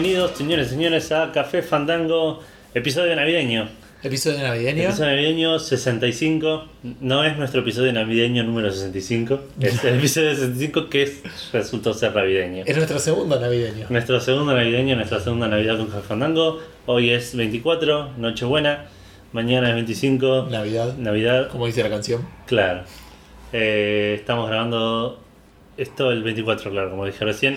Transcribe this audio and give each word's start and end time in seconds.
Bienvenidos, 0.00 0.38
señores 0.38 0.68
y 0.68 0.70
señores, 0.70 1.10
a 1.10 1.32
Café 1.32 1.60
Fandango, 1.60 2.38
episodio 2.72 3.16
navideño. 3.16 3.68
Episodio 4.04 4.38
navideño. 4.46 4.84
Episodio 4.84 5.10
navideño 5.10 5.58
65. 5.58 6.66
No 7.00 7.24
es 7.24 7.36
nuestro 7.36 7.62
episodio 7.62 7.92
navideño 7.92 8.44
número 8.44 8.70
65. 8.70 9.40
Es 9.60 9.82
el 9.82 9.98
episodio 9.98 10.30
65 10.36 10.88
que 10.88 11.02
es- 11.02 11.22
resultó 11.52 11.92
ser 11.94 12.14
navideño. 12.14 12.62
Es 12.64 12.76
nuestro 12.76 13.00
segundo 13.00 13.40
navideño. 13.40 13.86
Nuestro 13.90 14.20
segundo 14.20 14.54
navideño, 14.54 14.94
nuestra 14.94 15.18
segunda 15.18 15.48
Navidad 15.48 15.76
con 15.78 15.86
Café 15.88 16.02
Fandango. 16.06 16.60
Hoy 16.86 17.10
es 17.10 17.34
24, 17.34 18.10
Nochebuena. 18.18 18.84
Mañana 19.32 19.68
es 19.70 19.74
25, 19.74 20.46
Navidad, 20.48 20.96
Navidad. 20.96 21.48
como 21.48 21.66
dice 21.66 21.82
la 21.82 21.90
canción. 21.90 22.24
Claro. 22.46 22.82
Eh, 23.52 24.14
estamos 24.16 24.48
grabando 24.48 25.18
esto 25.76 26.12
el 26.12 26.22
24, 26.22 26.70
claro, 26.70 26.88
como 26.90 27.04
dije 27.04 27.24
recién. 27.24 27.56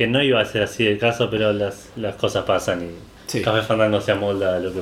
Que 0.00 0.06
no 0.06 0.22
iba 0.22 0.40
a 0.40 0.46
ser 0.46 0.62
así 0.62 0.86
el 0.86 0.96
caso, 0.96 1.28
pero 1.28 1.52
las, 1.52 1.90
las 1.96 2.14
cosas 2.14 2.44
pasan 2.44 2.84
y 2.84 2.88
Sí. 3.26 3.42
Café 3.42 3.60
Fandango 3.60 4.00
se 4.00 4.12
amolda 4.12 4.56
a 4.56 4.58
lo 4.58 4.72
que, 4.72 4.80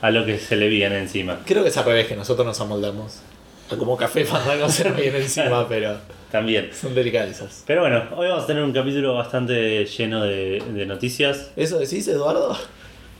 a 0.00 0.10
lo 0.10 0.26
que 0.26 0.36
se 0.40 0.56
le 0.56 0.66
viene 0.66 0.98
encima. 0.98 1.38
Creo 1.46 1.62
que 1.62 1.68
es 1.68 1.76
al 1.76 1.84
revés, 1.84 2.08
que 2.08 2.16
nosotros 2.16 2.44
nos 2.44 2.60
amoldamos. 2.60 3.20
Como 3.78 3.96
café 3.96 4.24
fandango 4.24 4.68
se 4.68 4.82
nos 4.88 4.96
viene 4.96 5.18
encima, 5.18 5.68
pero 5.68 5.96
También. 6.32 6.70
son 6.74 6.92
delicadezas. 6.92 7.62
Pero 7.68 7.82
bueno, 7.82 8.02
hoy 8.16 8.26
vamos 8.26 8.42
a 8.42 8.46
tener 8.48 8.64
un 8.64 8.72
capítulo 8.72 9.14
bastante 9.14 9.84
lleno 9.86 10.24
de, 10.24 10.60
de 10.74 10.86
noticias. 10.86 11.52
¿Eso 11.54 11.78
decís, 11.78 12.08
Eduardo? 12.08 12.58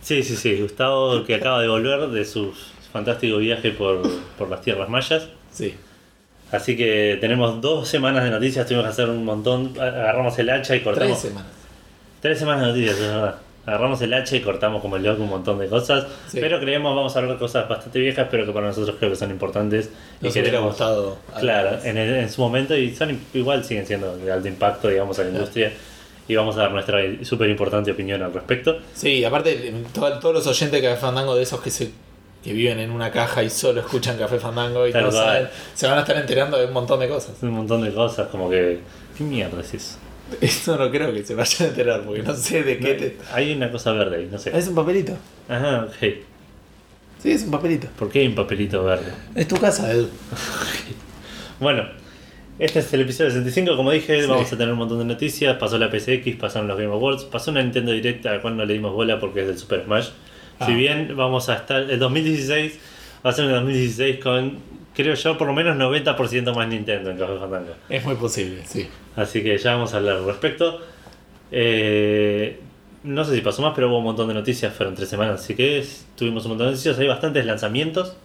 Sí, 0.00 0.24
sí, 0.24 0.34
sí. 0.34 0.60
Gustavo 0.60 1.22
que 1.22 1.36
acaba 1.36 1.62
de 1.62 1.68
volver 1.68 2.08
de 2.08 2.24
su 2.24 2.52
fantástico 2.92 3.36
viaje 3.36 3.70
por, 3.70 4.02
por 4.36 4.50
las 4.50 4.60
tierras 4.60 4.88
mayas. 4.88 5.28
Sí. 5.52 5.76
Así 6.52 6.76
que 6.76 7.18
tenemos 7.20 7.60
dos 7.60 7.88
semanas 7.88 8.22
de 8.24 8.30
noticias, 8.30 8.66
tuvimos 8.66 8.84
que 8.84 8.90
hacer 8.92 9.08
un 9.08 9.24
montón. 9.24 9.72
Agarramos 9.80 10.38
el 10.38 10.50
hacha 10.50 10.76
y 10.76 10.80
Tres 10.80 10.84
cortamos. 10.84 11.18
semanas. 11.18 11.50
Tres 12.20 12.38
semanas 12.38 12.62
de 12.62 12.68
noticias, 12.68 12.94
es 12.94 13.00
verdad. 13.00 13.34
Agarramos 13.64 14.02
el 14.02 14.12
hacha 14.12 14.36
y 14.36 14.40
cortamos 14.40 14.82
como 14.82 14.96
el 14.96 15.04
loco 15.04 15.22
un 15.22 15.30
montón 15.30 15.58
de 15.58 15.68
cosas. 15.68 16.06
Sí. 16.28 16.38
Pero 16.40 16.60
creemos 16.60 16.94
vamos 16.94 17.14
a 17.16 17.20
hablar 17.20 17.34
de 17.34 17.38
cosas 17.38 17.68
bastante 17.68 17.98
viejas, 18.00 18.26
pero 18.30 18.44
que 18.44 18.52
para 18.52 18.66
nosotros 18.66 18.96
creo 18.98 19.10
que 19.10 19.16
son 19.16 19.30
importantes. 19.30 19.88
Nos 20.20 20.30
y 20.36 20.40
hubiera 20.40 20.50
queremos- 20.58 20.70
gustado. 20.72 21.16
Claro, 21.40 21.78
en, 21.84 21.96
el- 21.96 22.14
en 22.16 22.28
su 22.30 22.40
momento 22.42 22.76
y 22.76 22.94
son 22.94 23.18
igual 23.32 23.64
siguen 23.64 23.86
siendo 23.86 24.16
de 24.16 24.30
alto 24.30 24.46
impacto, 24.48 24.88
digamos, 24.88 25.18
a 25.18 25.22
la 25.24 25.30
industria. 25.30 25.72
Y 26.28 26.36
vamos 26.36 26.56
a 26.56 26.60
dar 26.62 26.72
nuestra 26.72 26.98
súper 27.22 27.48
importante 27.50 27.90
opinión 27.92 28.22
al 28.22 28.32
respecto. 28.32 28.78
Sí, 28.94 29.24
aparte, 29.24 29.72
to- 29.94 30.18
todos 30.18 30.34
los 30.34 30.46
oyentes 30.46 30.82
Café 30.82 30.96
Fandango, 31.00 31.34
de 31.34 31.42
esos 31.44 31.60
que 31.60 31.70
se 31.70 31.90
que 32.42 32.52
viven 32.52 32.78
en 32.80 32.90
una 32.90 33.10
caja 33.10 33.42
y 33.42 33.50
solo 33.50 33.80
escuchan 33.80 34.18
Café 34.18 34.38
Fandango 34.38 34.86
y 34.86 34.92
no 34.92 35.10
saben, 35.12 35.48
se 35.74 35.86
van 35.86 35.98
a 35.98 36.00
estar 36.00 36.16
enterando 36.16 36.58
de 36.58 36.66
un 36.66 36.72
montón 36.72 37.00
de 37.00 37.08
cosas. 37.08 37.36
Un 37.42 37.50
montón 37.50 37.82
de 37.82 37.92
cosas, 37.92 38.28
como 38.28 38.50
que. 38.50 38.80
¿Qué 39.16 39.24
mierda 39.24 39.60
es 39.60 39.74
eso? 39.74 39.96
Eso 40.40 40.76
no 40.78 40.90
creo 40.90 41.12
que 41.12 41.22
se 41.24 41.34
vayan 41.34 41.62
a 41.62 41.70
enterar, 41.70 42.02
porque 42.02 42.22
no 42.22 42.34
sé 42.34 42.62
de 42.62 42.78
qué 42.78 42.94
te... 42.94 43.16
Hay 43.34 43.52
una 43.52 43.70
cosa 43.70 43.92
verde 43.92 44.16
ahí, 44.16 44.28
no 44.32 44.38
sé. 44.38 44.56
Es 44.56 44.66
un 44.66 44.74
papelito. 44.74 45.12
Ajá, 45.48 45.86
ok. 45.88 46.14
Sí, 47.22 47.30
es 47.30 47.42
un 47.44 47.50
papelito. 47.50 47.88
¿Por 47.98 48.08
qué 48.10 48.20
hay 48.20 48.28
un 48.28 48.34
papelito 48.34 48.82
verde? 48.82 49.12
Es 49.34 49.46
tu 49.46 49.56
casa, 49.56 49.92
Edu. 49.92 50.08
Bueno, 51.60 51.84
este 52.58 52.80
es 52.80 52.92
el 52.92 53.02
episodio 53.02 53.30
65. 53.30 53.76
Como 53.76 53.90
dije, 53.92 54.22
Sí. 54.22 54.28
vamos 54.28 54.52
a 54.52 54.56
tener 54.56 54.72
un 54.72 54.78
montón 54.78 54.98
de 54.98 55.04
noticias. 55.04 55.56
Pasó 55.58 55.78
la 55.78 55.90
PSX, 55.90 56.36
pasaron 56.36 56.66
los 56.66 56.76
Game 56.78 56.92
Awards, 56.92 57.24
pasó 57.24 57.50
una 57.50 57.62
Nintendo 57.62 57.92
Direct 57.92 58.26
a 58.26 58.32
la 58.34 58.42
cual 58.42 58.56
no 58.56 58.64
le 58.64 58.72
dimos 58.74 58.92
bola 58.92 59.20
porque 59.20 59.42
es 59.42 59.46
del 59.46 59.58
Super 59.58 59.84
Smash. 59.84 60.08
Si 60.58 60.72
Ah. 60.72 60.76
bien 60.76 61.14
vamos 61.16 61.48
a 61.48 61.54
estar. 61.56 61.82
El 61.90 61.98
2016 61.98 62.78
va 63.24 63.30
a 63.30 63.32
ser 63.32 63.46
un 63.46 63.52
2016 63.52 64.18
con, 64.22 64.58
creo 64.94 65.14
yo, 65.14 65.38
por 65.38 65.46
lo 65.48 65.54
menos 65.54 65.76
90% 65.76 66.54
más 66.54 66.68
Nintendo 66.68 67.10
en 67.10 67.18
Café 67.18 67.38
Fandango. 67.38 67.74
Es 67.88 68.04
muy 68.04 68.14
posible, 68.16 68.62
sí. 68.64 68.88
Así 69.16 69.42
que 69.42 69.56
ya 69.58 69.74
vamos 69.74 69.92
a 69.94 69.98
hablar 69.98 70.16
al 70.16 70.24
respecto. 70.26 70.80
Eh, 71.50 72.58
no 73.04 73.24
sé 73.24 73.34
si 73.34 73.40
pasó 73.40 73.62
más, 73.62 73.72
pero 73.74 73.88
hubo 73.88 73.98
un 73.98 74.04
montón 74.04 74.28
de 74.28 74.34
noticias, 74.34 74.72
fueron 74.72 74.94
tres 74.94 75.08
semanas, 75.08 75.40
así 75.40 75.54
que 75.54 75.78
es- 75.78 76.06
tuvimos 76.16 76.44
un 76.44 76.50
montón 76.52 76.68
de 76.68 76.72
noticias. 76.72 76.98
Hay 76.98 77.08
bastantes 77.08 77.44
lanzamientos, 77.44 78.16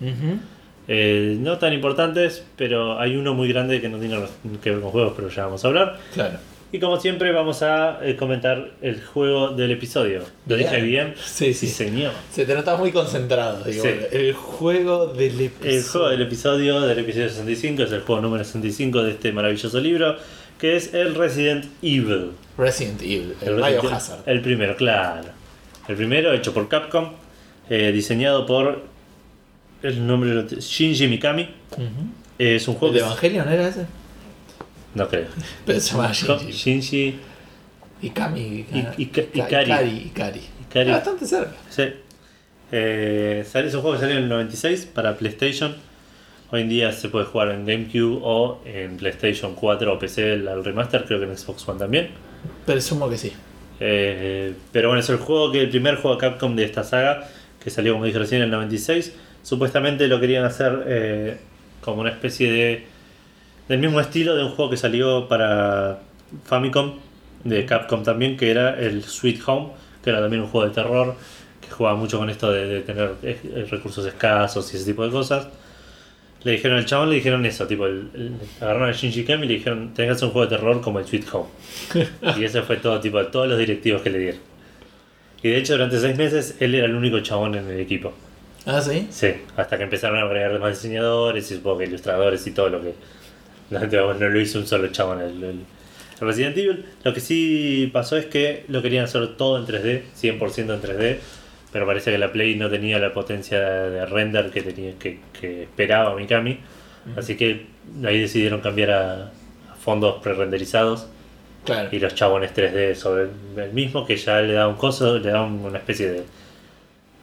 eh, 0.88 1.36
no 1.40 1.58
tan 1.58 1.74
importantes, 1.74 2.46
pero 2.56 3.00
hay 3.00 3.16
uno 3.16 3.34
muy 3.34 3.50
grande 3.50 3.82
que 3.82 3.90
no 3.90 3.98
tiene 3.98 4.18
que 4.64 4.72
ver 4.72 4.80
con 4.82 4.92
juegos, 4.92 5.14
pero 5.16 5.30
ya 5.30 5.46
vamos 5.46 5.66
a 5.66 5.68
hablar. 5.68 5.98
Claro. 6.14 6.38
Y 6.72 6.80
como 6.80 7.00
siempre, 7.00 7.32
vamos 7.32 7.64
a 7.64 8.00
eh, 8.06 8.18
comentar 8.18 8.72
el 8.82 9.02
juego 9.02 9.50
del 9.52 9.72
episodio. 9.72 10.22
¿Lo 10.48 10.58
dije 10.58 10.82
bien? 10.82 11.14
Sí, 11.24 11.54
sí. 11.54 11.68
señor. 11.68 12.12
Se 12.32 12.46
te 12.46 12.54
notaba 12.54 12.78
muy 12.78 12.92
concentrado. 12.92 13.64
Digo, 13.64 13.84
Sí. 13.84 13.90
El 14.12 14.34
juego 14.34 15.08
del 15.08 15.40
episodio. 15.40 15.72
El 15.78 15.84
juego 15.84 16.10
del 16.10 16.22
episodio, 16.24 16.82
del 16.82 17.00
episodio 17.00 17.30
65, 17.30 17.84
es 17.84 17.92
el 17.94 18.02
juego 18.02 18.22
número 18.22 18.44
65 18.44 19.02
de 19.04 19.12
este 19.12 19.32
maravilloso 19.32 19.80
libro, 19.80 20.18
que 20.60 20.76
es 20.76 20.94
el 20.94 21.16
Resident 21.16 21.66
Evil. 21.82 22.32
Resident 22.58 23.02
Evil, 23.02 23.36
el, 23.42 23.48
El 23.48 23.56
Resident- 23.62 23.82
Biohazard. 23.82 24.20
El 24.30 24.42
primero, 24.42 24.76
claro. 24.76 25.30
El 25.88 25.96
primero 25.96 26.34
hecho 26.34 26.54
por 26.54 26.68
Capcom, 26.68 27.14
eh, 27.70 27.92
diseñado 27.94 28.46
por 28.46 28.82
el 29.84 30.06
nombre 30.06 30.46
Shinji 30.60 31.08
Mikami. 31.08 31.48
Es 32.38 32.68
un 32.68 32.74
¿El 32.74 32.80
juego 32.80 32.94
de 32.94 33.00
que- 33.00 33.06
Evangelion 33.06 33.48
era 33.48 33.68
ese? 33.70 33.86
No 34.98 35.08
creo. 35.08 35.28
Pero 35.66 35.80
se 35.80 35.92
llamaba 35.92 36.12
Shinji. 36.14 36.52
Shinji 36.52 37.20
Ikami. 38.02 38.66
Ah, 38.74 38.94
Ika- 38.98 39.22
Ika- 39.22 39.64
Ikari. 39.64 39.98
Ikari. 40.08 40.42
Ikari. 40.70 40.92
Bastante 40.92 41.26
cerca. 41.26 41.52
Sí. 41.70 41.84
Eh, 42.72 43.46
sale- 43.50 43.68
es 43.68 43.74
un 43.74 43.82
juego 43.82 43.96
que 43.96 44.02
salió 44.02 44.18
en 44.18 44.24
el 44.24 44.30
96 44.30 44.88
para 44.94 45.16
PlayStation. 45.18 45.76
Hoy 46.52 46.62
en 46.62 46.70
día 46.70 46.92
se 46.94 47.10
puede 47.10 47.26
jugar 47.26 47.50
en 47.52 47.66
GameCube 47.66 48.20
o 48.24 48.62
en 48.66 48.98
PlayStation 48.98 49.54
4 49.56 49.94
o 49.94 50.00
PC 50.00 50.34
el, 50.34 50.48
el 50.48 50.64
remaster, 50.64 51.04
creo 51.06 51.20
que 51.20 51.26
en 51.26 51.38
Xbox 51.38 51.68
One 51.68 51.80
también. 51.80 52.10
Presumo 52.66 53.10
que 53.10 53.18
sí. 53.18 53.34
Eh, 53.80 54.54
pero 54.72 54.90
bueno, 54.90 55.02
es 55.02 55.10
el 55.10 55.18
juego 55.18 55.52
que 55.52 55.62
el 55.62 55.70
primer 55.70 55.96
juego 55.96 56.16
de 56.16 56.22
Capcom 56.22 56.56
de 56.56 56.64
esta 56.64 56.84
saga, 56.84 57.28
que 57.64 57.70
salió 57.70 57.94
como 57.94 58.06
dije 58.06 58.18
recién 58.20 58.40
en 58.42 58.46
el 58.46 58.52
96. 58.52 59.14
Supuestamente 59.44 60.08
lo 60.08 60.20
querían 60.20 60.46
hacer 60.46 60.84
eh, 60.88 61.38
como 61.82 62.02
una 62.02 62.12
especie 62.12 62.52
de. 62.52 62.86
Del 63.68 63.80
mismo 63.80 64.00
estilo 64.00 64.36
de 64.36 64.44
un 64.44 64.52
juego 64.52 64.72
que 64.72 64.78
salió 64.78 65.28
para 65.28 66.00
Famicom, 66.46 66.94
de 67.44 67.66
Capcom 67.66 68.04
también, 68.04 68.38
que 68.38 68.52
era 68.52 68.80
el 68.80 69.04
Sweet 69.04 69.42
Home, 69.48 69.70
que 70.04 70.10
era 70.10 70.20
también 70.22 70.42
un 70.44 70.50
juego 70.50 70.68
de 70.68 70.74
terror, 70.74 71.16
que 71.62 71.70
jugaba 71.70 71.98
mucho 71.98 72.18
con 72.18 72.30
esto 72.30 72.52
de, 72.52 72.66
de 72.68 72.82
tener 72.82 73.12
eh, 73.24 73.68
recursos 73.70 74.06
escasos 74.06 74.74
y 74.74 74.78
ese 74.78 74.86
tipo 74.86 75.04
de 75.06 75.12
cosas. 75.12 75.48
Le 76.44 76.52
dijeron 76.54 76.78
al 76.78 76.86
chabón, 76.86 77.10
le 77.10 77.16
dijeron 77.16 77.46
eso, 77.46 77.68
tipo, 77.68 77.86
el, 77.88 78.10
el- 78.14 78.34
agarraron 78.62 78.90
a 78.90 78.94
Shinji 78.94 79.26
Kami 79.26 79.46
y 79.46 79.48
le 79.50 79.54
dijeron, 79.56 79.94
tenés 79.94 80.10
que 80.12 80.16
hacer 80.16 80.26
un 80.28 80.32
juego 80.34 80.48
de 80.50 80.56
terror 80.58 80.82
como 80.82 81.00
el 81.00 81.06
Sweet 81.08 81.26
Home. 81.34 81.50
y 82.38 82.44
ese 82.44 82.62
fue 82.62 82.78
todo, 82.78 83.00
tipo, 83.00 83.24
todos 83.28 83.48
los 83.48 83.58
directivos 83.60 84.02
que 84.02 84.10
le 84.10 84.20
dieron. 84.20 84.42
Y 85.44 85.50
de 85.50 85.58
hecho, 85.58 85.74
durante 85.74 86.00
seis 86.00 86.18
meses, 86.18 86.56
él 86.60 86.74
era 86.76 86.86
el 86.86 86.96
único 86.96 87.20
chabón 87.20 87.56
en 87.56 87.68
el 87.70 87.80
equipo. 87.80 88.14
Ah, 88.66 88.82
sí. 88.82 89.08
Sí, 89.12 89.28
hasta 89.56 89.78
que 89.78 89.84
empezaron 89.84 90.18
a 90.20 90.24
agregar 90.24 90.60
más 90.60 90.82
diseñadores 90.82 91.50
y 91.52 91.56
supongo 91.56 91.80
que 91.80 91.86
ilustradores 91.86 92.46
y 92.48 92.52
todo 92.52 92.70
lo 92.70 92.82
que. 92.82 92.94
No 94.20 94.30
lo 94.30 94.40
hizo 94.40 94.60
un 94.60 94.68
solo 94.68 94.88
chabón. 94.90 95.22
El, 95.22 95.60
Resident 96.20 96.58
Evil. 96.58 96.86
Lo 97.04 97.14
que 97.14 97.20
sí 97.20 97.90
pasó 97.94 98.18
es 98.18 98.26
que 98.26 98.64
lo 98.70 98.82
querían 98.82 99.04
hacer 99.06 99.38
todo 99.38 99.58
en 99.60 99.66
3D, 99.68 100.02
100% 100.20 100.58
en 100.74 100.82
3D. 100.82 101.18
Pero 101.72 101.86
parece 101.86 102.12
que 102.12 102.18
la 102.18 102.32
Play 102.32 102.56
no 102.56 102.70
tenía 102.70 102.98
la 102.98 103.14
potencia 103.14 103.60
de 103.60 104.06
render 104.06 104.50
que, 104.50 104.64
tenía, 104.64 104.94
que, 104.98 105.20
que 105.40 105.64
esperaba 105.64 106.16
Mikami. 106.16 106.58
Así 107.16 107.38
que 107.38 107.68
ahí 108.04 108.20
decidieron 108.20 108.62
cambiar 108.62 108.92
a, 108.92 109.14
a 109.26 109.76
fondos 109.80 110.22
pre-renderizados 110.24 111.08
Claro. 111.66 111.90
y 111.92 112.00
los 112.00 112.16
chabones 112.16 112.54
3D 112.56 112.96
sobre 112.96 113.28
el 113.58 113.74
mismo 113.74 114.06
que 114.08 114.16
ya 114.16 114.40
le 114.40 114.54
da 114.54 114.68
un 114.70 114.76
coso, 114.76 115.20
le 115.20 115.30
da 115.32 115.42
un- 115.44 115.66
una 115.66 115.78
especie 115.80 116.10
de, 116.10 116.24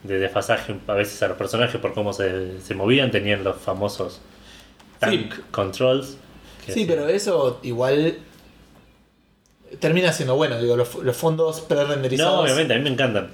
de 0.03 0.19
desfasaje 0.19 0.75
a 0.87 0.93
veces 0.93 1.21
a 1.23 1.27
los 1.29 1.37
personajes 1.37 1.81
por 1.81 1.93
cómo 1.95 2.13
se, 2.13 2.61
se 2.61 2.75
movían, 2.75 3.09
tenían 3.09 3.43
los 3.43 3.57
famosos 3.57 4.21
tank 4.99 5.33
controls. 5.51 6.17
Sí, 6.73 6.85
pero 6.85 7.07
eso 7.07 7.59
igual 7.63 8.17
termina 9.79 10.11
siendo 10.13 10.35
bueno. 10.35 10.59
Digo, 10.61 10.75
los, 10.75 10.95
los 10.95 11.15
fondos 11.15 11.61
pre-renderizados. 11.61 12.35
No, 12.35 12.41
obviamente, 12.41 12.73
a 12.73 12.77
mí 12.77 12.83
me 12.83 12.89
encantan. 12.91 13.29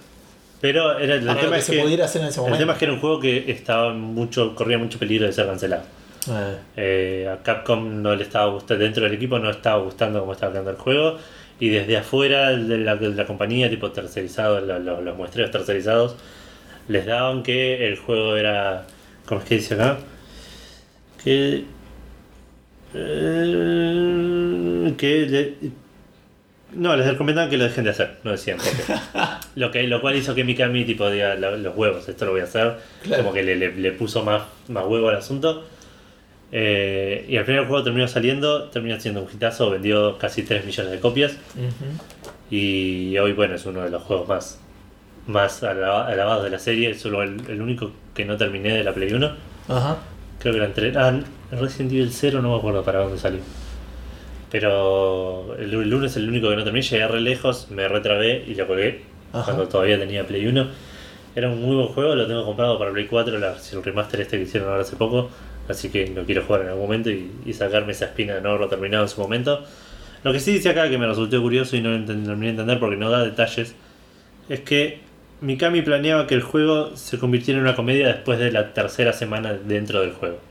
Pero 0.59 0.97
era, 0.99 1.15
el, 1.15 1.21
tema 1.25 1.39
que 1.53 1.57
es 1.57 1.65
se 1.65 1.71
que, 1.75 1.81
pudiera 1.81 2.05
hacer 2.05 2.21
en 2.21 2.27
ese 2.27 2.35
el 2.39 2.41
momento. 2.43 2.59
tema 2.59 2.73
es 2.73 2.79
que 2.79 2.85
era 2.85 2.93
un 2.93 2.99
juego 2.99 3.19
que 3.19 3.51
estaba 3.51 3.93
mucho, 3.93 4.53
corría 4.55 4.77
mucho 4.77 4.99
peligro 4.99 5.25
de 5.25 5.33
ser 5.33 5.47
cancelado. 5.47 5.83
Eh, 6.29 6.57
Eh, 6.77 7.29
a 7.33 7.41
Capcom 7.41 8.01
no 8.03 8.15
le 8.15 8.23
estaba 8.23 8.51
gustando, 8.51 8.83
dentro 8.83 9.03
del 9.03 9.13
equipo 9.13 9.39
no 9.39 9.49
estaba 9.49 9.81
gustando 9.81 10.19
cómo 10.19 10.33
estaba 10.33 10.51
quedando 10.51 10.69
el 10.71 10.77
juego. 10.77 11.17
Y 11.59 11.69
desde 11.69 11.97
afuera 11.97 12.51
de 12.51 12.77
la, 12.77 12.95
de 12.95 13.09
la 13.09 13.25
compañía, 13.25 13.69
tipo 13.69 13.91
tercerizado, 13.91 14.61
lo- 14.61 14.79
lo- 14.79 15.01
los 15.01 15.17
muestreos 15.17 15.49
tercerizados, 15.51 16.15
les 16.87 17.05
daban 17.07 17.41
que 17.43 17.87
el 17.87 17.97
juego 17.97 18.35
era. 18.35 18.85
¿Cómo 19.25 19.41
es 19.41 19.47
que 19.47 19.55
dice 19.55 19.73
acá? 19.75 19.97
Que. 21.23 21.65
Eh, 22.93 24.93
que. 24.97 25.25
le- 25.27 25.81
no, 26.73 26.95
les 26.95 27.05
recomendaban 27.05 27.49
que 27.49 27.57
lo 27.57 27.65
dejen 27.65 27.83
de 27.83 27.89
hacer, 27.89 28.11
no 28.23 28.31
decían 28.31 28.57
lo, 29.55 29.71
que, 29.71 29.83
lo 29.83 29.99
cual 29.99 30.15
hizo 30.15 30.33
que 30.33 30.45
Mikami 30.45 30.85
tipo 30.85 31.09
diga 31.09 31.35
"Lo- 31.35 31.57
los 31.57 31.75
huevos, 31.75 32.07
esto 32.07 32.23
lo 32.25 32.31
voy 32.31 32.41
a 32.41 32.45
hacer. 32.45 32.77
Claro. 33.03 33.23
Como 33.23 33.33
que 33.33 33.43
le, 33.43 33.55
le- 33.57 33.75
le 33.75 33.91
puso 33.91 34.23
más, 34.23 34.43
más 34.69 34.85
huevo 34.85 35.09
al 35.09 35.17
asunto. 35.17 35.65
Eh, 36.53 37.25
y 37.29 37.35
al 37.37 37.45
final 37.45 37.61
el 37.63 37.67
juego 37.67 37.83
terminó 37.83 38.07
saliendo, 38.07 38.65
terminó 38.69 38.99
siendo 38.99 39.21
un 39.21 39.27
hitazo, 39.33 39.69
vendió 39.69 40.17
casi 40.17 40.43
3 40.43 40.65
millones 40.65 40.91
de 40.93 40.99
copias. 40.99 41.37
Y 42.49 43.17
hoy, 43.17 43.33
bueno, 43.33 43.55
es 43.55 43.65
uno 43.65 43.81
de 43.81 43.89
los 43.89 44.03
juegos 44.03 44.27
más, 44.29 44.59
más 45.27 45.63
alaba- 45.63 46.07
alabados 46.07 46.43
de 46.45 46.49
la 46.51 46.59
serie. 46.59 46.91
Es 46.91 47.01
solo 47.01 47.21
el, 47.21 47.41
el 47.49 47.61
único 47.61 47.91
que 48.13 48.23
no 48.25 48.37
terminé 48.37 48.73
de 48.73 48.83
la 48.85 48.93
Play 48.93 49.11
1. 49.13 49.29
Ajá. 49.67 49.97
Creo 50.39 50.53
que 50.53 50.59
la 50.59 50.65
entre... 50.65 50.97
Ah, 50.97 51.19
Resident 51.51 51.91
Evil 51.91 52.11
0 52.11 52.41
no 52.41 52.51
me 52.51 52.57
acuerdo 52.57 52.83
para 52.83 52.99
dónde 52.99 53.17
salió. 53.17 53.41
Pero 54.49 55.55
el, 55.57 55.73
el 55.73 55.93
1 55.93 56.05
es 56.05 56.17
el 56.17 56.27
único 56.27 56.49
que 56.49 56.55
no 56.55 56.63
terminé. 56.63 56.83
Llegué 56.83 57.07
re 57.07 57.21
lejos, 57.21 57.67
me 57.71 57.87
retrabé 57.87 58.43
y 58.47 58.55
lo 58.55 58.67
colgué 58.67 59.01
Ajá. 59.33 59.45
cuando 59.45 59.67
todavía 59.67 59.97
tenía 59.99 60.25
Play 60.25 60.47
1. 60.47 60.67
Era 61.35 61.49
un 61.49 61.61
muy 61.61 61.75
buen 61.75 61.87
juego, 61.87 62.15
lo 62.15 62.27
tengo 62.27 62.45
comprado 62.45 62.77
para 62.77 62.91
Play 62.91 63.05
4, 63.05 63.39
la, 63.39 63.55
el 63.71 63.83
remaster 63.83 64.21
este 64.21 64.37
que 64.37 64.43
hicieron 64.43 64.69
ahora 64.69 64.81
hace 64.81 64.95
poco. 64.95 65.29
Así 65.69 65.89
que 65.89 66.07
lo 66.07 66.25
quiero 66.25 66.43
jugar 66.43 66.61
en 66.61 66.67
algún 66.69 66.83
momento 66.83 67.09
y, 67.09 67.31
y 67.45 67.53
sacarme 67.53 67.93
esa 67.93 68.05
espina 68.05 68.35
de 68.35 68.41
no 68.41 68.49
haberlo 68.49 68.67
terminado 68.67 69.03
en 69.03 69.09
su 69.09 69.21
momento. 69.21 69.63
Lo 70.23 70.33
que 70.33 70.39
sí 70.39 70.51
dice 70.53 70.69
acá 70.69 70.89
que 70.89 70.97
me 70.97 71.07
resultó 71.07 71.41
curioso 71.41 71.75
y 71.77 71.81
no 71.81 71.89
lo 71.91 72.05
terminé 72.05 72.45
de 72.45 72.49
entender 72.49 72.79
porque 72.79 72.97
no 72.97 73.09
da 73.09 73.23
detalles 73.23 73.75
es 74.49 74.59
que 74.59 74.99
Mikami 75.39 75.81
planeaba 75.81 76.27
que 76.27 76.35
el 76.35 76.41
juego 76.41 76.95
se 76.95 77.17
convirtiera 77.17 77.59
en 77.59 77.65
una 77.65 77.75
comedia 77.75 78.07
después 78.07 78.37
de 78.37 78.51
la 78.51 78.73
tercera 78.73 79.13
semana 79.13 79.53
dentro 79.53 80.01
del 80.01 80.11
juego. 80.11 80.50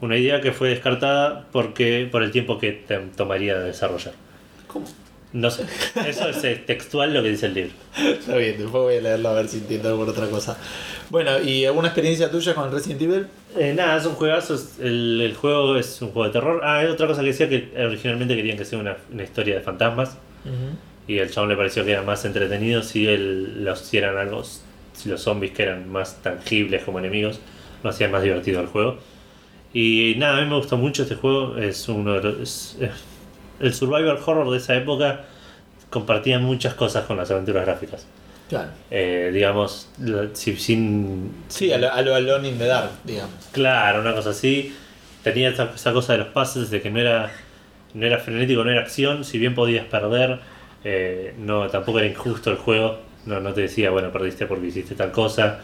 Una 0.00 0.16
idea 0.16 0.40
que 0.40 0.52
fue 0.52 0.68
descartada 0.68 1.46
porque 1.52 2.08
por 2.10 2.22
el 2.22 2.30
tiempo 2.30 2.58
que 2.58 2.72
te 2.72 2.98
tomaría 3.16 3.58
de 3.58 3.66
desarrollar. 3.66 4.14
¿Cómo? 4.66 4.86
No 5.32 5.50
sé, 5.50 5.64
eso 6.06 6.28
es 6.28 6.42
eh, 6.44 6.62
textual 6.66 7.12
lo 7.12 7.22
que 7.22 7.30
dice 7.30 7.46
el 7.46 7.54
libro. 7.54 7.72
Está 7.98 8.36
bien, 8.36 8.52
después 8.58 8.72
voy 8.72 8.96
a 8.96 9.00
leerlo 9.00 9.28
a 9.30 9.32
ver 9.34 9.48
si 9.48 9.58
entiendo 9.58 9.88
alguna 9.88 10.12
otra 10.12 10.28
cosa. 10.28 10.56
Bueno, 11.10 11.40
¿y 11.42 11.64
alguna 11.66 11.88
experiencia 11.88 12.30
tuya 12.30 12.54
con 12.54 12.70
Resident 12.72 13.02
Evil? 13.02 13.26
Eh, 13.58 13.74
nada, 13.74 13.98
es 13.98 14.06
un 14.06 14.14
juegazo, 14.14 14.54
es- 14.54 14.78
el, 14.80 15.20
el 15.20 15.34
juego 15.34 15.76
es 15.76 16.00
un 16.00 16.10
juego 16.12 16.26
de 16.28 16.32
terror. 16.32 16.60
Ah, 16.64 16.78
hay 16.78 16.86
otra 16.86 17.06
cosa 17.06 17.20
que 17.22 17.26
decía 17.28 17.48
que 17.48 17.70
originalmente 17.84 18.34
querían 18.36 18.56
que 18.56 18.64
sea 18.64 18.78
una, 18.78 18.96
una 19.12 19.24
historia 19.24 19.56
de 19.56 19.60
fantasmas 19.60 20.16
y 21.08 21.18
al 21.18 21.30
chabón 21.30 21.50
le 21.50 21.56
pareció 21.56 21.84
que 21.84 21.92
era 21.92 22.02
más 22.02 22.24
entretenido 22.24 22.82
si, 22.82 23.06
el, 23.06 23.64
los, 23.64 23.80
si 23.80 23.98
eran 23.98 24.16
algo, 24.16 24.42
si 24.94 25.08
los 25.08 25.20
zombies 25.20 25.52
que 25.52 25.64
eran 25.64 25.88
más 25.90 26.22
tangibles 26.22 26.82
como 26.84 26.98
enemigos, 26.98 27.40
lo 27.82 27.90
hacían 27.90 28.10
más 28.12 28.22
divertido 28.22 28.60
el 28.60 28.68
juego. 28.68 28.98
Y 29.78 30.14
nada, 30.16 30.38
a 30.38 30.40
mí 30.40 30.48
me 30.48 30.56
gustó 30.56 30.78
mucho 30.78 31.02
este 31.02 31.16
juego, 31.16 31.58
es 31.58 31.86
uno 31.90 32.14
de 32.14 32.22
los- 32.22 32.40
es- 32.40 32.76
es- 32.80 32.90
el 33.60 33.74
survival 33.74 34.18
horror 34.24 34.50
de 34.50 34.56
esa 34.56 34.74
época 34.74 35.26
compartía 35.90 36.38
muchas 36.38 36.72
cosas 36.72 37.04
con 37.04 37.18
las 37.18 37.30
aventuras 37.30 37.66
gráficas. 37.66 38.06
Claro. 38.48 38.70
Eh, 38.90 39.30
digamos, 39.34 39.90
la- 40.00 40.28
si- 40.32 40.56
sin, 40.56 41.30
Sí, 41.48 41.70
a 41.72 41.76
lo, 41.76 41.92
a 41.92 42.00
lo 42.00 42.14
Alone 42.14 42.48
in 42.48 42.56
the 42.58 42.64
Dark, 42.66 42.90
digamos. 43.04 43.34
Claro, 43.52 44.00
una 44.00 44.14
cosa 44.14 44.30
así. 44.30 44.74
Tenía 45.22 45.50
esa, 45.50 45.70
esa 45.74 45.92
cosa 45.92 46.14
de 46.14 46.20
los 46.20 46.28
puzzles, 46.28 46.70
de 46.70 46.80
que 46.80 46.90
no 46.90 46.98
era, 46.98 47.30
no 47.92 48.06
era 48.06 48.16
frenético, 48.18 48.64
no 48.64 48.70
era 48.70 48.80
acción. 48.80 49.24
Si 49.24 49.38
bien 49.38 49.54
podías 49.54 49.84
perder, 49.84 50.38
eh, 50.84 51.34
no 51.38 51.66
tampoco 51.68 51.98
era 51.98 52.08
injusto 52.08 52.50
el 52.50 52.56
juego. 52.56 53.00
No, 53.26 53.40
no 53.40 53.52
te 53.52 53.60
decía, 53.62 53.90
bueno, 53.90 54.10
perdiste 54.10 54.46
porque 54.46 54.68
hiciste 54.68 54.94
tal 54.94 55.10
cosa. 55.12 55.60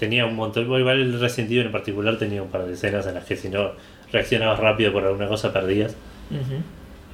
Tenía 0.00 0.26
un 0.26 0.34
montón. 0.34 0.64
Igual 0.64 0.98
el 0.98 1.20
Resident 1.20 1.52
Evil 1.52 1.66
en 1.66 1.72
particular 1.72 2.16
tenía 2.18 2.42
un 2.42 2.48
par 2.50 2.64
de 2.64 2.72
escenas 2.72 3.06
en 3.06 3.14
las 3.14 3.24
que 3.24 3.36
si 3.36 3.48
no 3.50 3.72
reaccionabas 4.12 4.58
rápido 4.58 4.92
por 4.92 5.04
alguna 5.04 5.28
cosa 5.28 5.52
perdías. 5.52 5.94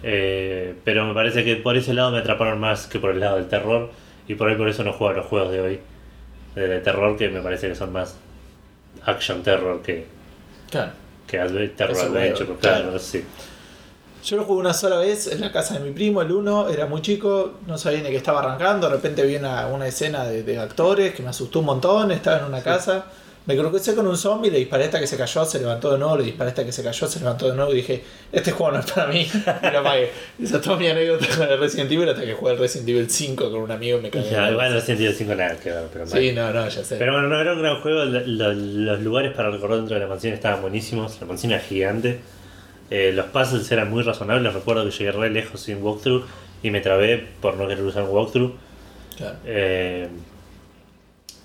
Eh, 0.02 0.74
pero 0.84 1.04
me 1.06 1.14
parece 1.14 1.44
que 1.44 1.56
por 1.56 1.76
ese 1.76 1.92
lado 1.94 2.12
me 2.12 2.18
atraparon 2.18 2.60
más 2.60 2.86
que 2.86 2.98
por 2.98 3.10
el 3.10 3.20
lado 3.20 3.36
del 3.36 3.48
terror. 3.48 3.90
Y 4.28 4.34
por 4.34 4.48
ahí 4.48 4.56
por 4.56 4.68
eso 4.68 4.84
no 4.84 4.92
juego 4.92 5.12
a 5.12 5.16
los 5.16 5.26
juegos 5.26 5.52
de 5.52 5.60
hoy. 5.60 5.80
De, 6.54 6.68
de 6.68 6.80
terror 6.80 7.16
que 7.16 7.28
me 7.28 7.40
parece 7.40 7.68
que 7.68 7.74
son 7.74 7.92
más 7.92 8.16
action 9.04 9.42
terror 9.42 9.82
que, 9.82 10.06
Claro. 10.70 10.92
que 11.26 11.38
adve- 11.40 11.74
terror 11.76 11.96
adventure. 11.98 12.44
juego, 12.46 12.60
claro, 12.60 12.82
claro. 12.84 12.98
sí. 12.98 13.24
Yo 14.26 14.36
lo 14.36 14.42
jugué 14.44 14.58
una 14.60 14.74
sola 14.74 14.96
vez 14.98 15.28
en 15.28 15.40
la 15.40 15.52
casa 15.52 15.74
de 15.74 15.80
mi 15.80 15.92
primo, 15.92 16.20
el 16.20 16.32
uno, 16.32 16.68
era 16.68 16.86
muy 16.86 17.00
chico, 17.00 17.54
no 17.68 17.78
sabía 17.78 18.00
ni 18.00 18.10
que 18.10 18.16
estaba 18.16 18.40
arrancando, 18.40 18.88
de 18.88 18.96
repente 18.96 19.24
vi 19.24 19.36
una, 19.36 19.68
una 19.68 19.86
escena 19.86 20.24
de, 20.24 20.42
de 20.42 20.58
actores 20.58 21.14
que 21.14 21.22
me 21.22 21.28
asustó 21.28 21.60
un 21.60 21.66
montón, 21.66 22.10
estaba 22.10 22.38
en 22.40 22.44
una 22.46 22.60
casa, 22.60 23.04
me 23.46 23.56
crucé 23.56 23.94
con 23.94 24.04
un 24.08 24.16
zombie, 24.18 24.50
le 24.50 24.58
disparé 24.58 24.86
hasta 24.86 24.98
que 24.98 25.06
se 25.06 25.16
cayó, 25.16 25.44
se 25.44 25.60
levantó 25.60 25.92
de 25.92 25.98
nuevo, 25.98 26.16
le 26.16 26.24
disparé 26.24 26.48
hasta 26.50 26.64
que 26.66 26.72
se 26.72 26.82
cayó, 26.82 27.06
se 27.06 27.20
levantó 27.20 27.48
de 27.48 27.54
nuevo 27.54 27.70
y 27.72 27.76
dije, 27.76 28.02
este 28.32 28.50
juego 28.50 28.72
no 28.72 28.80
es 28.80 28.90
para 28.90 29.06
mí, 29.06 29.20
y 29.62 29.70
lo 29.70 29.78
apagué. 29.78 30.10
Esa 30.42 30.56
es 30.56 30.62
toda 30.62 30.76
mi 30.76 30.88
anécdota 30.88 31.26
con 31.38 31.48
el 31.48 31.60
Resident 31.60 31.92
Evil 31.92 32.08
hasta 32.08 32.22
que 32.24 32.34
jugué 32.34 32.54
el 32.54 32.58
Resident 32.58 32.88
Evil 32.88 33.08
5 33.08 33.50
con 33.52 33.60
un 33.60 33.70
amigo 33.70 33.98
y 33.98 34.02
me 34.02 34.10
cagué. 34.10 34.28
Ya, 34.28 34.50
igual 34.50 34.72
Resident 34.72 35.02
Evil 35.02 35.14
5 35.14 35.34
nada 35.36 35.56
que 35.56 35.70
ver, 35.70 35.84
pero 35.92 36.04
mal. 36.06 36.18
Sí, 36.18 36.32
no, 36.32 36.52
no, 36.52 36.68
ya 36.68 36.82
sé. 36.82 36.96
Pero 36.96 37.12
bueno, 37.12 37.28
no, 37.28 37.40
era 37.40 37.52
un 37.52 37.62
gran 37.62 37.80
juego. 37.80 38.04
lo- 38.04 38.26
lo- 38.26 38.52
los 38.52 39.00
lugares 39.02 39.32
para 39.36 39.50
recorrer 39.52 39.76
dentro 39.76 39.94
de 39.94 40.00
la 40.00 40.08
mansión 40.08 40.34
estaban 40.34 40.60
buenísimos. 40.60 41.20
La 41.20 41.28
mansión 41.28 41.52
era 41.52 41.60
gigante. 41.62 42.18
Eh, 42.90 43.12
los 43.14 43.26
puzzles 43.26 43.70
eran 43.72 43.90
muy 43.90 44.02
razonables. 44.02 44.52
Recuerdo 44.54 44.84
que 44.84 44.90
llegué 44.90 45.12
re 45.12 45.30
lejos 45.30 45.60
sin 45.60 45.82
walkthrough 45.82 46.24
y 46.62 46.70
me 46.70 46.80
trabé 46.80 47.26
por 47.40 47.56
no 47.56 47.66
querer 47.66 47.82
usar 47.84 48.04
un 48.04 48.10
walkthrough. 48.10 48.52
Claro. 49.16 49.36
Eh, 49.44 50.08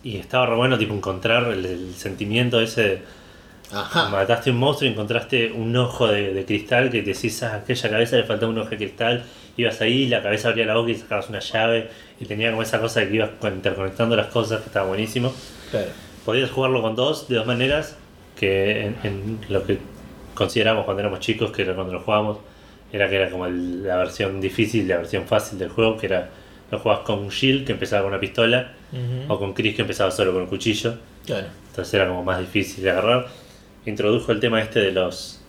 y 0.04 0.18
estaba 0.18 0.46
re 0.48 0.56
bueno 0.56 0.78
tipo 0.78 0.94
encontrar 0.94 1.52
el, 1.52 1.66
el 1.66 1.94
sentimiento 1.96 2.60
ese 2.60 3.00
Ajá. 3.72 4.10
mataste 4.10 4.50
un 4.52 4.58
monstruo 4.58 4.90
y 4.90 4.94
encontraste 4.94 5.52
un 5.52 5.76
ojo 5.78 6.08
de, 6.08 6.34
de 6.34 6.44
cristal 6.46 6.90
que 6.90 7.02
te 7.04 7.14
decís 7.14 7.42
a 7.44 7.56
aquella 7.58 7.90
cabeza 7.90 8.18
le 8.18 8.24
faltaba 8.24 8.52
un 8.52 8.58
ojo 8.58 8.70
de 8.72 8.78
cristal 8.78 9.24
ibas 9.58 9.80
ahí 9.82 10.08
la 10.08 10.22
cabeza 10.24 10.50
abría 10.50 10.66
la 10.66 10.74
boca 10.76 10.90
y 10.92 10.96
sacabas 10.96 11.30
una 11.30 11.40
llave 11.40 11.90
y 12.20 12.26
tenía 12.26 12.50
como 12.50 12.64
esa 12.64 12.80
cosa 12.82 13.02
de 13.02 13.10
que 13.10 13.16
ibas 13.16 13.30
con- 13.40 13.54
interconectando 13.54 14.16
las 14.16 14.28
cosas 14.28 14.62
que 14.62 14.68
estaba 14.68 14.88
buenísimo 14.88 15.34
Claro. 15.70 15.88
podías 16.26 16.50
jugarlo 16.50 16.82
con 16.82 16.96
dos 16.96 17.28
de 17.30 17.36
dos 17.36 17.46
maneras 17.46 17.96
que 18.38 18.88
en, 18.88 18.96
en 19.04 19.40
lo 19.50 19.64
que 19.66 19.78
consideramos 20.34 20.86
cuando 20.86 21.02
éramos 21.02 21.20
chicos 21.20 21.52
que 21.52 21.62
era 21.64 21.74
cuando 21.76 21.94
lo 21.94 22.00
jugábamos 22.02 22.38
era 22.94 23.10
que 23.10 23.16
era 23.16 23.30
como 23.30 23.46
el- 23.46 23.84
la 23.84 23.98
versión 23.98 24.42
difícil 24.42 24.82
y 24.84 24.88
la 24.88 24.98
versión 24.98 25.26
fácil 25.28 25.58
del 25.60 25.70
juego 25.70 25.98
que 25.98 26.08
era 26.08 26.30
lo 26.72 26.80
jugabas 26.80 27.06
con 27.06 27.28
Shield 27.30 27.66
que 27.66 27.74
empezaba 27.74 28.02
con 28.04 28.12
una 28.12 28.20
pistola 28.20 28.74
o 29.30 29.40
con 29.40 29.54
Chris 29.54 29.76
que 29.76 29.82
empezaba 29.84 30.12
solo 30.12 30.34
con 30.34 30.42
un 30.44 30.48
cuchillo 30.48 30.96
Claro. 31.26 31.48
entonces 31.70 31.94
era 31.94 32.08
como 32.08 32.24
más 32.24 32.40
difícil 32.40 32.84
de 32.84 32.92
agarrar. 32.92 33.28
Introdujo 33.86 34.32
el 34.32 34.40
tema 34.40 34.62
este 34.62 34.80
de 34.80 34.92
los 34.92 35.40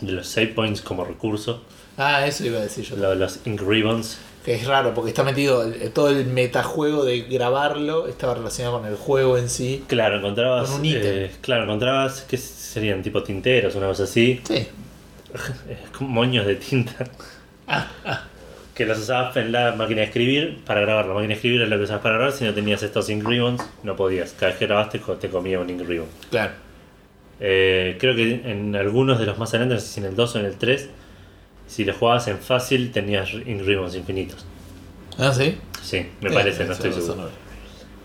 de 0.00 0.12
los 0.12 0.26
save 0.26 0.48
points 0.48 0.80
como 0.82 1.04
recurso, 1.04 1.62
Ah, 1.96 2.26
eso 2.26 2.44
iba 2.44 2.58
a 2.58 2.62
decir 2.62 2.84
yo. 2.84 2.96
lo- 2.96 3.14
los 3.14 3.40
ink 3.46 3.60
ribbons. 3.60 4.18
Que 4.44 4.54
es 4.56 4.66
raro 4.66 4.92
porque 4.92 5.08
está 5.10 5.22
metido 5.24 5.64
todo 5.94 6.10
el 6.10 6.26
metajuego 6.26 7.04
de 7.04 7.22
grabarlo, 7.22 8.06
estaba 8.08 8.34
relacionado 8.34 8.78
con 8.80 8.86
el 8.88 8.96
juego 8.96 9.38
en 9.38 9.48
sí. 9.48 9.82
Claro, 9.86 10.18
encontrabas 10.18 10.68
Con 10.70 10.80
un 10.80 10.84
ítem. 10.86 11.00
eh, 11.04 11.30
claro, 11.40 11.64
encontrabas 11.64 12.22
que 12.22 12.36
serían 12.36 13.02
tipo 13.02 13.22
tinteros, 13.22 13.74
una 13.74 13.86
cosa 13.86 14.02
así, 14.04 14.40
Sí. 14.46 14.66
moños 16.00 16.46
de 16.46 16.56
tinta. 16.56 17.04
Que 18.74 18.84
los 18.86 18.98
usabas 18.98 19.36
en 19.36 19.52
la 19.52 19.70
máquina 19.76 20.00
de 20.00 20.06
escribir 20.08 20.58
para 20.66 20.80
grabar. 20.80 21.06
La 21.06 21.14
máquina 21.14 21.28
de 21.28 21.34
escribir 21.34 21.62
es 21.62 21.68
lo 21.68 21.76
que 21.76 21.84
usabas 21.84 22.02
para 22.02 22.16
grabar. 22.16 22.32
Si 22.32 22.44
no 22.44 22.52
tenías 22.54 22.82
estos 22.82 23.08
ink 23.08 23.24
ribbons, 23.24 23.62
no 23.84 23.94
podías. 23.94 24.32
Cada 24.32 24.50
vez 24.50 24.58
que 24.58 24.66
grabaste, 24.66 25.00
te 25.20 25.28
comía 25.28 25.60
un 25.60 25.70
ink 25.70 25.82
ribbon. 25.86 26.08
Claro. 26.28 26.50
Eh, 27.38 27.96
creo 28.00 28.16
que 28.16 28.42
en 28.50 28.74
algunos 28.74 29.20
de 29.20 29.26
los 29.26 29.38
más 29.38 29.50
adelante, 29.50 29.74
no 29.76 29.80
sé 29.80 29.86
si 29.86 30.00
en 30.00 30.06
el 30.06 30.16
2 30.16 30.34
o 30.34 30.38
en 30.40 30.46
el 30.46 30.56
3, 30.56 30.88
si 31.66 31.84
lo 31.84 31.94
jugabas 31.94 32.28
en 32.28 32.38
fácil 32.38 32.90
tenías 32.92 33.32
ribbons 33.32 33.94
infinitos. 33.94 34.44
Ah, 35.18 35.32
sí. 35.32 35.56
Sí, 35.82 36.06
me 36.20 36.30
parece, 36.30 36.64
no 36.64 36.72
estoy 36.72 36.92
seguro. 36.92 37.28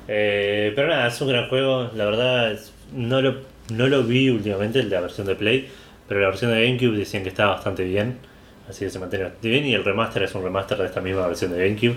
Eh, 0.07 0.73
pero 0.75 0.87
nada, 0.87 1.07
es 1.07 1.21
un 1.21 1.27
gran 1.29 1.47
juego, 1.49 1.89
la 1.95 2.05
verdad, 2.05 2.59
no, 2.93 3.21
lo, 3.21 3.35
no 3.71 3.87
lo 3.87 4.03
vi 4.03 4.29
últimamente, 4.29 4.81
la 4.83 5.01
versión 5.01 5.27
de 5.27 5.35
Play, 5.35 5.69
pero 6.07 6.19
la 6.19 6.27
versión 6.27 6.51
de 6.51 6.65
GameCube 6.65 6.97
decían 6.97 7.23
que 7.23 7.29
estaba 7.29 7.53
bastante 7.55 7.83
bien, 7.83 8.17
así 8.67 8.85
que 8.85 8.89
se 8.91 8.99
mantiene 8.99 9.25
bastante 9.25 9.49
bien, 9.49 9.65
y 9.65 9.73
el 9.75 9.83
remaster 9.83 10.23
es 10.23 10.33
un 10.33 10.43
remaster 10.43 10.77
de 10.79 10.85
esta 10.85 11.01
misma 11.01 11.27
versión 11.27 11.51
de 11.51 11.59
GameCube, 11.59 11.95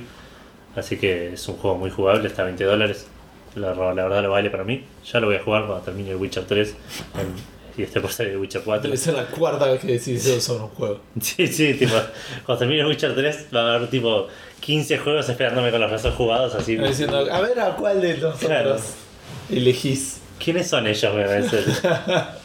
así 0.76 0.98
que 0.98 1.32
es 1.32 1.48
un 1.48 1.56
juego 1.56 1.78
muy 1.78 1.90
jugable, 1.90 2.28
está 2.28 2.42
a 2.42 2.44
20 2.46 2.64
dólares, 2.64 3.06
la, 3.54 3.74
la 3.74 4.04
verdad 4.04 4.22
lo 4.22 4.30
vale 4.30 4.50
para 4.50 4.64
mí, 4.64 4.84
ya 5.10 5.18
lo 5.20 5.28
voy 5.28 5.36
a 5.36 5.42
jugar 5.42 5.66
cuando 5.66 5.82
termine 5.84 6.10
el 6.10 6.16
Witcher 6.16 6.44
3 6.44 6.76
en- 7.18 7.61
y 7.76 7.82
esté 7.82 8.00
por 8.00 8.10
salir 8.12 8.32
el 8.32 8.38
Witcher 8.38 8.62
4. 8.64 8.82
Debe 8.82 8.96
ser 8.96 9.14
la 9.14 9.26
cuarta 9.26 9.66
vez 9.66 9.80
que 9.80 9.86
decís 9.88 10.24
eso 10.26 10.40
sobre 10.40 10.64
un 10.64 10.68
juego. 10.70 11.00
Sí, 11.20 11.46
sí, 11.46 11.74
tipo, 11.74 11.94
cuando 12.44 12.58
termine 12.60 12.86
Witcher 12.86 13.14
3 13.14 13.46
va 13.54 13.72
a 13.72 13.74
haber 13.76 13.88
tipo 13.90 14.28
15 14.60 14.98
juegos 14.98 15.28
esperándome 15.28 15.70
con 15.70 15.80
los 15.80 15.90
brazos 15.90 16.14
jugados 16.14 16.54
así. 16.54 16.76
Diciendo, 16.76 17.18
a 17.18 17.40
ver 17.40 17.58
a 17.60 17.74
cuál 17.76 18.00
de 18.00 18.14
nosotros 18.18 18.40
Claro. 18.40 18.76
elegís. 19.50 20.20
¿Quiénes 20.42 20.68
son 20.68 20.86
ellos? 20.86 21.14
Me 21.14 21.24
parece. 21.24 21.58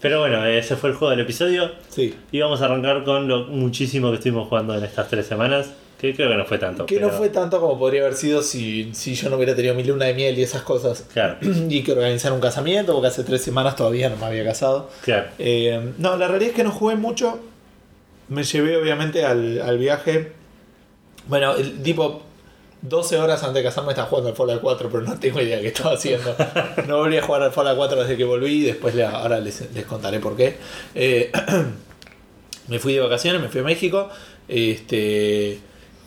Pero 0.00 0.20
bueno, 0.20 0.44
ese 0.44 0.76
fue 0.76 0.90
el 0.90 0.96
juego 0.96 1.10
del 1.12 1.20
episodio. 1.20 1.72
Sí. 1.88 2.14
Y 2.30 2.40
vamos 2.40 2.60
a 2.60 2.66
arrancar 2.66 3.04
con 3.04 3.26
lo 3.26 3.44
muchísimo 3.44 4.10
que 4.10 4.16
estuvimos 4.16 4.48
jugando 4.48 4.76
en 4.76 4.84
estas 4.84 5.08
tres 5.08 5.26
semanas. 5.26 5.70
Que 6.10 6.16
creo 6.16 6.30
que 6.30 6.36
no 6.36 6.44
fue 6.44 6.58
tanto. 6.58 6.86
Que 6.86 7.00
no 7.00 7.10
fue 7.10 7.28
tanto 7.30 7.60
como 7.60 7.78
podría 7.78 8.02
haber 8.02 8.14
sido 8.14 8.42
si, 8.42 8.90
si 8.94 9.14
yo 9.14 9.30
no 9.30 9.36
hubiera 9.36 9.54
tenido 9.54 9.74
mi 9.74 9.84
luna 9.84 10.04
de 10.06 10.14
miel 10.14 10.38
y 10.38 10.42
esas 10.42 10.62
cosas. 10.62 11.04
Claro, 11.12 11.36
y 11.68 11.82
que 11.82 11.92
organizar 11.92 12.32
un 12.32 12.40
casamiento, 12.40 12.92
porque 12.92 13.08
hace 13.08 13.24
tres 13.24 13.42
semanas 13.42 13.76
todavía 13.76 14.08
no 14.10 14.16
me 14.16 14.26
había 14.26 14.44
casado. 14.44 14.90
claro. 15.02 15.28
Eh, 15.38 15.92
no, 15.98 16.16
la 16.16 16.28
realidad 16.28 16.50
es 16.50 16.56
que 16.56 16.64
no 16.64 16.70
jugué 16.70 16.96
mucho. 16.96 17.38
Me 18.28 18.42
llevé 18.42 18.76
obviamente 18.76 19.24
al, 19.24 19.60
al 19.60 19.78
viaje. 19.78 20.32
Bueno, 21.26 21.54
el 21.56 21.82
tipo 21.82 22.22
12 22.82 23.18
horas 23.18 23.42
antes 23.42 23.56
de 23.56 23.62
casarme 23.62 23.92
estaba 23.92 24.08
jugando 24.08 24.30
al 24.30 24.36
Fallout 24.36 24.60
4, 24.60 24.88
pero 24.90 25.02
no 25.04 25.18
tengo 25.18 25.40
idea 25.40 25.60
qué 25.60 25.68
estaba 25.68 25.94
haciendo. 25.94 26.34
No 26.86 26.98
volví 26.98 27.16
a 27.16 27.22
jugar 27.22 27.42
al 27.42 27.52
Fallout 27.52 27.76
4 27.76 28.02
desde 28.02 28.16
que 28.16 28.24
volví, 28.24 28.62
después 28.62 28.94
le- 28.94 29.04
ahora 29.04 29.40
les, 29.40 29.72
les 29.74 29.84
contaré 29.86 30.20
por 30.20 30.36
qué. 30.36 30.56
Eh, 30.94 31.30
me 32.68 32.78
fui 32.78 32.94
de 32.94 33.00
vacaciones, 33.00 33.40
me 33.40 33.48
fui 33.48 33.60
a 33.60 33.64
México 33.64 34.08
Este, 34.48 35.58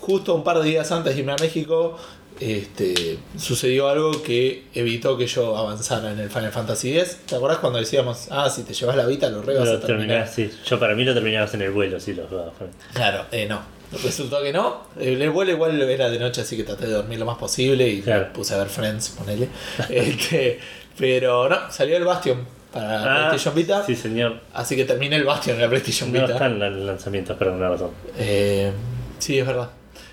justo 0.07 0.33
un 0.33 0.43
par 0.43 0.57
de 0.59 0.65
días 0.69 0.89
antes 0.91 1.13
de 1.13 1.19
irme 1.19 1.33
a 1.33 1.35
México, 1.35 1.97
este, 2.39 3.17
sucedió 3.37 3.89
algo 3.89 4.23
que 4.23 4.63
evitó 4.73 5.17
que 5.17 5.27
yo 5.27 5.57
avanzara 5.57 6.11
en 6.11 6.19
el 6.19 6.29
Final 6.29 6.51
Fantasy 6.51 6.97
X. 6.97 7.17
¿Te 7.27 7.35
acordás 7.35 7.57
cuando 7.57 7.77
decíamos, 7.79 8.27
ah, 8.31 8.49
si 8.49 8.63
te 8.63 8.73
llevas 8.73 8.95
la 8.95 9.05
Vita, 9.05 9.29
lo 9.29 9.41
re 9.41 9.55
vas 9.57 9.67
Lo 9.67 9.73
a 9.77 9.79
terminar? 9.81 10.25
terminás, 10.29 10.33
sí. 10.33 10.49
Yo 10.65 10.79
para 10.79 10.95
mí 10.95 11.03
lo 11.03 11.13
terminabas 11.13 11.53
en 11.55 11.61
el 11.63 11.71
vuelo, 11.71 11.99
sí, 11.99 12.13
lo 12.13 12.25
jugaba. 12.27 12.51
Claro, 12.93 13.25
eh, 13.31 13.45
no. 13.47 13.59
Resultó 14.03 14.41
que 14.41 14.51
no. 14.53 14.81
El 14.99 15.21
el 15.21 15.29
vuelo 15.29 15.51
igual 15.51 15.81
era 15.81 16.09
de 16.09 16.19
noche, 16.19 16.41
así 16.41 16.55
que 16.57 16.63
traté 16.63 16.87
de 16.87 16.93
dormir 16.93 17.19
lo 17.19 17.25
más 17.25 17.37
posible 17.37 17.87
y 17.87 18.01
Claro. 18.01 18.31
puse 18.33 18.53
a 18.53 18.57
ver 18.57 18.67
Friends, 18.67 19.09
ponele. 19.17 19.47
Este, 19.89 20.59
pero 20.97 21.47
no, 21.49 21.71
salió 21.71 21.97
el 21.97 22.03
Bastion 22.03 22.45
para 22.71 22.99
Ah, 23.01 23.29
PlayStation 23.29 23.55
Vita. 23.55 23.83
Sí, 23.85 23.95
señor. 23.95 24.41
Así 24.53 24.75
que 24.75 24.83
terminé 24.85 25.15
el 25.15 25.23
Bastion 25.23 25.55
en 25.55 25.61
la 25.63 25.69
PlayStation 25.69 26.11
No 26.11 26.19
Vita. 26.21 26.33
están 26.33 26.61
en 26.61 26.85
lanzamientos, 26.85 27.37
por 27.37 27.47
alguna 27.47 27.69
razón. 27.69 27.91
Eh, 28.17 28.71
sí, 29.19 29.39
es 29.39 29.47
verdad. 29.47 29.69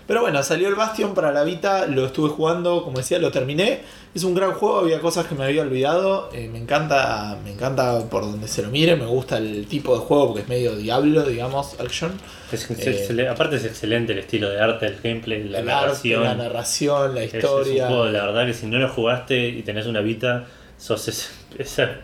Pero 0.07 0.21
bueno, 0.21 0.43
salió 0.43 0.69
el 0.69 0.75
Bastion 0.75 1.15
para 1.15 1.33
la 1.33 1.45
Vita, 1.45 1.87
lo 1.87 2.05
estuve 2.07 2.29
jugando, 2.29 2.83
como 2.85 2.99
decía, 2.99 3.19
lo 3.19 3.31
terminé. 3.31 3.81
Es 4.15 4.23
un 4.23 4.35
gran 4.35 4.53
juego, 4.53 4.81
había 4.81 5.01
cosas 5.01 5.27
que 5.27 5.35
me 5.35 5.45
había 5.45 5.63
olvidado. 5.63 6.29
eh, 6.33 6.49
me 6.53 6.59
encanta, 6.59 7.39
me 7.43 7.53
encanta 7.53 7.99
por 8.11 8.23
donde 8.23 8.47
se 8.47 8.63
lo 8.63 8.69
mire, 8.69 8.97
me 8.97 9.07
gusta 9.07 9.39
el 9.39 9.67
tipo 9.67 9.95
de 9.99 10.01
juego 10.05 10.27
porque 10.29 10.43
es 10.43 10.49
medio 10.49 10.77
diablo, 10.77 11.23
digamos, 11.25 11.81
action. 11.81 12.13
Es, 12.53 12.71
es 12.71 13.11
Eh, 13.11 13.29
aparte 13.29 13.57
es 13.57 13.65
excelente 13.65 14.13
el 14.13 14.19
estilo 14.19 14.51
de 14.51 14.61
arte, 14.61 14.87
el 14.87 15.01
gameplay, 15.03 15.43
la 15.45 15.61
el 15.61 15.69
arte, 15.71 15.87
narración. 15.87 16.23
la 16.25 16.35
narración, 16.35 17.15
la 17.15 17.23
Es- 17.23 17.35
Es, 17.35 17.43
historia. 17.43 17.85
un 17.85 17.89
juego, 17.89 18.05
la 18.07 18.27
verdad 18.27 18.47
que 18.47 18.53
si 18.55 18.67
no 18.67 18.79
lo 18.79 18.89
jugaste 18.91 19.49
y 19.49 19.63
tenés 19.63 19.87
una 19.87 20.01
Vita, 20.01 20.45
sos 20.85 21.09
es- 21.09 21.31
esa 21.59 21.97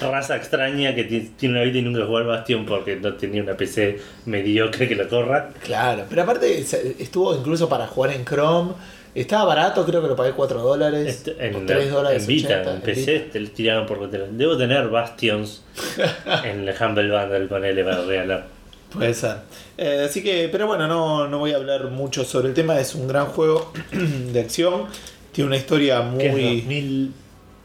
raza 0.00 0.34
extraña 0.36 0.94
que 0.94 1.04
ti- 1.04 1.30
tiene 1.36 1.54
una 1.56 1.64
Vita 1.64 1.78
y 1.78 1.82
nunca 1.82 2.04
jugó 2.04 2.16
al 2.18 2.24
Bastion 2.24 2.66
porque 2.66 2.96
no 2.96 3.12
tenía 3.14 3.42
una 3.42 3.56
PC 3.56 3.98
mediocre 4.26 4.88
que 4.88 4.94
lo 4.96 5.08
corra. 5.08 5.50
Claro, 5.62 6.04
pero 6.08 6.22
aparte 6.22 6.58
estuvo 6.98 7.34
incluso 7.36 7.68
para 7.68 7.86
jugar 7.86 8.12
en 8.12 8.24
Chrome. 8.24 8.72
Estaba 9.14 9.44
barato, 9.44 9.84
creo 9.84 10.02
que 10.02 10.08
lo 10.08 10.16
pagué 10.16 10.32
4 10.32 10.60
dólares. 10.62 11.06
Este- 11.06 11.36
en, 11.46 11.64
3 11.66 11.90
dólares. 11.90 12.22
en 12.22 12.28
Vita, 12.28 12.48
80, 12.60 12.74
en 12.74 12.80
PC 12.80 13.12
Vita. 13.12 13.32
te 13.32 13.40
lo 13.40 13.50
tiraban 13.50 13.86
por 13.86 14.10
Debo 14.10 14.56
tener 14.56 14.88
Bastions 14.88 15.62
en 16.44 16.68
el 16.68 16.74
Humble 16.80 17.10
Bundle 17.10 17.46
con 17.48 17.64
él 17.64 17.84
para 17.84 18.02
regalar. 18.04 18.46
Puede 18.92 19.14
ser. 19.14 19.36
Eh, 19.76 20.06
así 20.08 20.22
que, 20.22 20.48
pero 20.50 20.66
bueno, 20.66 20.86
no, 20.88 21.28
no 21.28 21.38
voy 21.38 21.52
a 21.52 21.56
hablar 21.56 21.84
mucho 21.88 22.24
sobre 22.24 22.48
el 22.48 22.54
tema. 22.54 22.80
Es 22.80 22.94
un 22.94 23.06
gran 23.06 23.26
juego 23.26 23.72
de 24.32 24.40
acción. 24.40 24.86
Tiene 25.32 25.48
una 25.48 25.56
historia 25.56 26.00
muy. 26.00 26.62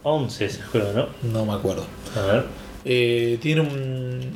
2011 0.04 0.46
ese 0.46 0.62
juego, 0.64 0.92
¿no? 0.94 1.08
No 1.32 1.46
me 1.46 1.54
acuerdo. 1.54 1.86
A 2.16 2.22
ver. 2.26 2.44
Eh, 2.86 3.38
tiene 3.42 3.62
un. 3.62 4.32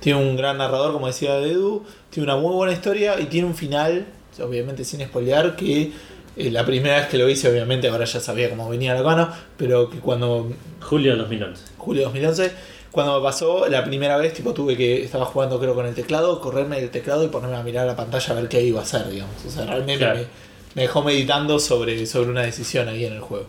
Tiene 0.00 0.18
un 0.20 0.36
gran 0.36 0.58
narrador, 0.58 0.92
como 0.92 1.06
decía 1.06 1.38
Edu. 1.38 1.84
Tiene 2.10 2.30
una 2.32 2.40
muy 2.40 2.54
buena 2.54 2.72
historia 2.72 3.20
y 3.20 3.26
tiene 3.26 3.46
un 3.46 3.54
final, 3.54 4.06
obviamente 4.40 4.84
sin 4.84 5.00
spoilear, 5.06 5.54
que 5.54 5.92
eh, 6.36 6.50
la 6.50 6.66
primera 6.66 6.96
vez 6.96 7.06
que 7.06 7.18
lo 7.18 7.28
hice, 7.28 7.48
obviamente 7.50 7.88
ahora 7.88 8.04
ya 8.04 8.18
sabía 8.20 8.50
cómo 8.50 8.68
venía 8.68 8.94
la 8.94 9.02
mano, 9.02 9.28
pero 9.56 9.88
que 9.88 9.98
cuando 9.98 10.50
Julio 10.80 11.16
2011. 11.16 11.62
julio 11.78 12.04
2011. 12.04 12.52
Cuando 12.90 13.18
me 13.18 13.24
pasó 13.24 13.68
la 13.68 13.82
primera 13.84 14.18
vez, 14.18 14.34
tipo 14.34 14.52
tuve 14.52 14.76
que, 14.76 15.04
estaba 15.04 15.24
jugando 15.24 15.58
creo 15.58 15.74
con 15.74 15.86
el 15.86 15.94
teclado, 15.94 16.40
correrme 16.42 16.78
el 16.78 16.90
teclado 16.90 17.24
y 17.24 17.28
ponerme 17.28 17.56
a 17.56 17.62
mirar 17.62 17.86
la 17.86 17.96
pantalla 17.96 18.32
a 18.32 18.34
ver 18.34 18.48
qué 18.48 18.60
iba 18.62 18.80
a 18.80 18.82
hacer, 18.82 19.08
digamos. 19.08 19.34
O 19.46 19.50
sea, 19.50 19.64
realmente 19.64 19.98
Claro. 20.04 20.18
me, 20.18 20.26
me 20.74 20.82
dejó 20.82 21.02
meditando 21.02 21.58
sobre, 21.58 22.04
sobre 22.04 22.28
una 22.28 22.42
decisión 22.42 22.88
ahí 22.88 23.06
en 23.06 23.14
el 23.14 23.20
juego. 23.20 23.46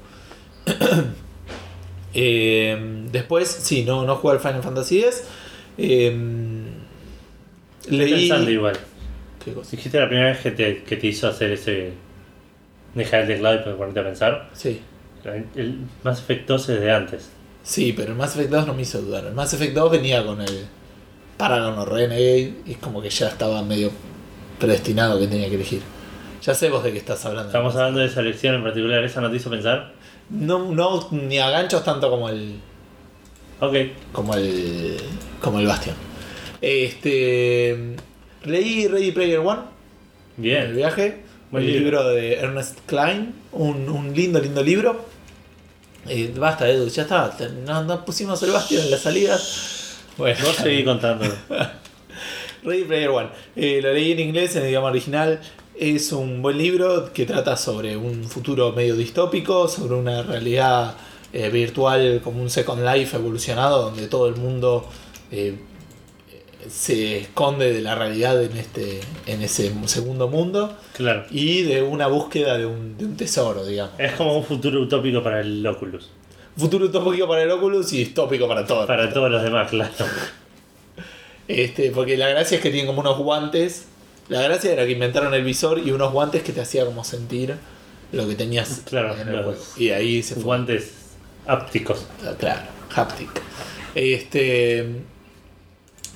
Eh, 2.16 3.08
después, 3.12 3.50
sí, 3.50 3.84
no, 3.84 4.06
no 4.06 4.18
jugué 4.18 4.36
al 4.36 4.40
Final 4.40 4.62
Fantasy 4.62 5.00
X. 5.00 5.24
Eh, 5.80 6.16
leí... 7.90 8.12
pensando 8.12 8.52
igual. 8.52 8.78
¿Qué 9.44 9.52
cosa? 9.52 9.72
Dijiste 9.72 10.00
la 10.00 10.08
primera 10.08 10.30
vez 10.30 10.40
que 10.42 10.52
te, 10.52 10.84
que 10.84 10.96
te 10.96 11.08
hizo 11.08 11.28
hacer 11.28 11.52
ese. 11.52 11.94
Dejar 12.94 13.22
el 13.22 13.28
teclado 13.30 13.56
y 13.56 13.74
ponerte 13.74 14.00
a 14.00 14.04
pensar. 14.04 14.50
Sí. 14.54 14.80
El 15.56 15.80
más 16.04 16.20
efectuoso 16.20 16.74
es 16.74 16.82
de 16.82 16.92
antes. 16.92 17.30
Sí, 17.64 17.94
pero 17.96 18.12
el 18.12 18.18
Mass 18.18 18.36
Effect 18.36 18.52
2 18.52 18.68
no 18.68 18.74
me 18.74 18.82
hizo 18.82 19.02
dudar. 19.02 19.26
El 19.26 19.34
Mass 19.34 19.54
Effect 19.54 19.74
2 19.74 19.92
venía 19.92 20.24
con 20.26 20.42
el 20.42 20.66
Paragon 21.38 21.80
o 21.80 21.86
Renegade 21.86 22.54
y 22.66 22.72
es 22.74 22.78
como 22.78 23.02
que 23.02 23.10
ya 23.10 23.30
estaba 23.30 23.64
medio 23.64 23.90
predestinado 24.60 25.20
que 25.20 25.28
tenía 25.28 25.48
que 25.48 25.56
elegir. 25.56 25.82
Ya 26.42 26.54
sé 26.54 26.70
vos 26.70 26.84
de 26.84 26.92
qué 26.92 26.98
estás 26.98 27.26
hablando. 27.26 27.48
Estamos 27.48 27.76
hablando 27.76 28.02
de 28.02 28.08
esa 28.08 28.22
lección 28.22 28.56
en 28.56 28.64
particular. 28.64 29.04
¿Esa 29.04 29.22
no 29.22 29.32
te 29.32 29.38
hizo 29.38 29.50
pensar? 29.50 29.94
No, 30.34 30.72
no 30.72 31.08
ni 31.12 31.38
a 31.40 31.50
ganchos 31.50 31.84
tanto 31.84 32.10
como 32.10 32.28
el 32.30 32.60
Ok. 33.60 33.76
como 34.12 34.34
el 34.36 34.98
como 35.40 35.60
el 35.60 35.68
Bastion. 35.68 35.96
Este 36.62 37.96
leí 38.44 38.88
Ready 38.88 39.12
Player 39.12 39.40
One 39.40 39.62
el 40.38 40.44
Bien. 40.44 40.76
viaje, 40.76 41.22
Buen 41.52 41.64
el 41.64 41.72
libro. 41.72 41.86
libro 42.02 42.08
de 42.10 42.34
Ernest 42.36 42.80
Klein, 42.88 43.34
un, 43.52 43.88
un 43.90 44.14
lindo 44.14 44.40
lindo 44.40 44.64
libro. 44.64 45.06
Eh, 46.10 46.34
basta 46.36 46.68
Edu, 46.68 46.88
ya 46.90 47.04
está, 47.04 47.32
no, 47.66 47.84
no 47.84 48.04
pusimos 48.04 48.42
el 48.44 48.52
Bastion 48.52 48.84
en 48.84 48.92
la 48.92 48.98
salida. 48.98 49.38
Bueno, 50.18 50.38
Vos 50.46 50.56
seguí 50.58 50.84
contando. 50.84 51.26
Ready 52.64 52.84
Player 52.86 53.10
One. 53.10 53.30
Eh, 53.56 53.80
lo 53.82 53.94
leí 53.94 54.12
en 54.14 54.20
inglés, 54.20 54.56
en 54.56 54.64
el 54.64 54.70
idioma 54.70 54.88
original. 54.90 55.40
Es 55.76 56.12
un 56.12 56.42
buen 56.42 56.58
libro 56.58 57.12
que 57.14 57.26
trata 57.26 57.58
sobre 57.58 57.98
un 57.98 58.26
futuro 58.26 58.72
medio 58.74 58.96
distópico, 58.96 59.68
sobre 59.68 59.96
una 59.96 60.22
realidad 60.22 60.96
eh, 61.32 61.50
virtual 61.50 62.22
como 62.24 62.42
un 62.42 62.50
Second 62.50 62.84
Life 62.86 63.18
evolucionado, 63.18 63.82
donde 63.84 64.08
todo 64.08 64.28
el 64.28 64.36
mundo 64.36 64.86
eh, 65.32 65.56
se 66.70 67.18
esconde 67.18 67.74
de 67.74 67.82
la 67.82 67.96
realidad 67.96 68.42
en, 68.44 68.56
este, 68.56 69.00
en 69.26 69.42
ese 69.42 69.74
segundo 69.88 70.28
mundo 70.28 70.78
Claro. 70.96 71.26
y 71.32 71.64
de 71.64 71.82
una 71.82 72.06
búsqueda 72.08 72.58
de 72.58 72.68
un, 72.68 72.96
de 72.98 73.06
un 73.06 73.18
tesoro, 73.18 73.66
digamos. 73.66 74.00
Es 74.00 74.14
como 74.14 74.38
un 74.38 74.44
futuro 74.44 74.80
utópico 74.80 75.24
para 75.24 75.42
el 75.42 75.66
Oculus. 75.66 76.10
Futuro 76.56 76.86
utópico 76.86 77.28
para 77.28 77.42
el 77.42 77.50
Oculus 77.52 77.92
y 77.94 77.98
distópico 77.98 78.48
para 78.48 78.64
todo. 78.66 78.86
Para 78.86 79.12
todos 79.12 79.32
los 79.32 79.42
demás, 79.42 79.70
claro. 79.72 79.92
Este, 81.48 81.90
porque 81.92 82.16
la 82.16 82.30
gracia 82.30 82.56
es 82.58 82.62
que 82.62 82.70
tienen 82.70 82.86
como 82.88 83.02
unos 83.02 83.18
guantes. 83.18 83.88
La 84.30 84.42
gracia 84.42 84.72
era 84.72 84.86
que 84.86 84.92
inventaron 84.92 85.34
el 85.34 85.44
visor 85.44 85.80
y 85.80 85.92
unos 85.92 86.12
guantes 86.14 86.44
que 86.44 86.54
te 86.54 86.62
hacía 86.62 86.86
como 86.86 87.04
sentir 87.04 87.56
lo 88.12 88.28
que 88.28 88.36
tenías 88.36 88.82
Claro, 88.86 89.16
en 89.18 89.28
el 89.28 89.36
los 89.36 89.46
juego. 89.46 89.62
Y 89.78 89.90
ahí 89.90 90.24
se 90.24 90.36
fue. 90.36 90.44
Guantes 90.44 90.92
ápticos. 91.46 92.06
Ah, 92.26 92.34
Claro, 92.40 92.62
haptic. 92.96 93.30
Este. 93.96 94.88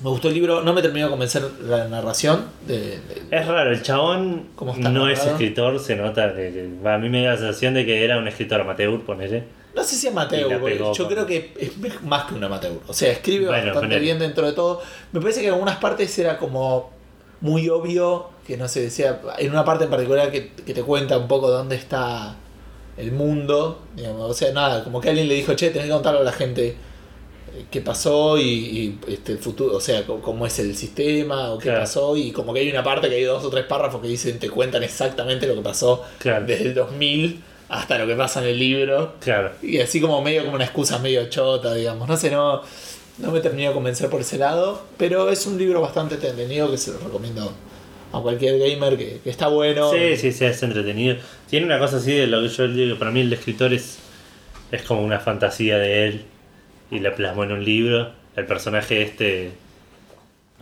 Me 0.02 0.10
gustó 0.10 0.28
el 0.28 0.34
libro, 0.34 0.62
no 0.62 0.72
me 0.74 0.80
terminó 0.80 1.06
de 1.06 1.10
convencer 1.10 1.42
la 1.64 1.88
narración. 1.88 2.44
De, 2.68 2.78
de- 2.78 3.00
Es 3.32 3.46
raro, 3.48 3.72
el 3.72 3.82
chabón 3.82 4.46
¿Cómo 4.54 4.72
está 4.72 4.90
no 4.90 5.08
es 5.08 5.24
escritor, 5.26 5.80
se 5.80 5.96
nota 5.96 6.34
que, 6.36 6.52
que- 6.82 6.88
a 6.88 6.98
mí 6.98 7.08
me 7.08 7.24
da 7.24 7.32
la 7.32 7.36
sensación 7.36 7.74
de 7.74 7.84
que 7.84 8.04
era 8.04 8.16
un 8.16 8.28
escritor 8.28 8.60
amateur, 8.60 9.00
ponele. 9.02 9.42
no 9.74 9.82
sé 9.82 9.96
si 9.96 10.06
amateur, 10.06 10.60
pegó 10.62 10.92
yo 10.94 11.08
creo 11.08 11.26
que 11.26 11.52
es 11.58 12.02
más 12.04 12.24
que 12.26 12.34
un 12.34 12.44
amateur. 12.44 12.74
O 12.86 12.92
sea, 12.94 13.10
escribe 13.10 13.46
Bueno, 13.46 13.72
bastante 13.72 13.98
bien 13.98 14.20
dentro 14.20 14.46
de 14.46 14.52
todo. 14.52 14.80
Me 15.10 15.20
parece 15.20 15.40
que 15.40 15.48
en 15.48 15.54
algunas 15.54 15.78
partes 15.78 16.16
era 16.20 16.38
como 16.38 16.90
muy 17.40 17.68
obvio, 17.68 18.30
que 18.46 18.56
no 18.56 18.66
sé, 18.68 18.80
decía, 18.82 19.20
en 19.38 19.50
una 19.50 19.64
parte 19.64 19.84
en 19.84 19.90
particular 19.90 20.30
que, 20.30 20.50
que 20.52 20.74
te 20.74 20.82
cuenta 20.82 21.16
un 21.18 21.28
poco 21.28 21.50
dónde 21.50 21.76
está 21.76 22.36
el 22.96 23.12
mundo. 23.12 23.82
digamos. 23.96 24.30
O 24.30 24.34
sea, 24.34 24.52
nada, 24.52 24.82
como 24.84 25.00
que 25.00 25.08
alguien 25.10 25.28
le 25.28 25.34
dijo, 25.34 25.54
che, 25.54 25.70
tenés 25.70 25.86
que 25.86 25.92
contarle 25.92 26.20
a 26.20 26.24
la 26.24 26.32
gente 26.32 26.68
eh, 27.54 27.64
qué 27.70 27.80
pasó 27.80 28.38
y, 28.38 28.42
y, 28.42 28.98
este, 29.08 29.32
el 29.32 29.38
futuro, 29.38 29.76
o 29.76 29.80
sea, 29.80 30.04
cómo 30.06 30.46
es 30.46 30.58
el 30.58 30.74
sistema 30.74 31.50
o 31.52 31.58
qué 31.58 31.64
Claro. 31.68 31.80
pasó. 31.80 32.16
Y 32.16 32.32
como 32.32 32.52
que 32.52 32.60
hay 32.60 32.70
una 32.70 32.82
parte 32.82 33.08
que 33.08 33.14
hay 33.16 33.24
dos 33.24 33.44
o 33.44 33.50
tres 33.50 33.66
párrafos 33.66 34.00
que 34.02 34.08
dicen, 34.08 34.38
te 34.38 34.50
cuentan 34.50 34.82
exactamente 34.82 35.46
lo 35.46 35.54
que 35.54 35.60
pasó 35.62 36.02
Claro. 36.18 36.44
desde 36.46 36.64
el 36.66 36.74
2000 36.74 37.44
hasta 37.68 37.98
lo 37.98 38.06
que 38.06 38.14
pasa 38.14 38.40
en 38.40 38.48
el 38.48 38.58
libro. 38.58 39.12
Claro. 39.20 39.52
Y 39.62 39.78
así 39.78 40.00
como 40.00 40.20
medio 40.22 40.42
como 40.44 40.54
una 40.56 40.64
excusa 40.64 40.98
medio 40.98 41.28
chota, 41.28 41.74
digamos. 41.74 42.08
No 42.08 42.16
sé, 42.16 42.30
no, 42.30 42.62
no 43.18 43.30
me 43.32 43.40
terminó 43.40 43.68
de 43.68 43.74
convencer 43.74 44.08
por 44.10 44.20
ese 44.20 44.38
lado. 44.38 44.82
Pero 44.96 45.30
es 45.30 45.46
un 45.46 45.58
libro 45.58 45.80
bastante 45.80 46.14
entretenido 46.16 46.70
que 46.70 46.78
se 46.78 46.92
lo 46.92 46.98
recomiendo 46.98 47.52
a 48.12 48.20
cualquier 48.20 48.58
gamer 48.58 48.96
que, 48.96 49.20
que 49.22 49.30
está 49.30 49.48
bueno. 49.48 49.90
Sí, 49.92 50.16
sí, 50.16 50.32
sí, 50.32 50.44
es 50.44 50.62
entretenido. 50.62 51.16
Tiene 51.50 51.66
una 51.66 51.78
cosa 51.78 51.98
así 51.98 52.12
de 52.12 52.26
lo 52.26 52.40
que 52.42 52.48
yo 52.48 52.68
digo, 52.68 52.98
para 52.98 53.10
mí 53.10 53.20
el 53.20 53.32
escritor 53.32 53.72
es, 53.72 53.98
es 54.72 54.82
como 54.82 55.02
una 55.02 55.20
fantasía 55.20 55.78
de 55.78 56.06
él 56.08 56.24
y 56.90 57.00
la 57.00 57.14
plasmó 57.14 57.44
en 57.44 57.52
un 57.52 57.64
libro. 57.64 58.12
El 58.36 58.46
personaje 58.46 59.02
este, 59.02 59.50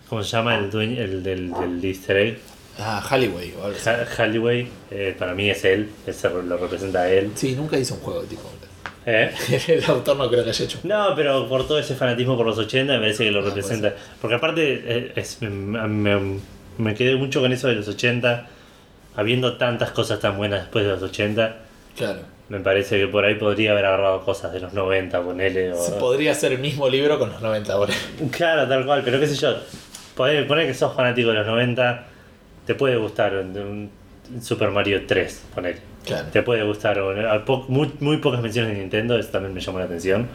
¿cómo 0.08 0.22
se 0.22 0.30
llama? 0.30 0.56
El 0.58 0.70
dueño, 0.70 1.00
el 1.02 1.22
del, 1.22 1.52
del 1.52 1.84
easter 1.84 2.16
egg. 2.16 2.38
Ah, 2.78 3.00
Halliway. 3.00 3.54
Ha- 3.86 4.04
Halliway, 4.22 4.68
eh, 4.90 5.14
para 5.18 5.34
mí 5.34 5.48
es 5.48 5.64
él, 5.64 5.88
ese 6.06 6.28
lo 6.28 6.56
representa 6.58 7.02
a 7.02 7.10
él. 7.10 7.30
Sí, 7.34 7.54
nunca 7.54 7.78
hizo 7.78 7.94
un 7.94 8.00
juego 8.00 8.22
tipo. 8.22 8.42
¿Eh? 9.06 9.30
El 9.68 9.84
autor 9.84 10.16
no 10.16 10.28
creo 10.28 10.42
que 10.44 10.50
haya 10.50 10.64
hecho. 10.64 10.80
No, 10.82 11.14
pero 11.14 11.48
por 11.48 11.66
todo 11.66 11.78
ese 11.78 11.94
fanatismo 11.94 12.36
por 12.36 12.44
los 12.46 12.58
80 12.58 12.92
me 12.94 12.98
parece 12.98 13.24
que 13.24 13.30
lo 13.30 13.40
Ah, 13.40 13.44
representa. 13.44 13.94
Porque 14.20 14.34
aparte 14.34 14.82
eh, 14.84 15.12
es- 15.16 15.40
me, 15.42 16.18
me- 16.78 16.94
quedé 16.94 17.14
mucho 17.16 17.40
con 17.40 17.52
eso 17.52 17.68
de 17.68 17.76
los 17.76 17.86
80, 17.88 18.46
habiendo 19.14 19.56
tantas 19.56 19.92
cosas 19.92 20.18
tan 20.20 20.36
buenas 20.36 20.60
después 20.62 20.84
de 20.84 20.90
los 20.90 21.02
80. 21.02 21.56
Claro. 21.96 22.18
Me 22.48 22.60
parece 22.60 22.98
que 23.00 23.06
por 23.08 23.24
ahí 23.24 23.34
podría 23.36 23.72
haber 23.72 23.86
agarrado 23.86 24.24
cosas 24.24 24.52
de 24.52 24.60
los 24.60 24.72
90, 24.72 25.22
ponele. 25.22 25.72
O... 25.72 25.76
Se 25.76 25.92
podría 25.92 26.32
hacer 26.32 26.52
el 26.52 26.58
mismo 26.58 26.88
libro 26.88 27.18
con 27.18 27.30
los 27.30 27.40
90 27.40 27.72
ahora. 27.72 27.94
Claro, 28.30 28.68
tal 28.68 28.84
cual, 28.84 29.02
pero 29.04 29.18
qué 29.20 29.26
sé 29.26 29.34
yo. 29.36 29.56
Poner, 30.16 30.46
poner 30.46 30.66
que 30.66 30.74
sos 30.74 30.94
fanático 30.94 31.28
de 31.28 31.34
los 31.34 31.46
90 31.46 32.04
te 32.66 32.74
puede 32.74 32.96
gustar 32.96 33.34
un, 33.36 33.90
un 34.34 34.42
Super 34.42 34.70
Mario 34.70 35.02
3, 35.06 35.42
ponele. 35.54 35.78
Claro. 36.06 36.28
Te 36.32 36.42
puede 36.42 36.62
gustar, 36.62 36.98
po- 37.44 37.64
muy, 37.68 37.92
muy 38.00 38.16
pocas 38.18 38.40
menciones 38.40 38.72
de 38.72 38.78
Nintendo, 38.80 39.18
eso 39.18 39.28
también 39.30 39.52
me 39.52 39.60
llamó 39.60 39.78
la 39.80 39.84
atención. 39.86 40.26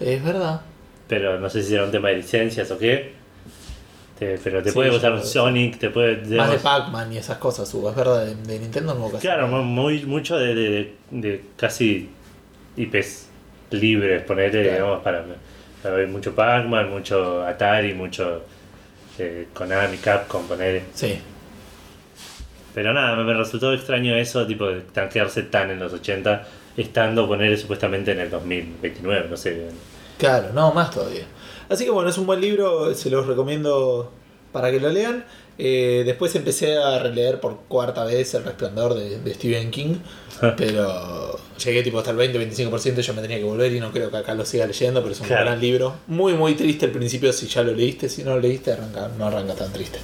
Es 0.00 0.24
verdad. 0.24 0.62
Pero 1.08 1.38
no 1.38 1.50
sé 1.50 1.62
si 1.62 1.74
era 1.74 1.84
un 1.84 1.90
tema 1.90 2.08
de 2.08 2.16
licencias 2.18 2.70
o 2.70 2.78
qué. 2.78 3.12
Te- 4.18 4.38
pero 4.44 4.62
te 4.62 4.68
Sí, 4.70 4.74
puede 4.74 4.90
gustar 4.90 5.12
un 5.12 5.24
Sonic, 5.24 5.78
te 5.78 5.90
puede. 5.90 6.36
Más 6.36 6.50
de 6.50 6.58
Pac-Man 6.58 7.12
y 7.12 7.16
esas 7.18 7.38
cosas 7.38 7.72
hubo, 7.74 7.90
es 7.90 7.96
verdad, 7.96 8.24
de, 8.26 8.34
de 8.36 8.58
Nintendo 8.60 8.94
no 8.94 9.00
hubo 9.00 9.12
casi. 9.12 9.26
Claro, 9.26 9.48
mu- 9.48 9.62
muy, 9.62 10.04
mucho 10.06 10.38
de, 10.38 10.54
de, 10.54 10.70
de- 10.70 10.94
de 11.10 11.44
casi 11.56 12.08
IPs 12.76 13.26
libres, 13.72 14.22
ponerle, 14.22 14.62
Claro. 14.62 14.76
digamos, 14.76 15.02
para, 15.02 15.24
para 15.82 15.94
ver 15.96 16.08
mucho 16.08 16.34
Pac-Man, 16.34 16.90
mucho 16.90 17.44
Atari, 17.44 17.94
mucho 17.94 18.42
eh, 19.18 19.48
Konami, 19.54 19.96
Capcom, 19.96 20.46
ponerle. 20.46 20.82
Sí. 20.94 21.18
Pero 22.74 22.92
nada, 22.92 23.16
me, 23.16 23.24
me 23.24 23.34
resultó 23.34 23.72
extraño 23.72 24.14
eso, 24.16 24.46
tipo, 24.46 24.66
de 24.66 24.80
tan- 24.82 25.08
quedarse 25.08 25.42
tan 25.44 25.70
en 25.70 25.78
los 25.80 25.92
80, 25.92 26.46
estando 26.76 27.26
ponerle 27.26 27.56
supuestamente 27.56 28.12
en 28.12 28.20
el 28.20 28.30
2029, 28.30 29.26
no 29.28 29.36
sé. 29.36 29.66
Claro, 30.18 30.52
no, 30.52 30.72
más 30.72 30.90
todavía. 30.90 31.24
Así 31.68 31.84
que 31.84 31.90
bueno, 31.90 32.10
es 32.10 32.18
un 32.18 32.26
buen 32.26 32.40
libro, 32.40 32.94
se 32.94 33.10
los 33.10 33.26
recomiendo 33.26 34.12
para 34.52 34.70
que 34.70 34.80
lo 34.80 34.88
lean. 34.90 35.24
Eh, 35.62 36.04
después 36.06 36.34
empecé 36.36 36.78
a 36.78 36.98
releer 36.98 37.38
por 37.38 37.60
cuarta 37.68 38.04
vez 38.04 38.32
El 38.34 38.44
Resplandor 38.44 38.94
de, 38.94 39.18
de 39.20 39.34
Stephen 39.34 39.70
King, 39.70 39.96
pero 40.56 41.38
llegué 41.62 41.82
tipo 41.82 41.98
hasta 41.98 42.12
el 42.12 42.16
20-25% 42.16 42.98
y 42.98 43.02
yo 43.02 43.14
me 43.14 43.20
tenía 43.22 43.36
que 43.38 43.44
volver 43.44 43.70
y 43.72 43.78
no 43.80 43.92
creo 43.92 44.10
que 44.10 44.16
acá 44.16 44.34
lo 44.34 44.44
siga 44.46 44.66
leyendo, 44.66 45.00
pero 45.02 45.12
es 45.12 45.20
un 45.20 45.26
Claro. 45.26 45.44
gran 45.44 45.60
libro. 45.60 45.94
Muy, 46.06 46.32
muy 46.32 46.54
triste 46.54 46.86
al 46.86 46.92
principio 46.92 47.32
si 47.32 47.46
ya 47.46 47.62
lo 47.62 47.72
leíste, 47.72 48.08
si 48.08 48.22
no 48.24 48.34
lo 48.36 48.40
leíste 48.40 48.72
arranca, 48.72 49.10
no 49.18 49.26
arranca 49.26 49.54
tan 49.54 49.72
triste. 49.72 49.98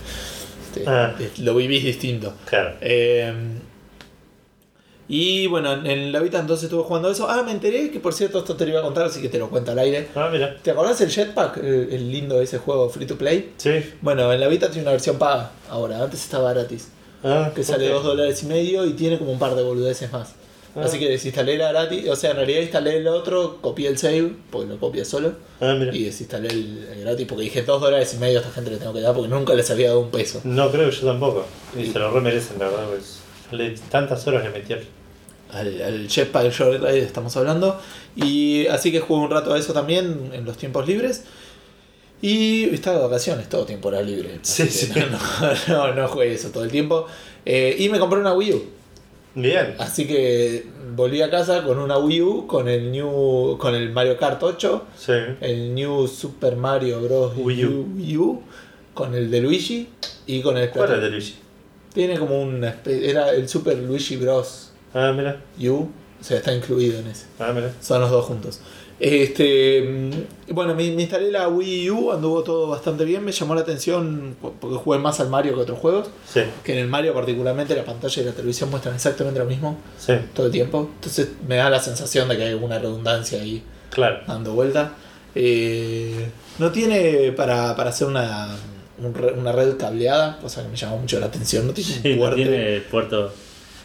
Este, 0.80 0.90
Ah. 0.90 1.14
Lo 1.38 1.54
vivís 1.54 1.84
distinto. 1.84 2.32
Claro. 2.48 2.74
Eh, 2.80 3.32
y 5.08 5.46
bueno, 5.46 5.72
en- 5.86 6.10
la 6.10 6.18
Vita 6.20 6.40
entonces 6.40 6.64
estuve 6.64 6.82
jugando 6.82 7.08
eso. 7.10 7.28
Ah, 7.30 7.42
me 7.44 7.52
enteré 7.52 7.90
que 7.90 8.00
por 8.00 8.12
cierto 8.12 8.38
esto 8.40 8.56
te 8.56 8.64
lo 8.64 8.72
iba 8.72 8.80
a 8.80 8.82
contar, 8.82 9.04
así 9.06 9.22
que 9.22 9.28
te 9.28 9.38
lo 9.38 9.48
cuento 9.48 9.70
al 9.70 9.78
aire. 9.78 10.08
Ah, 10.16 10.28
mira. 10.32 10.56
¿Te 10.60 10.72
acordás 10.72 10.98
del 10.98 11.10
Jetpack? 11.10 11.58
El, 11.58 11.88
el 11.92 12.10
lindo 12.10 12.38
de 12.38 12.44
ese 12.44 12.58
juego 12.58 12.88
free 12.90 13.06
to 13.06 13.16
play. 13.16 13.52
Sí. 13.56 13.70
Bueno, 14.00 14.32
en 14.32 14.40
la 14.40 14.48
Vita 14.48 14.66
tiene 14.68 14.82
una 14.82 14.90
versión 14.92 15.16
paga 15.16 15.52
ahora, 15.70 16.02
antes 16.02 16.22
estaba 16.24 16.52
gratis. 16.52 16.88
Ah, 17.22 17.50
Que 17.54 17.62
sale 17.62 17.86
ok. 17.88 17.94
2 17.94 18.04
dólares 18.04 18.42
y 18.42 18.46
medio 18.46 18.84
y 18.84 18.94
tiene 18.94 19.16
como 19.18 19.30
un 19.32 19.38
par 19.38 19.54
de 19.54 19.62
boludeces 19.62 20.10
más. 20.12 20.34
Ah. 20.76 20.82
Así 20.84 20.98
que 20.98 21.08
desinstalé 21.08 21.56
la 21.56 21.72
gratis, 21.72 22.06
o 22.08 22.14
sea, 22.16 22.32
en 22.32 22.36
realidad 22.36 22.60
instalé 22.60 22.98
el 22.98 23.08
otro, 23.08 23.58
copié 23.62 23.88
el 23.88 23.96
save, 23.98 24.32
porque 24.50 24.68
lo 24.68 24.78
copié 24.78 25.04
solo, 25.06 25.32
Ah, 25.60 25.74
mira. 25.78 25.94
y 25.94 26.04
desinstalé 26.04 26.48
el, 26.48 26.86
el 26.92 27.00
gratis 27.00 27.26
porque 27.26 27.44
dije 27.44 27.62
2 27.62 27.80
dólares 27.80 28.12
y 28.14 28.18
medio 28.18 28.38
a 28.38 28.42
esta 28.42 28.52
gente 28.52 28.70
le 28.70 28.76
tengo 28.76 28.92
que 28.92 29.00
dar 29.00 29.14
porque 29.14 29.28
nunca 29.28 29.54
les 29.54 29.70
había 29.70 29.88
dado 29.88 30.00
un 30.00 30.10
peso. 30.10 30.40
No 30.44 30.70
creo 30.70 30.90
que 30.90 30.96
yo 30.96 31.06
tampoco. 31.06 31.46
Y 31.78 31.86
se 31.86 31.98
lo 31.98 32.10
remerecen, 32.10 32.58
la 32.58 32.66
verdad. 32.68 32.88
Pues. 32.90 33.20
Le- 33.52 33.70
tantas 33.90 34.26
horas 34.26 34.44
le 34.44 34.50
metí 34.50 34.74
al- 34.74 35.80
al, 35.82 36.08
Jetpack 36.08 36.52
Joyride 36.52 36.98
estamos 36.98 37.34
hablando. 37.36 37.80
Y 38.16 38.66
así 38.66 38.92
que 38.92 39.00
jugué 39.00 39.24
un 39.24 39.30
rato 39.30 39.54
a 39.54 39.58
eso 39.58 39.72
también 39.72 40.30
en 40.34 40.44
los 40.44 40.58
tiempos 40.58 40.86
libres. 40.86 41.24
Y 42.22 42.64
estaba 42.74 42.96
de 42.98 43.02
vacaciones, 43.04 43.48
todo 43.48 43.64
tiempo 43.66 43.88
era 43.90 44.02
libre. 44.02 44.40
Sí, 44.42 44.66
sí. 44.68 44.90
No, 45.68 45.88
no, 45.88 45.94
no 45.94 46.08
jugué 46.08 46.32
eso 46.32 46.48
todo 46.50 46.64
el 46.64 46.70
tiempo. 46.70 47.06
Eh, 47.44 47.76
y 47.78 47.88
me 47.88 47.98
compré 47.98 48.18
una 48.18 48.32
Wii 48.34 48.52
U. 48.52 48.64
Bien. 49.36 49.74
Así 49.78 50.06
que 50.06 50.66
volví 50.96 51.20
a 51.22 51.30
casa 51.30 51.62
con 51.62 51.78
una 51.78 51.98
Wii 51.98 52.22
U, 52.22 52.46
con 52.46 52.68
el 52.68 52.90
New, 52.90 53.56
con 53.58 53.74
el 53.74 53.90
Mario 53.90 54.16
Kart 54.16 54.42
8, 54.42 54.84
Sí. 54.96 55.12
el 55.40 55.74
New 55.74 56.08
Super 56.08 56.56
Mario 56.56 57.00
Bros. 57.02 57.34
Wii 57.36 57.64
U. 57.66 57.86
Wii 57.96 58.16
U, 58.16 58.42
con 58.94 59.14
el 59.14 59.30
de 59.30 59.40
Luigi 59.42 59.88
y 60.26 60.40
con 60.40 60.56
el 60.56 60.70
¿Cuál 60.70 60.94
es 60.94 61.00
de 61.02 61.10
Luigi? 61.10 61.34
Tiene 61.92 62.18
como 62.18 62.40
una 62.42 62.74
espe- 62.82 63.02
era 63.08 63.30
el 63.30 63.48
Super 63.48 63.76
Luigi 63.78 64.16
Bros. 64.16 64.70
Ah, 64.94 65.12
mira. 65.14 65.40
U, 65.60 65.74
o 66.20 66.24
sea, 66.24 66.38
está 66.38 66.54
incluido 66.54 66.98
en 66.98 67.06
ese. 67.08 67.26
Ah, 67.38 67.52
mira. 67.54 67.72
Son 67.80 68.00
los 68.00 68.10
dos 68.10 68.24
juntos. 68.24 68.60
Este, 68.98 69.82
mm, 69.82 70.54
bueno, 70.54 70.74
me, 70.74 70.90
me 70.92 71.02
instalé 71.02 71.30
la 71.30 71.48
Wii 71.48 71.90
U, 71.90 72.12
anduvo 72.12 72.42
todo 72.42 72.68
bastante 72.68 73.04
bien. 73.04 73.24
Me 73.24 73.32
llamó 73.32 73.54
la 73.54 73.60
atención 73.60 74.36
porque 74.60 74.76
jugué 74.76 74.98
más 74.98 75.20
al 75.20 75.28
Mario 75.28 75.54
que 75.54 75.60
otros 75.60 75.78
juegos. 75.78 76.08
Sí. 76.32 76.40
Que 76.64 76.72
en 76.72 76.78
el 76.78 76.88
Mario, 76.88 77.12
particularmente, 77.12 77.74
la 77.76 77.84
pantalla 77.84 78.22
y 78.22 78.24
la 78.24 78.32
televisión 78.32 78.70
muestran 78.70 78.94
exactamente 78.94 79.38
lo 79.38 79.44
mismo 79.46 79.76
Sí. 79.98 80.14
todo 80.34 80.46
el 80.46 80.52
tiempo. 80.52 80.88
Entonces 80.94 81.28
me 81.46 81.56
da 81.56 81.68
la 81.68 81.80
sensación 81.80 82.28
de 82.28 82.36
que 82.36 82.44
hay 82.44 82.50
alguna 82.52 82.78
redundancia 82.78 83.40
ahí 83.40 83.62
Claro. 83.90 84.20
dando 84.26 84.52
vuelta. 84.54 84.92
Eh, 85.34 86.30
no 86.58 86.72
tiene 86.72 87.32
para, 87.32 87.76
para 87.76 87.90
hacer 87.90 88.08
una, 88.08 88.56
una 89.36 89.52
red 89.52 89.76
cableada, 89.76 90.38
cosa 90.40 90.62
que 90.62 90.68
me 90.70 90.76
llamó 90.76 90.96
mucho 90.96 91.20
la 91.20 91.26
atención. 91.26 91.66
No 91.66 91.74
tiene 91.74 91.90
Sí, 91.92 92.00
un 92.08 92.14
no 92.14 92.20
puerto 92.22 92.36
tiene 92.36 92.80
puerto 92.90 93.32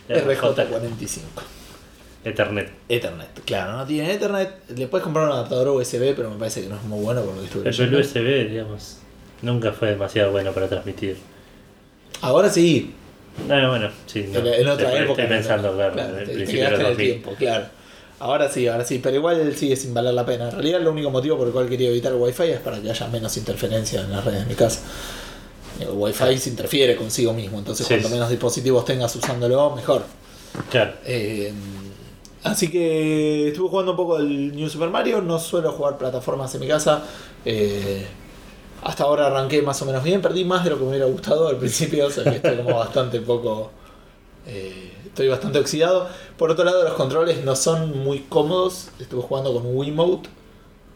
RJ45. 0.08 1.19
Ethernet. 2.23 2.69
Ethernet, 2.88 3.27
claro, 3.45 3.77
no 3.77 3.86
tiene 3.86 4.13
Ethernet. 4.13 4.49
Le 4.75 4.88
puedes 4.88 5.03
comprar 5.03 5.25
un 5.25 5.31
adaptador 5.34 5.69
USB, 5.69 6.13
pero 6.15 6.29
me 6.29 6.38
parece 6.38 6.62
que 6.62 6.69
no 6.69 6.75
es 6.75 6.84
muy 6.84 7.03
bueno 7.03 7.21
por 7.23 7.34
lo 7.36 7.39
que 7.41 7.47
estuve 7.47 7.63
Pero 7.63 7.84
el. 7.84 7.95
USB, 7.95 8.49
digamos, 8.49 8.97
nunca 9.41 9.71
fue 9.71 9.89
demasiado 9.89 10.31
bueno 10.31 10.51
para 10.51 10.67
transmitir. 10.67 11.17
Ahora 12.21 12.49
sí, 12.49 12.93
No, 13.47 13.69
bueno, 13.69 13.89
sí. 14.05 14.29
No. 14.31 14.39
en, 14.39 14.67
otra 14.67 14.88
Estoy- 14.89 15.03
época. 15.03 15.23
Estoy 15.23 15.38
pensando, 15.38 15.73
claro, 15.73 15.93
claro, 15.93 16.10
en 16.13 16.19
el 16.19 16.25
te- 16.25 16.31
te, 16.31 16.36
principio 16.38 16.63
de 16.65 16.71
los 16.71 16.79
el 16.79 16.86
2000. 16.88 17.07
tiempo, 17.12 17.31
claro. 17.38 17.65
Ahora 18.19 18.49
sí, 18.51 18.67
ahora 18.67 18.86
sí, 18.86 18.99
pero 19.01 19.15
igual 19.15 19.55
sigue 19.55 19.75
sin 19.75 19.93
valer 19.95 20.13
la 20.13 20.23
pena. 20.25 20.45
En 20.49 20.51
realidad, 20.51 20.79
el 20.81 20.88
único 20.88 21.10
motivo 21.10 21.38
por 21.38 21.47
el 21.47 21.53
cual 21.53 21.67
quería 21.67 21.89
evitar 21.89 22.12
el 22.12 22.19
Wi-Fi 22.19 22.43
es 22.51 22.60
para 22.60 22.79
que 22.79 22.91
haya 22.91 23.07
menos 23.07 23.36
interferencia 23.38 24.01
en 24.01 24.12
las 24.12 24.23
redes 24.23 24.41
de 24.41 24.45
mi 24.45 24.53
casa. 24.53 24.81
El 25.79 25.88
Wi-Fi 25.93 26.38
se 26.38 26.49
interfiere 26.51 26.95
consigo 26.95 27.34
mismo, 27.34 27.57
entonces 27.57 27.88
Sí, 27.88 27.95
cuanto 27.95 28.10
menos 28.10 28.29
dispositivos 28.29 28.86
tengas 28.86 29.15
usándolo, 29.15 29.75
mejor. 29.75 30.03
Claro. 30.69 30.93
Eh, 31.05 31.51
así 32.43 32.69
que 32.69 33.49
estuve 33.49 33.69
jugando 33.69 33.91
un 33.91 33.97
poco 33.97 34.15
al 34.17 34.56
New 34.56 34.69
Super 34.69 34.89
Mario. 34.89 35.21
No 35.21 35.39
suelo 35.39 35.71
jugar 35.71 35.97
plataformas 35.97 36.54
en 36.56 36.62
mi 36.62 36.67
casa. 36.67 37.04
Eh, 37.45 38.06
hasta 38.84 39.04
ahora 39.04 39.27
arranqué 39.27 39.62
más 39.62 39.82
o 39.82 39.86
menos 39.86 40.04
bien. 40.04 40.21
Perdí 40.21 40.43
más 40.45 40.63
de 40.63 40.71
lo 40.71 40.77
que 40.77 40.84
me 40.84 40.89
hubiera 40.89 41.06
gustado 41.06 41.47
al 41.47 41.58
principio. 41.58 42.08
O 42.08 42.10
sea 42.10 42.23
que 42.23 42.38
estoy 42.38 42.58
como 42.58 42.77
bastante 42.77 43.19
poco. 43.21 43.71
eh, 44.47 44.91
estoy 45.06 45.27
bastante 45.27 45.60
oxidado. 45.60 46.08
Por 46.38 46.49
otro 46.49 46.63
lado, 46.65 46.84
los 46.84 46.93
controles 46.93 47.43
no 47.45 47.56
son 47.56 47.99
muy 47.99 48.21
cómodos. 48.27 48.89
Estuve 48.99 49.21
jugando 49.21 49.54
con 49.54 49.65
un 49.67 49.75
Wiimote 49.77 50.30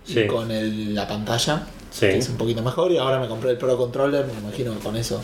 y 0.07 0.13
Sí. 0.13 0.27
con 0.27 0.49
el- 0.49 0.95
la 0.95 1.07
pantalla, 1.07 1.67
Sí. 1.91 2.07
que 2.07 2.17
es 2.17 2.29
un 2.29 2.37
poquito 2.37 2.63
mejor. 2.63 2.91
Y 2.91 2.97
ahora 2.97 3.19
me 3.19 3.27
compré 3.27 3.51
el 3.51 3.57
Pro 3.59 3.77
Controller. 3.77 4.25
Me 4.25 4.33
imagino 4.39 4.73
que 4.73 4.79
con 4.79 4.95
eso 4.95 5.21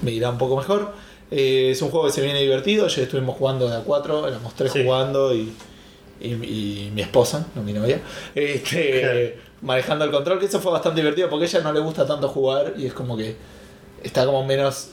me 0.00 0.10
irá 0.12 0.30
un 0.30 0.38
poco 0.38 0.56
mejor. 0.56 0.92
Eh, 1.30 1.70
es 1.70 1.80
un 1.82 1.90
juego 1.90 2.06
que 2.06 2.12
se 2.12 2.22
viene 2.22 2.40
divertido. 2.40 2.86
Ayer 2.86 3.04
estuvimos 3.04 3.36
jugando 3.36 3.68
de 3.68 3.76
a 3.76 3.80
4, 3.80 4.28
éramos 4.28 4.54
tres 4.54 4.72
Sí. 4.72 4.82
jugando 4.84 5.32
y, 5.34 5.52
y, 6.20 6.28
y 6.32 6.90
mi 6.94 7.02
esposa, 7.02 7.46
no 7.54 7.62
mi 7.62 7.72
novia, 7.72 8.00
este, 8.34 9.00
Claro. 9.00 9.18
manejando 9.62 10.04
el 10.04 10.10
control. 10.10 10.38
Que 10.40 10.46
eso 10.46 10.60
fue 10.60 10.72
bastante 10.72 11.00
divertido 11.00 11.28
porque 11.28 11.44
a 11.46 11.48
ella 11.48 11.60
no 11.60 11.72
le 11.72 11.80
gusta 11.80 12.06
tanto 12.06 12.28
jugar 12.28 12.74
y 12.76 12.86
es 12.86 12.92
como 12.92 13.16
que 13.16 13.36
está 14.02 14.24
como 14.26 14.44
menos. 14.44 14.90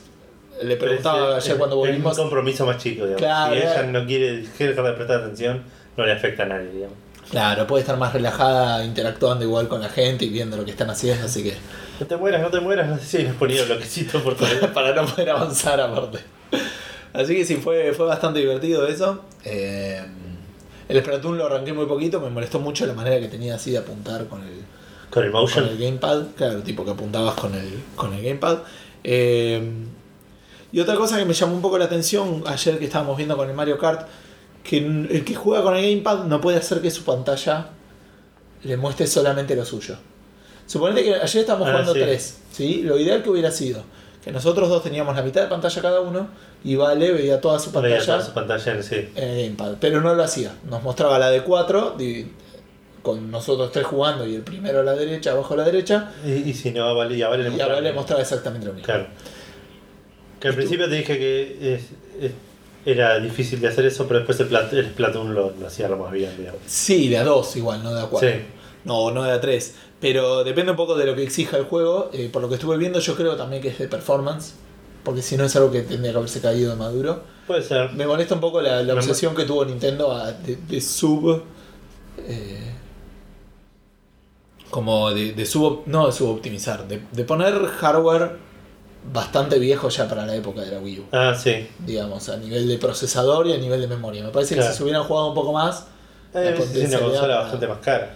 Le 0.63 0.75
preguntaba 0.75 1.37
Es- 1.37 1.43
ayer 1.43 1.53
es- 1.53 1.57
cuando 1.59 1.75
Es 1.83 1.89
volvimos. 1.91 2.17
un 2.17 2.23
compromiso 2.23 2.65
más 2.65 2.77
chico, 2.77 3.03
digamos. 3.05 3.21
Claro, 3.21 3.53
si 3.53 3.59
ella 3.61 3.81
eh. 3.83 3.87
no 3.91 4.05
quiere, 4.05 4.43
quiere 4.57 4.73
dejar 4.73 4.85
de 4.87 4.93
prestar 4.93 5.21
atención, 5.21 5.63
no 5.95 6.05
le 6.05 6.11
afecta 6.11 6.43
a 6.43 6.45
nadie, 6.47 6.69
digamos. 6.71 6.95
Claro, 7.31 7.67
puede 7.67 7.81
estar 7.81 7.97
más 7.97 8.13
relajada 8.13 8.85
interactuando 8.85 9.43
igual 9.43 9.67
con 9.67 9.81
la 9.81 9.89
gente 9.89 10.25
y 10.25 10.29
viendo 10.29 10.55
lo 10.55 10.63
que 10.63 10.71
están 10.71 10.89
haciendo, 10.89 11.25
así 11.25 11.43
que. 11.43 11.55
No 11.99 12.05
te 12.05 12.15
mueras, 12.15 12.41
no 12.41 12.49
te 12.49 12.59
mueras, 12.61 12.87
no 12.87 12.97
sé 12.97 13.05
si 13.05 13.17
les 13.19 13.33
ponía 13.33 13.63
bloquecito 13.65 14.23
por 14.23 14.35
todo. 14.35 14.47
para 14.73 14.93
no 14.93 15.05
poder 15.05 15.31
avanzar 15.31 15.79
aparte. 15.81 16.19
Así 17.13 17.35
que 17.35 17.43
sí, 17.45 17.55
fue, 17.57 17.91
fue 17.93 18.05
bastante 18.05 18.39
divertido 18.39 18.87
eso. 18.87 19.23
Eh, 19.43 20.01
el 20.87 21.01
Splatoon 21.01 21.37
lo 21.37 21.47
arranqué 21.47 21.73
muy 21.73 21.85
poquito, 21.85 22.21
me 22.21 22.29
molestó 22.29 22.59
mucho 22.59 22.85
la 22.85 22.93
manera 22.93 23.19
que 23.19 23.27
tenía 23.27 23.55
así 23.55 23.71
de 23.71 23.79
apuntar 23.79 24.27
con 24.27 24.41
el, 24.43 24.61
Con 25.09 25.23
el 25.25 25.31
con 25.31 25.41
motion. 25.41 25.67
el 25.67 25.77
gamepad. 25.77 26.27
Claro, 26.37 26.61
tipo 26.61 26.85
que 26.85 26.91
apuntabas 26.91 27.33
con 27.33 27.53
el, 27.55 27.83
con 27.95 28.13
el 28.13 28.23
gamepad. 28.23 28.59
Eh, 29.03 29.61
y 30.71 30.79
otra 30.79 30.95
cosa 30.95 31.17
que 31.17 31.25
me 31.25 31.33
llamó 31.33 31.55
un 31.55 31.61
poco 31.61 31.77
la 31.77 31.85
atención 31.85 32.43
ayer 32.45 32.77
que 32.77 32.85
estábamos 32.85 33.17
viendo 33.17 33.35
con 33.35 33.49
el 33.49 33.55
Mario 33.55 33.77
Kart, 33.77 34.07
que 34.67 34.77
el 34.77 35.23
que 35.25 35.33
juega 35.33 35.63
con 35.63 35.75
el 35.75 35.81
gamepad 35.83 36.25
no 36.25 36.41
puede 36.41 36.57
hacer 36.57 36.81
que 36.81 36.91
su 36.91 37.03
pantalla 37.03 37.69
le 38.63 38.75
muestre 38.77 39.07
solamente 39.07 39.55
lo 39.55 39.63
suyo. 39.65 39.95
Suponete 40.65 41.03
que 41.03 41.15
ayer 41.15 41.41
estábamos 41.41 41.67
Ah, 41.69 41.71
jugando 41.71 41.93
sí. 41.93 41.99
tres, 42.01 42.37
¿sí? 42.51 42.81
Lo 42.83 42.99
ideal 42.99 43.23
que 43.23 43.29
hubiera 43.29 43.49
sido 43.51 43.83
que 44.23 44.31
nosotros 44.33 44.67
dos 44.67 44.83
teníamos 44.83 45.15
la 45.15 45.21
mitad 45.21 45.41
de 45.41 45.47
pantalla 45.47 45.81
cada 45.81 46.01
uno 46.01 46.27
y 46.65 46.75
Vale 46.75 47.13
veía 47.13 47.39
toda 47.39 47.57
su 47.59 47.71
pantalla 47.71 48.05
toda 48.05 48.21
su 48.21 48.33
pantalla 48.33 48.73
en 48.73 48.83
sí. 48.83 48.95
en 49.15 49.23
el 49.29 49.41
gamepad, 49.43 49.75
pero 49.79 50.01
no 50.01 50.13
lo 50.13 50.23
hacía. 50.23 50.51
Nos 50.69 50.83
mostraba 50.83 51.17
la 51.17 51.29
de 51.29 51.43
4 51.43 51.95
con 53.03 53.31
nosotros 53.31 53.71
tres 53.71 53.85
jugando 53.85 54.27
y 54.27 54.35
el 54.35 54.41
primero 54.41 54.81
a 54.81 54.83
la 54.83 54.93
derecha, 54.95 55.31
abajo 55.31 55.53
a 55.53 55.57
la 55.57 55.63
derecha, 55.63 56.11
Y, 56.25 56.49
y 56.49 56.53
si 56.53 56.71
no, 56.71 56.83
a 56.83 56.93
Vale, 56.93 57.15
y 57.15 57.21
a 57.21 57.29
Vale 57.29 57.43
le 57.43 57.49
mostraba. 57.51 57.75
Vale 57.75 57.93
mostraba 57.93 58.21
exactamente 58.21 58.67
lo 58.67 58.73
mismo. 58.73 58.85
Claro. 58.85 59.07
Que 60.41 60.49
al 60.49 60.55
principio 60.55 60.89
te 60.89 60.95
dije 60.95 61.17
que 61.17 61.75
es- 61.75 61.83
es- 62.21 62.31
era 62.89 63.19
difícil 63.19 63.59
de 63.59 63.67
hacer 63.67 63.85
eso, 63.85 64.07
pero 64.07 64.19
después 64.19 64.39
el, 64.39 64.49
Plat- 64.49 64.71
el 64.73 64.85
Splatoon 64.91 65.33
lo, 65.33 65.51
lo 65.59 65.67
hacía 65.67 65.87
lo 65.89 65.97
más 65.97 66.11
bien, 66.11 66.31
digamos. 66.37 66.61
Sí, 66.65 67.09
de 67.09 67.17
a 67.17 67.23
2 67.23 67.55
igual, 67.57 67.83
no 67.83 67.93
de 67.93 68.01
a 68.01 68.05
4. 68.05 68.29
Sí. 68.29 68.35
No, 68.85 69.11
no 69.11 69.23
de 69.23 69.31
a 69.31 69.41
3. 69.41 69.75
Pero 69.99 70.43
depende 70.43 70.71
un 70.71 70.77
poco 70.77 70.95
de 70.95 71.05
lo 71.05 71.15
que 71.15 71.23
exija 71.23 71.57
el 71.57 71.65
juego. 71.65 72.09
Eh, 72.13 72.29
por 72.31 72.41
lo 72.41 72.47
que 72.49 72.55
estuve 72.55 72.77
viendo, 72.77 72.99
yo 72.99 73.15
creo 73.15 73.35
también 73.35 73.61
que 73.61 73.69
es 73.69 73.77
de 73.77 73.87
performance. 73.87 74.53
porque 75.03 75.21
si 75.21 75.35
no 75.37 75.45
es 75.45 75.55
algo 75.55 75.71
que 75.71 75.81
tendría 75.81 76.11
que 76.11 76.17
haberse 76.17 76.39
caído 76.41 76.69
de 76.71 76.75
maduro. 76.77 77.23
Puede 77.47 77.61
ser. 77.63 77.91
Me 77.93 78.05
molesta 78.07 78.35
un 78.35 78.41
poco 78.41 78.61
la, 78.61 78.81
obsesión 78.93 79.33
que 79.35 79.43
tuvo 79.45 79.65
Nintendo 79.65 80.11
a- 80.11 80.31
de, 80.31 80.55
de 80.57 80.81
sub. 80.81 81.43
eh, 82.19 82.73
como 84.69 85.11
de, 85.11 85.33
de 85.33 85.45
sub. 85.45 85.83
No 85.85 86.07
de 86.07 86.11
suboptimizar, 86.13 86.87
de, 86.87 87.01
de 87.11 87.23
poner 87.23 87.53
hardware 87.67 88.37
bastante 89.11 89.57
viejo 89.59 89.89
ya 89.89 90.07
para 90.07 90.25
la 90.25 90.35
época 90.35 90.61
de 90.61 90.71
la 90.71 90.79
Wii 90.79 90.99
U. 90.99 91.03
Ah, 91.11 91.33
sí. 91.35 91.67
Digamos, 91.79 92.27
a 92.29 92.37
nivel 92.37 92.67
de 92.67 92.77
procesador 92.77 93.47
y 93.47 93.53
a 93.53 93.57
nivel 93.57 93.81
de 93.81 93.87
memoria. 93.87 94.23
Me 94.23 94.29
parece 94.31 94.55
Claro. 94.55 94.67
que 94.69 94.73
si 94.73 94.77
se 94.77 94.83
hubieran 94.83 95.03
jugado 95.03 95.27
un 95.29 95.35
poco 95.35 95.53
más, 95.53 95.87
Eh, 96.33 96.41
es 96.43 96.47
una 96.49 96.57
potencialidad 96.57 96.99
consola 96.99 97.21
para- 97.21 97.37
bastante 97.41 97.67
más 97.67 97.77
cara. 97.79 98.13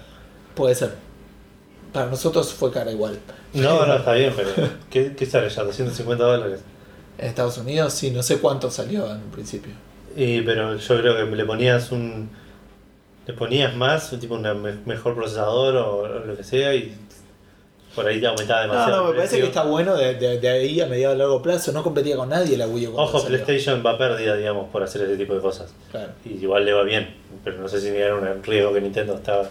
puede 0.56 0.75
ser. 0.75 0.95
Para 1.93 2.06
nosotros 2.08 2.54
fue 2.54 2.71
cara 2.71 2.91
igual. 2.91 3.19
No, 3.54 3.86
no, 3.86 3.95
está 3.95 4.13
bien, 4.13 4.34
pero. 4.36 4.49
¿Qué, 4.89 5.13
qué 5.15 5.25
sale 5.25 5.49
ya? 5.49 5.63
250 5.63 6.23
dólares. 6.23 6.60
En 7.17 7.27
Estados 7.27 7.58
Unidos 7.58 7.93
sí, 7.93 8.12
no 8.12 8.23
sé 8.23 8.39
cuánto 8.39 8.71
salió 8.71 9.06
en 9.12 9.17
un 9.17 9.32
principio. 9.32 9.73
Y, 10.15 10.41
pero 10.41 10.75
yo 10.77 10.97
creo 10.99 11.15
que 11.15 11.36
le 11.36 11.45
ponías 11.45 11.91
un. 11.91 12.30
Le 13.27 13.34
ponías 13.34 13.75
más, 13.75 14.10
tipo 14.19 14.34
un 14.36 14.82
mejor 14.86 15.15
procesador 15.15 15.75
o 15.75 16.08
lo 16.25 16.36
que 16.36 16.43
sea, 16.43 16.73
y 16.75 16.93
por 17.95 18.08
ahí 18.08 18.19
te 18.19 18.27
aumentaba 18.27 18.65
No, 18.67 18.73
demasiado. 18.73 18.97
no, 18.97 19.04
me 19.06 19.10
el 19.12 19.15
parece 19.17 19.39
que 19.39 19.45
está 19.47 19.63
bueno 19.63 19.95
de, 19.95 20.15
de- 20.15 20.39
de 20.39 20.49
ahí 20.49 20.80
a 20.82 20.86
mediado 20.88 21.13
a 21.13 21.17
largo 21.17 21.41
plazo. 21.41 21.71
No 21.71 21.84
competía 21.84 22.15
con 22.15 22.30
nadie 22.30 22.58
la 22.58 22.67
Wii 22.67 22.88
U. 22.88 22.97
Ojo. 22.97 23.25
PlayStation 23.25 23.84
va 23.86 23.97
pérdida, 23.97 24.36
digamos, 24.36 24.69
por 24.69 24.84
hacer 24.84 25.01
ese 25.04 25.17
tipo 25.17 25.34
de 25.34 25.41
cosas. 25.41 25.73
Claro. 25.91 26.12
Y 26.25 26.34
igual 26.43 26.65
le 26.65 26.73
va 26.73 26.84
bien, 26.84 27.13
pero 27.43 27.58
no 27.58 27.67
sé 27.67 27.82
si 27.82 27.88
era 27.89 28.15
un 28.15 28.43
riesgo 28.43 28.73
que 28.73 28.82
Nintendo 28.82 29.15
estaba 29.15 29.49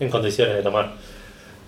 en 0.00 0.08
condiciones 0.10 0.56
de 0.56 0.62
tomar. 0.62 0.92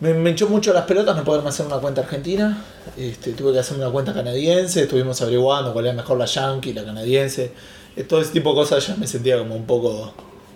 Me, 0.01 0.13
me 0.13 0.31
echó 0.31 0.49
mucho 0.49 0.73
las 0.73 0.85
pelotas 0.87 1.17
no 1.17 1.23
poderme 1.25 1.51
hacer 1.51 1.67
una 1.67 1.77
cuenta 1.79 2.01
argentina. 2.01 2.65
Este, 2.97 3.33
tuve 3.33 3.53
que 3.53 3.61
hacerme 3.61 3.85
una 3.85 3.93
cuenta 3.93 4.13
canadiense. 4.13 4.83
Estuvimos 4.83 5.21
averiguando 5.23 5.73
cuál 5.73 5.87
era 5.87 5.95
mejor 5.95 6.19
la 6.19 6.25
yankee, 6.27 6.73
la 6.73 6.85
canadiense. 6.85 7.53
Eh, 7.97 8.03
Todo 8.05 8.21
ese 8.21 8.33
tipo 8.33 8.51
de 8.51 8.57
cosas 8.57 8.87
ya 8.87 8.97
me 8.97 9.07
sentía 9.07 9.39
como 9.39 9.55
un 9.55 9.67
poco. 9.67 10.13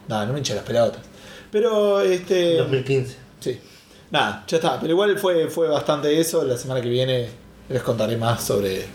Nada, 0.09 0.27
no 0.27 0.33
me 0.33 0.39
hinché 0.41 0.55
las 0.55 0.65
pelotas. 0.65 1.01
Pero 1.53 2.01
este. 2.01 2.57
2015. 2.57 3.17
Nada, 4.11 4.45
ya 4.47 4.57
está. 4.57 4.81
Pero 4.81 4.93
igual 4.93 5.19
fue, 5.19 5.49
fue 5.49 5.69
bastante 5.69 6.19
eso. 6.19 6.45
La 6.45 6.57
semana 6.57 6.81
que 6.81 6.89
viene 6.89 7.29
les 7.69 7.83
contaré 7.83 8.17
más 8.17 8.43
sobre. 8.43 8.87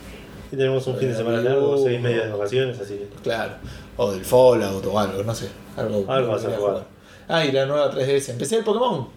Y 0.52 0.56
tenemos 0.56 0.86
un 0.88 0.98
fin 0.98 1.10
de 1.10 1.16
semana 1.16 1.42
largo, 1.42 1.78
seis 1.78 2.00
meses 2.00 2.26
de 2.26 2.32
vacaciones, 2.32 2.80
así 2.80 2.96
que. 2.96 3.08
Claro. 3.24 3.54
O 3.98 4.12
del 4.12 4.26
Fallout 4.26 4.86
o 4.86 5.00
algo, 5.00 5.24
no 5.24 5.36
sé. 5.36 5.50
Algo, 5.78 6.06
Algo 6.12 6.32
vas 6.32 6.46
a 6.46 6.52
jugar. 6.52 6.86
Ah, 7.28 7.46
y 7.46 7.52
la 7.52 7.66
nueva 7.66 7.92
3DS. 7.92 8.30
Empecé 8.30 8.58
el 8.58 8.64
Pokémon. 8.64 9.08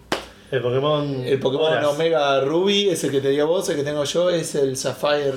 El 0.49 0.61
Pokémon. 0.61 1.23
El 1.25 1.39
Pokémon 1.39 1.73
Horas. 1.73 1.85
Omega 1.87 2.39
Ruby 2.41 2.89
es 2.89 3.03
el 3.03 3.11
que 3.11 3.19
te 3.19 3.29
dio 3.29 3.47
vos, 3.47 3.67
el 3.69 3.75
que 3.75 3.83
tengo 3.83 4.03
yo 4.05 4.29
es 4.29 4.55
el 4.55 4.77
Sapphire 4.77 5.33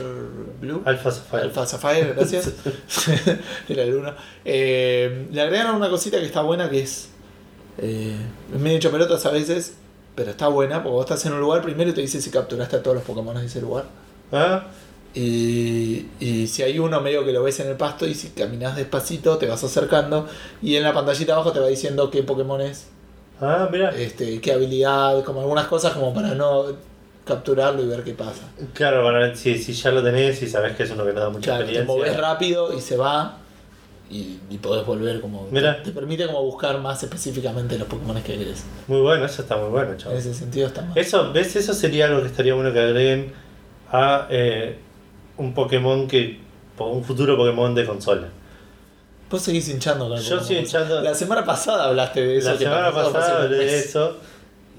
Blue. 0.60 0.82
Alpha 0.84 1.10
Sapphire. 1.10 1.42
Alpha 1.42 1.66
Sapphire, 1.66 2.12
gracias. 2.14 2.52
Era 3.68 3.82
el 3.82 3.94
uno. 3.94 4.14
Eh, 4.44 5.26
le 5.32 5.40
agregaron 5.40 5.76
una 5.76 5.90
cosita 5.90 6.18
que 6.18 6.26
está 6.26 6.42
buena 6.42 6.70
que 6.70 6.82
es. 6.82 7.08
Eh, 7.78 8.14
me 8.58 8.72
he 8.72 8.76
hecho 8.76 8.90
pelotas 8.90 9.24
a 9.26 9.30
veces, 9.30 9.74
pero 10.20 10.30
está 10.32 10.48
buena 10.48 10.82
porque 10.82 10.92
vos 10.94 11.04
estás 11.06 11.24
en 11.26 11.32
un 11.32 11.40
lugar 11.40 11.62
primero 11.62 11.90
y 11.90 11.94
te 11.94 12.02
dice 12.02 12.20
si 12.20 12.30
capturaste 12.30 12.76
a 12.76 12.82
todos 12.82 12.96
los 12.96 13.04
Pokémon 13.04 13.34
de 13.36 13.46
ese 13.46 13.60
lugar. 13.62 13.84
Ah, 14.32 14.66
Y, 15.14 16.06
y 16.20 16.46
si 16.46 16.62
hay 16.62 16.78
uno 16.78 17.00
medio 17.00 17.24
que 17.24 17.32
lo 17.32 17.42
ves 17.42 17.58
en 17.60 17.68
el 17.68 17.76
pasto 17.76 18.06
y 18.06 18.14
si 18.14 18.28
caminas 18.30 18.76
despacito 18.76 19.38
te 19.38 19.46
vas 19.46 19.64
acercando 19.64 20.28
y 20.62 20.76
en 20.76 20.82
la 20.84 20.92
pantallita 20.92 21.32
abajo 21.34 21.52
te 21.52 21.58
va 21.60 21.66
diciendo 21.68 22.10
qué 22.10 22.22
Pokémon 22.22 22.60
es, 22.60 22.86
ah, 23.40 23.68
mira. 23.72 23.90
este, 23.90 24.40
qué 24.40 24.52
habilidad, 24.52 25.24
como 25.24 25.40
algunas 25.40 25.66
cosas 25.66 25.94
como 25.94 26.14
para 26.14 26.34
no 26.34 26.64
capturarlo 27.24 27.82
y 27.82 27.86
ver 27.88 28.04
qué 28.04 28.14
pasa. 28.14 28.42
Claro, 28.74 29.02
bueno, 29.02 29.34
si, 29.34 29.58
si 29.58 29.72
ya 29.72 29.90
lo 29.90 30.02
tenés 30.02 30.42
y 30.42 30.46
sabés 30.48 30.76
que 30.76 30.82
es 30.84 30.90
uno 30.90 31.04
que 31.04 31.12
no 31.12 31.20
da 31.20 31.30
mucha 31.30 31.52
Claro, 31.52 31.64
te 31.72 31.78
experiencia. 31.78 31.86
moves 31.86 32.16
rápido 32.16 32.72
y 32.76 32.80
se 32.80 32.96
va 32.96 33.38
y, 34.10 34.38
y 34.50 34.58
podés 34.58 34.84
volver 34.84 35.20
como... 35.20 35.46
Mira. 35.50 35.76
Te, 35.78 35.84
te 35.84 35.92
permite 35.92 36.26
como 36.26 36.42
buscar 36.42 36.78
más 36.80 37.02
específicamente 37.02 37.78
los 37.78 37.86
Pokémon 37.88 38.16
que 38.22 38.36
querés. 38.36 38.64
Muy 38.88 39.00
bueno, 39.00 39.24
eso 39.24 39.42
está 39.42 39.56
muy 39.56 39.70
bueno, 39.70 39.92
En 39.92 39.98
chaval. 39.98 40.18
ese 40.18 40.34
sentido 40.34 40.66
está 40.66 40.82
mal. 40.82 40.98
Eso, 40.98 41.32
¿ves? 41.32 41.54
Eso 41.56 41.72
sería 41.74 42.06
algo 42.06 42.20
que 42.20 42.26
estaría 42.26 42.54
bueno 42.54 42.72
que 42.72 42.80
agreguen 42.80 43.32
a 43.92 44.26
eh, 44.30 44.76
un 45.36 45.54
Pokémon 45.54 46.08
que. 46.08 46.38
un 46.78 47.04
futuro 47.04 47.36
Pokémon 47.36 47.74
de 47.74 47.86
consola. 47.86 48.28
Vos 49.30 49.42
seguís 49.42 49.68
hinchando 49.68 50.08
con 50.08 50.18
el 50.18 50.24
Yo 50.24 50.40
sigo 50.40 50.60
hinchando- 50.60 51.00
La 51.02 51.14
semana 51.14 51.44
pasada 51.44 51.84
hablaste 51.84 52.20
de 52.26 52.38
eso. 52.38 52.50
La 52.52 52.58
semana 52.58 52.90
pasada 52.92 53.42
hablé 53.44 53.58
de 53.58 53.78
eso 53.78 54.16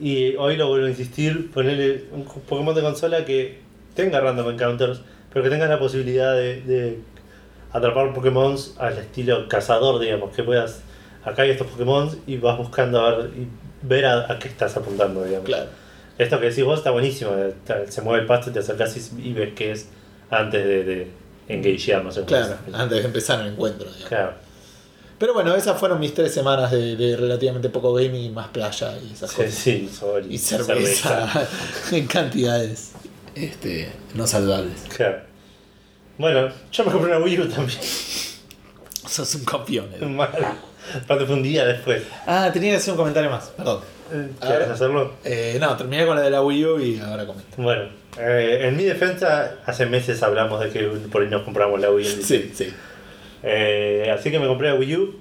y 0.01 0.35
hoy 0.35 0.57
lo 0.57 0.67
vuelvo 0.67 0.87
a 0.87 0.89
insistir, 0.89 1.51
ponerle 1.51 2.05
un 2.11 2.25
Pokémon 2.25 2.75
de 2.75 2.81
consola 2.81 3.23
que 3.23 3.59
tenga 3.95 4.19
random 4.19 4.49
encounters, 4.49 4.99
pero 5.31 5.43
que 5.43 5.49
tenga 5.49 5.67
la 5.67 5.79
posibilidad 5.79 6.33
de, 6.35 6.61
de 6.63 6.99
atrapar 7.73 8.13
Pokémon 8.13 8.55
al 8.79 8.97
estilo 8.97 9.47
cazador, 9.47 9.99
digamos, 9.99 10.35
que 10.35 10.43
puedas, 10.43 10.79
acá 11.23 11.43
hay 11.43 11.51
estos 11.51 11.67
Pokémon 11.67 12.09
y 12.27 12.37
vas 12.37 12.57
buscando 12.57 12.99
a 13.05 13.15
ver, 13.17 13.29
y 13.37 13.47
ver 13.85 14.05
a, 14.05 14.31
a 14.31 14.39
qué 14.39 14.47
estás 14.47 14.75
apuntando, 14.77 15.23
digamos. 15.23 15.45
Claro. 15.45 15.69
Esto 16.17 16.39
que 16.39 16.49
decís 16.49 16.63
vos 16.63 16.77
está 16.79 16.91
buenísimo, 16.91 17.33
está- 17.35 17.89
se 17.89 18.01
mueve 18.01 18.21
el 18.21 18.27
pasto 18.27 18.49
y 18.49 18.53
te 18.53 18.59
acercás 18.59 18.95
y, 18.97 19.29
y 19.29 19.33
ves 19.33 19.53
qué 19.55 19.71
es 19.71 19.87
antes 20.29 20.63
de, 20.63 20.83
de 20.83 21.07
engagearnos 21.47 22.15
en 22.17 22.25
Claro, 22.25 22.55
antes 22.73 22.99
de 22.99 23.05
empezar 23.05 23.39
el 23.41 23.53
encuentro. 23.53 23.85
digamos. 23.87 24.07
Claro. 24.09 24.33
Pero 25.17 25.33
bueno, 25.35 25.55
esas 25.55 25.79
fueron 25.79 25.99
mis 25.99 26.13
tres 26.15 26.33
semanas 26.33 26.71
de, 26.71 26.95
de 26.95 27.15
relativamente 27.15 27.69
poco 27.69 27.93
gaming 27.93 28.23
y 28.25 28.29
más 28.29 28.47
playa 28.49 28.97
y 28.97 29.13
esas 29.13 29.29
Sí, 29.29 29.35
cosas. 29.37 29.53
sí, 29.53 29.89
sol 29.91 30.25
Y 30.27 30.37
cerveza 30.37 31.47
en 31.91 32.07
cantidades 32.07 32.91
este, 33.35 33.91
no 34.15 34.25
saludables. 34.27 34.81
Claro. 34.95 35.21
Bueno, 36.21 36.49
yo 36.71 36.85
me 36.85 36.91
compré 36.91 37.09
una 37.15 37.25
Wii 37.25 37.39
U 37.39 37.47
también. 37.49 37.79
Sos 37.81 39.33
un 39.35 39.43
campeón. 39.43 39.87
Edu. 39.95 40.07
Mal. 40.07 40.29
Aparte 41.03 41.25
fue 41.25 41.35
un 41.35 41.41
día 41.41 41.65
después. 41.65 42.03
Ah, 42.27 42.51
tenía 42.53 42.71
que 42.71 42.77
hacer 42.77 42.91
un 42.91 42.97
comentario 42.97 43.29
más, 43.31 43.49
perdón. 43.57 43.79
¿Quieres 44.09 44.35
Ahora- 44.61 44.73
hacerlo? 44.73 45.13
Eh, 45.23 45.57
no, 45.59 45.75
terminé 45.75 46.05
con 46.05 46.15
la 46.15 46.21
de 46.21 46.29
la 46.29 46.43
Wii 46.43 46.65
U 46.65 46.79
y 46.79 46.99
ahora 46.99 47.25
comento. 47.25 47.49
Bueno, 47.57 47.85
eh, 48.19 48.59
en 48.67 48.77
mi 48.77 48.83
defensa, 48.83 49.55
hace 49.65 49.87
meses 49.87 50.21
hablamos 50.21 50.59
de 50.59 50.69
que 50.69 50.81
por 51.11 51.23
ahí 51.23 51.27
nos 51.29 51.41
compramos 51.41 51.79
la 51.81 51.89
Wii 51.91 52.19
U. 52.19 52.21
Sí, 52.23 52.51
sí. 52.53 52.71
Eh, 53.41 54.13
así 54.15 54.29
que 54.29 54.37
me 54.39 54.45
compré 54.47 54.67
la 54.69 54.75
Wii 54.75 54.95
U, 54.97 55.15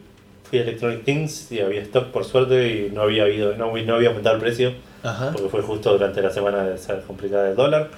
fui 0.50 0.58
a 0.58 0.62
Electronic 0.62 1.04
Things 1.04 1.50
y 1.50 1.60
había 1.60 1.80
stock 1.82 2.08
por 2.08 2.26
suerte 2.26 2.68
y 2.68 2.90
no 2.92 3.02
había 3.02 3.22
habido, 3.22 3.56
no, 3.56 3.74
no 3.74 3.94
había 3.94 4.08
aumentado 4.08 4.34
el 4.36 4.42
precio 4.42 4.74
Ajá. 5.02 5.30
porque 5.32 5.48
fue 5.48 5.62
justo 5.62 5.92
durante 5.92 6.20
la 6.20 6.30
semana 6.30 6.64
de 6.64 6.74
esa 6.74 7.00
complicada 7.02 7.44
del 7.44 7.56
dólar. 7.56 7.88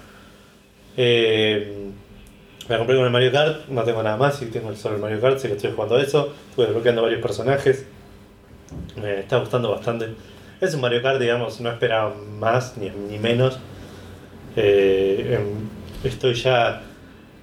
Eh, 0.97 1.89
me 2.69 2.79
compré 2.79 2.97
con 2.97 3.05
el 3.05 3.11
Mario 3.11 3.33
Kart, 3.33 3.69
no 3.69 3.83
tengo 3.83 4.03
nada 4.03 4.17
más 4.17 4.41
y 4.43 4.47
tengo 4.47 4.75
solo 4.75 4.97
el 4.97 5.01
Mario 5.01 5.21
Kart, 5.21 5.39
sé 5.39 5.49
que 5.49 5.55
estoy 5.55 5.73
jugando 5.73 5.97
a 5.97 6.03
eso, 6.03 6.33
estuve 6.51 6.67
desbloqueando 6.67 7.03
varios 7.03 7.21
personajes, 7.21 7.87
me 9.01 9.21
está 9.21 9.39
gustando 9.39 9.71
bastante. 9.71 10.09
Es 10.61 10.75
un 10.75 10.81
Mario 10.81 11.03
Kart, 11.03 11.21
digamos, 11.21 11.61
no 11.61 11.71
esperaba 11.71 12.15
más 12.39 12.77
ni, 12.77 12.91
ni 12.91 13.19
menos. 13.19 13.59
Eh, 14.57 15.39
em, 15.39 15.69
estoy 16.05 16.35
ya 16.35 16.83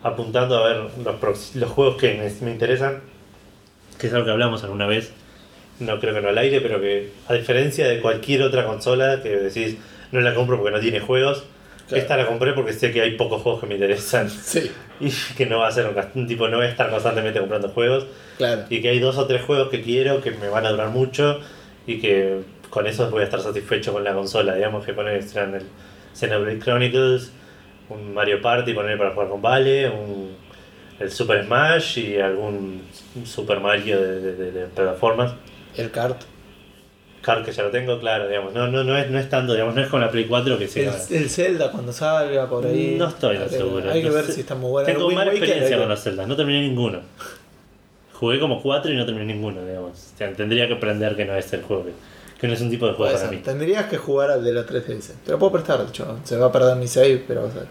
apuntando 0.04 0.58
a 0.58 0.68
ver 0.68 0.78
los, 1.04 1.56
los 1.56 1.72
juegos 1.72 1.98
que 1.98 2.14
me, 2.14 2.46
me 2.46 2.52
interesan, 2.52 3.02
que 3.98 4.08
es 4.08 4.14
algo 4.14 4.26
que 4.26 4.32
hablamos 4.32 4.64
alguna 4.64 4.88
vez, 4.88 5.12
no 5.80 6.00
creo 6.00 6.14
que 6.14 6.22
no 6.22 6.30
al 6.30 6.38
aire, 6.38 6.62
pero 6.62 6.80
que 6.80 7.12
a 7.28 7.34
diferencia 7.34 7.88
de 7.88 8.00
cualquier 8.00 8.44
otra 8.44 8.66
consola 8.66 9.22
que 9.22 9.30
decís 9.30 9.78
no 10.12 10.22
la 10.22 10.34
compro 10.34 10.58
porque 10.58 10.72
no 10.72 10.80
tiene 10.80 11.00
juegos, 11.00 11.44
Claro. 11.90 12.02
esta 12.02 12.18
la 12.18 12.26
compré 12.28 12.54
porque 12.54 12.72
sé 12.74 12.92
que 12.92 13.02
hay 13.02 13.18
pocos 13.18 13.42
juegos 13.42 13.62
que 13.62 13.68
me 13.68 13.74
interesan 13.76 14.30
Sí, 14.30 14.72
y 15.00 15.10
que 15.36 15.46
no 15.46 15.60
va 15.60 15.68
a 15.68 15.72
ser 15.72 15.88
un, 16.16 16.28
tipo, 16.28 16.48
no 16.48 16.58
voy 16.58 16.68
a 16.68 16.70
estar 16.70 16.90
constantemente 16.90 17.40
comprando 17.40 17.70
juegos 17.70 18.06
claro. 18.38 18.64
y 18.70 18.82
que 18.82 18.90
hay 18.90 19.00
dos 19.00 19.18
o 19.18 19.26
tres 19.28 19.42
juegos 19.44 19.70
que 19.70 19.82
quiero 19.82 20.22
que 20.22 20.32
me 20.32 20.48
van 20.50 20.66
a 20.66 20.70
durar 20.70 20.90
mucho 20.90 21.40
y 21.88 22.00
que 22.00 22.42
con 22.70 22.86
eso 22.88 23.10
voy 23.10 23.22
a 23.22 23.24
estar 23.26 23.42
satisfecho 23.42 23.92
con 23.92 24.04
la 24.04 24.14
consola, 24.14 24.56
digamos 24.56 24.86
que 24.86 24.94
poner 24.94 25.24
serán 25.24 25.56
el 25.56 25.64
Xenoblade 26.14 26.60
Chronicles, 26.60 27.32
un 27.90 28.14
Mario 28.14 28.40
Party 28.42 28.74
poner 28.74 28.98
para 28.98 29.12
jugar 29.12 29.30
con 29.30 29.42
Vale, 29.42 29.90
un, 29.90 30.36
el 31.00 31.10
Super 31.12 31.44
Smash 31.46 31.98
y 31.98 32.20
algún 32.20 32.84
Super 33.26 33.60
Mario 33.60 34.00
de, 34.02 34.22
de- 34.22 34.36
de- 34.36 34.52
de 34.52 34.66
plataformas. 34.68 35.34
El 35.76 35.90
kart. 35.90 36.22
Kart 37.34 37.46
que 37.46 37.52
ya 37.52 37.64
lo 37.64 37.70
tengo, 37.72 38.00
claro, 38.00 38.28
digamos, 38.28 38.54
no, 38.54 38.68
no, 38.68 38.84
no 38.84 38.98
es, 38.98 39.10
no 39.10 39.20
es 39.20 39.30
tanto, 39.30 39.54
digamos, 39.54 39.76
no 39.76 39.82
es 39.82 39.88
con 39.88 40.02
la 40.02 40.10
Play 40.10 40.26
4 40.26 40.58
que 40.58 40.68
se 40.68 40.86
El, 40.88 40.94
el 41.12 41.30
Zelda 41.30 41.72
cuando 41.72 41.92
salga 41.94 42.48
por 42.50 42.66
ahí. 42.66 42.96
No 42.98 43.08
estoy 43.08 43.38
Hay 43.38 43.44
que- 43.48 43.58
seguro. 43.58 43.92
Hay 43.92 44.02
que 44.02 44.08
no 44.10 44.16
ver 44.16 44.26
sé. 44.26 44.34
si 44.34 44.42
está 44.42 44.56
muy 44.56 44.70
bueno. 44.72 44.86
Tengo 44.88 45.10
mala 45.12 45.32
experiencia 45.32 45.78
con 45.78 45.90
los 45.90 46.02
Zelda, 46.02 46.26
no 46.26 46.36
terminé 46.36 46.62
ninguno. 46.62 47.00
Jugué 48.14 48.40
como 48.40 48.62
cuatro 48.62 48.92
y 48.92 48.96
no 48.98 49.06
terminé 49.06 49.34
ninguno, 49.34 49.66
digamos. 49.66 49.92
O 50.14 50.18
sea, 50.18 50.32
tendría 50.34 50.68
que 50.68 50.74
aprender 50.74 51.16
que 51.16 51.26
no 51.26 51.36
es 51.36 51.52
el 51.54 51.62
juego, 51.62 51.86
que, 52.40 52.48
no 52.48 52.54
es 52.54 52.62
un 52.62 52.70
tipo 52.70 52.86
de 52.88 52.94
juego 52.94 53.12
Puede 53.12 53.16
para 53.16 53.30
ser. 53.30 53.38
mí. 53.38 53.44
Tendrías 53.44 53.86
que 53.86 53.98
jugar 53.98 54.32
al 54.32 54.44
de 54.44 54.52
la 54.54 54.66
3DS. 54.66 55.14
Te 55.26 55.32
lo 55.32 55.40
puedo 55.40 55.54
prestar, 55.54 55.80
de 55.82 55.88
hecho. 55.90 56.18
Se 56.24 56.36
va 56.36 56.48
a 56.48 56.52
perder 56.52 56.76
mi 56.76 56.88
save, 56.88 57.24
pero 57.28 57.44
va 57.44 57.50
a 57.50 57.54
ser. 57.54 57.66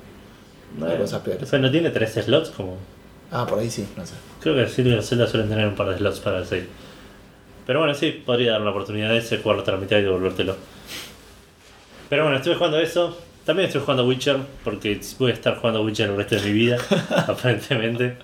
No 0.79 0.87
hay 0.87 0.93
Eh, 0.95 0.99
cosas 0.99 1.21
peores. 1.21 1.43
o 1.43 1.47
sea, 1.47 1.59
no 1.59 1.71
tiene 1.71 1.91
tres 1.91 2.13
slots 2.15 2.51
como. 2.51 2.77
Ah, 3.31 3.47
por 3.47 3.59
ahí 3.59 3.71
sí, 3.71 3.87
no 3.97 4.07
sé. 4.07 4.15
Creo 4.41 4.55
que 4.55 4.67
sí, 4.69 4.83
los 4.85 5.07
Zelda 5.07 5.27
suelen 5.27 5.51
tener 5.51 5.67
un 5.69 5.75
par 5.75 5.89
de 5.91 5.99
slots 5.99 6.21
para 6.21 6.39
el 6.39 6.47
save. 6.47 6.67
Pero 7.69 7.81
bueno, 7.81 7.93
sí, 7.93 8.23
podría 8.25 8.53
dar 8.53 8.63
una 8.63 8.71
oportunidad 8.71 9.11
de 9.11 9.19
ese, 9.19 9.37
jugarlo 9.37 9.61
hasta 9.61 9.73
la 9.73 9.77
mitad 9.77 9.99
y 9.99 10.01
devolvértelo. 10.01 10.57
Pero 12.09 12.23
bueno, 12.23 12.39
estuve 12.39 12.55
jugando 12.55 12.81
eso. 12.81 13.15
También 13.45 13.67
estoy 13.67 13.83
jugando 13.83 14.07
Witcher, 14.07 14.39
porque 14.65 14.99
voy 15.19 15.33
a 15.33 15.35
estar 15.35 15.55
jugando 15.59 15.83
Witcher 15.83 16.09
el 16.09 16.17
resto 16.17 16.37
de 16.37 16.43
mi 16.45 16.53
vida, 16.53 16.79
aparentemente. 17.29 18.17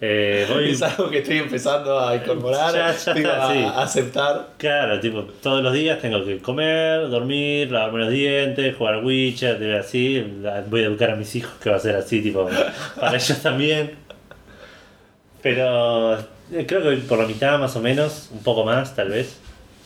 Eh, 0.00 0.48
voy, 0.52 0.72
Es 0.72 0.82
algo 0.82 1.08
que 1.10 1.18
estoy 1.18 1.38
empezando 1.38 1.96
a 2.00 2.16
incorporar, 2.16 2.74
Ya, 2.74 2.92
ya 2.92 3.14
digo, 3.14 3.30
a, 3.30 3.52
sí. 3.52 3.58
a 3.60 3.82
aceptar. 3.82 4.48
Claro, 4.58 4.98
tipo, 4.98 5.22
todos 5.40 5.62
los 5.62 5.72
días 5.72 6.00
tengo 6.00 6.24
que 6.24 6.38
comer, 6.38 7.08
dormir, 7.08 7.70
lavarme 7.70 8.00
los 8.00 8.10
dientes, 8.10 8.74
jugar 8.74 9.04
Witcher, 9.04 9.60
tipo, 9.60 9.78
así. 9.78 10.26
Voy 10.68 10.82
a 10.82 10.86
educar 10.86 11.12
a 11.12 11.14
mis 11.14 11.32
hijos 11.36 11.52
que 11.62 11.70
va 11.70 11.76
a 11.76 11.78
ser 11.78 11.94
así, 11.94 12.20
tipo, 12.20 12.50
para 12.98 13.14
ellos 13.16 13.40
también. 13.40 13.92
Pero 15.40 16.18
creo 16.66 16.82
que 16.82 16.96
por 17.08 17.18
la 17.18 17.26
mitad 17.26 17.58
más 17.58 17.74
o 17.76 17.80
menos, 17.80 18.30
un 18.32 18.42
poco 18.42 18.64
más 18.64 18.94
tal 18.94 19.08
vez. 19.10 19.38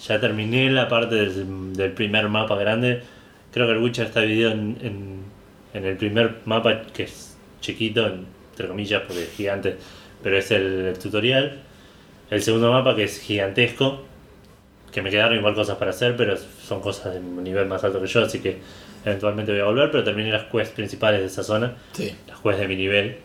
Ya 0.06 0.20
terminé 0.20 0.70
la 0.70 0.88
parte 0.88 1.14
del, 1.14 1.72
del 1.72 1.92
primer 1.92 2.28
mapa 2.28 2.54
grande. 2.56 3.02
Creo 3.52 3.66
que 3.66 3.72
el 3.72 3.78
Witcher 3.78 4.06
está 4.06 4.20
dividido 4.20 4.50
en, 4.52 4.76
en, 4.82 5.20
en 5.74 5.84
el 5.84 5.96
primer 5.96 6.36
mapa 6.44 6.82
que 6.92 7.04
es 7.04 7.36
chiquito, 7.60 8.06
entre 8.06 8.68
comillas, 8.68 9.02
porque 9.06 9.22
es 9.24 9.30
gigante, 9.30 9.76
pero 10.22 10.36
es 10.36 10.50
el 10.50 10.94
tutorial. 11.02 11.60
El 12.30 12.42
segundo 12.42 12.70
mapa 12.72 12.94
que 12.94 13.04
es 13.04 13.20
gigantesco, 13.20 14.04
que 14.92 15.00
me 15.02 15.10
quedaron 15.10 15.38
igual 15.38 15.54
cosas 15.54 15.76
para 15.78 15.90
hacer, 15.90 16.14
pero 16.16 16.36
son 16.36 16.80
cosas 16.80 17.14
de 17.14 17.20
un 17.20 17.42
nivel 17.42 17.66
más 17.66 17.82
alto 17.82 18.00
que 18.00 18.06
yo, 18.06 18.22
así 18.24 18.40
que 18.40 18.58
eventualmente 19.04 19.52
voy 19.52 19.60
a 19.60 19.64
volver, 19.64 19.90
pero 19.90 20.04
terminé 20.04 20.30
las 20.30 20.44
quests 20.44 20.74
principales 20.74 21.20
de 21.20 21.26
esa 21.26 21.42
zona, 21.42 21.74
Sí. 21.92 22.14
las 22.28 22.38
quests 22.40 22.60
de 22.60 22.68
mi 22.68 22.76
nivel. 22.76 23.16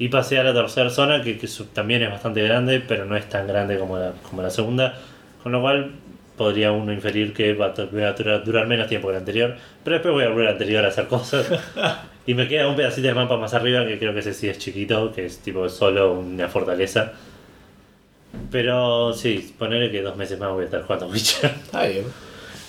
Y 0.00 0.08
pasé 0.08 0.38
a 0.38 0.42
la 0.42 0.54
tercera 0.54 0.88
zona, 0.88 1.22
que, 1.22 1.36
que 1.36 1.46
también 1.74 2.02
es 2.02 2.10
bastante 2.10 2.42
grande, 2.42 2.80
pero 2.80 3.04
no 3.04 3.16
es 3.16 3.28
tan 3.28 3.46
grande 3.46 3.78
como 3.78 3.98
la, 3.98 4.14
como 4.28 4.40
la 4.40 4.48
segunda, 4.48 4.98
con 5.42 5.52
lo 5.52 5.60
cual 5.60 5.92
podría 6.38 6.72
uno 6.72 6.90
inferir 6.90 7.34
que 7.34 7.52
va 7.52 7.66
a, 7.66 8.38
durar, 8.38 8.66
menos 8.66 8.88
tiempo 8.88 9.08
que 9.08 9.12
la 9.12 9.18
anterior, 9.18 9.56
pero 9.84 9.96
después 9.96 10.14
voy 10.14 10.24
a 10.24 10.30
volver 10.30 10.46
al 10.46 10.52
anterior 10.54 10.86
a 10.86 10.88
hacer 10.88 11.06
cosas. 11.06 11.46
y 12.26 12.32
me 12.32 12.48
queda 12.48 12.66
un 12.66 12.76
pedacito 12.76 13.08
de 13.08 13.14
mapa 13.14 13.36
más 13.36 13.52
arriba, 13.52 13.84
que 13.86 13.98
creo 13.98 14.14
que 14.14 14.20
ese 14.20 14.32
sí 14.32 14.48
es 14.48 14.56
chiquito, 14.56 15.12
que 15.12 15.26
es 15.26 15.40
tipo 15.40 15.68
solo 15.68 16.14
una 16.14 16.48
fortaleza. 16.48 17.12
Pero 18.50 19.12
sí, 19.12 19.54
ponerle 19.58 19.90
que 19.90 20.00
dos 20.00 20.16
meses 20.16 20.38
más 20.38 20.50
voy 20.50 20.62
a 20.62 20.64
estar 20.64 20.82
jugando 20.82 21.08
Witcher. 21.12 21.50
Está 21.50 21.86
bien. 21.86 22.06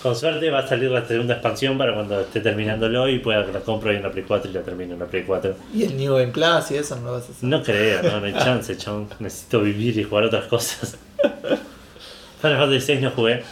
Con 0.02 0.16
suerte 0.16 0.50
va 0.50 0.60
a 0.60 0.68
salir 0.68 0.90
la 0.90 1.06
segunda 1.06 1.36
expansión 1.36 1.78
para 1.78 1.94
cuando 1.94 2.22
esté 2.22 2.40
terminándolo 2.40 3.08
y 3.08 3.20
pueda 3.20 3.46
que 3.46 3.52
la 3.52 3.60
compro 3.60 3.92
en 3.92 4.02
la 4.02 4.10
Play 4.12 4.24
4 4.28 4.50
y 4.50 4.54
la 4.54 4.62
termino 4.62 4.94
en 4.94 5.00
la 5.00 5.06
Play 5.06 5.24
4. 5.24 5.56
Y 5.76 5.84
el 5.84 5.96
New 5.96 6.16
Game 6.16 6.32
Plus 6.32 6.72
y 6.72 6.76
eso 6.78 6.96
no 6.96 7.06
lo 7.08 7.12
vas 7.14 7.30
a 7.30 7.32
hacer. 7.32 7.48
No 7.48 7.62
creo, 7.62 8.02
no, 8.04 8.20
no 8.20 8.26
hay 8.26 8.34
chance, 8.34 8.76
chabón. 8.78 9.08
Necesito 9.20 9.62
vivir 9.62 9.98
y 10.00 10.04
jugar 10.04 10.24
otras 10.26 10.46
cosas. 10.46 10.98
Final 12.42 12.58
Fantasy 12.58 12.82
6 12.82 13.02
no 13.02 13.12
jugué, 13.12 13.44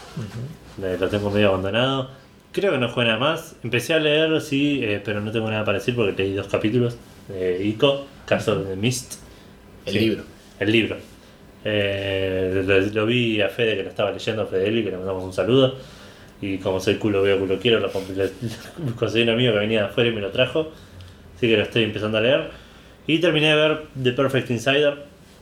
Eh, 0.81 0.97
lo 0.99 1.07
tengo 1.09 1.29
medio 1.29 1.49
abandonado. 1.49 2.09
Creo 2.51 2.71
que 2.71 2.77
no 2.79 2.89
jugué 2.89 3.05
nada 3.05 3.19
más. 3.19 3.55
Empecé 3.63 3.93
a 3.93 3.99
leer, 3.99 4.41
sí, 4.41 4.79
eh, 4.83 5.01
pero 5.05 5.21
no 5.21 5.31
tengo 5.31 5.49
nada 5.51 5.63
para 5.63 5.77
decir 5.77 5.95
porque 5.95 6.23
leí 6.23 6.33
dos 6.33 6.47
capítulos 6.47 6.95
de 7.27 7.63
Ico, 7.63 8.07
Caso 8.25 8.55
de 8.63 8.75
Mist. 8.75 9.15
El 9.85 9.93
Sí, 9.93 9.99
libro. 9.99 10.23
El 10.59 10.71
libro. 10.71 10.97
Eh, 11.63 12.63
lo, 12.65 12.79
lo 12.79 13.05
vi 13.05 13.39
a 13.41 13.49
Fede 13.49 13.75
que 13.77 13.83
lo 13.83 13.89
estaba 13.89 14.11
leyendo, 14.11 14.41
a 14.41 14.45
Fedeli, 14.47 14.83
que 14.83 14.89
le 14.91 14.97
mandamos 14.97 15.23
un 15.23 15.33
saludo. 15.33 15.75
Y 16.41 16.57
como 16.59 16.79
soy 16.79 16.95
culo 16.95 17.21
veo 17.21 17.37
culo 17.39 17.57
quiero, 17.59 17.79
lo 17.79 17.91
le- 18.15 18.31
conseguí 18.95 19.23
un 19.23 19.29
amigo 19.31 19.53
que 19.53 19.59
venía 19.59 19.79
de 19.81 19.85
afuera 19.87 20.09
y 20.09 20.13
me 20.13 20.21
lo 20.21 20.31
trajo. 20.31 20.71
Así 21.35 21.47
que 21.47 21.57
lo 21.57 21.63
estoy 21.63 21.83
empezando 21.83 22.17
a 22.17 22.21
leer. 22.21 22.49
Y 23.07 23.19
terminé 23.19 23.49
de 23.49 23.55
ver 23.55 23.81
The 24.01 24.11
Perfect 24.13 24.49
Insider, 24.51 24.93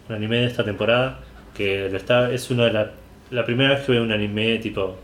un 0.09 0.15
anime 0.15 0.37
de 0.37 0.45
esta 0.45 0.63
temporada. 0.63 1.19
Que 1.55 1.89
lo 1.89 1.97
está, 1.97 2.31
es 2.31 2.49
una 2.51 2.65
de 2.65 2.71
la, 2.73 2.91
la 3.31 3.45
primera 3.45 3.71
vez 3.75 3.85
que 3.85 3.91
veo 3.93 4.03
un 4.03 4.11
anime 4.11 4.57
tipo. 4.59 4.97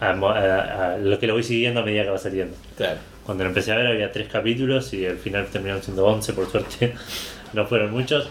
A, 0.00 0.10
a- 0.10 0.94
a 0.94 0.98
lo 0.98 1.18
que 1.18 1.26
lo 1.26 1.34
voy 1.34 1.42
siguiendo 1.44 1.80
a 1.80 1.84
medida 1.84 2.02
que 2.04 2.10
va 2.10 2.18
saliendo. 2.18 2.56
Claro. 2.76 2.98
Cuando 3.24 3.44
lo 3.44 3.48
empecé 3.50 3.72
a 3.72 3.76
ver 3.76 3.86
había 3.86 4.12
tres 4.12 4.28
capítulos 4.28 4.92
y 4.92 5.06
al 5.06 5.16
final 5.16 5.46
terminaron 5.46 5.82
siendo 5.82 6.04
11, 6.06 6.32
por 6.34 6.50
suerte 6.50 6.94
no 7.52 7.64
fueron 7.66 7.90
muchos. 7.92 8.28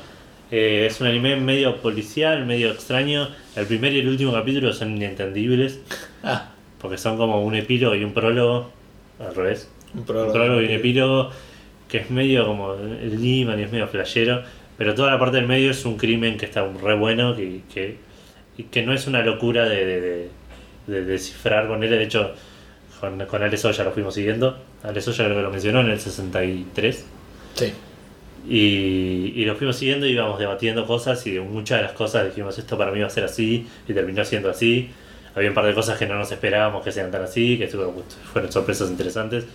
Eh, 0.51 0.85
es 0.87 1.01
un 1.01 1.07
anime 1.07 1.35
medio 1.37 1.77
policial, 1.81 2.45
medio 2.45 2.71
extraño. 2.71 3.29
El 3.55 3.65
primer 3.65 3.91
y 3.93 3.99
el 4.01 4.07
último 4.09 4.31
capítulo 4.33 4.71
son 4.73 4.95
inentendibles 4.97 5.79
Ah, 6.23 6.51
porque 6.83 6.99
son 6.99 7.17
como 7.17 7.43
un 7.43 7.55
epílogo 7.55 7.95
y 7.95 8.03
un 8.03 8.13
prólogo. 8.13 8.69
Al 9.19 9.33
revés. 9.33 9.69
un 10.27 10.31
prólogo 10.33 10.61
y 10.61 10.65
un 10.65 10.71
epílogo 10.71 11.31
que 11.87 11.97
es 11.99 12.11
medio 12.11 12.45
como 12.45 12.73
el 12.75 13.19
Liman 13.21 13.59
y 13.59 13.63
es 13.63 13.71
medio 13.71 13.87
flashero. 13.87 14.43
Pero 14.77 14.93
toda 14.95 15.11
la 15.11 15.19
parte 15.19 15.37
del 15.37 15.47
medio 15.47 15.71
es 15.71 15.83
un 15.85 15.97
crimen 15.97 16.37
que 16.37 16.45
está 16.45 16.67
re 16.83 16.95
bueno 16.95 17.35
que, 17.35 17.61
que, 17.73 17.97
y 18.57 18.63
que 18.63 18.83
no 18.83 18.93
es 18.93 19.07
una 19.07 19.21
locura 19.23 19.67
de, 19.67 19.85
de, 19.85 20.01
de- 20.01 20.29
de 20.85 21.05
descifrar 21.05 21.67
con 21.67 21.81
él. 21.83 21.89
De 21.91 22.03
hecho, 22.03 22.31
con, 22.99 23.17
con 23.27 23.41
Ale 23.41 23.55
Soya 23.57 23.83
lo 23.85 23.91
fuimos 23.91 24.13
siguiendo. 24.15 24.57
Ale 24.83 24.99
Soya 25.01 25.23
creo 25.25 25.37
que 25.37 25.43
lo 25.43 25.49
mencionó 25.51 25.79
en 25.81 25.89
el 25.91 25.99
63. 25.99 27.05
Sí. 27.55 27.71
Y, 28.49 29.31
y 29.35 29.45
lo 29.45 29.55
fuimos 29.55 29.77
siguiendo 29.77 30.05
y 30.05 30.11
íbamos 30.11 30.37
debatiendo 30.39 30.85
cosas 30.85 31.25
y 31.27 31.39
muchas 31.39 31.77
de 31.79 31.83
las 31.83 31.93
cosas 31.93 32.25
dijimos 32.25 32.57
esto 32.59 32.77
para 32.77 32.91
mí 32.91 32.99
va 32.99 33.07
a 33.07 33.09
ser 33.09 33.23
así 33.23 33.65
y 33.87 33.93
terminó 33.93 34.25
siendo 34.25 34.49
así. 34.49 34.89
Había 35.35 35.49
un 35.49 35.55
par 35.55 35.65
de 35.65 35.73
cosas 35.73 35.97
que 35.97 36.05
no 36.05 36.15
nos 36.15 36.31
esperábamos 36.31 36.83
que 36.83 36.91
sean 36.91 37.09
tan 37.11 37.23
así, 37.23 37.57
que 37.57 37.67
fueron 37.67 38.51
sorpresas 38.51 38.89
interesantes. 38.89 39.45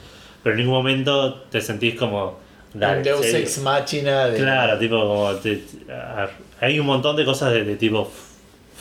Pero 0.43 0.55
en 0.55 0.61
ningún 0.61 0.75
momento 0.75 1.43
te 1.51 1.61
sentís 1.61 1.95
como... 1.97 2.39
"Dale, 2.75 3.03
Deus 3.03 3.25
¿en 3.25 3.31
serio?". 3.33 3.47
Ex 3.47 3.59
Machina 3.59 4.27
de. 4.27 4.39
Claro, 4.39 4.79
tipo 4.79 4.99
como... 5.01 5.33
te- 5.37 5.63
a- 5.91 6.29
hay 6.61 6.79
un 6.81 6.87
montón 6.87 7.17
de 7.17 7.25
cosas 7.25 7.53
de, 7.53 7.65
de 7.65 7.77
tipo 7.77 8.11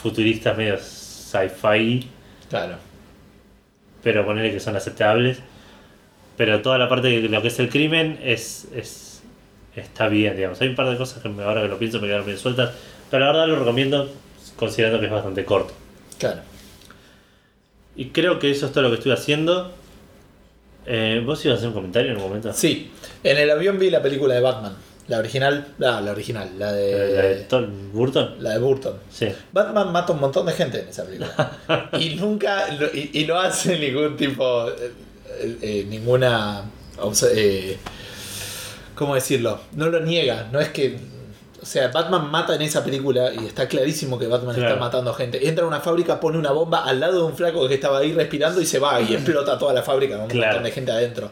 futuristas 0.02 0.56
medio 0.56 0.76
sci-fi 0.78 2.08
Claro. 2.48 2.76
pero 4.02 4.24
ponerle 4.24 4.52
que 4.52 4.60
son 4.60 4.76
aceptables. 4.76 5.38
Pero 6.36 6.62
toda 6.62 6.78
la 6.78 6.88
parte 6.88 7.08
de 7.08 7.28
lo 7.28 7.42
que 7.42 7.48
es 7.48 7.58
el 7.58 7.68
crimen 7.68 8.18
es, 8.22 8.68
es 8.74 9.22
está 9.74 10.08
bien, 10.08 10.36
digamos. 10.36 10.60
Hay 10.60 10.68
un 10.68 10.74
par 10.76 10.88
de 10.88 10.96
cosas 10.96 11.22
que 11.22 11.28
me- 11.28 11.42
ahora 11.42 11.62
que 11.62 11.68
lo 11.68 11.78
pienso 11.78 12.00
me 12.00 12.06
quedaron 12.06 12.26
bien 12.26 12.38
sueltas, 12.38 12.70
pero 13.10 13.24
la 13.24 13.32
verdad 13.32 13.48
lo 13.48 13.56
recomiendo 13.58 14.08
considerando 14.56 15.00
que 15.00 15.06
es 15.06 15.12
bastante 15.12 15.44
corto. 15.44 15.74
Claro. 16.18 16.40
Y 17.98 18.06
creo 18.10 18.38
que 18.38 18.50
eso 18.50 18.64
es 18.66 18.72
todo 18.72 18.84
lo 18.84 18.88
que 18.90 18.94
estoy 18.96 19.12
haciendo. 19.12 19.72
Eh, 20.86 21.22
¿Vos 21.26 21.44
ibas 21.44 21.56
a 21.56 21.58
hacer 21.58 21.68
un 21.68 21.74
comentario 21.74 22.10
en 22.12 22.16
un 22.16 22.22
momento? 22.22 22.50
Sí. 22.54 22.90
En 23.22 23.36
el 23.36 23.50
avión 23.50 23.78
vi 23.78 23.90
la 23.90 24.00
película 24.00 24.34
de 24.34 24.40
Batman. 24.40 24.74
La 25.08 25.18
original. 25.18 25.66
Ah, 25.82 26.00
la 26.02 26.12
original. 26.12 26.50
La 26.58 26.72
de. 26.72 27.14
¿La 27.14 27.22
de 27.22 27.34
Tom 27.44 27.92
Burton? 27.92 28.36
la 28.40 28.50
de 28.50 28.58
Burton. 28.58 28.94
Sí. 29.10 29.26
Batman 29.52 29.92
mata 29.92 30.12
un 30.12 30.20
montón 30.20 30.46
de 30.46 30.52
gente 30.52 30.80
en 30.80 30.88
esa 30.88 31.04
película. 31.04 31.90
y 31.98 32.14
nunca. 32.14 32.66
y, 32.94 33.20
y 33.22 33.26
no 33.26 33.38
hace 33.38 33.78
ningún 33.78 34.16
tipo. 34.16 34.68
eh, 34.70 35.56
eh, 35.62 35.86
ninguna. 35.88 36.62
obs- 36.98 37.28
eh, 37.34 37.76
¿Cómo 38.94 39.14
decirlo? 39.14 39.60
No 39.72 39.88
lo 39.88 40.00
niega. 40.00 40.48
No 40.52 40.60
es 40.60 40.68
que. 40.68 40.98
O 41.68 41.70
sea, 41.70 41.88
Batman 41.88 42.30
mata 42.30 42.54
en 42.54 42.62
esa 42.62 42.82
película 42.82 43.30
y 43.30 43.44
está 43.44 43.68
clarísimo 43.68 44.18
que 44.18 44.26
Batman 44.26 44.54
Claro. 44.54 44.70
está 44.70 44.80
matando 44.80 45.12
gente. 45.12 45.46
Entra 45.46 45.66
a 45.66 45.68
una 45.68 45.80
fábrica, 45.80 46.18
pone 46.18 46.38
una 46.38 46.50
bomba 46.50 46.82
al 46.84 46.98
lado 46.98 47.18
de 47.18 47.22
un 47.24 47.36
flaco 47.36 47.68
que 47.68 47.74
estaba 47.74 47.98
ahí 47.98 48.14
respirando 48.14 48.58
y 48.62 48.64
se 48.64 48.78
va 48.78 48.98
y 49.02 49.12
explota 49.12 49.58
toda 49.58 49.74
la 49.74 49.82
fábrica 49.82 50.14
con 50.14 50.22
un 50.24 50.30
Claro. 50.30 50.46
montón 50.52 50.64
de 50.64 50.70
gente 50.70 50.92
adentro. 50.92 51.30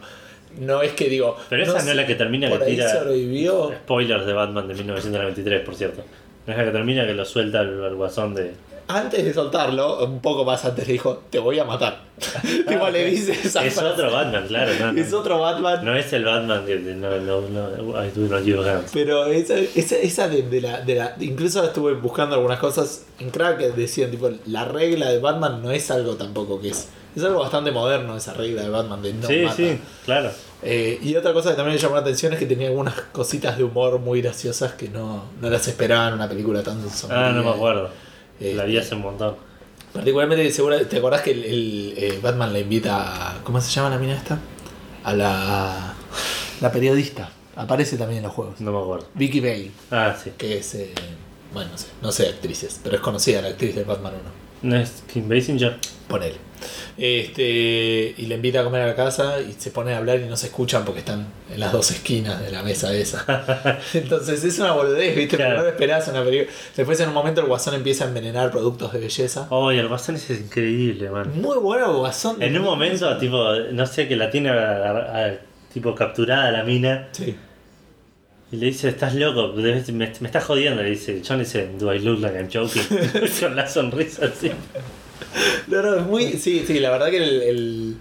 No 0.59 0.83
es 0.83 0.91
que 0.91 1.09
digo. 1.09 1.37
Pero 1.49 1.63
esa 1.63 1.81
no, 1.83 1.89
es 1.89 1.95
la 1.95 2.05
que 2.05 2.13
termina 2.13 2.51
que 2.51 2.57
tira. 2.65 2.87
sobrevivió. 2.87 3.71
Spoilers 3.83 4.27
de 4.27 4.33
Batman 4.33 4.67
de 4.67 4.75
1993, 4.75 5.61
por 5.65 5.73
cierto. 5.73 6.03
No 6.45 6.53
es 6.53 6.59
la 6.59 6.65
que 6.65 6.71
termina 6.71 7.07
que 7.07 7.15
lo 7.15 7.25
suelta 7.25 7.61
al 7.61 7.95
guasón 7.95 8.35
de. 8.35 8.53
Antes 8.89 9.25
de 9.25 9.33
soltarlo, 9.33 10.05
un 10.05 10.21
poco 10.21 10.45
más 10.45 10.63
antes 10.63 10.87
le 10.87 10.93
dijo, 10.93 11.23
te 11.29 11.39
voy 11.39 11.59
a 11.59 11.65
matar. 11.65 12.07
tipo 12.67 12.89
le 12.89 13.05
dice 13.05 13.33
esa 13.33 13.65
Es 13.65 13.73
frase. 13.73 13.89
otro 13.89 14.11
Batman, 14.11 14.47
claro. 14.47 14.71
No, 14.79 14.93
no. 14.93 15.01
Es 15.01 15.11
otro 15.13 15.39
Batman. 15.39 15.83
No 15.83 15.93
es 15.95 16.11
el 16.13 16.23
Batman 16.23 16.65
de, 16.65 16.77
de- 16.77 16.95
no, 16.95 17.09
no, 17.19 17.41
no, 17.41 18.03
I 18.05 18.09
do 18.15 18.21
not 18.33 18.43
give 18.45 18.63
damn. 18.63 18.83
Pero 18.93 19.25
esa, 19.25 19.55
esa, 19.57 19.97
esa 19.97 20.27
de, 20.29 20.43
de 20.43 20.61
la, 20.61 20.81
de 20.81 20.95
la. 20.95 21.15
Incluso 21.19 21.63
estuve 21.65 21.95
buscando 21.95 22.35
algunas 22.35 22.59
cosas 22.59 23.03
en 23.19 23.29
crack 23.29 23.57
que 23.57 23.69
decían, 23.71 24.09
tipo, 24.09 24.29
la 24.45 24.63
regla 24.65 25.09
de 25.09 25.19
Batman 25.19 25.61
no 25.61 25.71
es 25.71 25.91
algo 25.91 26.15
tampoco 26.15 26.61
que 26.61 26.69
es. 26.69 26.87
Es 27.15 27.23
algo 27.23 27.39
bastante 27.39 27.71
moderno 27.71 28.15
esa 28.15 28.33
regla 28.35 28.61
de 28.61 28.69
Batman 28.69 29.01
de 29.01 29.13
no 29.13 29.27
sí, 29.27 29.41
mata. 29.41 29.55
sí, 29.55 29.79
claro. 30.05 30.31
Eh, 30.63 30.99
y 31.03 31.15
otra 31.15 31.33
cosa 31.33 31.49
que 31.49 31.55
también 31.55 31.75
me 31.75 31.81
llamó 31.81 31.95
la 31.95 32.01
atención 32.01 32.31
es 32.33 32.39
que 32.39 32.45
tenía 32.45 32.67
algunas 32.67 32.93
cositas 33.11 33.57
de 33.57 33.63
humor 33.63 33.99
muy 33.99 34.21
graciosas 34.21 34.73
que 34.73 34.87
no, 34.89 35.23
no 35.41 35.49
las 35.49 35.67
esperaba 35.67 36.07
en 36.09 36.13
una 36.13 36.29
película 36.29 36.61
tan 36.63 36.87
sombría. 36.89 37.27
Ah, 37.27 37.31
no 37.31 37.43
me 37.43 37.49
acuerdo. 37.49 37.89
Eh, 38.39 38.53
La 38.55 38.63
vi 38.65 38.77
hace 38.77 38.95
un 38.95 39.01
montón. 39.01 39.35
Particularmente, 39.93 40.49
segura, 40.51 40.79
¿te 40.87 40.97
acordás 40.97 41.21
que 41.21 41.31
el, 41.31 41.43
el, 41.45 41.93
eh, 41.97 42.19
Batman 42.21 42.53
le 42.53 42.59
invita 42.61 43.37
a. 43.37 43.43
¿Cómo 43.43 43.59
se 43.61 43.71
llama 43.71 43.89
la 43.89 43.97
mina 43.97 44.15
esta? 44.15 44.37
A 45.03 45.13
la. 45.13 45.93
La 46.61 46.71
periodista. 46.71 47.29
Aparece 47.55 47.97
también 47.97 48.19
en 48.19 48.23
los 48.25 48.33
juegos. 48.33 48.59
No 48.61 48.71
me 48.71 48.79
acuerdo. 48.79 49.07
Vicky 49.15 49.39
Bale, 49.39 49.71
Ah, 49.89 50.15
sí. 50.21 50.31
que 50.37 50.57
es. 50.59 50.75
eh, 50.75 50.93
bueno, 51.53 51.71
no 51.71 51.77
sé, 51.77 51.87
no 52.01 52.11
sé 52.11 52.27
actrices, 52.27 52.79
pero 52.83 52.95
es 52.97 53.01
conocida 53.01 53.41
la 53.41 53.47
actriz 53.49 53.73
de 53.75 53.83
Batman 53.83 54.13
1. 54.13 54.46
¿No 54.61 54.75
es 54.75 55.03
Kim 55.11 55.27
Basinger? 55.29 55.77
Ponele. 56.07 56.35
Este, 56.97 58.15
y 58.17 58.25
le 58.25 58.35
invita 58.35 58.61
a 58.61 58.63
comer 58.63 58.81
a 58.81 58.87
la 58.87 58.95
casa 58.95 59.39
y 59.39 59.53
se 59.53 59.69
pone 59.71 59.93
a 59.93 59.97
hablar 59.97 60.19
y 60.19 60.25
no 60.25 60.35
se 60.35 60.47
escuchan 60.47 60.83
porque 60.83 60.99
están 61.01 61.27
en 61.53 61.59
las 61.59 61.71
dos 61.71 61.91
esquinas 61.91 62.41
de 62.41 62.51
la 62.51 62.63
mesa 62.63 62.91
esa. 62.93 63.77
Entonces 63.93 64.43
es 64.43 64.57
una 64.59 64.71
boludez, 64.71 65.15
¿viste? 65.15 65.37
Pero 65.37 65.49
Claro. 65.49 65.57
no 65.59 65.63
lo 65.65 65.69
esperás 65.69 66.07
una 66.07 66.23
película. 66.23 66.51
Después 66.75 66.99
en 66.99 67.09
un 67.09 67.13
momento 67.13 67.41
el 67.41 67.47
guasón 67.47 67.75
empieza 67.75 68.05
a 68.05 68.07
envenenar 68.07 68.49
productos 68.51 68.91
de 68.93 68.99
belleza. 68.99 69.47
Oh, 69.51 69.71
y 69.71 69.77
el 69.77 69.87
Guasón 69.87 70.15
es 70.15 70.29
increíble, 70.31 71.09
man. 71.09 71.31
Muy 71.39 71.57
bueno 71.57 71.91
el 71.91 71.97
guasón. 71.97 72.41
En 72.41 72.57
un 72.57 72.63
momento, 72.63 73.15
tipo, 73.17 73.53
no 73.71 73.85
sé, 73.85 74.07
que 74.07 74.15
la 74.15 74.29
tiene 74.31 74.49
a- 74.49 75.27
a- 75.27 75.33
tipo 75.71 75.93
capturada 75.93 76.51
la 76.51 76.63
mina 76.63 77.09
Sí. 77.11 77.35
Y 78.51 78.55
le 78.57 78.67
dice, 78.67 78.89
estás 78.89 79.13
loco, 79.15 79.53
me, 79.55 79.83
me 79.91 80.05
estás 80.05 80.43
jodiendo. 80.45 80.81
Le 80.81 80.91
dice, 80.91 81.21
John 81.27 81.39
dice, 81.39 81.69
do 81.77 81.93
I 81.93 81.99
look 81.99 82.19
like 82.21 82.37
I'm 82.37 82.47
joking? 82.51 82.83
Con 83.39 83.55
la 83.55 83.67
sonrisa 83.67 84.25
así. 84.27 84.51
No, 85.67 85.81
no, 85.81 85.95
es 85.97 86.03
muy. 86.05 86.33
Sí, 86.33 86.63
sí, 86.65 86.79
la 86.79 86.89
verdad 86.91 87.09
que 87.09 87.17
el, 87.17 87.41
el, 87.41 87.95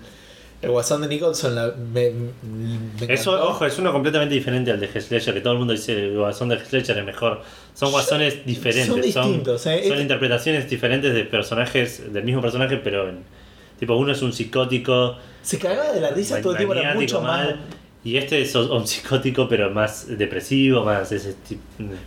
el 0.62 0.70
guasón 0.70 1.02
de 1.02 1.08
Nicholson 1.08 1.54
la- 1.54 1.74
me, 1.92 2.10
me 2.10 3.12
Eso, 3.12 3.32
ojo, 3.48 3.66
es 3.66 3.78
uno 3.78 3.92
completamente 3.92 4.34
diferente 4.34 4.70
al 4.70 4.78
de 4.80 4.86
Heath 4.86 5.10
Ledger, 5.10 5.34
que 5.34 5.40
todo 5.40 5.52
el 5.54 5.58
mundo 5.58 5.72
dice 5.74 5.92
el 5.92 6.16
guasón 6.16 6.48
de 6.48 6.56
Heath 6.56 6.72
Ledger 6.72 6.98
es 6.98 7.04
mejor. 7.04 7.42
Son 7.74 7.90
guasones 7.90 8.46
diferentes, 8.46 8.86
son 8.86 9.02
son, 9.12 9.26
distintos, 9.32 9.66
¿eh? 9.66 9.80
son 9.82 9.92
Este- 9.92 10.02
interpretaciones 10.02 10.70
diferentes 10.70 11.12
de 11.12 11.24
personajes, 11.24 12.12
del 12.12 12.24
mismo 12.24 12.40
personaje, 12.40 12.76
pero 12.78 13.08
en- 13.08 13.18
tipo 13.80 13.96
uno 13.96 14.12
es 14.12 14.22
un 14.22 14.32
psicótico, 14.32 15.16
Se 15.42 15.58
cagaba 15.58 15.92
de 15.92 16.00
la 16.00 16.10
risa 16.10 16.40
todo 16.40 16.52
el 16.52 16.58
tiempo, 16.58 16.74
era 16.74 16.94
mucho 16.94 17.20
mal, 17.20 17.60
y 18.08 18.16
este 18.18 18.40
es 18.40 18.54
un 18.54 18.86
psicótico, 18.86 19.48
pero 19.48 19.70
más 19.70 20.06
depresivo, 20.16 20.84
más 20.84 21.10
ese 21.10 21.34
tipo. 21.48 21.60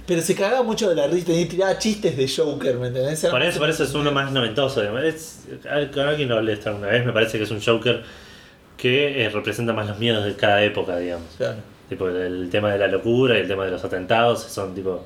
Pero 0.07 0.21
se 0.21 0.33
cagaba 0.35 0.63
mucho 0.63 0.87
de 0.89 0.95
la 0.95 1.07
risa 1.07 1.33
y 1.33 1.45
tiraba 1.45 1.77
chistes 1.77 2.15
de 2.15 2.27
Joker, 2.27 2.77
¿me 2.77 2.87
entendés? 2.87 3.25
Por 3.25 3.41
eso, 3.43 3.59
por 3.59 3.69
eso 3.69 3.83
es 3.83 3.93
uno 3.93 4.11
más 4.11 4.31
noventoso. 4.31 4.81
Es, 4.99 5.41
con 5.93 6.07
alguien 6.07 6.29
lo 6.29 6.37
hablé 6.37 6.53
esta 6.53 6.71
una 6.71 6.87
vez, 6.87 7.05
me 7.05 7.11
parece 7.11 7.37
que 7.37 7.43
es 7.43 7.51
un 7.51 7.61
Joker 7.61 8.01
que 8.77 9.25
eh, 9.25 9.29
representa 9.29 9.73
más 9.73 9.87
los 9.87 9.99
miedos 9.99 10.23
de 10.23 10.35
cada 10.35 10.63
época, 10.63 10.97
digamos. 10.97 11.27
Claro. 11.37 11.57
Tipo, 11.89 12.07
el, 12.07 12.15
el 12.43 12.49
tema 12.49 12.71
de 12.71 12.77
la 12.79 12.87
locura 12.87 13.37
y 13.37 13.41
el 13.41 13.47
tema 13.47 13.65
de 13.65 13.71
los 13.71 13.83
atentados 13.83 14.41
son 14.43 14.73
tipo 14.75 15.05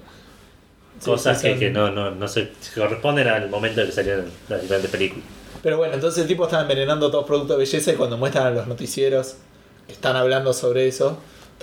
Sí, 1.00 1.06
cosas 1.10 1.40
sí, 1.42 1.48
que, 1.48 1.52
son- 1.54 1.60
que 1.60 1.70
no, 1.72 1.90
no, 1.92 2.12
no 2.12 2.28
se 2.28 2.52
corresponden 2.76 3.28
al 3.28 3.50
momento 3.50 3.82
en 3.82 3.88
que 3.88 3.94
salieron 3.94 4.26
las 4.48 4.62
diferentes 4.62 4.92
películas. 4.92 5.26
Pero 5.64 5.78
bueno, 5.78 5.94
entonces 5.96 6.22
el 6.22 6.28
tipo 6.28 6.44
estaba 6.44 6.62
envenenando 6.64 7.10
todos 7.10 7.26
productos 7.26 7.58
de 7.58 7.64
belleza 7.64 7.92
y 7.94 7.96
cuando 7.96 8.18
muestran 8.18 8.46
a 8.48 8.52
los 8.52 8.68
noticieros 8.68 9.38
están 9.88 10.16
hablando 10.16 10.54
sobre 10.54 10.88
eso, 10.88 11.18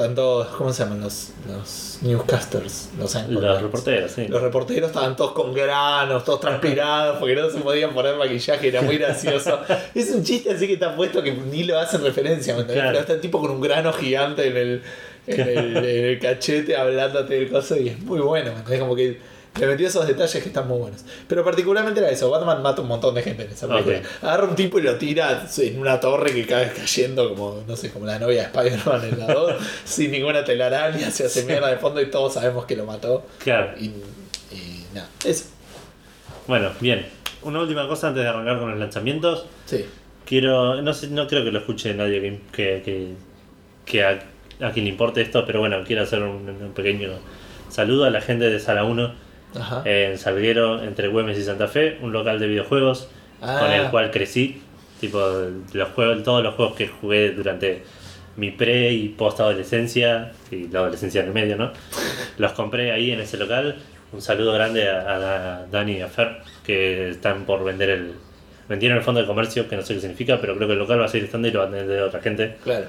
todos, 0.09 0.47
¿cómo 0.57 0.73
se 0.73 0.83
llaman? 0.83 1.01
Los, 1.01 1.31
los 1.47 1.99
newscasters, 2.03 2.91
los. 2.99 3.15
Los 3.29 3.63
reporteros, 3.63 4.11
sí. 4.11 4.27
Los 4.29 4.41
reporteros 4.41 4.89
estaban 4.89 5.15
todos 5.15 5.33
con 5.33 5.53
granos, 5.53 6.25
todos 6.25 6.41
transpirados, 6.41 7.19
porque 7.19 7.37
no 7.37 7.51
se 7.51 7.59
podían 7.59 7.93
poner 7.93 8.17
maquillaje, 8.17 8.69
era 8.69 8.83
muy 8.83 8.97
gracioso. 8.97 9.61
es 9.95 10.11
un 10.11 10.25
chiste 10.25 10.51
así 10.53 10.67
que 10.67 10.75
está 10.75 10.97
puesto 10.97 11.23
que 11.23 11.33
ni 11.33 11.65
lo 11.65 11.79
hacen 11.79 12.03
referencia, 12.03 12.57
¿me? 12.57 12.65
Claro. 12.65 12.89
Pero 12.89 13.01
está 13.01 13.13
el 13.13 13.21
tipo 13.21 13.41
con 13.41 13.51
un 13.51 13.61
grano 13.61 13.93
gigante 13.93 14.47
en 14.47 14.57
el, 14.57 14.83
en 15.27 15.41
el, 15.41 15.77
en 15.77 16.05
el 16.05 16.19
cachete 16.23 16.77
hablándote 16.77 17.35
del 17.35 17.51
coso 17.51 17.77
y 17.77 17.91
es 17.91 17.99
muy 18.01 18.21
bueno, 18.21 18.53
¿me? 18.67 18.79
Como 18.79 18.97
que 18.97 19.19
le 19.59 19.67
metió 19.67 19.89
esos 19.89 20.07
detalles 20.07 20.43
que 20.43 20.49
están 20.49 20.69
muy 20.69 20.79
buenos. 20.79 21.05
Pero 21.27 21.45
particularmente 21.45 22.01
era 22.01 22.11
eso, 22.11 22.31
Batman 22.31 22.63
mata 22.63 22.83
un 22.83 22.89
montón 22.89 23.15
de 23.15 23.23
gente 23.23 23.45
en 23.45 23.51
esa 23.51 23.69
película. 23.69 24.01
Agarra 24.23 24.45
un 24.45 24.55
tipo 24.55 24.79
y 24.79 24.83
lo 24.83 24.97
tira 24.97 25.47
en 25.59 25.79
una 25.79 25.99
torre 25.99 26.33
que 26.33 26.47
cae 26.47 26.73
cayendo 26.73 27.29
como, 27.31 27.63
no 27.67 27.77
sé, 27.77 27.91
como 27.91 28.07
la 28.07 28.19
novia 28.19 28.43
de 28.43 28.47
Spider-Man 28.47 29.05
en 29.05 29.19
la 29.19 29.35
2, 29.35 29.55
sin 29.85 30.13
ninguna 30.13 30.45
telaraña, 30.45 31.11
se 31.11 31.27
hace 31.27 31.45
mierda 31.45 31.69
de 31.69 31.77
fondo 31.77 32.01
y 32.01 32.11
todos 32.11 32.35
sabemos 32.35 32.65
que 32.65 32.77
lo 32.77 32.87
mató. 32.87 33.27
Claro. 33.39 33.73
Y, 33.79 33.87
y 34.55 34.87
nada, 34.95 35.09
eso. 35.25 35.47
Bueno, 36.47 36.71
bien. 36.81 37.07
Una 37.43 37.61
última 37.61 37.89
cosa 37.89 38.09
antes 38.09 38.23
de 38.23 38.29
arrancar 38.29 38.59
con 38.59 38.71
los 38.71 38.79
lanzamientos. 38.79 39.47
Sí. 39.67 39.85
Quiero, 40.27 40.81
no 40.81 40.95
sé, 40.95 41.09
no 41.09 41.27
creo 41.27 41.43
que 41.43 41.51
lo 41.51 41.59
escuche 41.59 41.93
nadie 41.95 42.21
que, 42.21 42.41
que, 42.53 42.83
que, 42.83 43.15
que 43.85 44.05
a, 44.05 44.21
a 44.61 44.71
quien 44.71 44.85
le 44.85 44.91
importe 44.91 45.23
esto, 45.23 45.45
pero 45.45 45.59
bueno, 45.59 45.83
quiero 45.85 46.03
hacer 46.03 46.23
un, 46.23 46.49
un 46.49 46.73
pequeño 46.73 47.19
saludo 47.69 48.05
a 48.05 48.11
la 48.11 48.21
gente 48.21 48.49
de 48.49 48.61
Sala 48.61 48.85
1 48.85 49.30
Ajá. 49.59 49.83
en 49.85 50.17
Salguero, 50.19 50.83
entre 50.83 51.09
Güemes 51.09 51.39
y 51.39 51.43
Santa 51.43 51.67
Fe, 51.69 51.99
un 52.03 52.13
local 52.13 52.39
de 52.39 52.47
videojuegos 52.47 53.09
Ah. 53.43 53.59
con 53.61 53.71
el 53.73 53.91
cual 53.91 54.11
crecí. 54.11 54.63
Tipo, 55.01 55.19
los 55.73 55.89
juegos, 55.91 56.23
todos 56.23 56.43
los 56.45 56.55
juegos 56.55 56.77
que 56.77 56.89
jugué 56.89 57.31
durante 57.31 57.83
mi 58.37 58.51
pre 58.51 58.93
y 58.93 59.09
post 59.09 59.41
adolescencia, 59.41 60.33
y 60.51 60.69
la 60.69 60.81
adolescencia 60.81 61.23
en 61.23 61.29
el 61.29 61.33
medio, 61.35 61.57
¿no? 61.57 61.73
Los 62.39 62.53
compré 62.53 62.93
ahí 62.93 63.11
en 63.11 63.21
ese 63.21 63.37
local. 63.39 63.77
Un 64.13 64.21
saludo 64.23 64.53
grande 64.53 64.89
a, 64.91 65.61
a 65.63 65.67
Dani 65.67 65.99
y 65.99 66.01
a 66.03 66.09
Fer, 66.09 66.39
que 66.65 67.11
están 67.11 67.45
por 67.47 67.65
vender 67.65 67.91
el. 67.91 68.13
Vendieron 68.69 68.99
el 68.99 69.05
fondo 69.05 69.21
de 69.21 69.27
comercio, 69.27 69.69
que 69.69 69.77
no 69.77 69.83
sé 69.83 69.95
qué 69.95 70.01
significa, 70.01 70.39
pero 70.41 70.55
creo 70.57 70.69
que 70.69 70.75
el 70.75 70.79
local 70.79 71.01
va 71.01 71.07
a 71.07 71.09
seguir 71.09 71.25
estando 71.27 71.49
y 71.49 71.51
lo 71.51 71.61
van 71.61 71.75
a 71.75 71.77
vender 71.79 71.99
a 72.01 72.07
otra 72.07 72.21
gente. 72.21 72.57
Claro. 72.63 72.87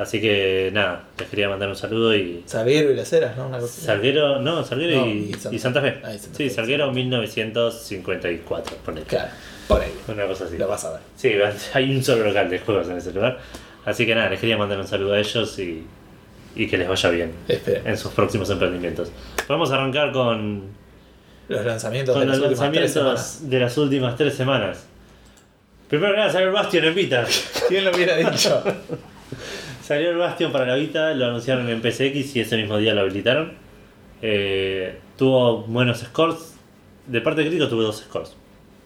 Así 0.00 0.18
que 0.18 0.70
nada, 0.72 1.04
les 1.18 1.28
quería 1.28 1.50
mandar 1.50 1.68
un 1.68 1.76
saludo 1.76 2.16
y. 2.16 2.42
Salguero 2.46 2.90
y 2.90 2.96
las 2.96 3.12
Heras, 3.12 3.36
¿no? 3.36 3.48
Una 3.48 3.58
cosa. 3.58 3.82
Salguero, 3.82 4.40
no, 4.40 4.64
Salguero 4.64 5.02
No, 5.02 5.06
y, 5.06 5.28
y 5.28 5.34
Santa 5.34 5.54
y 5.54 5.58
Santa 5.58 5.80
Fe. 5.82 5.92
Fe. 5.92 6.00
Ah, 6.02 6.14
y 6.14 6.18
Santa 6.18 6.36
sí, 6.38 6.48
Fe, 6.48 6.54
Salguero 6.54 6.90
1954, 6.90 8.76
ponele. 8.78 9.04
Claro. 9.04 9.28
Por 9.68 9.82
ahí. 9.82 9.92
Una 10.08 10.26
cosa 10.26 10.46
así. 10.46 10.56
Lo 10.56 10.68
vas 10.68 10.86
a 10.86 10.92
ver. 10.92 11.00
Sí, 11.16 11.34
hay 11.74 11.94
un 11.94 12.02
solo 12.02 12.24
local 12.24 12.48
de 12.48 12.60
juegos 12.60 12.88
en 12.88 12.96
ese 12.96 13.12
lugar. 13.12 13.40
Así 13.84 14.06
que 14.06 14.14
nada, 14.14 14.30
les 14.30 14.40
quería 14.40 14.56
mandar 14.56 14.78
un 14.78 14.86
saludo 14.86 15.12
a 15.12 15.18
ellos 15.18 15.58
y, 15.58 15.84
y 16.56 16.66
que 16.66 16.78
les 16.78 16.88
vaya 16.88 17.10
bien 17.10 17.32
Espera. 17.46 17.82
en 17.84 17.98
sus 17.98 18.12
próximos 18.12 18.48
emprendimientos. 18.48 19.12
Vamos 19.48 19.70
a 19.70 19.74
arrancar 19.74 20.12
con, 20.12 20.62
Los 21.48 21.62
lanzamientos 21.66 22.14
con 22.14 22.22
de 22.22 22.26
las 22.26 22.38
los 22.38 22.48
últimas 22.48 22.72
tres 22.72 22.92
semanas. 22.92 23.14
lanzamientos 23.18 23.50
de 23.50 23.60
las 23.60 23.76
últimas 23.76 24.16
tres 24.16 24.34
semanas. 24.34 24.86
Primero 25.90 26.14
que 26.14 26.20
nada 26.20 26.40
el 26.40 26.50
Bastion 26.52 26.84
en 26.86 26.94
Vita. 26.94 27.26
¿Quién 27.68 27.84
lo 27.84 27.90
hubiera 27.90 28.16
dicho? 28.16 28.62
Salió 29.90 30.10
el 30.12 30.18
Bastion 30.18 30.52
para 30.52 30.66
la 30.66 30.76
Vita, 30.76 31.12
lo 31.14 31.26
anunciaron 31.26 31.68
en 31.68 31.82
PSX 31.82 32.36
y 32.36 32.40
ese 32.42 32.56
mismo 32.56 32.76
día 32.78 32.94
lo 32.94 33.00
habilitaron. 33.00 33.54
Eh, 34.22 35.00
tuvo 35.18 35.62
buenos 35.62 35.98
scores. 35.98 36.54
De 37.08 37.20
parte 37.20 37.40
de 37.40 37.48
críticos 37.48 37.70
tuvo 37.70 37.82
dos 37.82 37.96
scores. 37.96 38.36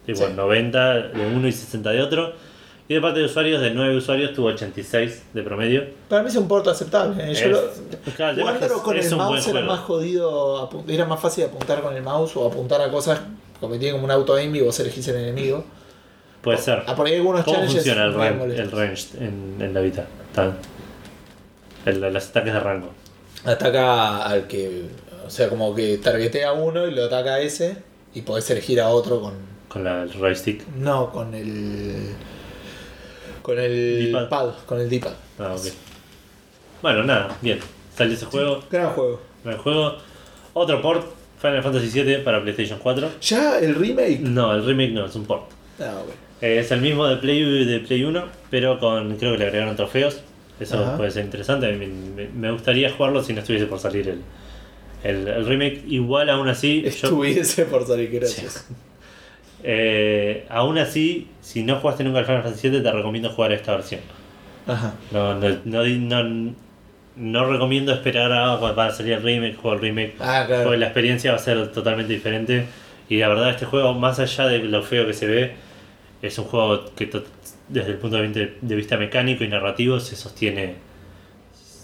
Tipo 0.07 0.27
Sí. 0.27 0.33
90 0.35 0.95
de 0.95 1.27
uno 1.27 1.47
y 1.47 1.53
60 1.53 1.91
de 1.91 2.01
otro. 2.01 2.33
Y 2.89 2.95
de 2.95 3.03
parte 3.03 3.19
de 3.19 3.27
usuarios, 3.27 3.61
de 3.61 3.73
9 3.73 3.95
usuarios, 3.99 4.33
tuvo 4.33 4.47
86 4.47 5.25
de 5.35 5.43
promedio. 5.43 5.85
Para 6.09 6.23
mí 6.23 6.31
es 6.31 6.37
un 6.37 6.49
porto 6.49 6.71
aceptable. 6.71 7.23
¿eh? 7.23 7.35
Yo 7.35 7.45
Es- 7.45 7.51
lo- 7.51 8.13
claro, 8.17 8.49
es- 8.49 8.73
con 8.73 8.97
es 8.97 9.13
el 9.13 9.17
mouse 9.19 9.47
era 9.49 9.61
más 9.61 9.81
jodido, 9.81 10.71
era 10.89 11.05
más 11.05 11.21
fácil 11.21 11.45
apuntar 11.45 11.83
con 11.83 11.95
el 11.95 12.03
mouse 12.03 12.35
o 12.35 12.47
apuntar 12.47 12.81
a 12.81 12.91
cosas 12.91 13.21
como 13.61 13.77
tiene 13.77 13.93
como 13.93 14.05
un 14.07 14.11
auto 14.11 14.35
aim 14.37 14.57
y 14.57 14.63
vos 14.63 14.81
elegís 14.81 15.07
el 15.09 15.17
enemigo. 15.17 15.67
Puede 16.41 16.57
ser. 16.57 16.83
Ah, 16.87 16.97
por 16.97 17.07
ahí 17.07 17.17
algunos 17.17 17.45
¿Cómo 17.45 17.63
funciona 17.67 18.05
el, 18.07 18.13
muy 18.13 18.21
ran- 18.27 18.39
molestos. 18.39 18.65
el 18.65 18.71
range 18.71 19.07
en, 19.19 19.57
en 19.61 19.75
la 19.75 19.81
Vita? 19.83 20.07
Está- 20.31 20.55
el- 21.87 22.01
los 22.01 22.29
ataques 22.29 22.53
de 22.53 22.61
rango. 22.61 22.91
Ataca 23.45 24.25
al 24.25 24.47
que, 24.47 24.85
o 25.27 25.31
sea, 25.31 25.49
como 25.49 25.75
que 25.75 25.99
targetea 25.99 26.51
a 26.51 26.53
uno 26.53 26.87
y 26.87 26.95
lo 26.95 27.05
ataca 27.05 27.35
a 27.35 27.41
ese 27.41 27.77
y 28.15 28.23
podés 28.23 28.49
elegir 28.51 28.81
a 28.81 28.89
otro 28.89 29.21
con, 29.21 29.35
Con 29.69 29.85
la, 29.85 30.03
el 30.03 30.13
right 30.15 30.37
stick. 30.37 30.67
no, 30.77 31.11
con 31.13 31.35
el, 31.35 32.15
con 33.43 33.59
el 33.59 34.27
pad, 34.31 34.51
con 34.67 34.81
el 34.81 34.89
D-pad. 34.89 35.13
Ah, 35.39 35.55
ok. 35.55 35.67
Bueno, 36.83 37.03
nada, 37.05 37.37
bien. 37.43 37.59
Salió 37.97 38.15
ese 38.15 38.27
juego. 38.27 38.63
Gran 38.71 38.91
juego. 38.91 39.21
El 39.45 39.57
juego. 39.59 39.97
Otro 40.55 40.81
port, 40.83 41.05
Final 41.41 41.63
Fantasy 41.63 42.03
VII 42.03 42.19
para 42.19 42.43
PlayStation 42.43 42.79
4. 42.83 43.09
Ya 43.21 43.59
el 43.59 43.75
remake. 43.75 44.21
No, 44.21 44.55
el 44.55 44.65
remake 44.65 44.93
no, 44.93 45.07
es 45.07 45.15
un 45.15 45.25
port. 45.25 45.51
Ah, 45.81 45.93
bueno. 46.05 46.21
Eh, 46.41 46.59
es 46.61 46.71
el 46.71 46.81
mismo 46.81 47.07
de 47.07 47.17
Play, 47.17 47.65
de 47.65 47.81
Play 47.81 48.05
1, 48.05 48.25
pero 48.51 48.79
con 48.79 49.17
creo 49.17 49.33
que 49.33 49.39
le 49.39 49.45
agregaron 49.47 49.77
trofeos. 49.77 50.21
Eso 50.61 50.79
Ajá. 50.83 50.97
puede 50.97 51.11
ser 51.11 51.25
interesante. 51.25 51.73
Me, 51.73 51.87
me- 51.87 52.29
me 52.29 52.51
gustaría 52.53 52.91
jugarlo 52.93 53.23
si 53.23 53.33
no 53.33 53.41
estuviese 53.41 53.67
por 53.67 53.79
salir 53.81 54.09
el, 54.09 54.21
el, 55.03 55.29
el 55.29 55.47
remake. 55.47 55.83
Igual 55.89 56.31
aún 56.31 56.49
así, 56.49 56.83
yo, 56.83 56.89
Estuviese 56.89 57.65
por 57.67 57.87
salir, 57.87 58.11
gracias. 58.11 58.67
eh, 59.63 60.47
aún 60.49 60.79
así, 60.79 61.29
si 61.41 61.63
no 61.65 61.77
jugaste 61.77 62.05
nunca 62.05 62.21
el 62.21 62.27
Final 62.27 62.43
Fantasy 62.43 62.69
VII, 62.71 62.83
te 62.83 62.91
recomiendo 62.93 63.31
jugar 63.31 63.53
esta 63.53 63.73
versión. 63.75 64.01
Ajá. 64.67 64.95
No, 65.13 65.35
no, 65.39 65.49
no, 65.65 65.85
no, 65.85 66.55
no 67.17 67.51
recomiendo 67.53 67.93
esperar 67.93 68.33
a 68.33 68.57
cuando 68.59 68.77
va 68.77 68.87
a 68.87 68.91
salir 68.93 69.15
el 69.15 69.23
remake, 69.23 69.57
juego 69.57 69.75
el 69.77 69.81
remake. 69.83 70.15
Ah, 70.21 70.45
claro. 70.47 70.65
Porque 70.65 70.79
la 70.79 70.87
experiencia 70.87 71.31
va 71.33 71.37
a 71.37 71.41
ser 71.41 71.73
totalmente 71.73 72.13
diferente. 72.13 72.67
Y 73.09 73.19
la 73.19 73.29
verdad, 73.29 73.51
este 73.51 73.67
juego, 73.67 73.93
más 73.95 74.19
allá 74.19 74.47
de 74.47 74.61
lo 74.61 74.83
feo 74.83 75.07
que 75.07 75.13
se 75.13 75.27
ve, 75.27 75.53
es 76.23 76.39
un 76.39 76.47
juego 76.47 76.87
que 76.95 77.07
desde 77.69 77.93
el 77.93 77.99
punto 77.99 78.17
de 78.17 78.77
vista, 78.77 78.97
mecánico 78.97 79.45
y 79.45 79.49
narrativo 79.49 80.01
se 80.01 80.17
sostiene 80.17 80.77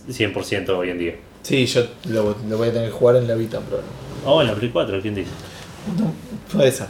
100% 0.09 0.69
hoy 0.71 0.91
en 0.91 0.99
día. 0.99 1.15
Sí, 1.43 1.67
yo 1.67 1.87
lo, 2.09 2.37
lo 2.49 2.59
voy 2.59 2.69
a 2.69 2.73
tener 2.73 2.89
que 2.89 2.95
jugar 2.95 3.17
en 3.17 3.27
la 3.27 3.35
Vita, 3.35 3.61
probablemente. 3.61 4.11
Oh, 4.25 4.41
en 4.41 4.49
la 4.49 4.55
Play 4.55 4.71
4, 4.71 5.01
¿quién 5.01 5.15
dice? 5.15 5.31
No, 5.99 6.13
puede 6.53 6.71
ser. 6.71 6.89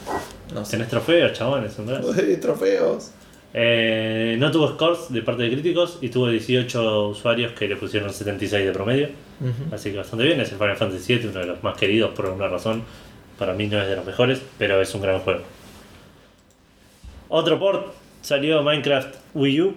No 0.53 0.65
sé. 0.65 0.73
Tenés 0.73 0.89
trofeos, 0.89 1.33
chabones. 1.33 1.77
Trofeos. 2.41 3.13
Eh, 3.53 4.37
no 4.39 4.51
tuvo 4.51 4.69
scores 4.69 5.11
de 5.11 5.23
parte 5.23 5.43
de 5.45 5.51
críticos 5.51 5.99
y 6.01 6.09
tuvo 6.09 6.29
18 6.29 7.09
usuarios 7.09 7.53
que 7.53 7.69
le 7.69 7.77
pusieron 7.77 8.13
76 8.13 8.67
de 8.67 8.73
promedio. 8.73 9.09
Así 9.73 9.91
que 9.91 9.99
bastante 9.99 10.25
bien, 10.25 10.41
es 10.41 10.53
el 10.53 10.59
Final 10.59 10.77
Fantasy 10.77 11.15
VII, 11.17 11.29
uno 11.29 11.41
de 11.41 11.47
los 11.47 11.63
más 11.63 11.77
queridos 11.77 12.11
por 12.15 12.27
alguna 12.27 12.49
razón. 12.49 12.83
Para 13.39 13.55
mí 13.55 13.67
no 13.67 13.81
es 13.81 13.89
de 13.89 13.97
los 13.97 14.05
mejores, 14.05 14.43
pero 14.59 14.81
es 14.83 14.95
un 14.95 15.03
gran 15.03 15.21
juego. 15.21 15.43
Otro 17.29 17.59
port 17.59 17.87
salió 18.23 18.63
Minecraft 18.63 19.15
Wii 19.35 19.61
U 19.61 19.75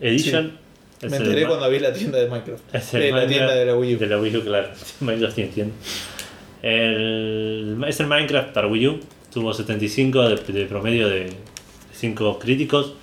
Edition. 0.00 0.58
Me 1.02 1.08
el 1.08 1.14
enteré 1.14 1.46
cuando 1.46 1.70
vi 1.70 1.78
la 1.78 1.92
tienda 1.92 2.18
de 2.18 2.28
Minecraft. 2.28 2.62
es 2.74 2.94
el 2.94 3.00
De 3.00 3.10
la 3.10 3.16
Minecraft 3.16 3.36
tienda 3.36 3.54
de 3.54 3.66
la 3.66 3.76
Wii 3.76 3.94
U. 3.94 3.98
De 3.98 4.06
la 4.06 4.18
Wii 4.18 4.36
U, 4.36 4.42
claro. 4.42 4.68
Minecraft 5.00 5.34
tiene 5.34 5.50
tienda. 5.50 5.74
El, 6.62 7.84
es 7.86 8.00
el 8.00 8.06
Minecraft 8.06 8.52
para 8.52 8.66
Wii 8.66 8.86
U. 8.88 9.00
Tuvo 9.32 9.52
75 9.52 10.28
de, 10.28 10.52
de 10.52 10.66
promedio 10.66 11.08
de 11.08 11.30
5 11.92 12.38
críticos 12.38 12.94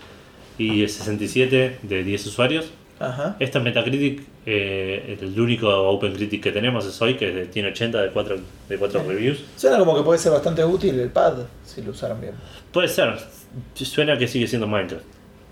y 0.58 0.88
67 0.88 1.78
de 1.82 2.04
10 2.04 2.26
usuarios. 2.26 2.66
Ajá. 3.00 3.36
Esto 3.40 3.58
es 3.58 3.64
Metacritic, 3.64 4.24
eh, 4.46 5.18
el 5.20 5.40
único 5.40 5.68
Open 5.90 6.14
Critic 6.14 6.42
que 6.44 6.52
tenemos 6.52 6.86
es 6.86 7.02
hoy, 7.02 7.16
que 7.18 7.46
tiene 7.52 7.70
80 7.70 8.02
de 8.04 8.10
4, 8.12 8.38
de 8.70 8.78
4 8.78 9.04
reviews. 9.08 9.40
Suena 9.58 9.78
como 9.78 9.96
que 9.98 10.04
puede 10.04 10.18
ser 10.20 10.32
bastante 10.32 10.64
útil 10.64 10.98
el 11.00 11.10
pad 11.10 11.34
si 11.66 11.82
lo 11.82 11.92
usaran 11.92 12.22
bien. 12.22 12.34
Puede 12.72 12.88
ser, 12.88 13.18
suena 13.76 14.18
que 14.18 14.28
sigue 14.28 14.48
siendo 14.48 14.66
Minecraft. 14.68 15.04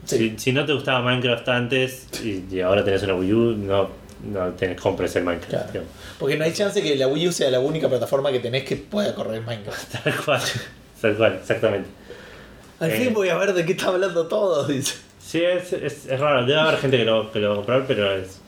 Sí. 0.06 0.18
Si, 0.18 0.39
si 0.39 0.52
no 0.54 0.66
te 0.66 0.74
gustaba 0.74 1.02
Minecraft 1.02 1.48
antes 1.50 2.08
y, 2.24 2.46
y 2.54 2.62
ahora 2.62 2.84
tenés 2.84 3.04
una 3.04 3.16
Wii 3.16 3.34
U, 3.34 3.56
no, 3.58 3.89
no 4.32 4.48
tenés, 4.54 4.80
compres 4.80 5.14
el 5.18 5.24
Minecraft. 5.26 5.72
Claro. 5.72 5.86
Porque 6.20 6.38
no 6.38 6.46
hay 6.46 6.54
chance 6.54 6.82
que 6.82 6.96
la 6.96 7.08
Wii 7.08 7.28
U 7.28 7.32
sea 7.34 7.50
la 7.52 7.60
única 7.60 7.89
plataforma 7.89 8.32
que 8.32 8.39
tenés 8.39 8.64
que 8.64 8.78
pueda 8.78 9.14
correr 9.14 9.41
Minecraft. 9.41 9.91
Tal 10.04 10.16
cual, 10.24 10.41
tal 11.02 11.16
cual, 11.18 11.34
exactamente. 11.41 11.89
Al 12.80 12.89
Eh. 12.91 12.94
fin 12.98 13.14
voy 13.14 13.28
a 13.30 13.38
ver 13.38 13.54
de 13.54 13.66
qué 13.66 13.74
está 13.74 13.88
hablando 13.88 14.28
todo, 14.28 14.66
dice. 14.68 14.96
Sí, 15.34 15.44
es, 15.44 15.74
es, 15.74 16.06
es 16.06 16.20
raro, 16.20 16.46
debe 16.46 16.60
haber 16.60 16.78
gente 16.78 16.96
que 16.98 17.06
lo, 17.06 17.32
que 17.32 17.40
lo 17.40 17.48
va 17.48 17.54
a 17.54 17.58
comprar, 17.58 17.86
pero 17.88 18.14
es, 18.14 18.40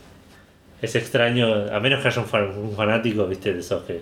es 0.84 0.96
extraño, 0.96 1.66
a 1.74 1.80
menos 1.80 2.00
que 2.00 2.10
haya 2.10 2.22
un, 2.22 2.28
fan- 2.28 2.56
un 2.56 2.76
fanático, 2.76 3.26
viste, 3.26 3.54
de 3.54 3.60
esos 3.62 3.82
que, 3.86 4.02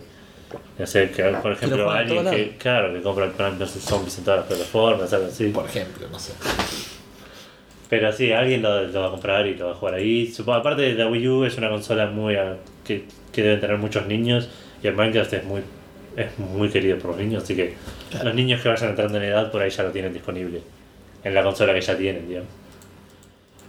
no 0.77 0.85
sé, 0.85 1.09
que 1.11 1.23
por 1.41 1.53
ejemplo 1.53 1.89
alguien 1.89 2.25
que, 2.29 2.57
claro, 2.57 2.93
que 2.93 3.01
compra 3.01 3.23
el 3.23 3.31
Plan 3.31 3.57
vs 3.57 3.69
Zombies 3.79 4.17
en 4.17 4.25
todas 4.25 4.39
las 4.41 4.47
plataformas, 4.49 5.13
algo 5.13 5.27
así. 5.27 5.47
Por 5.47 5.65
ejemplo, 5.65 6.07
no 6.11 6.19
sé. 6.19 6.33
Pero 7.89 8.11
sí, 8.11 8.33
alguien 8.33 8.61
lo, 8.61 8.83
lo 8.83 8.99
va 9.01 9.07
a 9.07 9.11
comprar 9.11 9.47
y 9.47 9.55
lo 9.55 9.67
va 9.67 9.71
a 9.71 9.75
jugar 9.75 9.93
ahí. 9.95 10.27
Supongo, 10.29 10.57
aparte 10.59 10.93
la 10.93 11.07
Wii 11.07 11.27
U 11.29 11.45
es 11.45 11.57
una 11.57 11.69
consola 11.69 12.07
muy 12.07 12.35
que, 12.85 13.05
que 13.31 13.43
deben 13.43 13.61
tener 13.61 13.77
muchos 13.77 14.07
niños 14.07 14.49
y 14.83 14.87
el 14.87 14.95
Minecraft 14.95 15.33
es 15.35 15.43
muy 15.45 15.61
es 16.17 16.37
muy 16.37 16.67
querido 16.69 16.97
por 16.99 17.11
los 17.11 17.19
niños, 17.19 17.43
así 17.43 17.55
que 17.55 17.75
Claro. 18.11 18.25
los 18.25 18.35
niños 18.35 18.61
que 18.61 18.67
vayan 18.69 18.89
entrando 18.89 19.17
en 19.19 19.23
edad 19.23 19.51
por 19.51 19.61
ahí 19.61 19.69
ya 19.71 19.83
lo 19.83 19.89
tienen 19.91 20.11
disponible 20.13 20.61
en 21.23 21.33
la 21.33 21.41
consola 21.43 21.73
que 21.73 21.79
ya 21.81 21.97
tienen, 21.97 22.27
digamos. 22.27 22.49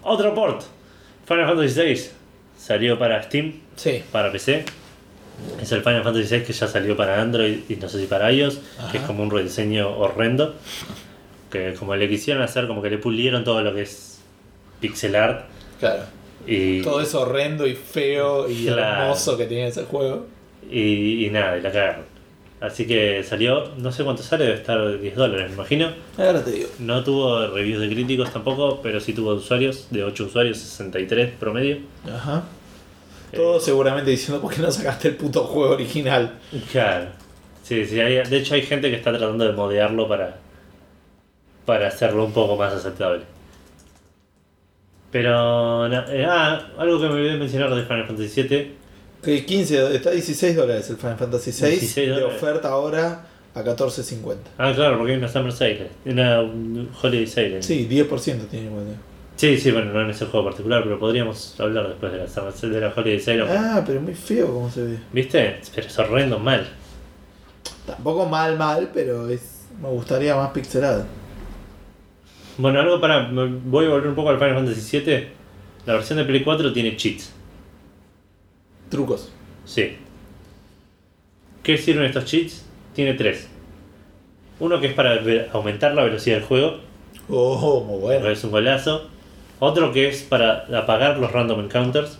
Otro 0.05 0.35
port, 0.35 0.63
Final 1.27 1.47
Fantasy 1.47 1.81
VI 1.81 2.01
salió 2.59 2.99
para 2.99 3.23
Steam, 3.23 3.55
Sí. 3.77 4.03
para 4.13 4.31
PC. 4.31 4.65
Es 5.61 5.73
el 5.73 5.83
Final 5.83 6.05
Fantasy 6.05 6.37
VI 6.37 6.45
que 6.45 6.53
ya 6.53 6.69
salió 6.69 6.97
para 6.97 7.21
Android 7.21 7.59
y 7.69 7.77
no 7.77 7.89
sé 7.89 7.99
si 8.01 8.07
para 8.07 8.31
iOS, 8.31 8.61
que 8.93 8.99
es 8.99 9.03
como 9.05 9.23
un 9.23 9.31
rediseño 9.31 9.97
horrendo. 9.99 10.55
Que 11.51 11.75
como 11.75 11.95
le 11.97 12.09
quisieron 12.09 12.43
hacer, 12.43 12.67
como 12.67 12.83
que 12.83 12.91
le 12.91 12.99
pulieron 12.99 13.43
todo 13.45 13.63
lo 13.63 13.75
que 13.75 13.83
es 13.83 14.21
pixel 14.81 15.15
art. 15.17 15.47
Claro. 15.81 16.03
Y, 16.47 16.83
Todo 16.83 17.01
eso 17.01 17.23
horrendo 17.23 17.67
y 17.67 17.75
feo 17.75 18.49
y 18.51 18.67
Claro. 18.67 19.03
hermoso 19.05 19.37
que 19.37 19.47
tiene 19.47 19.69
ese 19.69 19.85
juego. 19.85 20.27
y, 20.71 21.27
y 21.27 21.31
nada, 21.31 21.57
y 21.59 21.63
la 21.63 21.71
cagaron. 21.73 22.05
Así 22.65 22.87
que 22.87 23.23
salió, 23.23 23.73
no 23.79 23.93
sé 23.93 24.05
cuánto 24.05 24.23
sale, 24.23 24.45
debe 24.45 24.57
estar 24.57 24.99
10 24.99 25.15
dólares, 25.17 25.49
me 25.49 25.55
imagino. 25.55 25.91
Ahora 26.17 26.43
te 26.43 26.51
digo. 26.53 26.69
No 26.79 27.05
tuvo 27.05 27.49
reviews 27.49 27.81
de 27.81 27.89
críticos 27.89 28.33
tampoco, 28.33 28.81
pero 28.83 29.01
sí 29.01 29.13
tuvo 29.13 29.35
usuarios, 29.35 29.89
de 29.91 30.03
8 30.05 30.25
usuarios, 30.25 30.57
63 30.59 31.33
promedio. 31.39 31.79
Ajá. 32.11 32.45
Todo 33.35 33.59
seguramente 33.61 34.11
diciendo 34.11 34.41
por 34.41 34.55
qué 34.55 34.63
no 34.63 34.71
sacaste 34.71 35.09
el 35.09 35.17
puto 35.17 35.45
juego 35.45 35.75
original. 35.75 36.39
Claro. 36.73 37.07
Sí, 37.63 37.85
sí, 37.85 38.01
hay- 38.01 38.23
de 38.29 38.37
hecho 38.37 38.55
hay 38.55 38.63
gente 38.63 38.89
que 38.91 38.97
está 38.97 39.11
tratando 39.11 39.45
de 39.45 39.53
modearlo 39.53 40.07
para, 40.09 40.37
para 41.67 41.89
hacerlo 41.89 42.25
un 42.25 42.33
poco 42.33 42.57
más 42.57 42.73
aceptable. 42.73 43.23
Pero, 45.11 45.87
eh, 45.93 46.27
ah, 46.29 46.61
algo 46.79 47.01
que 47.01 47.07
me 47.09 47.15
olvidé 47.15 47.37
mencionar 47.37 47.75
de 47.75 47.83
Final 47.85 48.07
Fantasy 48.07 48.43
VII, 48.43 48.73
Que 49.25 49.45
15, 49.45 49.97
está 49.97 50.11
a 50.11 50.13
16 50.13 50.57
dólares 50.57 50.91
el 50.91 50.97
Final 50.97 51.17
Fantasy 51.17 51.53
6 51.53 51.81
16 51.81 52.17
de 52.17 52.25
oferta 52.25 52.69
ahora 52.69 53.27
a 53.55 53.63
14.50. 53.63 54.37
ah 54.59 54.73
claro, 54.75 54.99
porque 54.99 55.13
hay 55.13 55.19
una 55.19 55.29
Summer 55.29 55.53
Sale, 55.53 55.89
una 56.05 56.41
un 56.43 56.91
Holiday 57.01 57.27
Sale. 57.27 57.63
Sí, 57.63 57.89
10% 57.89 58.49
tiene 58.49 58.67
igual. 58.67 58.85
sí, 59.37 59.57
sí, 59.59 59.71
bueno, 59.71 59.93
no 59.93 60.01
en 60.03 60.11
ese 60.11 60.27
juego 60.27 60.47
particular, 60.47 60.83
pero 60.83 60.99
podríamos 60.99 61.59
hablar 61.61 61.89
después 61.89 62.13
de 62.13 62.19
la 62.19 62.29
Summer 62.29 62.53
Sale, 62.53 62.75
de 62.75 62.81
la 62.81 62.93
Holiday 62.95 63.21
Sale. 63.21 63.43
Ah, 63.49 63.83
pero 63.87 64.01
muy 64.01 64.15
feo 64.15 64.47
como 64.53 64.71
se 64.71 64.83
ve. 64.83 64.99
¿Viste? 65.13 65.61
Pero 65.75 65.87
es 65.87 65.99
horrendo 65.99 66.39
mal. 66.39 66.67
Tampoco 67.87 68.27
mal, 68.27 68.57
mal, 68.59 68.91
pero 68.93 69.29
es 69.29 69.55
me 69.81 69.89
gustaría 69.89 70.37
más 70.37 70.51
pixelado. 70.51 71.05
Bueno, 72.59 72.81
algo 72.81 73.01
para. 73.01 73.29
Voy 73.31 73.87
a 73.87 73.89
volver 73.89 74.09
un 74.09 74.15
poco 74.15 74.31
al 74.31 74.39
Final 74.39 74.55
Fantasy 74.55 74.99
VII. 75.01 75.29
La 75.87 75.95
versión 75.95 76.19
de 76.19 76.25
Play 76.25 76.43
4 76.43 76.73
tiene 76.73 76.97
cheats. 76.97 77.34
Trucos. 78.95 79.33
Sí. 79.65 79.97
¿Qué 81.65 81.77
sirven 81.79 82.05
estos 82.05 82.27
cheats? 82.27 82.65
Tiene 82.95 83.15
tres. 83.15 83.49
Uno 84.61 84.81
que 84.81 84.87
es 84.87 84.93
para 84.93 85.21
aumentar 85.53 85.95
la 85.95 86.05
velocidad 86.05 86.37
del 86.37 86.45
juego, 86.45 86.77
Oh, 87.29 87.81
muy 87.81 87.99
bueno. 87.99 88.29
es 88.31 88.45
un 88.45 88.53
golazo. 88.53 89.09
Otro 89.59 89.91
que 89.93 90.09
es 90.09 90.23
para 90.23 90.67
apagar 90.79 91.19
los 91.19 91.33
random 91.33 91.61
encounters, 91.65 92.19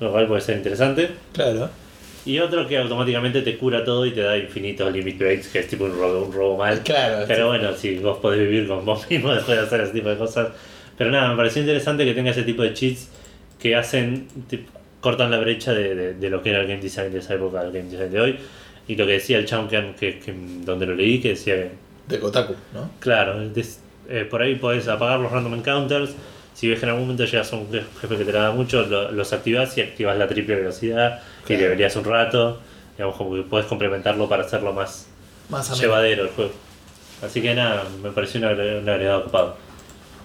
lo 0.00 0.12
cual 0.12 0.26
puede 0.28 0.40
ser 0.40 0.56
interesante. 0.56 1.10
Claro. 1.34 1.68
Y 2.24 2.38
otro 2.38 2.66
que 2.66 2.78
automáticamente 2.78 3.42
te 3.42 3.58
cura 3.58 3.84
todo 3.84 4.06
y 4.06 4.12
te 4.12 4.22
da 4.22 4.38
infinitos 4.38 4.90
limit 4.90 5.18
breaks, 5.18 5.48
que 5.48 5.58
es 5.58 5.68
tipo 5.68 5.84
un 5.84 5.92
robo, 5.92 6.24
un 6.24 6.32
robo 6.32 6.56
mal. 6.56 6.80
Claro. 6.84 7.24
Pero 7.28 7.48
bueno, 7.48 7.74
si 7.74 7.98
vos 7.98 8.16
podés 8.16 8.40
vivir 8.40 8.66
con 8.66 8.82
vos 8.86 9.06
mismo 9.10 9.30
después 9.34 9.58
de 9.58 9.64
hacer 9.66 9.82
ese 9.82 9.92
tipo 9.92 10.08
de 10.08 10.16
cosas. 10.16 10.48
Pero 10.96 11.10
nada, 11.10 11.28
me 11.28 11.36
pareció 11.36 11.60
interesante 11.60 12.06
que 12.06 12.14
tenga 12.14 12.30
ese 12.30 12.44
tipo 12.44 12.62
de 12.62 12.72
cheats 12.72 13.10
que 13.58 13.76
hacen, 13.76 14.28
cortan 15.06 15.30
la 15.30 15.38
brecha 15.38 15.72
de, 15.72 15.94
de- 15.94 16.14
de 16.14 16.30
lo 16.30 16.42
que 16.42 16.50
era 16.50 16.60
el 16.62 16.66
game 16.66 16.80
design 16.80 17.12
de 17.12 17.20
esa 17.20 17.34
época 17.34 17.60
al 17.60 17.70
game 17.70 17.88
design 17.88 18.10
de 18.10 18.20
hoy. 18.20 18.38
Y 18.88 18.96
lo 18.96 19.06
que 19.06 19.12
decía 19.12 19.38
el 19.38 19.46
chabón 19.46 19.68
que, 19.68 19.94
que, 19.98 20.18
que- 20.18 20.34
donde 20.64 20.84
lo 20.84 20.96
leí, 20.96 21.20
que 21.20 21.28
decía 21.30 21.54
que, 21.54 21.70
De 22.08 22.18
Kotaku, 22.18 22.54
¿no? 22.74 22.90
claro, 22.98 23.48
des- 23.50 23.78
eh, 24.08 24.26
por 24.28 24.42
ahí 24.42 24.56
podés 24.56 24.88
apagar 24.88 25.20
los 25.20 25.30
random 25.30 25.54
encounters. 25.54 26.10
Si 26.54 26.68
ves 26.68 26.80
que 26.80 26.86
en 26.86 26.90
algún 26.90 27.04
momento 27.04 27.24
llegas 27.24 27.52
a 27.52 27.56
un 27.56 27.68
jefe 27.70 28.16
que 28.16 28.24
te 28.24 28.32
la 28.32 28.40
da 28.42 28.50
mucho, 28.50 28.82
lo- 28.84 29.12
los 29.12 29.32
activas 29.32 29.78
y 29.78 29.80
activas 29.82 30.18
la 30.18 30.26
triple 30.26 30.56
velocidad. 30.56 31.20
Y 31.44 31.46
Claro. 31.46 31.62
deberías 31.62 31.94
un 31.94 32.04
rato. 32.04 32.60
Digamos, 32.96 33.14
como 33.16 33.36
que 33.36 33.42
puedes 33.42 33.66
complementarlo 33.66 34.28
para 34.28 34.42
hacerlo 34.42 34.72
más, 34.72 35.06
Más 35.50 35.78
llevadero 35.80 36.24
el 36.24 36.30
juego. 36.30 36.50
Así 37.22 37.40
que 37.42 37.54
nada, 37.54 37.84
me 38.02 38.10
pareció 38.10 38.40
un, 38.40 38.46
agre- 38.46 38.80
un 38.82 38.88
agregado 38.88 39.20
ocupado. 39.20 39.56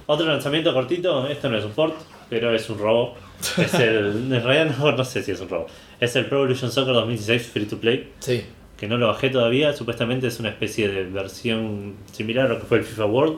Otro 0.08 0.26
lanzamiento 0.26 0.74
cortito, 0.74 1.28
esto 1.28 1.50
no 1.50 1.58
es 1.60 1.66
un 1.66 1.72
port, 1.74 1.94
pero 2.32 2.54
es 2.56 2.68
un 2.70 2.80
robo. 2.80 3.16
Es 3.58 3.74
el, 3.76 4.32
en 4.34 4.44
realidad 4.44 4.76
no, 4.78 4.92
no 4.92 5.04
sé 5.06 5.24
si 5.24 5.32
es 5.32 5.40
un 5.42 5.50
robo. 5.50 5.68
Es 6.00 6.16
el 6.16 6.26
Pro 6.26 6.40
Evolution 6.40 6.72
Soccer 6.72 6.94
2016 6.94 7.48
Free 7.52 7.66
to 7.66 7.78
Play, 7.78 8.12
Sí. 8.20 8.44
que 8.78 8.88
no 8.88 8.98
lo 8.98 9.08
bajé 9.08 9.30
todavía. 9.30 9.74
Supuestamente 9.74 10.28
es 10.28 10.40
una 10.40 10.50
especie 10.50 10.88
de 10.90 11.04
versión 11.06 11.96
similar 12.12 12.46
a 12.48 12.50
lo 12.50 12.60
que 12.60 12.66
fue 12.66 12.78
el 12.80 12.84
FIFA 12.84 13.06
World, 13.06 13.38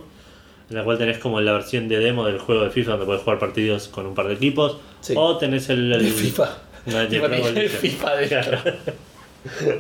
en 0.70 0.76
la 0.78 0.84
cual 0.84 0.98
tenés 0.98 1.18
como 1.20 1.42
la 1.42 1.54
versión 1.54 1.88
de 1.88 2.00
demo 2.00 2.26
del 2.26 2.40
juego 2.40 2.64
de 2.64 2.70
FIFA 2.70 2.92
donde 2.92 3.06
puedes 3.06 3.22
jugar 3.22 3.40
partidos 3.40 3.88
con 3.88 4.06
un 4.06 4.16
par 4.16 4.28
de 4.28 4.34
equipos. 4.36 4.78
Sí. 5.02 5.14
O 5.16 5.38
tenés 5.38 5.70
el, 5.70 5.92
el- 5.92 6.04
De 6.04 6.12
FIFA. 6.12 6.58
No, 6.86 7.00
el. 7.00 7.70
FIFA 7.70 8.16
de 8.18 8.28
Claro. 8.28 8.58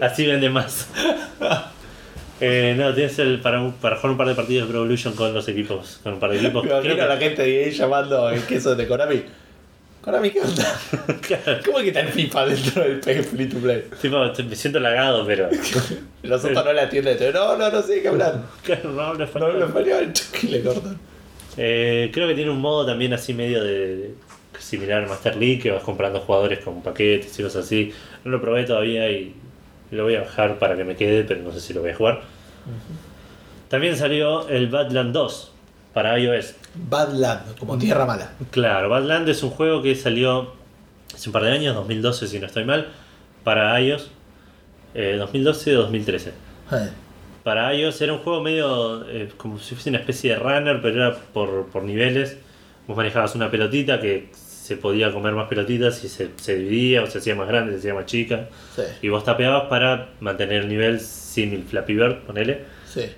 Así 0.01 0.25
vende 0.25 0.49
más. 0.49 0.87
Eh, 2.41 2.73
no, 2.77 2.93
tienes 2.93 3.17
el 3.19 3.39
para, 3.39 3.65
para 3.79 3.95
jugar 3.95 4.11
un 4.11 4.17
par 4.17 4.27
de 4.27 4.35
partidos 4.35 4.67
de 4.67 4.71
Pro 4.71 4.81
Evolution 4.81 5.13
con 5.13 5.33
los 5.33 5.47
equipos, 5.47 5.99
con 6.03 6.13
un 6.13 6.19
par 6.19 6.31
de 6.31 6.37
equipos. 6.39 6.65
Imagino 6.65 6.93
Creo 6.95 7.05
a 7.05 7.07
la 7.07 7.19
que- 7.19 7.25
gente 7.25 7.41
de 7.43 7.63
ahí 7.65 7.71
llamando 7.71 8.29
el 8.29 8.41
queso 8.43 8.75
de 8.75 8.85
Konami. 8.87 9.23
Konami, 10.03 10.31
¿qué 10.31 10.41
onda? 10.41 10.79
Claro, 11.21 11.59
¿Cómo 11.65 11.77
es 11.77 11.83
que 11.83 11.89
está 11.89 12.01
el 12.01 12.09
FIFA 12.09 12.45
dentro 12.47 12.83
del 12.83 13.23
Free 13.23 13.47
to 13.47 13.57
Play? 13.59 13.83
tipo, 14.01 14.17
me 14.49 14.55
siento 14.55 14.79
halagado, 14.79 15.25
pero. 15.25 15.49
Los 16.23 16.43
otros 16.43 16.65
no 16.65 16.73
le 16.73 16.81
atienden. 16.81 17.17
No, 17.33 17.57
no, 17.57 17.69
no 17.71 17.81
sé 17.81 18.01
qué 18.01 18.09
hablan. 18.09 18.45
Claro, 18.63 18.91
no 18.91 19.01
hablo 19.01 19.19
No 19.19 19.23
español. 19.25 19.51
hablo 19.51 19.65
español. 19.65 20.13
Y 20.41 20.47
le 20.47 20.61
cortan. 20.61 20.97
Eh, 21.55 22.09
creo 22.13 22.27
que 22.27 22.33
tiene 22.35 22.51
un 22.51 22.59
modo 22.59 22.85
también 22.85 23.13
así 23.13 23.33
medio 23.33 23.63
de 23.63 24.13
similar 24.59 25.03
al 25.03 25.09
Master 25.09 25.35
League, 25.37 25.59
que 25.59 25.71
vas 25.71 25.83
comprando 25.83 26.19
jugadores 26.19 26.59
con 26.59 26.81
paquetes 26.83 27.39
y 27.39 27.43
cosas 27.43 27.65
así. 27.65 27.93
No 28.25 28.31
lo 28.31 28.41
probé 28.41 28.63
todavía 28.65 29.09
y 29.09 29.33
lo 29.91 30.03
voy 30.03 30.15
a 30.15 30.21
bajar 30.21 30.59
para 30.59 30.75
que 30.75 30.83
me 30.83 30.95
quede, 30.97 31.23
pero 31.23 31.41
no 31.41 31.51
sé 31.53 31.61
si 31.61 31.73
lo 31.73 31.81
voy 31.81 31.91
a 31.91 31.95
jugar. 31.95 32.21
También 33.69 33.95
salió 33.97 34.47
el 34.49 34.67
Badland 34.67 35.13
2 35.13 35.52
para 35.93 36.17
iOS. 36.19 36.55
Badland, 36.75 37.57
como 37.57 37.77
tierra 37.77 38.05
mala. 38.05 38.31
Claro, 38.51 38.89
Badland 38.89 39.29
es 39.29 39.43
un 39.43 39.51
juego 39.51 39.81
que 39.81 39.95
salió 39.95 40.53
hace 41.13 41.29
un 41.29 41.33
par 41.33 41.43
de 41.43 41.51
años, 41.51 41.75
2012 41.75 42.27
si 42.27 42.39
no 42.39 42.47
estoy 42.47 42.65
mal, 42.65 42.87
para 43.43 43.79
iOS. 43.79 44.09
Eh, 44.95 45.17
2012-2013. 45.19 46.27
Eh, 46.71 46.89
Para 47.43 47.73
iOS 47.75 48.01
era 48.01 48.13
un 48.13 48.19
juego 48.19 48.41
medio 48.41 49.07
eh, 49.09 49.29
como 49.37 49.59
si 49.59 49.75
fuese 49.75 49.89
una 49.89 49.99
especie 49.99 50.31
de 50.33 50.39
runner, 50.39 50.81
pero 50.81 50.95
era 50.95 51.15
por, 51.33 51.67
por 51.67 51.83
niveles. 51.83 52.37
Vos 52.87 52.95
manejabas 52.97 53.35
una 53.35 53.49
pelotita 53.49 53.99
que 53.99 54.29
se 54.33 54.77
podía 54.77 55.11
comer 55.11 55.33
más 55.33 55.47
pelotitas 55.49 56.03
y 56.03 56.09
se, 56.09 56.29
se 56.37 56.55
dividía 56.55 57.03
o 57.03 57.07
se 57.07 57.17
hacía 57.17 57.35
más 57.35 57.47
grande, 57.47 57.73
se 57.73 57.79
hacía 57.79 57.93
más 57.93 58.05
chica. 58.05 58.47
Sí, 58.75 58.83
Y 59.01 59.09
vos 59.09 59.23
tapeabas 59.23 59.63
para 59.63 60.09
mantener 60.21 60.61
el 60.63 60.69
nivel 60.69 60.99
sin 61.01 61.53
el 61.53 61.63
Flappy 61.63 61.95
Bird, 61.95 62.19
ponele. 62.25 62.61
sí. 62.87 63.09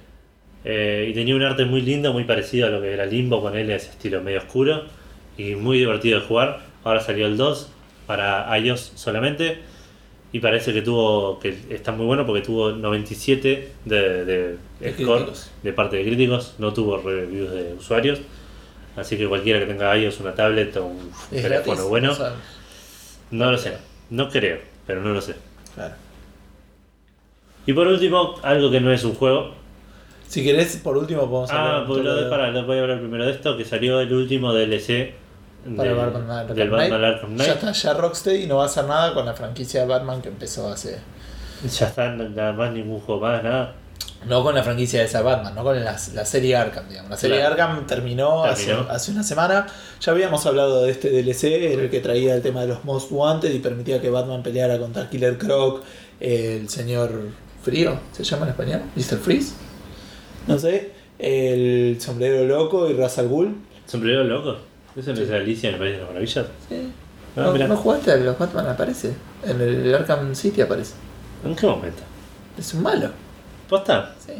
Eh, 0.65 1.07
y 1.09 1.13
tenía 1.13 1.35
un 1.35 1.43
arte 1.43 1.65
muy 1.65 1.81
lindo, 1.81 2.11
muy 2.11 2.23
parecido 2.23 2.67
a 2.67 2.69
lo 2.71 2.81
que 2.81 2.91
era 2.93 3.05
Limbo, 3.05 3.41
con 3.41 3.55
él 3.55 3.69
ese 3.69 3.91
estilo 3.91 4.21
medio 4.21 4.39
oscuro 4.39 4.83
y 5.37 5.55
muy 5.55 5.77
divertido 5.77 6.19
de 6.19 6.25
jugar. 6.25 6.61
Ahora 6.83 7.01
salió 7.01 7.27
el 7.27 7.37
2 7.37 7.69
para 8.07 8.57
iOS 8.57 8.93
solamente 8.95 9.59
y 10.31 10.39
parece 10.39 10.73
que 10.73 10.81
tuvo 10.81 11.39
que 11.39 11.55
está 11.69 11.91
muy 11.91 12.05
bueno 12.05 12.25
porque 12.25 12.41
tuvo 12.41 12.71
97 12.71 13.71
de, 13.85 14.25
de, 14.25 14.57
De 14.79 14.91
score 14.93 15.25
críticos. 15.25 15.51
de 15.63 15.73
parte 15.73 15.97
de 15.97 16.03
críticos, 16.05 16.55
no 16.57 16.73
tuvo 16.73 16.97
reviews 16.97 17.51
de 17.51 17.73
usuarios. 17.73 18.21
Así 18.95 19.17
que 19.17 19.27
cualquiera 19.27 19.59
que 19.59 19.65
tenga 19.67 19.95
iOS, 19.97 20.19
una 20.21 20.33
tablet 20.35 20.75
o 20.77 20.85
un 20.87 21.11
¿Es 21.31 21.41
teléfono 21.41 21.87
gratis? 21.89 21.89
bueno, 21.89 22.17
No 23.31 23.51
lo 23.51 23.57
sé, 23.57 23.77
no 24.09 24.29
creo, 24.29 24.59
pero 24.87 25.01
no 25.01 25.09
lo 25.13 25.21
sé. 25.21 25.35
Claro. 25.75 25.95
Y 27.65 27.73
por 27.73 27.87
último, 27.87 28.35
algo 28.43 28.69
que 28.71 28.79
no 28.79 28.91
es 28.91 29.03
un 29.03 29.13
juego, 29.15 29.55
Si 30.27 30.43
querés, 30.43 30.77
por 30.77 30.97
último, 30.97 31.21
podemos 31.29 31.49
Ah, 31.51 31.61
hablar 31.75 31.87
pues 31.87 31.99
un 31.99 32.05
lo 32.05 32.15
de, 32.15 32.29
para, 32.29 32.51
voy 32.63 32.77
a 32.77 32.81
hablar 32.81 32.99
primero 32.99 33.25
de 33.25 33.31
esto, 33.31 33.55
que 33.57 33.63
salió 33.65 33.99
el 34.01 34.11
último 34.13 34.53
DLC 34.53 35.13
para 35.77 35.89
de- 35.89 35.95
Batman 35.95 36.31
Arkham 36.31 36.55
del. 36.57 36.69
Batman 36.69 37.03
Arkham 37.03 37.29
Knight. 37.35 37.47
Ya 37.47 37.53
está, 37.53 37.71
ya 37.71 37.93
Rocksteady 37.93 38.47
no 38.47 38.57
va 38.57 38.63
a 38.63 38.65
hacer 38.65 38.85
nada 38.85 39.13
con 39.13 39.25
la 39.25 39.33
franquicia 39.33 39.81
de 39.81 39.87
Batman 39.87 40.21
que 40.21 40.29
empezó 40.29 40.67
hace. 40.69 40.99
Ya 41.79 41.87
está, 41.87 42.09
nada 42.11 42.53
más 42.53 42.71
ningún 42.73 42.99
juego 42.99 43.21
más, 43.21 43.41
nada. 43.43 43.73
No 44.27 44.43
con 44.43 44.55
la 44.55 44.63
franquicia 44.63 44.99
de 44.99 45.05
esa 45.05 45.21
Batman, 45.21 45.53
no 45.55 45.63
con 45.63 45.75
la, 45.83 45.95
la 46.13 46.25
serie 46.25 46.55
Arkham, 46.55 46.87
digamos. 46.89 47.11
La 47.11 47.17
serie 47.17 47.37
Claro. 47.37 47.53
Arkham 47.53 47.85
terminó, 47.87 48.43
Terminó. 48.43 48.81
Hace, 48.81 48.91
hace 48.91 49.11
una 49.11 49.23
semana. 49.23 49.67
Ya 50.01 50.11
habíamos 50.11 50.45
hablado 50.47 50.83
de 50.83 50.91
este 50.91 51.09
DLC, 51.11 51.43
era 51.71 51.83
el 51.83 51.89
que 51.91 51.99
traía 52.01 52.35
el 52.35 52.41
tema 52.41 52.61
de 52.61 52.67
los 52.67 52.83
Most 52.83 53.11
Wanted 53.11 53.51
y 53.53 53.59
permitía 53.59 54.01
que 54.01 54.09
Batman 54.09 54.41
peleara 54.43 54.79
contra 54.79 55.09
Killer 55.09 55.37
Croc, 55.37 55.83
el 56.19 56.67
señor 56.69 57.11
Frío, 57.63 57.99
¿se 58.11 58.23
llama 58.23 58.45
en 58.45 58.49
español? 58.51 58.81
¿Mr. 58.95 59.17
Freeze? 59.19 59.53
No 60.47 60.59
sé. 60.59 60.91
El 61.17 61.97
sombrero 61.99 62.45
loco 62.45 62.89
y 62.89 62.93
Ra's 62.93 63.17
al 63.19 63.27
Ghul. 63.27 63.55
¿Sombrero 63.85 64.23
loco? 64.23 64.57
¿Eso 64.95 65.13
no 65.13 65.19
es 65.21 65.29
Alicia 65.31 65.69
en 65.69 65.75
el 65.75 65.79
País 65.79 65.91
de 65.93 65.97
las 65.99 66.07
Maravillas? 66.07 66.45
Sí. 66.69 66.91
Ah, 67.37 67.53
¿No, 67.57 67.67
no 67.67 67.75
jugaste 67.77 68.11
a 68.11 68.15
los 68.17 68.37
Batman? 68.37 68.67
Aparece. 68.67 69.13
En 69.45 69.59
el 69.61 69.93
Arkham 69.93 70.33
City 70.35 70.61
aparece. 70.61 70.93
¿En 71.43 71.55
qué 71.55 71.67
momento? 71.67 72.01
Es 72.57 72.73
un 72.73 72.83
malo. 72.83 73.09
¿Posta? 73.69 74.15
Sí. 74.25 74.33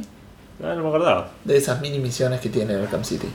Ah, 0.63 0.73
no 0.75 0.83
me 0.83 0.87
acordaba. 0.89 1.31
De 1.43 1.57
esas 1.57 1.81
mini 1.81 1.99
misiones 1.99 2.39
que 2.39 2.49
tiene 2.49 2.73
Arkham 2.75 3.03
City. 3.03 3.27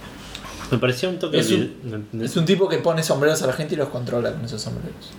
Me 0.70 0.78
parecía 0.78 1.08
un 1.08 1.18
toque... 1.18 1.38
Es 1.40 1.50
un- 1.50 2.08
Es 2.22 2.36
un 2.36 2.44
tipo 2.46 2.68
que 2.68 2.78
pone 2.78 3.02
sombreros 3.02 3.42
a 3.42 3.46
la 3.48 3.52
gente 3.52 3.74
y 3.74 3.76
los 3.76 3.88
controla 3.88 4.32
con 4.32 4.44
esos 4.44 4.60
sombreros. 4.62 5.10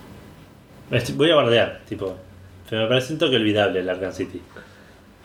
Voy 1.15 1.29
a 1.31 1.35
bardear, 1.35 1.81
tipo... 1.87 2.15
Pero 2.69 2.83
me 2.83 2.87
parece 2.87 3.13
un 3.13 3.19
toque 3.19 3.35
olvidable 3.35 3.79
el 3.81 3.89
Arkham 3.89 4.13
City. 4.13 4.41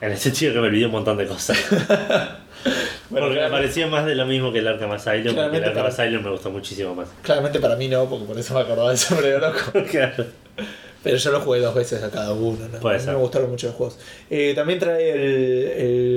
En 0.01 0.13
el 0.13 0.19
sentido 0.19 0.53
que 0.53 0.61
me 0.61 0.67
olvidé 0.69 0.87
un 0.87 0.93
montón 0.93 1.17
de 1.17 1.27
cosas. 1.27 1.59
Bueno, 3.09 3.29
porque 3.29 3.41
me 3.41 3.49
parecía 3.51 3.87
más 3.87 4.05
de 4.05 4.17
lo 4.17 4.27
mismo 4.27 4.53
que 4.53 4.59
el 4.59 4.67
Arkham 4.67 4.91
Asylum. 4.91 5.37
Porque 5.37 5.59
el 5.59 5.65
Arkham 5.65 5.75
para- 5.85 5.89
Asylum 5.91 6.25
me 6.25 6.31
gustó 6.33 6.51
muchísimo 6.51 6.93
más. 6.97 7.07
Claramente 7.23 7.61
para 7.61 7.77
mí 7.77 7.87
no, 7.87 8.07
porque 8.07 8.25
por 8.25 8.37
eso 8.37 8.55
me 8.55 8.61
acordaba 8.61 8.89
del 8.89 8.99
sombrero 8.99 9.39
loco. 9.39 9.61
claro. 9.91 10.25
Pero 11.05 11.17
yo 11.17 11.31
lo 11.31 11.41
jugué 11.41 11.61
dos 11.61 11.73
veces 11.77 12.03
a 12.03 12.11
cada 12.11 12.33
uno, 12.33 12.67
¿no? 12.73 12.81
Puede 12.81 12.99
ser. 12.99 13.13
me 13.15 13.21
gustaron 13.21 13.51
mucho 13.51 13.69
los 13.69 13.77
juegos. 13.77 13.99
Eh, 14.29 14.53
también 14.57 14.81
trae 14.81 15.13
el, 15.13 15.23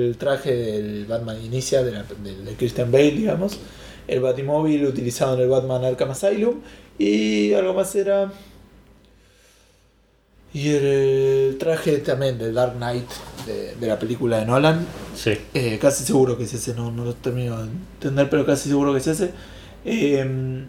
el 0.08 0.16
traje 0.18 0.52
del 0.52 1.04
Batman 1.06 1.40
Inicia, 1.40 1.84
de, 1.84 1.92
la- 1.92 2.02
de- 2.02 2.36
de 2.42 2.54
Christian 2.56 2.90
Bale, 2.90 3.12
digamos. 3.12 3.60
El 4.08 4.18
Batimóvil 4.18 4.84
utilizado 4.86 5.34
en 5.36 5.42
el 5.42 5.48
Batman 5.48 5.84
Arkham 5.84 6.10
Asylum. 6.10 6.60
Y 6.98 7.54
algo 7.54 7.74
más 7.74 7.94
era. 7.94 8.32
Y 10.52 10.70
el, 10.70 11.56
traje 11.58 11.98
también 11.98 12.38
del 12.38 12.54
Dark 12.54 12.74
Knight 12.74 13.08
de, 13.46 13.76
de 13.76 13.86
la 13.86 13.98
película 13.98 14.38
de 14.38 14.46
Nolan. 14.46 14.86
Sí. 15.14 15.38
Eh, 15.54 15.78
casi 15.80 16.04
seguro 16.04 16.36
que 16.36 16.44
es 16.44 16.54
ese, 16.54 16.74
no, 16.74 16.90
no 16.90 17.04
lo 17.04 17.14
termino 17.14 17.62
de 17.62 17.70
entender, 17.70 18.28
pero 18.28 18.44
casi 18.44 18.68
seguro 18.68 18.92
que 18.92 18.98
es 18.98 19.06
ese. 19.06 19.30
Eh, 19.84 20.64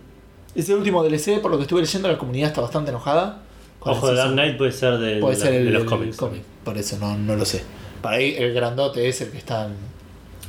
ese 0.54 0.76
último 0.76 1.04
DLC, 1.04 1.40
por 1.42 1.50
lo 1.52 1.58
que 1.58 1.64
estuve 1.64 1.82
leyendo, 1.82 2.08
la 2.10 2.18
comunidad 2.18 2.50
está 2.50 2.62
bastante 2.62 2.92
enojada. 2.92 3.42
Ojo 3.80 4.10
el 4.10 4.16
de 4.16 4.22
Dark. 4.22 4.34
Knight 4.34 4.58
puede 4.58 4.72
ser 4.72 4.98
de, 5.00 5.20
Puede 5.20 5.36
de 5.36 5.42
ser 5.42 5.54
el, 5.54 5.66
de 5.66 5.72
los 5.72 5.84
el 5.84 5.88
cómics. 5.88 6.18
cómic, 6.18 6.44
por 6.64 6.78
eso 6.78 6.98
no, 7.00 7.18
no 7.18 7.36
lo 7.36 7.46
sé. 7.46 7.64
Para 8.02 8.18
ahí 8.18 8.36
el 8.38 8.54
grandote 8.54 9.08
es 9.08 9.22
el 9.22 9.32
que 9.32 9.38
está 9.38 9.66
en, 9.66 9.74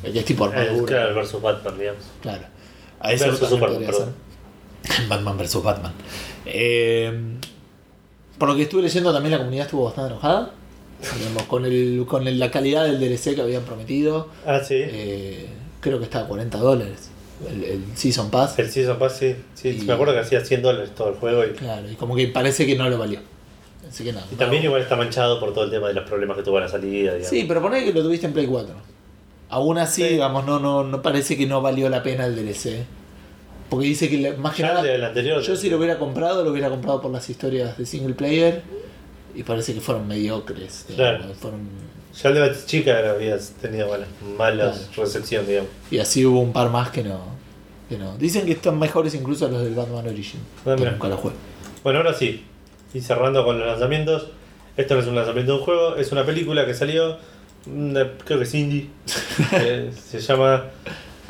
el 0.02 0.12
que 0.12 0.18
es 0.18 0.24
tipo 0.24 0.44
armadura. 0.44 0.86
claro, 0.86 1.08
el 1.08 1.14
versus 1.14 1.40
Batman, 1.40 1.78
digamos. 1.78 2.02
Claro. 2.20 2.44
A 3.00 3.12
ese 3.12 3.26
Versus 3.26 3.48
Superman. 3.48 4.12
Batman 5.08 5.38
vs 5.38 5.62
Batman. 5.62 5.92
Eh, 6.44 7.38
por 8.38 8.48
lo 8.48 8.56
que 8.56 8.62
estuve 8.62 8.82
leyendo 8.82 9.12
también 9.12 9.32
la 9.32 9.38
comunidad 9.38 9.66
estuvo 9.66 9.84
bastante 9.84 10.12
enojada. 10.12 10.50
Digamos, 11.18 11.42
con 11.44 11.64
el, 11.64 12.04
con 12.08 12.26
el- 12.28 12.38
la 12.38 12.50
calidad 12.50 12.84
del 12.84 13.00
DLC 13.00 13.34
que 13.34 13.40
habían 13.42 13.62
prometido. 13.64 14.28
Ah, 14.46 14.60
sí. 14.60 14.76
Eh, 14.78 15.46
creo 15.80 15.98
que 15.98 16.04
está 16.04 16.20
a 16.20 16.26
40 16.28 16.58
dólares. 16.58 17.10
El, 17.50 17.64
el 17.64 17.82
Season 17.96 18.30
Pass. 18.30 18.56
El 18.58 18.70
Season 18.70 18.98
Pass, 18.98 19.16
sí. 19.18 19.34
sí 19.54 19.78
Y- 19.82 19.84
Me 19.84 19.94
acuerdo 19.94 20.12
que 20.14 20.20
hacía 20.20 20.44
100 20.44 20.62
dólares 20.62 20.90
todo 20.94 21.08
el 21.08 21.14
juego. 21.16 21.44
Y, 21.44 21.50
Claro, 21.54 21.90
y 21.90 21.96
como 21.96 22.14
que 22.14 22.28
parece 22.28 22.66
que 22.66 22.76
no 22.76 22.88
lo 22.88 22.98
valió. 22.98 23.18
Así 23.88 24.04
que 24.04 24.12
nada. 24.12 24.26
y 24.30 24.36
también 24.36 24.62
igual 24.62 24.80
está 24.80 24.94
manchado 24.96 25.38
por 25.40 25.52
todo 25.52 25.64
el 25.64 25.70
tema 25.70 25.88
de 25.88 25.94
los 25.94 26.04
problemas 26.08 26.36
que 26.36 26.42
tuvo 26.44 26.60
la 26.60 26.68
salida. 26.68 27.12
Digamos. 27.14 27.28
Sí, 27.28 27.44
pero 27.48 27.60
poné 27.60 27.84
que 27.84 27.92
lo 27.92 28.02
tuviste 28.02 28.26
en 28.26 28.32
Play 28.32 28.46
4. 28.46 28.74
Aún 29.50 29.76
así, 29.78 30.02
Sí. 30.02 30.08
digamos, 30.08 30.46
no, 30.46 30.58
no, 30.60 30.84
no 30.84 31.02
parece 31.02 31.36
que 31.36 31.46
no 31.46 31.60
valió 31.60 31.88
la 31.90 32.02
pena 32.02 32.24
el 32.26 32.34
DLC. 32.36 32.84
Porque 33.72 33.86
dice 33.86 34.10
que 34.10 34.18
la- 34.18 34.36
más 34.36 34.54
que 34.54 34.62
nada. 34.62 34.80
el 34.80 34.86
del 34.86 35.04
anterior. 35.04 35.40
Yo 35.40 35.56
si 35.56 35.70
lo 35.70 35.78
hubiera 35.78 35.98
comprado, 35.98 36.44
lo 36.44 36.50
hubiera 36.50 36.68
comprado 36.68 37.00
por 37.00 37.10
las 37.10 37.28
historias 37.30 37.78
de 37.78 37.86
single 37.86 38.12
player. 38.14 38.60
Y 39.34 39.44
parece 39.44 39.72
que 39.72 39.80
fueron 39.80 40.06
mediocres. 40.06 40.84
digamos, 40.88 41.18
Claro. 41.22 41.34
fueron, 41.34 41.60
Ya 42.22 42.28
el 42.28 42.34
de 42.34 42.40
Batichica 42.42 43.10
había 43.10 43.38
tenido 43.62 43.88
bueno, 43.88 44.04
malas 44.36 44.88
Claro. 44.94 45.04
recepción, 45.06 45.46
digamos. 45.46 45.70
y 45.90 45.98
así 45.98 46.26
hubo 46.26 46.40
un 46.40 46.52
par 46.52 46.68
más 46.68 46.90
que 46.90 47.02
no, 47.02 47.18
que 47.88 47.96
no. 47.96 48.14
Dicen 48.18 48.44
que 48.44 48.52
están 48.52 48.78
mejores 48.78 49.14
incluso 49.14 49.48
los 49.48 49.62
del 49.62 49.74
Batman 49.74 50.06
Origin. 50.06 50.38
Ah, 50.66 50.74
que 50.76 50.84
nunca 50.84 51.08
lo 51.08 51.16
jugué. 51.16 51.32
Bueno, 51.82 52.00
ahora 52.00 52.12
sí. 52.12 52.44
Y 52.92 53.00
cerrando 53.00 53.42
con 53.46 53.58
los 53.58 53.66
lanzamientos. 53.66 54.26
Esto 54.76 54.94
no 54.96 55.00
es 55.00 55.06
un 55.06 55.14
lanzamiento 55.14 55.52
de 55.54 55.58
un 55.60 55.64
juego, 55.64 55.96
es 55.96 56.12
una 56.12 56.26
película 56.26 56.66
que 56.66 56.74
salió. 56.74 57.16
una- 57.64 58.10
creo 58.24 58.38
que 58.38 58.44
es 58.44 58.54
indie. 58.54 58.88
eh, 59.52 59.90
se 59.94 60.20
llama. 60.20 60.64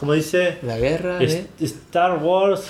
¿Cómo 0.02 0.14
dice? 0.14 0.58
La 0.62 0.76
guerra 0.78 1.18
de... 1.20 1.46
Star 1.60 2.18
Wars 2.20 2.68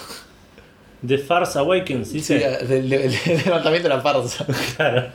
The 1.06 1.16
Farce 1.16 1.58
Awakens, 1.58 2.08
Sí, 2.10 2.20
del- 2.34 2.90
del 2.90 3.10
levantamiento 3.42 3.88
de 3.88 3.94
la 3.94 4.02
farsa. 4.02 4.44
Claro. 4.76 5.06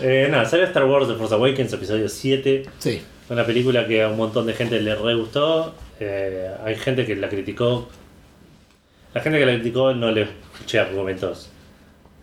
Eh, 0.00 0.28
nada, 0.30 0.44
sale 0.44 0.62
Star 0.62 0.84
Wars 0.84 1.08
The 1.08 1.14
Force 1.14 1.34
Awakens, 1.34 1.72
episodio 1.72 2.08
7. 2.08 2.62
Sí. 2.78 3.02
Una 3.28 3.44
película 3.44 3.88
que 3.88 4.04
a 4.04 4.08
un 4.08 4.16
montón 4.16 4.46
de 4.46 4.52
gente 4.52 4.80
le 4.80 4.94
re 4.94 5.16
gustó. 5.16 5.74
Eh, 5.98 6.48
hay 6.64 6.76
gente 6.76 7.04
que 7.04 7.16
la 7.16 7.28
criticó. 7.28 7.88
La 9.14 9.20
gente 9.20 9.40
que 9.40 9.46
la 9.46 9.54
criticó 9.54 9.92
no 9.94 10.12
le 10.12 10.28
escuché 10.52 10.78
argumentos 10.78 11.48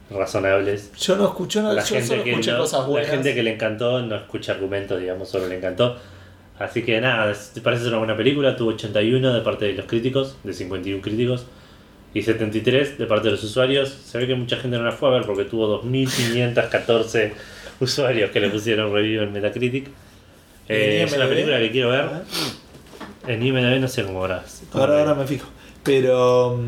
razonables. 0.09 0.93
Yo 0.97 1.17
no 1.17 1.25
escucho, 1.25 1.61
no, 1.61 1.73
La 1.73 1.81
yo 1.83 1.87
solo 1.87 1.99
gente, 1.99 2.23
que 2.23 2.29
escuché 2.31 2.51
no- 2.53 2.57
cosas 2.59 2.79
la 2.83 2.85
buenas. 2.87 3.09
gente 3.11 3.35
que 3.35 3.43
le 3.43 3.53
encantó 3.53 4.01
no 4.01 4.15
escucha 4.15 4.53
argumentos, 4.53 4.97
digamos, 5.01 5.27
solo 5.27 5.47
le 5.47 5.57
encantó. 5.57 5.97
Así 6.61 6.83
que 6.83 7.01
nada, 7.01 7.33
parece 7.63 7.83
ser 7.83 7.89
una 7.89 7.99
buena 7.99 8.15
película. 8.15 8.55
Tuvo 8.55 8.69
81 8.71 9.33
de 9.33 9.41
parte 9.41 9.65
de 9.65 9.73
los 9.73 9.85
críticos, 9.85 10.37
de 10.43 10.53
51 10.53 11.01
críticos, 11.01 11.45
y 12.13 12.21
73 12.21 12.97
de 12.97 13.05
parte 13.05 13.27
de 13.27 13.31
los 13.31 13.43
usuarios. 13.43 13.89
Se 13.89 14.17
ve 14.17 14.27
que 14.27 14.35
mucha 14.35 14.57
gente 14.57 14.77
no 14.77 14.83
la 14.83 14.91
fue 14.91 15.09
a 15.09 15.13
ver 15.13 15.25
porque 15.25 15.45
tuvo 15.45 15.67
2514 15.67 17.33
usuarios 17.79 18.29
que 18.31 18.39
le 18.39 18.49
pusieron 18.49 18.93
review 18.93 19.23
en 19.23 19.31
Metacritic. 19.31 19.87
Eh, 20.67 21.01
¿En 21.01 21.07
es 21.07 21.13
una 21.13 21.27
película 21.27 21.57
que 21.59 21.71
quiero 21.71 21.89
ver. 21.89 22.05
En 23.27 23.45
IMDb 23.45 23.79
no 23.79 23.87
sé 23.87 24.03
cómo 24.03 24.19
ahora. 24.19 24.43
Ahora, 24.73 24.99
ahora 24.99 25.15
me 25.15 25.25
fijo. 25.25 25.47
Pero. 25.83 26.59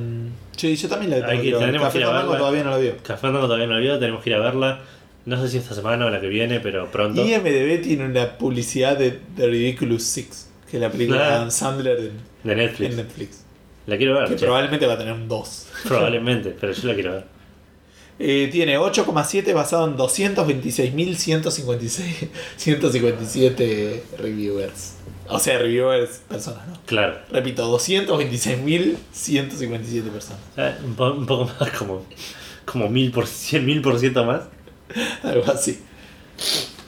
sí, 0.57 0.75
yo 0.75 0.89
también 0.89 1.11
la 1.11 1.27
tenemos 1.27 1.83
Café 1.83 1.99
verla. 1.99 2.37
todavía 2.37 2.63
no 2.63 2.71
la 2.71 2.77
veo. 2.77 2.97
Café 2.97 3.21
Fandango 3.21 3.45
todavía 3.45 3.67
no 3.67 3.73
la 3.73 3.79
vio, 3.79 3.99
tenemos 3.99 4.23
que 4.23 4.31
ir 4.31 4.35
a 4.35 4.39
verla. 4.39 4.79
No 5.25 5.41
sé 5.41 5.47
si 5.49 5.57
esta 5.57 5.73
semana 5.73 6.05
o 6.05 6.09
la 6.09 6.19
que 6.19 6.27
viene, 6.27 6.59
pero 6.59 6.91
pronto. 6.91 7.25
IMDB 7.25 7.81
tiene 7.81 8.05
una 8.05 8.37
publicidad 8.37 8.97
de 8.97 9.19
The 9.37 9.47
Ridiculous 9.47 10.03
Six, 10.03 10.49
que 10.69 10.77
es 10.77 10.81
la 10.81 10.91
película 10.91 11.19
de 11.19 11.23
Ah. 11.25 11.35
Adam 11.37 11.51
Sandler 11.51 11.97
en, 11.99 12.11
De 12.43 12.55
Netflix. 12.55 12.89
en 12.91 12.97
Netflix. 12.97 13.39
La 13.87 13.97
quiero 13.97 14.13
ver, 14.15 14.27
Que 14.29 14.35
che. 14.35 14.45
probablemente 14.45 14.85
va 14.85 14.93
a 14.93 14.97
tener 14.97 15.13
un 15.13 15.27
2. 15.27 15.67
Probablemente, 15.87 16.55
pero 16.59 16.73
yo 16.73 16.87
la 16.87 16.93
quiero 16.93 17.11
ver. 17.13 17.25
Eh, 18.19 18.47
tiene 18.51 18.77
8,7 18.77 19.53
basado 19.53 19.87
en 19.87 19.97
226.156 19.97 22.27
157 22.57 24.03
reviewers. 24.19 24.93
O 25.29 25.39
sea, 25.39 25.57
reviewers 25.57 26.21
personas, 26.29 26.67
¿no? 26.67 26.77
Claro. 26.85 27.17
Repito, 27.31 27.71
226.157 27.79 30.03
personas. 30.11 30.39
Eh, 30.57 30.75
un, 30.85 30.95
po- 30.95 31.11
un 31.13 31.25
poco 31.25 31.49
más, 31.59 31.69
como, 31.71 32.05
como 32.65 32.89
mil 32.89 33.09
por 33.11 33.25
cien 33.27 33.65
mil 33.65 33.81
por 33.81 33.97
ciento 33.99 34.23
más. 34.25 34.41
Algo 35.23 35.51
así. 35.51 35.79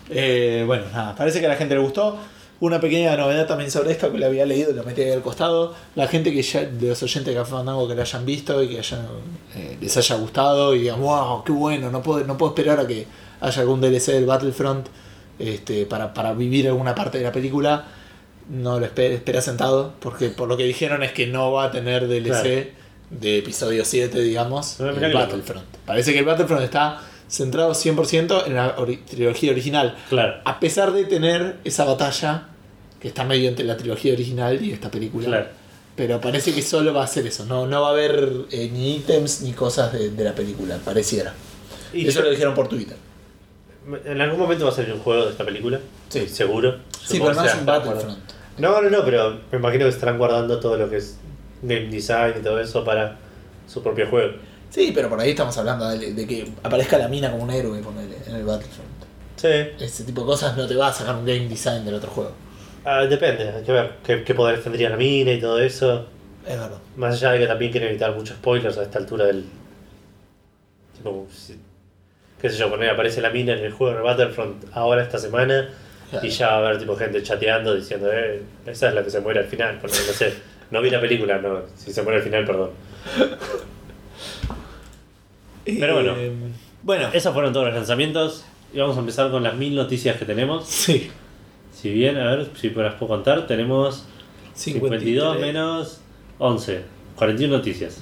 Eh, 0.09 0.63
bueno, 0.65 0.85
nada, 0.91 1.15
parece 1.15 1.39
que 1.39 1.45
a 1.45 1.49
la 1.49 1.55
gente 1.55 1.75
le 1.75 1.81
gustó. 1.81 2.17
Una 2.61 2.79
pequeña 2.79 3.15
novedad 3.17 3.47
también 3.47 3.69
sobre 3.69 3.91
esto 3.91 4.11
que 4.11 4.17
le 4.17 4.25
había 4.25 4.45
leído, 4.45 4.71
lo 4.71 4.83
metí 4.83 5.01
ahí 5.01 5.11
al 5.11 5.21
costado. 5.21 5.75
La 5.95 6.07
gente 6.07 6.31
que 6.31 6.41
ya, 6.41 6.61
de 6.61 6.87
los 6.89 7.03
oyentes 7.03 7.33
de 7.33 7.39
Café 7.39 7.51
Fandango 7.51 7.85
que 7.87 7.95
lo 7.95 8.01
hayan 8.01 8.25
visto 8.25 8.63
y 8.63 8.69
que 8.69 8.79
hayan, 8.79 9.05
eh, 9.55 9.77
les 9.81 9.97
haya 9.97 10.15
gustado 10.15 10.73
y 10.73 10.79
digan, 10.79 11.01
wow, 11.01 11.43
qué 11.43 11.51
bueno, 11.51 11.91
no 11.91 12.01
puedo, 12.01 12.25
no 12.25 12.37
puedo 12.37 12.53
esperar 12.53 12.79
a 12.79 12.87
que 12.87 13.05
haya 13.41 13.61
algún 13.61 13.81
DLC 13.81 14.13
del 14.13 14.25
Battlefront 14.25 14.87
este, 15.37 15.85
para, 15.85 16.13
para 16.13 16.33
vivir 16.33 16.67
alguna 16.67 16.95
parte 16.95 17.17
de 17.17 17.25
la 17.25 17.31
película. 17.33 17.87
no 18.49 18.79
lo 18.79 18.85
espera, 18.85 19.15
espera 19.15 19.41
sentado, 19.41 19.93
porque 19.99 20.29
por 20.29 20.47
lo 20.47 20.55
que 20.55 20.63
dijeron 20.63 21.03
es 21.03 21.11
que 21.11 21.27
no 21.27 21.51
va 21.51 21.65
a 21.65 21.71
tener 21.71 22.07
DLC 22.07 22.41
Claro. 22.41 22.69
de 23.09 23.37
episodio 23.39 23.83
7, 23.83 24.17
digamos, 24.21 24.79
loco. 24.79 24.99
Battlefront. 25.13 25.65
Parece 25.85 26.13
que 26.13 26.19
el 26.19 26.25
Battlefront 26.25 26.63
está 26.63 27.01
centrado 27.28 27.71
100% 27.73 28.43
en 28.47 28.55
la 28.55 28.76
ori- 28.78 29.03
trilogía 29.05 29.51
original, 29.51 29.95
Claro, 30.09 30.36
a 30.45 30.59
pesar 30.59 30.91
de 30.93 31.05
tener 31.05 31.57
esa 31.63 31.84
batalla 31.86 32.47
que 32.99 33.07
está 33.07 33.23
medio 33.23 33.49
entre 33.49 33.65
la 33.65 33.78
trilogía 33.78 34.13
original 34.13 34.63
y 34.63 34.71
esta 34.71 34.89
película. 34.91 35.28
claro. 35.28 35.47
Pero 35.95 36.19
parece 36.19 36.53
que 36.53 36.61
solo 36.61 36.93
va 36.93 37.05
a 37.05 37.07
ser 37.07 37.26
eso, 37.26 37.45
no, 37.45 37.65
no 37.67 37.82
va 37.82 37.88
a 37.88 37.91
haber 37.91 38.32
eh, 38.51 38.69
ni 38.71 38.97
ítems 38.97 39.41
ni 39.41 39.53
cosas 39.53 39.93
de, 39.93 40.09
de 40.09 40.23
la 40.26 40.36
película, 40.36 40.78
pareciera. 40.84 41.34
Y 41.93 42.05
eso 42.07 42.19
yo- 42.19 42.26
lo 42.26 42.32
dijeron 42.32 42.53
por 42.53 42.67
Twitter. 42.67 42.97
¿En 44.03 44.19
algún 44.19 44.39
momento 44.39 44.65
va 44.65 44.71
a 44.71 44.73
salir 44.73 44.91
un 44.93 44.99
juego 44.99 45.26
de 45.26 45.32
esta 45.32 45.45
película? 45.45 45.80
Sí. 46.09 46.28
Seguro. 46.28 46.80
Sí, 47.01 47.17
Supongo 47.17 47.32
pero 47.32 47.41
no 47.43 47.47
es 47.47 47.55
un 47.55 47.65
Battlefront. 47.65 48.17
No, 48.57 48.82
no, 48.82 48.89
no, 48.89 49.05
pero 49.05 49.39
me 49.51 49.57
imagino 49.59 49.84
que 49.86 49.89
estarán 49.91 50.17
guardando 50.17 50.59
todo 50.59 50.76
lo 50.76 50.89
que 50.89 50.97
es 50.97 51.17
game 51.61 51.86
design 51.88 52.34
y 52.39 52.43
todo 52.43 52.59
eso 52.59 52.84
para 52.84 53.17
su 53.67 53.82
propio 53.84 54.07
juego. 54.09 54.34
Sí, 54.76 54.91
pero 54.93 55.07
por 55.07 55.17
ahí 55.21 55.30
estamos 55.30 55.57
hablando 55.57 55.88
de, 55.88 56.11
de 56.13 56.28
que 56.28 56.51
aparezca 56.61 56.97
la 56.97 57.07
mina 57.07 57.32
como 57.32 57.43
un 57.43 57.49
héroe 57.51 57.80
ponele, 57.80 58.17
en 58.28 58.36
el 58.36 58.43
Battlefront. 58.43 58.89
Sí, 59.38 59.47
Ese 59.86 60.03
tipo 60.03 60.19
de 60.21 60.28
cosas 60.28 60.57
no 60.57 60.67
te 60.67 60.76
va 60.76 60.88
a 60.89 60.93
sacar 60.93 61.15
un 61.15 61.26
game 61.26 61.47
design 61.47 61.86
del 61.86 61.93
otro 61.95 62.09
juego. 62.11 62.32
ah, 62.84 63.05
depende, 63.05 63.47
hay 63.49 63.63
que 63.63 63.71
ver 63.71 63.91
qué, 64.05 64.23
qué 64.26 64.36
poderes 64.36 64.61
tendría 64.61 64.89
la 64.89 64.97
mina 64.97 65.32
y 65.32 65.39
todo 65.39 65.61
eso. 65.61 66.05
Es 66.45 66.59
verdad. 66.59 66.78
Más 66.97 67.15
allá 67.15 67.32
de 67.32 67.39
que 67.39 67.47
también 67.47 67.71
quieren 67.71 67.89
evitar 67.89 68.13
muchos 68.13 68.36
spoilers 68.36 68.78
a 68.78 68.84
esta 68.84 68.99
altura 68.99 69.26
del. 69.28 69.45
Tipo, 70.97 71.26
si- 71.32 71.57
qué 72.41 72.49
sé 72.49 72.57
yo, 72.57 72.69
poner 72.69 72.89
aparece 72.89 73.21
la 73.21 73.30
mina 73.30 73.53
en 73.53 73.59
el 73.63 73.71
juego 73.71 73.95
de 73.95 74.01
Battlefront 74.01 74.65
ahora 74.73 75.03
esta 75.03 75.17
semana 75.17 75.69
Claro. 76.09 76.26
y 76.28 76.30
ya 76.30 76.47
va 76.47 76.53
a 76.53 76.57
haber 76.67 76.80
tipo 76.80 76.95
gente 76.97 77.23
chateando 77.23 77.73
diciendo, 77.76 78.09
eh, 78.11 78.43
esa 78.65 78.89
es 78.89 78.93
la 78.93 79.03
que 79.05 79.09
se 79.09 79.21
muere 79.21 79.39
al 79.39 79.47
final. 79.47 79.80
Porque, 79.80 79.95
no 80.05 80.13
sé, 80.13 80.34
no 80.71 80.82
vi 80.82 80.89
la 80.89 80.99
película, 80.99 81.38
no, 81.38 81.61
si 81.78 81.93
se 81.93 82.01
muere 82.03 82.17
al 82.17 82.23
final, 82.26 82.43
perdón. 82.45 82.71
Pero 85.66 85.95
bueno. 85.95 86.13
Eh, 86.18 86.32
bueno, 86.84 87.09
Esos 87.13 87.34
fueron 87.34 87.51
todos 87.53 87.66
los 87.66 87.76
lanzamientos 87.76 88.45
y 88.74 88.78
vamos 88.80 88.95
a 88.97 88.99
empezar 88.99 89.32
con 89.32 89.41
las 89.43 89.55
mil 89.55 89.76
noticias 89.76 90.18
que 90.18 90.26
tenemos. 90.26 90.66
sí. 90.68 91.09
Si 91.74 91.91
bien, 91.91 92.18
a 92.18 92.36
ver 92.36 92.47
si 92.59 92.70
las 92.70 92.93
puedo 92.93 93.09
contar, 93.09 93.45
tenemos 93.47 94.05
52 94.53 95.34
53. 95.34 95.41
menos 95.53 96.01
11, 96.39 96.82
41 97.18 97.57
noticias. 97.57 98.01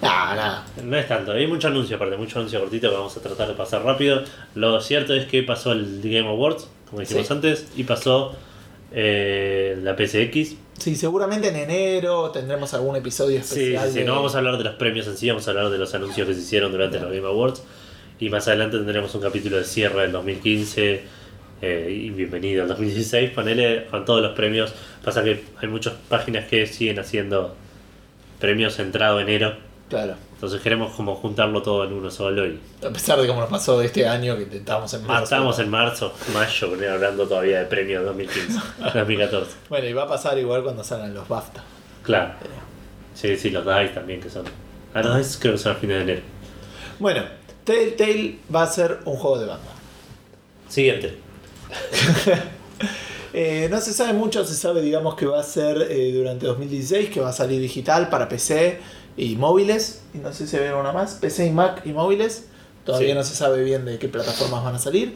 Nah, 0.00 0.34
nada. 0.34 0.66
No 0.82 0.96
es 0.96 1.06
tanto, 1.08 1.32
hay 1.32 1.46
mucho 1.46 1.68
anuncio 1.68 1.96
aparte, 1.96 2.16
mucho 2.16 2.38
anuncio 2.38 2.60
cortito 2.60 2.88
que 2.88 2.94
vamos 2.96 3.14
a 3.16 3.20
tratar 3.20 3.48
de 3.48 3.54
pasar 3.54 3.82
rápido. 3.84 4.22
Lo 4.54 4.80
cierto 4.80 5.12
es 5.14 5.26
que 5.26 5.42
pasó 5.42 5.72
el 5.72 6.00
Game 6.02 6.28
Awards, 6.28 6.68
como 6.88 7.00
dijimos 7.00 7.26
Sí. 7.26 7.32
antes, 7.32 7.68
y 7.76 7.84
pasó 7.84 8.34
eh, 8.92 9.76
la 9.82 9.94
PSX. 9.96 10.54
Sí, 10.80 10.96
seguramente 10.96 11.48
en 11.48 11.56
enero 11.56 12.30
tendremos 12.30 12.72
algún 12.74 12.96
episodio 12.96 13.38
especial. 13.38 13.84
sí, 13.86 13.92
sí, 13.92 13.98
de- 14.00 14.04
no 14.04 14.14
vamos 14.16 14.34
a 14.34 14.38
hablar 14.38 14.56
de 14.58 14.64
los 14.64 14.74
premios 14.74 15.06
en 15.06 15.16
sí, 15.16 15.28
vamos 15.28 15.46
a 15.46 15.50
hablar 15.52 15.70
de 15.70 15.78
los 15.78 15.94
anuncios 15.94 16.26
que 16.26 16.34
se 16.34 16.40
hicieron 16.40 16.72
durante 16.72 16.98
los 16.98 17.12
Game 17.12 17.26
Awards. 17.26 17.62
Y 18.18 18.28
más 18.28 18.48
adelante 18.48 18.76
tendremos 18.76 19.14
un 19.14 19.20
capítulo 19.22 19.56
de 19.56 19.64
cierre 19.64 20.02
del 20.02 20.12
2015 20.12 21.02
eh, 21.62 21.88
y 22.04 22.10
bienvenido 22.10 22.62
al 22.62 22.68
2016. 22.68 23.30
Ponele 23.30 23.86
con 23.90 24.04
todos 24.04 24.20
los 24.22 24.32
premios. 24.32 24.72
Pasa 25.04 25.22
que 25.24 25.42
hay 25.60 25.68
muchas 25.68 25.94
páginas 26.08 26.46
que 26.46 26.66
siguen 26.66 26.98
haciendo 26.98 27.54
premios 28.38 28.78
entrado 28.78 29.20
enero. 29.20 29.54
Claro. 29.88 30.14
Entonces 30.40 30.62
queremos 30.62 30.94
como 30.94 31.16
juntarlo 31.16 31.60
todo 31.60 31.84
en 31.84 31.92
uno 31.92 32.10
solo 32.10 32.46
y 32.46 32.58
A 32.82 32.88
pesar 32.88 33.20
de 33.20 33.26
cómo 33.26 33.42
nos 33.42 33.50
pasó 33.50 33.82
este 33.82 34.08
año 34.08 34.38
que 34.38 34.44
estábamos 34.56 34.94
en 34.94 35.06
marzo. 35.06 35.24
estamos 35.24 35.58
en 35.58 35.68
marzo, 35.68 36.14
mayo, 36.32 36.72
hablando 36.90 37.28
todavía 37.28 37.58
de 37.58 37.66
premios 37.66 38.02
2015, 38.06 38.58
2014. 38.94 39.50
Bueno, 39.68 39.86
y 39.86 39.92
va 39.92 40.04
a 40.04 40.08
pasar 40.08 40.38
igual 40.38 40.62
cuando 40.62 40.82
salgan 40.82 41.12
los 41.12 41.28
BAFTA. 41.28 41.62
Claro. 42.02 42.32
Sí, 43.14 43.36
sí, 43.36 43.50
los 43.50 43.66
DICE 43.66 43.88
también 43.88 44.22
que 44.22 44.30
son. 44.30 44.46
Ah, 44.94 45.02
los 45.02 45.18
DICE 45.18 45.38
creo 45.40 45.52
que 45.52 45.58
son 45.58 45.72
a 45.72 45.74
fines 45.74 45.96
de 45.98 46.02
enero. 46.04 46.22
Bueno, 46.98 47.22
Telltale 47.64 48.38
va 48.54 48.62
a 48.62 48.66
ser 48.66 49.00
un 49.04 49.16
juego 49.16 49.40
de 49.40 49.44
Batman. 49.46 49.74
Siguiente. 50.70 51.18
Eh, 53.32 53.68
no 53.70 53.80
se 53.80 53.92
sabe 53.92 54.12
mucho, 54.12 54.44
se 54.44 54.54
sabe, 54.54 54.80
digamos, 54.82 55.14
que 55.14 55.26
va 55.26 55.40
a 55.40 55.42
ser 55.44 55.86
eh, 55.90 56.12
durante 56.12 56.46
2016, 56.46 57.10
que 57.10 57.20
va 57.20 57.28
a 57.30 57.32
salir 57.32 57.60
digital 57.60 58.08
para 58.08 58.28
PC 58.28 58.80
y 59.16 59.36
móviles. 59.36 60.02
Y 60.14 60.18
no 60.18 60.32
sé 60.32 60.46
si 60.46 60.56
hay 60.56 60.70
una 60.70 60.92
más, 60.92 61.14
PC 61.14 61.46
y 61.46 61.50
Mac 61.50 61.82
y 61.84 61.90
móviles. 61.92 62.46
Todavía 62.84 63.10
Sí. 63.10 63.14
no 63.14 63.22
se 63.22 63.34
sabe 63.36 63.62
bien 63.62 63.84
de 63.84 63.98
qué 63.98 64.08
plataformas 64.08 64.64
van 64.64 64.74
a 64.74 64.78
salir. 64.78 65.14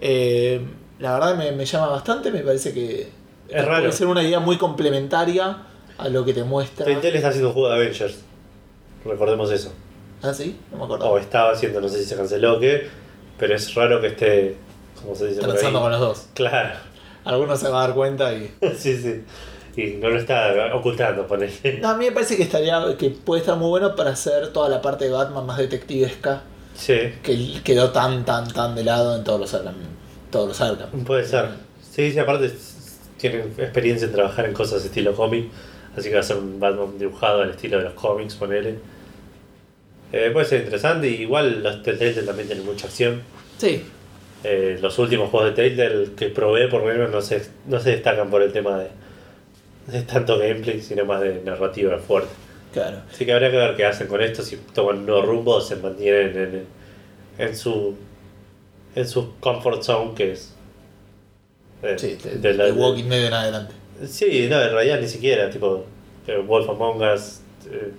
Eh, 0.00 0.60
la 0.98 1.14
verdad 1.14 1.36
me, 1.36 1.52
me 1.52 1.64
llama 1.64 1.86
bastante, 1.88 2.30
me 2.30 2.40
parece 2.40 2.72
que 2.74 3.08
Es 3.48 3.64
raro. 3.64 3.84
puede 3.84 3.92
ser 3.92 4.06
una 4.08 4.22
idea 4.22 4.40
muy 4.40 4.58
complementaria 4.58 5.58
a 5.96 6.08
lo 6.08 6.24
que 6.24 6.34
te 6.34 6.44
muestra. 6.44 6.84
Telltale 6.84 7.16
está 7.16 7.28
haciendo 7.28 7.48
un 7.48 7.54
juego 7.54 7.68
de 7.70 7.76
Avengers. 7.76 8.16
Recordemos 9.04 9.50
eso. 9.50 9.72
Ah, 10.22 10.32
sí, 10.34 10.58
no 10.72 10.78
me 10.78 10.84
acuerdo. 10.84 11.10
O 11.10 11.18
estaba 11.18 11.52
haciendo, 11.52 11.80
no 11.80 11.88
sé 11.88 11.98
si 11.98 12.04
se 12.06 12.16
canceló 12.16 12.56
o 12.56 12.60
qué. 12.60 12.88
Pero 13.38 13.54
es 13.54 13.74
raro 13.74 14.00
que 14.00 14.08
esté. 14.08 14.56
como 15.02 15.14
se 15.14 15.28
dice? 15.28 15.40
Transando 15.40 15.80
con 15.80 15.90
los 15.92 16.00
dos. 16.00 16.26
Claro. 16.34 16.74
Algunos 17.24 17.58
se 17.60 17.68
van 17.68 17.76
a 17.76 17.86
dar 17.86 17.94
cuenta 17.94 18.32
y. 18.32 18.50
sí, 18.76 18.96
sí. 18.96 19.22
Y 19.76 19.96
no 19.96 20.08
lo 20.08 20.18
está 20.18 20.74
ocultando, 20.74 21.26
ponele. 21.26 21.78
No, 21.80 21.88
a 21.88 21.96
mí 21.96 22.04
me 22.06 22.12
parece 22.12 22.36
que 22.36 22.44
estaría. 22.44 22.80
que 22.96 23.10
puede 23.10 23.40
estar 23.40 23.56
muy 23.56 23.68
bueno 23.68 23.96
para 23.96 24.10
hacer 24.10 24.52
toda 24.52 24.68
la 24.68 24.80
parte 24.80 25.06
de 25.06 25.10
Batman 25.10 25.44
más 25.46 25.58
detectivesca. 25.58 26.42
Sí, 26.76 26.94
que 27.22 27.60
quedó 27.64 27.90
tan, 27.90 28.24
tan, 28.24 28.52
tan 28.52 28.74
de 28.74 28.84
lado 28.84 29.16
en 29.16 29.24
todos 29.24 29.40
los 29.40 29.54
Arkham. 29.54 29.74
Todos 30.30 30.48
los 30.48 30.60
Arkham. 30.60 31.04
puede 31.04 31.24
ser. 31.24 31.48
Sí, 31.90 32.10
sí, 32.12 32.18
aparte 32.18 32.52
tienen 33.18 33.54
experiencia 33.58 34.06
en 34.06 34.12
trabajar 34.12 34.44
en 34.46 34.52
cosas 34.52 34.84
estilo 34.84 35.14
cómic. 35.14 35.48
Así 35.96 36.08
que 36.08 36.16
va 36.16 36.20
a 36.20 36.24
ser 36.24 36.36
un 36.36 36.58
Batman 36.58 36.98
dibujado 36.98 37.42
al 37.42 37.50
estilo 37.50 37.78
de 37.78 37.84
los 37.84 37.94
cómics, 37.94 38.34
ponele. 38.34 38.78
Eh, 40.12 40.30
puede 40.32 40.46
ser 40.46 40.60
interesante. 40.60 41.08
y 41.08 41.22
Igual 41.22 41.62
los 41.62 41.82
Telltale 41.82 42.12
también 42.22 42.48
tienen 42.48 42.64
mucha 42.64 42.86
acción. 42.86 43.22
Sí, 43.58 43.84
Eh, 44.44 44.78
los 44.82 44.98
últimos 44.98 45.30
juegos 45.30 45.50
de 45.50 45.56
Telltale 45.56 46.10
que 46.16 46.28
probé 46.28 46.68
por 46.68 46.82
lo 46.82 46.88
menos 46.88 47.10
no 47.10 47.22
se, 47.22 47.42
no 47.66 47.80
se 47.80 47.90
destacan 47.92 48.28
por 48.30 48.42
el 48.42 48.52
tema 48.52 48.78
de, 48.78 48.88
de 49.86 50.02
tanto 50.02 50.38
gameplay, 50.38 50.80
sino 50.82 51.04
más 51.06 51.22
de 51.22 51.40
narrativa 51.42 51.98
fuerte. 51.98 52.28
claro. 52.72 52.98
Así 53.10 53.24
que 53.24 53.32
habría 53.32 53.50
que 53.50 53.56
ver 53.56 53.74
qué 53.76 53.86
hacen 53.86 54.06
con 54.06 54.20
esto, 54.20 54.42
si 54.42 54.56
toman 54.74 54.98
un 54.98 55.06
nuevo 55.06 55.22
rumbo 55.22 55.54
o 55.56 55.60
se 55.62 55.76
mantienen 55.76 56.36
en, 56.36 56.66
en 57.46 57.56
su 57.56 57.94
en 58.94 59.08
su 59.08 59.34
comfort 59.40 59.82
zone 59.82 60.14
que 60.14 60.32
es 60.32 60.54
eh, 61.82 61.96
Sí, 61.98 62.16
de, 62.22 62.36
de 62.36 62.54
la- 62.54 62.64
de 62.66 62.72
Walking 62.72 63.04
Dead 63.08 63.26
en 63.26 63.32
adelante. 63.34 63.74
Sí, 64.06 64.46
no, 64.50 64.60
en 64.60 64.70
realidad 64.72 65.00
ni 65.00 65.08
siquiera, 65.08 65.48
tipo 65.50 65.84
eh, 66.26 66.36
Wolf 66.46 66.68
Among 66.68 67.00
Us, 67.02 67.40
eh, 67.70 67.92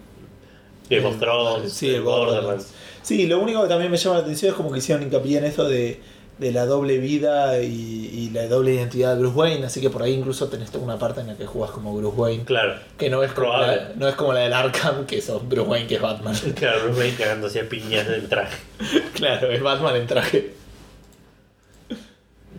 Game 0.90 1.06
of 1.08 1.14
El- 1.16 1.20
Thrones, 1.20 1.74
sí, 1.74 1.96
eh, 1.96 2.00
Borderlands. 2.00 2.72
Sí, 3.02 3.26
lo 3.28 3.40
único 3.40 3.62
que 3.64 3.68
también 3.68 3.92
me 3.92 3.98
llama 3.98 4.18
la 4.18 4.22
atención 4.22 4.52
es 4.52 4.56
como 4.56 4.72
que 4.72 4.78
hicieron 4.80 5.04
hincapié 5.04 5.38
en 5.40 5.46
esto 5.46 5.68
de, 5.68 6.00
de 6.38 6.52
la 6.52 6.66
doble 6.66 6.98
vida 6.98 7.62
y, 7.62 8.10
y 8.14 8.30
la 8.32 8.48
doble 8.48 8.74
identidad 8.74 9.14
de 9.14 9.20
Bruce 9.22 9.36
Wayne, 9.38 9.66
así 9.66 9.80
que 9.80 9.90
por 9.90 10.04
ahí 10.04 10.14
incluso 10.14 10.48
tenés 10.50 10.70
toda 10.70 10.84
una 10.84 11.00
parte 11.00 11.22
en 11.22 11.28
la 11.28 11.36
que 11.38 11.46
jugás 11.46 11.72
como 11.72 11.96
Bruce 11.96 12.18
Wayne, 12.18 12.44
Claro, 12.44 12.76
que 12.98 13.10
no 13.10 13.24
es 13.24 13.32
como, 13.32 13.48
Probable. 13.48 13.76
la, 13.78 13.90
no 13.96 14.08
es 14.10 14.16
como 14.16 14.34
la 14.34 14.42
del 14.42 14.52
Arkham, 14.54 15.06
que 15.06 15.22
sos 15.22 15.48
Bruce 15.48 15.70
Wayne 15.70 15.88
que 15.88 15.96
es 15.96 16.02
Batman. 16.02 16.36
claro, 16.56 16.84
Bruce 16.84 17.00
Wayne 17.00 17.16
cagándose 17.18 17.62
a 17.62 17.70
piñas 17.70 18.06
del 18.08 18.28
traje. 18.28 18.58
claro, 19.14 19.50
es 19.50 19.62
Batman 19.62 19.96
en 19.96 20.08
traje. 20.08 20.54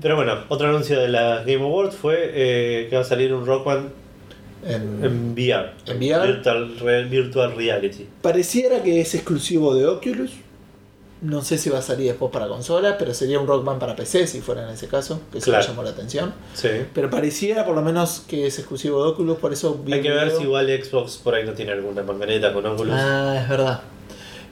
Pero 0.01 0.17
bueno, 0.17 0.45
otro 0.49 0.69
anuncio 0.69 0.99
de 1.01 1.09
la 1.09 1.39
Game 1.45 1.63
Awards 1.63 1.97
fue 1.97 2.31
eh, 2.35 2.87
que 2.91 2.97
va 2.97 3.03
a 3.03 3.05
salir 3.05 3.33
un 3.33 3.47
Rockman 3.47 3.91
En- 4.67 5.05
en 5.05 5.33
VR. 5.33 5.71
¿En 5.87 5.97
VR? 5.99 6.27
Virtual, 6.33 7.09
virtual 7.09 7.55
Reality. 7.57 8.07
Pareciera 8.21 8.83
que 8.83 9.01
es 9.01 9.15
exclusivo 9.15 9.75
de 9.75 9.87
Oculus. 9.87 10.33
No 11.27 11.43
sé 11.43 11.59
si 11.59 11.71
va 11.71 11.79
a 11.79 11.83
salir 11.83 12.07
después 12.09 12.31
para 12.33 12.47
consola, 12.49 12.97
pero 12.99 13.13
sería 13.15 13.41
un 13.41 13.47
Rockman 13.47 13.79
para 13.79 13.97
PC 13.97 14.27
si 14.27 14.41
fuera 14.41 14.63
en 14.65 14.71
ese 14.71 14.87
caso, 14.87 15.21
que 15.33 15.39
eso 15.39 15.47
Claro. 15.51 15.65
me 15.65 15.69
llamó 15.71 15.83
la 15.83 15.91
atención. 15.91 16.33
Sí. 16.55 16.69
Pero 16.95 17.11
pareciera 17.11 17.65
por 17.65 17.75
lo 17.75 17.83
menos 17.83 18.23
que 18.29 18.47
es 18.47 18.59
exclusivo 18.59 19.03
de 19.05 19.11
Oculus, 19.11 19.39
por 19.39 19.53
eso 19.53 19.81
vi 19.85 19.93
Hay 19.95 20.03
que 20.03 20.11
ver 20.11 20.31
si 20.31 20.43
igual 20.45 20.67
Xbox 20.69 21.17
por 21.17 21.35
ahí 21.35 21.45
no 21.45 21.53
tiene 21.53 21.73
alguna 21.73 22.03
manganeta 22.03 22.53
con 22.53 22.65
Oculus. 22.67 22.95
Ah, 22.97 23.41
es 23.43 23.49
verdad. 23.49 23.81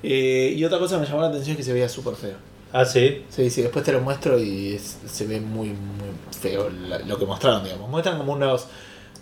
Eh, 0.03 0.55
y 0.57 0.65
otra 0.65 0.79
cosa 0.79 0.97
que 0.97 1.03
me 1.03 1.07
llamó 1.07 1.21
la 1.23 1.29
atención 1.29 1.53
es 1.53 1.57
que 1.59 1.63
se 1.65 1.73
veía 1.73 1.89
súper 1.89 2.15
feo. 2.15 2.35
Ah, 2.73 2.85
sí. 2.85 3.25
Sí, 3.29 3.51
sí, 3.51 3.63
después 3.63 3.85
te 3.85 3.93
lo 3.93 4.01
muestro 4.01 4.39
y 4.39 4.75
es- 4.75 4.99
se 5.07 5.27
ve 5.27 5.41
muy, 5.41 5.69
muy 5.69 6.09
feo 6.41 6.69
la- 6.89 6.99
lo 6.99 7.17
que 7.19 7.25
mostraron, 7.25 7.63
digamos. 7.63 7.89
Muestran 7.89 8.19
como 8.19 8.33
unos 8.33 8.67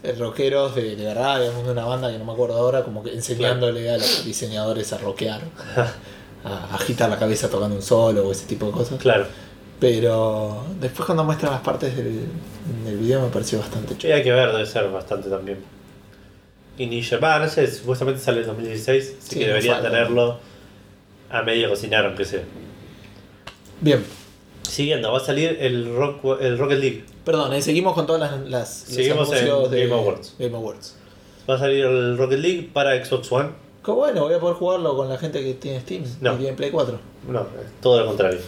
eh, 0.05 0.17
rockeros 0.19 0.75
de, 0.75 0.97
de 0.97 1.05
verdad, 1.05 1.39
digamos, 1.41 1.65
de 1.65 1.71
una 1.71 1.85
banda 1.85 2.11
que 2.11 2.19
no 2.19 2.25
me 2.25 2.33
acuerdo 2.33 2.57
ahora, 2.57 2.83
como 2.83 3.05
que 3.05 3.13
enseñándole 3.15 3.89
a 3.91 3.99
los 3.99 4.25
diseñadores 4.25 4.93
a 4.93 4.99
rockear, 4.99 5.43
a 6.45 6.75
agitar 6.75 7.09
la 7.09 7.19
cabeza 7.19 7.49
tocando 7.49 7.77
un 7.77 7.83
solo 7.83 8.29
o 8.29 8.33
ese 8.33 8.47
tipo 8.47 8.67
de 8.67 8.73
cosas. 8.73 9.01
Claro. 9.01 9.27
Pero 9.81 10.65
después 10.81 11.07
cuando 11.07 11.25
muestran 11.25 11.53
las 11.53 11.61
partes 11.63 11.97
del, 11.97 12.21
del 12.85 12.99
video 12.99 13.21
me 13.21 13.29
pareció 13.29 13.59
bastante 13.59 13.97
chulo. 13.97 14.15
hay 14.15 14.23
que 14.23 14.31
ver, 14.31 14.53
debe 14.53 14.67
ser 14.67 14.89
bastante 14.91 15.29
también. 15.29 15.59
Initial. 16.79 17.23
Va, 17.23 17.39
no 17.39 17.49
sé, 17.49 17.67
supuestamente 17.71 18.21
sale 18.21 18.41
en 18.41 18.47
2016, 18.47 19.17
así 19.19 19.35
Sí, 19.35 19.39
que 19.41 19.61
falta. 19.61 19.91
tenerlo 19.91 20.39
a 21.31 21.43
medio 21.43 21.69
cocinar, 21.69 22.07
aunque 22.07 22.25
sea. 22.25 22.43
Bien. 23.81 24.05
Siguiendo, 24.63 25.13
va 25.13 25.19
a 25.19 25.21
salir 25.21 25.59
el, 25.61 25.95
Rock, 25.95 26.41
el 26.41 26.57
Rocket 26.57 26.79
League. 26.79 27.05
Perdón, 27.25 27.53
eh, 27.53 27.61
seguimos 27.61 27.95
con 27.95 28.07
todas 28.07 28.21
las, 28.21 28.41
las 28.49 28.85
los 28.89 28.97
Seguimos 28.97 29.33
en 29.33 29.71
de 29.71 29.83
Game 29.87 29.95
Awards. 29.95 30.35
Game 30.39 30.57
Awards. 30.57 30.97
Va 31.49 31.57
a 31.57 31.59
salir 31.59 31.85
el 31.85 32.17
Rocket 32.17 32.39
League 32.39 32.71
para 32.73 33.05
Xbox 33.05 33.31
One. 33.33 33.51
Qué 33.85 33.91
bueno, 33.91 34.23
voy 34.23 34.35
a 34.35 34.39
poder 34.39 34.57
jugarlo 34.57 34.97
con 34.97 35.09
la 35.09 35.19
gente 35.19 35.43
que 35.43 35.55
tiene 35.55 35.81
Steam 35.81 36.05
No. 36.21 36.35
y 36.35 36.39
tiene 36.39 36.57
Play 36.57 36.71
4. 36.71 36.99
No, 37.29 37.47
todo 37.81 38.01
lo 38.01 38.07
contrario. 38.07 38.39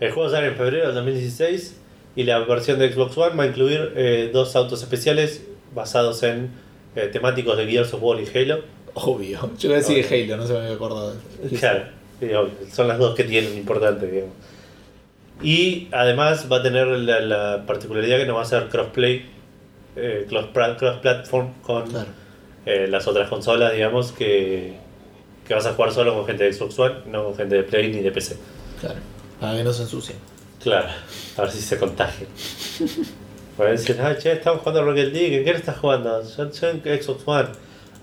El 0.00 0.10
juego 0.12 0.30
sale 0.30 0.48
en 0.48 0.56
febrero 0.56 0.86
del 0.86 0.94
2016 0.94 1.76
y 2.16 2.24
la 2.24 2.38
versión 2.40 2.78
de 2.78 2.92
Xbox 2.92 3.16
One 3.18 3.36
va 3.36 3.44
a 3.44 3.46
incluir 3.46 3.92
eh, 3.96 4.30
dos 4.32 4.56
autos 4.56 4.82
especiales 4.82 5.42
basados 5.74 6.22
en 6.22 6.50
eh, 6.96 7.08
temáticos 7.12 7.56
de 7.56 7.66
Gears 7.66 7.92
of 7.94 8.02
War 8.02 8.18
y 8.20 8.26
Halo. 8.38 8.60
Obvio. 8.94 9.50
Yo 9.58 9.68
le 9.70 9.76
decía 9.76 10.04
Halo, 10.10 10.36
no 10.38 10.46
se 10.46 10.52
me 10.54 10.58
había 10.60 10.74
acordado. 10.74 11.14
Claro, 11.58 11.84
sí, 12.20 12.26
obvio, 12.26 12.50
son 12.72 12.88
las 12.88 12.98
dos 12.98 13.14
que 13.14 13.24
tienen 13.24 13.56
importante, 13.56 14.06
digamos. 14.06 14.34
Y 15.42 15.88
además 15.92 16.46
va 16.50 16.58
a 16.58 16.62
tener 16.62 16.86
la, 16.86 17.20
la 17.20 17.66
particularidad 17.66 18.18
que 18.18 18.26
no 18.26 18.34
va 18.36 18.42
a 18.42 18.46
ser 18.46 18.68
crossplay, 18.68 19.24
eh, 19.96 20.26
cross- 20.28 20.48
cross-platform 20.78 21.48
con 21.62 21.86
Claro. 21.88 22.06
Eh, 22.66 22.86
las 22.88 23.06
otras 23.06 23.28
consolas, 23.28 23.72
digamos, 23.72 24.12
que, 24.12 24.76
que 25.46 25.54
vas 25.54 25.66
a 25.66 25.72
jugar 25.74 25.92
solo 25.92 26.14
con 26.14 26.26
gente 26.26 26.44
de 26.44 26.52
Xbox 26.52 26.78
One, 26.78 26.94
no 27.06 27.24
con 27.24 27.36
gente 27.36 27.56
de 27.56 27.62
Play 27.64 27.92
ni 27.92 28.00
de 28.00 28.10
PC. 28.12 28.36
Claro. 28.80 28.96
Para 29.40 29.56
que 29.56 29.64
no 29.64 29.72
se 29.72 29.82
ensucien. 29.82 30.18
Claro, 30.62 30.88
a 31.36 31.42
ver 31.42 31.50
si 31.50 31.60
se 31.60 31.78
contagian. 31.78 32.28
Pueden 33.56 33.76
decir, 33.76 34.00
ah, 34.00 34.16
che, 34.16 34.32
estamos 34.32 34.60
jugando 34.60 34.84
Rocket 34.84 35.12
League, 35.12 35.38
¿en 35.38 35.44
qué 35.44 35.50
estás 35.50 35.76
jugando? 35.78 36.22
Yo, 36.22 36.50
yo 36.50 36.68
en 36.70 36.80
Xbox 37.02 37.22
One. 37.26 37.48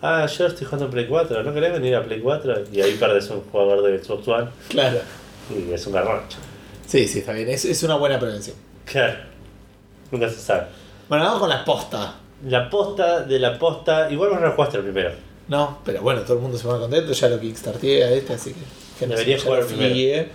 Ah, 0.01 0.26
yo 0.28 0.45
estoy 0.47 0.66
jugando 0.66 0.86
en 0.86 0.91
Play 0.91 1.07
4, 1.07 1.43
¿no 1.43 1.53
querés 1.53 1.74
venir 1.74 1.95
a 1.95 2.03
Play 2.03 2.20
4? 2.22 2.53
Y 2.72 2.82
ahí 2.82 2.93
perdes 2.95 3.30
un 3.32 3.41
jugador 3.41 3.82
de 3.84 4.01
Xbox 4.03 4.28
One 4.28 4.47
Claro. 4.70 4.99
y 5.49 5.74
es 5.74 5.86
un 5.88 5.93
garrocho. 5.93 6.38
Sí, 6.86 7.07
sí, 7.07 7.20
está 7.20 7.34
bien. 7.34 7.49
Es, 7.49 7.66
es 7.66 7.82
una 7.84 7.95
buena 7.95 8.20
prevención. 8.20 8.55
Claro, 8.86 9.16
nunca 10.12 10.30
se 10.30 10.36
sabe. 10.39 10.68
Bueno, 11.07 11.24
vamos 11.26 11.39
con 11.39 11.49
la 11.49 11.66
posta. 11.66 12.16
La 12.45 12.69
posta 12.69 13.21
de 13.23 13.39
la 13.39 13.57
posta, 13.59 14.09
igual 14.11 14.29
vos 14.31 14.41
no 14.41 14.51
jugaste 14.51 14.77
el 14.77 14.83
primero. 14.83 15.11
No, 15.47 15.79
pero 15.83 16.01
bueno, 16.01 16.21
todo 16.21 16.35
el 16.37 16.41
mundo 16.43 16.57
se 16.57 16.63
pone 16.65 16.79
contento. 16.79 17.11
Ya 17.11 17.27
lo 17.29 17.39
kickstarteé 17.39 18.03
a 18.03 18.11
este, 18.11 18.33
así 18.33 18.53
que. 18.53 18.59
que 18.99 19.07
no 19.07 19.13
sé, 19.13 19.19
Debería 19.19 19.37
ya 19.37 19.43
jugar 19.43 19.65
primero. 19.65 19.89
flié. 19.91 20.29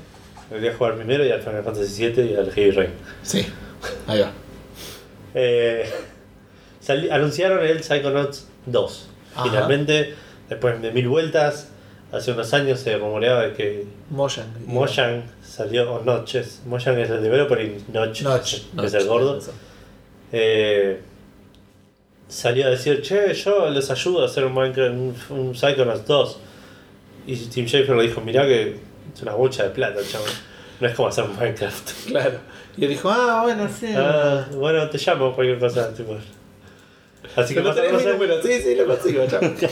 Debería 0.50 0.76
jugar 0.76 0.96
primero 0.96 1.24
y 1.24 1.30
al 1.30 1.40
Final 1.40 1.62
Fantasy 1.64 2.08
VII 2.08 2.30
y 2.32 2.36
al 2.36 2.50
Heavy 2.52 2.70
Rain. 2.72 2.90
Sí, 3.22 3.46
ahí 4.06 4.20
va. 4.20 4.32
Eh, 5.34 5.88
anunciaron 7.10 7.64
el 7.64 7.82
Psychonauts 7.82 8.46
2. 8.66 9.08
Ajá. 9.34 9.44
Finalmente, 9.44 10.14
después 10.48 10.80
de 10.82 10.92
mil 10.92 11.08
vueltas, 11.08 11.68
hace 12.12 12.32
unos 12.32 12.52
años 12.52 12.80
se 12.80 12.96
rumoreaba 12.98 13.42
de 13.42 13.52
que 13.54 13.86
Mojang. 14.10 14.46
Mojang 14.66 15.22
salió, 15.42 15.90
o 15.92 16.02
Notches, 16.04 16.60
Mojang 16.66 16.98
es 16.98 17.10
el 17.10 17.22
developer 17.22 17.60
y 17.60 17.82
Notch, 17.92 18.22
Notch. 18.22 18.62
Notch, 18.74 18.86
es 18.86 18.94
el 18.94 19.06
gordo, 19.08 19.40
eh, 20.32 21.00
salió 22.34 22.66
a 22.66 22.70
decir, 22.70 23.00
che, 23.02 23.32
yo 23.34 23.70
les 23.70 23.90
ayudo 23.90 24.22
a 24.22 24.26
hacer 24.26 24.44
un, 24.44 24.52
Minecraft, 24.54 24.90
un, 24.92 25.14
un 25.38 25.54
Psychonauts 25.54 26.04
2. 26.06 26.38
Y 27.26 27.36
Tim 27.36 27.66
Schafer 27.66 27.96
le 27.96 28.02
dijo, 28.04 28.20
mirá 28.20 28.44
que 28.46 28.76
es 29.14 29.22
una 29.22 29.32
bocha 29.34 29.62
de 29.64 29.70
plata, 29.70 30.00
chaval. 30.06 30.30
No 30.80 30.88
es 30.88 30.94
como 30.94 31.08
hacer 31.08 31.24
un 31.24 31.36
Minecraft. 31.36 31.90
Claro. 32.08 32.38
Y 32.76 32.84
él 32.84 32.90
dijo, 32.90 33.08
ah, 33.08 33.42
bueno, 33.44 33.68
sí. 33.68 33.86
Ah, 33.96 34.46
bueno, 34.52 34.88
te 34.90 34.98
llamo 34.98 35.32
cualquier 35.32 35.58
cosa. 35.60 35.94
Tipo. 35.94 36.16
Así 37.36 37.54
que 37.54 37.60
Pero 37.60 37.68
pasaron, 37.74 37.90
tenés 37.90 37.92
mi 37.92 37.96
cosas- 38.04 38.12
número. 38.20 38.42
Sí, 38.42 38.62
sí, 38.62 38.74
lo 38.74 38.86
consigo, 38.86 39.22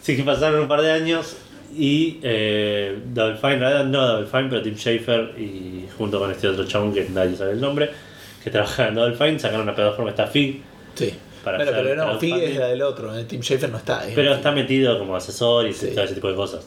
así 0.00 0.16
que 0.16 0.22
pasaron 0.22 0.60
un 0.60 0.68
par 0.68 0.80
de 0.80 0.90
años 0.90 1.36
y 1.76 2.18
eh, 2.22 2.98
Double 3.12 3.36
Fine, 3.36 3.84
no 3.84 4.06
Double 4.06 4.26
Fine, 4.26 4.46
pero 4.48 4.62
Tim 4.62 4.74
Schafer 4.74 5.34
y 5.38 5.86
junto 5.98 6.18
con 6.18 6.30
este 6.30 6.48
otro 6.48 6.64
chabón 6.66 6.94
que 6.94 7.06
nadie 7.10 7.36
sabe 7.36 7.52
el 7.52 7.60
nombre, 7.60 7.90
que 8.42 8.50
trabaja 8.50 8.88
en 8.88 8.94
Double 8.94 9.16
Fine, 9.16 9.38
sacaron 9.38 9.62
una 9.64 9.74
plataforma, 9.74 10.12
FIG, 10.12 10.62
Sí. 10.98 11.14
Para 11.44 11.56
bueno, 11.58 11.70
hacer 11.72 11.82
pero 11.84 11.96
no, 11.96 12.02
crowdfunding. 12.04 12.34
Fig 12.40 12.50
es 12.50 12.56
la 12.58 12.66
del 12.66 12.82
otro. 12.82 13.16
eh, 13.18 13.24
Tim 13.24 13.40
Schafer 13.40 13.70
no 13.70 13.76
está. 13.78 14.06
eh. 14.08 14.12
pero 14.14 14.34
está 14.34 14.52
metido 14.52 14.98
como 14.98 15.14
asesor 15.16 15.66
y 15.66 15.72
Sí. 15.72 15.88
todo 15.94 16.04
ese 16.04 16.14
tipo 16.14 16.28
de 16.28 16.34
cosas. 16.34 16.66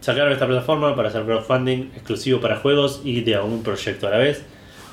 Sacaron 0.00 0.32
esta 0.32 0.46
plataforma 0.46 0.94
para 0.94 1.08
hacer 1.08 1.24
crowdfunding 1.24 1.90
exclusivo 1.94 2.40
para 2.40 2.56
juegos 2.56 3.00
y 3.04 3.20
de 3.22 3.38
un 3.40 3.62
proyecto 3.62 4.06
a 4.06 4.10
la 4.10 4.18
vez, 4.18 4.42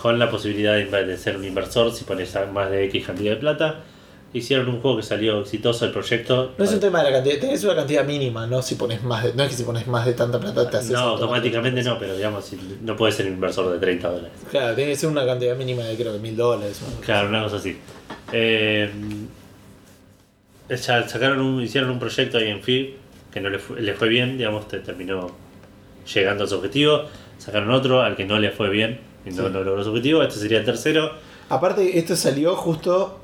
con 0.02 0.18
la 0.20 0.30
posibilidad 0.30 0.74
de, 0.74 0.86
de 1.06 1.18
ser 1.18 1.38
un 1.38 1.46
inversor 1.46 1.92
si 1.92 2.04
pones 2.06 2.36
a 2.36 2.46
más 2.48 2.70
de 2.72 2.86
X 2.86 3.06
cantidad 3.06 3.32
de 3.34 3.38
plata. 3.38 3.84
Hicieron 4.36 4.68
un 4.68 4.82
juego 4.82 4.98
que 4.98 5.04
salió 5.04 5.40
exitoso 5.40 5.86
el 5.86 5.92
proyecto. 5.92 6.52
No 6.58 6.66
es 6.66 6.74
un 6.74 6.82
tema 6.82 7.02
de 7.02 7.06
la 7.10 7.16
cantidad, 7.16 7.40
tenés 7.40 7.64
una 7.64 7.74
cantidad 7.76 8.04
mínima, 8.06 8.46
no 8.46 8.62
si 8.62 8.76
pones 8.76 9.02
más 9.02 9.24
de, 9.24 9.34
no 9.34 9.44
es 9.44 9.50
que 9.50 9.56
si 9.56 9.64
pones 9.64 9.88
más 9.88 10.06
de 10.06 10.12
tanta 10.12 10.42
plata 10.42 10.70
te 10.70 10.76
haces 10.76 10.92
No, 10.92 11.00
automáticamente 11.00 11.82
no, 11.84 11.98
pero 11.98 12.18
digamos, 12.18 12.52
no 12.82 12.98
puedes 12.98 13.16
ser 13.16 13.28
un 13.28 13.34
inversor 13.36 13.72
de 13.72 13.80
30 13.80 14.10
dólares. 14.10 14.32
Claro, 14.52 14.76
tiene 14.76 14.92
que 14.92 14.98
ser 14.98 15.10
una 15.10 15.26
cantidad 15.26 15.56
mínima 15.56 15.84
de 15.84 15.96
creo 15.96 16.12
que 16.12 16.20
mil 16.20 16.36
dólares. 16.36 16.82
Claro, 17.06 17.30
una 17.30 17.44
cosa 17.44 17.56
así. 17.56 17.78
Eh, 18.34 18.92
sacaron 20.78 21.40
un, 21.40 21.62
hicieron 21.64 21.90
un 21.92 22.00
proyecto 22.00 22.38
ahí 22.38 22.50
en 22.50 22.62
FIB 22.62 22.94
que 23.32 23.40
no 23.40 23.50
le 23.50 23.60
fue, 23.60 23.80
le 23.82 23.94
fue 23.94 24.10
bien, 24.10 24.38
digamos, 24.38 24.68
te 24.68 24.80
terminó 24.80 25.32
llegando 26.14 26.44
a 26.44 26.48
su 26.48 26.56
objetivo. 26.56 27.04
Sacaron 27.38 27.72
otro 27.72 28.02
al 28.02 28.18
que 28.18 28.26
no 28.26 28.38
le 28.40 28.52
fue 28.52 28.70
bien 28.70 29.00
y 29.26 29.30
no, 29.30 29.48
Sí. 29.48 29.50
no 29.54 29.64
logró 29.64 29.82
su 29.84 29.92
objetivo. 29.92 30.24
Este 30.24 30.40
sería 30.40 30.58
el 30.60 30.66
tercero. 30.66 31.12
Aparte, 31.48 31.98
esto 31.98 32.16
salió 32.16 32.56
justo 32.56 33.22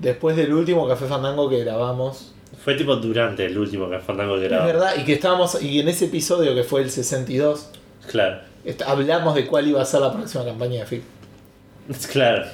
después 0.00 0.36
del 0.36 0.52
último 0.52 0.88
Café 0.88 1.06
Fandango 1.06 1.48
que 1.48 1.60
grabamos. 1.64 2.34
Fue 2.64 2.74
tipo 2.74 2.96
durante 2.96 3.46
el 3.46 3.56
último 3.56 3.88
que 3.88 3.98
Fandango 4.00 4.36
que 4.36 4.44
Es 4.44 4.50
grabó. 4.50 4.66
verdad, 4.66 4.94
y 4.98 5.04
que 5.04 5.14
estábamos, 5.14 5.62
y 5.62 5.80
en 5.80 5.88
ese 5.88 6.06
episodio 6.06 6.54
que 6.54 6.64
fue 6.64 6.82
el 6.82 6.90
62, 6.90 7.70
Claro, 8.10 8.40
hablamos 8.86 9.34
de 9.34 9.46
cuál 9.46 9.68
iba 9.68 9.80
a 9.80 9.84
ser 9.84 10.00
la 10.00 10.12
próxima 10.12 10.44
campaña 10.44 10.80
de 10.80 10.86
FIC. 10.86 11.02
claro. 12.12 12.46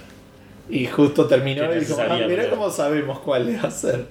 Y 0.68 0.86
justo 0.86 1.26
terminó 1.26 1.68
Que 1.70 1.76
y 1.76 1.80
dijo, 1.80 1.94
se 1.94 2.02
ah, 2.02 2.26
mirá 2.28 2.50
cómo 2.50 2.68
sabemos 2.70 3.20
cuál 3.20 3.48
iba 3.48 3.62
a 3.62 3.70
ser. 3.70 4.06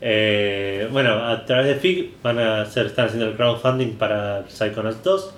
Eh, 0.00 0.88
bueno, 0.92 1.26
a 1.26 1.44
través 1.46 1.66
de 1.66 1.74
FIG 1.76 2.16
van 2.22 2.38
a 2.38 2.62
hacer, 2.62 2.86
están 2.86 3.06
haciendo 3.06 3.26
el 3.28 3.34
crowdfunding 3.36 3.94
para 3.94 4.44
Psychonauts 4.48 5.02
2. 5.02 5.30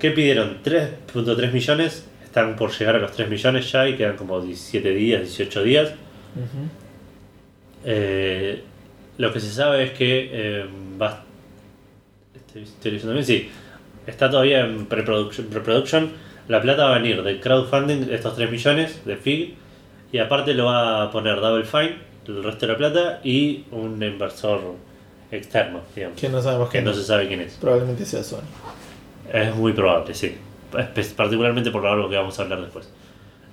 ¿Qué 0.00 0.10
pidieron? 0.10 0.58
3.3 0.64 1.52
millones. 1.52 2.06
Están 2.32 2.56
por 2.56 2.70
llegar 2.70 2.96
a 2.96 2.98
los 2.98 3.12
3 3.12 3.28
millones 3.28 3.70
ya 3.70 3.86
y 3.86 3.94
quedan 3.94 4.16
como 4.16 4.40
17 4.40 4.88
días, 4.94 5.20
18 5.20 5.62
días. 5.64 5.92
Eh, 7.84 8.62
lo 9.18 9.30
que 9.34 9.38
se 9.38 9.50
sabe 9.50 9.84
es 9.84 9.90
que 9.90 10.30
eh, 10.32 10.66
va. 10.98 11.24
Estoy, 12.34 12.62
estoy 12.62 13.12
bien, 13.12 13.22
sí. 13.22 13.50
Está 14.06 14.30
todavía 14.30 14.60
en 14.64 14.86
preproduction, 14.86 15.46
preproduction. 15.48 16.10
La 16.48 16.62
plata 16.62 16.86
va 16.86 16.96
a 16.96 16.98
venir 17.00 17.22
del 17.22 17.38
crowdfunding, 17.38 18.08
estos 18.10 18.34
3 18.34 18.50
millones 18.50 19.04
de 19.04 19.16
FIG. 19.18 19.54
Y 20.10 20.16
aparte 20.16 20.54
lo 20.54 20.64
va 20.64 21.02
a 21.02 21.10
poner 21.10 21.38
Double 21.38 21.64
Fine, 21.66 21.96
el 22.28 22.42
resto 22.42 22.64
de 22.66 22.72
la 22.72 22.78
plata, 22.78 23.20
y 23.22 23.64
un 23.72 24.02
inversor 24.02 24.74
externo, 25.30 25.82
digamos. 25.94 26.18
Que 26.18 26.30
no 26.30 26.40
sabemos 26.40 26.70
Que 26.70 26.78
quién 26.78 26.84
no 26.86 26.92
es. 26.92 26.96
se 26.96 27.04
sabe 27.04 27.28
quién 27.28 27.40
es. 27.42 27.58
Probablemente 27.60 28.06
sea 28.06 28.22
Sony. 28.24 28.40
Es 29.30 29.54
muy 29.54 29.74
probable, 29.74 30.14
sí. 30.14 30.34
Espe- 30.72 31.14
Particularmente 31.14 31.70
por 31.70 31.86
algo 31.86 32.08
que 32.08 32.16
vamos 32.16 32.38
a 32.38 32.42
hablar 32.42 32.60
después. 32.62 32.88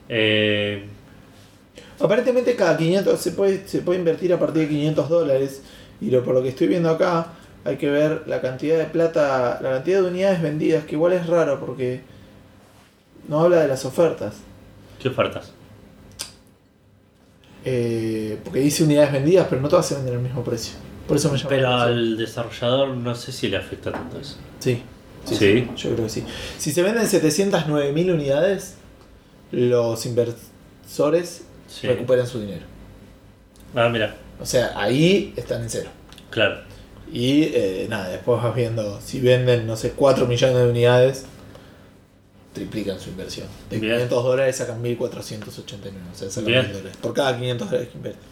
Eh, 0.10 0.86
Aparentemente 2.02 2.56
cada 2.56 2.78
500 2.78 3.20
se 3.20 3.32
puede, 3.32 3.68
se 3.68 3.80
puede 3.82 4.00
invertir 4.00 4.32
a 4.34 4.40
partir 4.40 4.64
de 4.64 4.70
500 4.70 5.10
dólares 5.10 5.62
y 6.00 6.10
lo, 6.10 6.24
por 6.24 6.34
lo 6.34 6.42
que 6.42 6.50
estoy 6.50 6.68
viendo 6.68 6.90
acá 6.90 7.34
hay 7.66 7.76
que 7.76 7.90
ver 7.90 8.24
la 8.26 8.40
cantidad 8.40 8.78
de 8.78 8.86
plata, 8.86 9.60
la 9.62 9.72
cantidad 9.72 10.02
de 10.02 10.08
unidades 10.08 10.42
vendidas, 10.42 10.86
que 10.86 10.96
igual 10.96 11.12
es 11.12 11.28
raro 11.28 11.60
porque 11.60 12.02
no 13.28 13.42
habla 13.42 13.58
de 13.62 13.68
las 13.68 13.84
ofertas. 13.84 14.36
¿Qué 15.02 15.10
ofertas? 15.10 15.52
Eh, 17.66 18.38
porque 18.44 18.60
dice 18.60 18.84
unidades 18.86 19.12
vendidas, 19.12 19.48
pero 19.50 19.62
no 19.62 19.68
todas 19.68 19.86
se 19.86 19.96
venden 19.96 20.16
al 20.16 20.22
mismo 20.22 20.44
precio. 20.44 20.76
Por 21.08 21.18
eso 21.18 21.30
me 21.32 21.38
llama 21.38 21.50
Pero 21.50 21.68
al 21.70 22.18
desarrollador 22.18 22.90
no 22.96 23.14
sé 23.16 23.32
si 23.32 23.50
le 23.50 23.58
afecta 23.58 23.92
tanto 23.92 24.20
eso. 24.20 24.38
Sí, 24.60 24.82
sí, 25.36 25.68
Sí. 25.68 25.68
yo 25.78 25.92
creo 25.94 26.04
que 26.06 26.10
sí. 26.10 26.24
Si 26.58 26.72
se 26.72 26.82
venden 26.84 27.06
709.000 27.08 28.12
unidades, 28.12 28.76
los 29.52 30.06
inversores 30.06 31.44
Sí. 31.68 31.88
recuperan 31.88 32.26
su 32.28 32.40
dinero. 32.42 32.66
Ah, 33.76 33.90
mira, 33.90 34.16
O 34.42 34.46
sea, 34.46 34.72
ahí 34.76 35.34
están 35.36 35.62
en 35.64 35.70
cero. 35.70 35.90
claro. 36.30 36.62
Y 37.12 37.44
eh, 37.56 37.88
nada, 37.90 38.08
después 38.10 38.42
vas 38.42 38.54
viendo, 38.56 39.02
si 39.02 39.20
venden, 39.20 39.66
no 39.66 39.76
sé, 39.76 39.92
4 39.96 40.28
millones 40.28 40.56
de 40.58 40.70
unidades, 40.70 41.26
triplican 42.54 43.00
su 43.00 43.10
inversión. 43.10 43.48
De 43.70 43.80
Bien. 43.80 43.94
500 43.94 44.24
dólares 44.24 44.56
sacan 44.58 44.82
1489, 44.82 46.06
o 46.12 46.16
sea, 46.16 46.30
sacan 46.30 46.46
Bien. 46.46 46.62
1000 46.66 46.74
dólares. 46.74 46.98
Por 47.02 47.14
cada 47.14 47.38
500 47.38 47.68
dólares 47.70 47.90
que 47.92 47.98
invierten. 47.98 48.24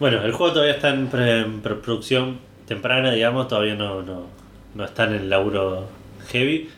Bueno, 0.00 0.22
el 0.24 0.32
juego 0.32 0.52
todavía 0.54 0.74
está 0.74 0.90
en, 0.90 1.06
pre- 1.08 1.40
en 1.40 1.60
preproducción 1.62 2.40
temprana, 2.66 3.12
digamos, 3.12 3.48
todavía 3.48 3.74
no, 3.74 4.02
no, 4.02 4.26
no 4.74 4.84
está 4.84 5.04
en 5.04 5.14
el 5.14 5.30
laburo 5.30 5.86
heavy. 6.24 6.68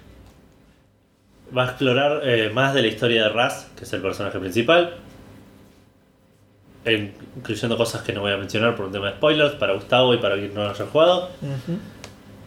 Va 1.56 1.62
a 1.64 1.66
explorar 1.66 2.20
eh, 2.24 2.50
más 2.52 2.74
de 2.74 2.82
la 2.82 2.88
historia 2.88 3.24
de 3.24 3.28
Raz, 3.30 3.68
que 3.76 3.84
es 3.84 3.92
el 3.92 4.02
personaje 4.02 4.38
principal. 4.38 4.94
en- 6.84 7.12
incluyendo 7.36 7.76
cosas 7.76 8.02
que 8.02 8.12
no 8.12 8.20
voy 8.20 8.32
a 8.32 8.36
mencionar 8.36 8.76
por 8.76 8.86
un 8.86 8.92
tema 8.92 9.06
de 9.10 9.16
spoilers 9.16 9.54
para 9.56 9.72
Gustavo 9.74 10.14
y 10.14 10.18
para 10.18 10.36
quien 10.36 10.54
no 10.54 10.62
lo 10.64 10.70
haya 10.70 10.86
jugado. 10.86 11.30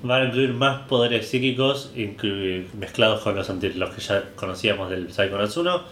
van 0.01 0.21
a 0.21 0.25
incluir 0.27 0.53
más 0.53 0.83
poderes 0.87 1.27
psíquicos 1.27 1.91
mezclados 2.79 3.19
con 3.19 3.35
los, 3.35 3.49
los 3.49 3.89
que 3.93 3.99
ya 4.01 4.23
conocíamos 4.37 4.89
del 4.89 5.11
Psychonauts 5.11 5.57
1 5.57 5.83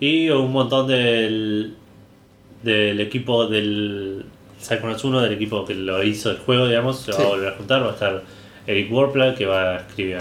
y 0.00 0.30
un 0.30 0.52
montón 0.52 0.86
del, 0.86 1.74
del 2.62 2.98
equipo 2.98 3.46
del 3.46 4.24
Psychonauts 4.58 5.04
1, 5.04 5.20
del 5.20 5.32
equipo 5.34 5.66
que 5.66 5.74
lo 5.74 6.02
hizo 6.02 6.30
el 6.30 6.38
juego, 6.38 6.66
digamos, 6.66 7.00
se 7.00 7.12
va 7.12 7.18
a 7.18 7.26
volver 7.26 7.48
a 7.52 7.56
juntar, 7.58 7.82
va 7.82 7.90
a 7.90 7.92
estar 7.92 8.22
Eric 8.66 8.92
Warpla 8.92 9.34
que 9.34 9.46
va 9.46 9.76
a 9.76 9.80
escribir, 9.80 10.18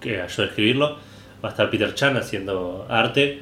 que 0.00 0.20
ayudó 0.20 0.42
a 0.42 0.46
escribirlo, 0.46 0.96
va 1.44 1.48
a 1.48 1.52
estar 1.52 1.70
Peter 1.70 1.94
Chan 1.94 2.16
haciendo 2.16 2.86
arte, 2.88 3.40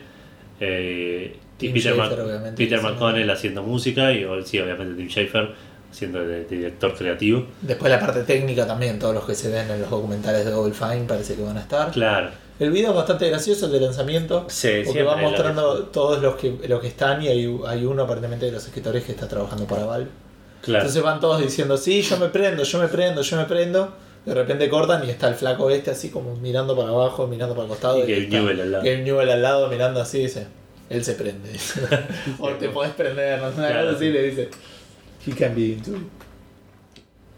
eh, 0.61 1.37
y 1.59 1.69
Peter, 1.71 1.95
Mac- 1.95 2.11
se 2.57 2.77
McConnell 2.79 3.31
haciendo 3.31 3.63
música 3.63 4.13
y 4.13 4.25
sí, 4.45 4.59
obviamente 4.61 4.95
Tim 4.95 5.09
Schafer 5.09 5.51
siendo 5.91 6.21
de, 6.21 6.45
de 6.45 6.57
director 6.57 6.95
creativo. 6.95 7.47
Después 7.61 7.91
la 7.91 7.99
parte 7.99 8.23
técnica 8.23 8.67
también, 8.67 8.99
todos 8.99 9.15
los 9.15 9.25
que 9.25 9.35
se 9.35 9.51
ven 9.51 9.71
en 9.71 9.81
los 9.81 9.91
documentales 9.91 10.45
de 10.45 10.51
Double 10.51 10.73
Fine 10.73 11.05
parece 11.07 11.35
que 11.35 11.43
van 11.43 11.57
a 11.57 11.61
estar. 11.61 11.91
Claro. 11.91 12.31
El 12.59 12.71
video 12.71 12.91
es 12.91 12.97
bastante 12.97 13.29
gracioso, 13.29 13.67
el 13.67 13.73
de 13.73 13.81
lanzamiento. 13.81 14.45
Sí, 14.49 14.83
porque 14.85 15.03
va 15.03 15.17
mostrando 15.17 15.85
todos 15.85 16.23
los 16.23 16.37
que, 16.37 16.57
los 16.69 16.81
que 16.81 16.89
están 16.89 17.23
y 17.23 17.29
hay, 17.29 17.59
hay 17.67 17.85
uno 17.85 18.03
aparentemente 18.05 18.47
de 18.47 18.53
los 18.53 18.65
escritores 18.67 19.05
que 19.05 19.13
está 19.13 19.27
trabajando 19.27 19.65
para 19.67 19.85
Valve. 19.87 20.09
Claro. 20.63 20.81
Entonces 20.85 21.03
van 21.03 21.21
todos 21.21 21.41
diciendo, 21.41 21.77
sí, 21.77 22.03
yo 22.03 22.17
me 22.19 22.29
prendo, 22.29 22.63
yo 22.63 22.79
me 22.79 22.89
prendo, 22.89 23.23
yo 23.23 23.37
me 23.37 23.45
prendo. 23.45 23.95
De 24.27 24.35
repente 24.35 24.69
cortan 24.69 25.07
y 25.07 25.11
está 25.11 25.29
el 25.29 25.35
flaco 25.35 25.71
este 25.71 25.91
así 25.91 26.11
como 26.11 26.37
mirando 26.37 26.77
para 26.77 26.91
abajo, 26.91 27.27
mirando 27.27 27.55
para 27.55 27.65
el 27.65 27.71
costado. 27.71 28.07
Y 28.07 28.13
está- 28.13 28.37
Newell 28.39 28.61
al 28.61 28.73
lado. 28.73 28.85
el 28.85 29.05
Newell 29.05 29.31
al 29.31 29.41
lado 29.43 29.69
mirando 29.69 30.01
así 30.01 30.19
dice, 30.19 30.47
él 30.91 31.03
se 31.05 31.15
prende. 31.15 31.51
o 32.39 32.51
te 32.51 32.69
podés 32.69 32.93
prender, 32.93 33.41
una 33.41 33.51
Claro. 33.53 33.85
cosa 33.87 33.97
así 33.97 34.11
le 34.11 34.23
dice, 34.25 34.51
he 35.27 35.33
can 35.33 35.55
be 35.55 35.63
into 35.69 35.93
it". 35.93 36.03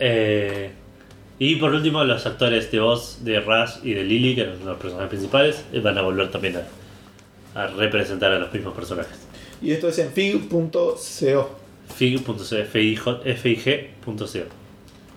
Eh, 0.00 0.70
y 1.38 1.56
por 1.56 1.72
último, 1.72 2.02
los 2.04 2.26
actores 2.26 2.70
de 2.72 2.80
voz 2.80 3.18
de 3.24 3.38
Rush 3.40 3.74
y 3.84 3.94
de 3.94 4.02
Lily, 4.04 4.34
que 4.34 4.40
eran 4.42 4.64
los 4.64 4.76
personajes 4.78 5.08
principales, 5.10 5.64
van 5.82 5.96
a 5.98 6.02
volver 6.02 6.30
también 6.30 6.56
a, 7.54 7.62
a 7.62 7.66
representar 7.68 8.32
a 8.32 8.38
los 8.38 8.52
mismos 8.52 8.74
personajes. 8.74 9.16
Y 9.60 9.70
esto 9.72 9.88
es 9.88 9.98
en 10.00 10.10
fig.co. 10.12 10.96
Fig.co, 11.95 12.34
fig.co. 13.36 14.38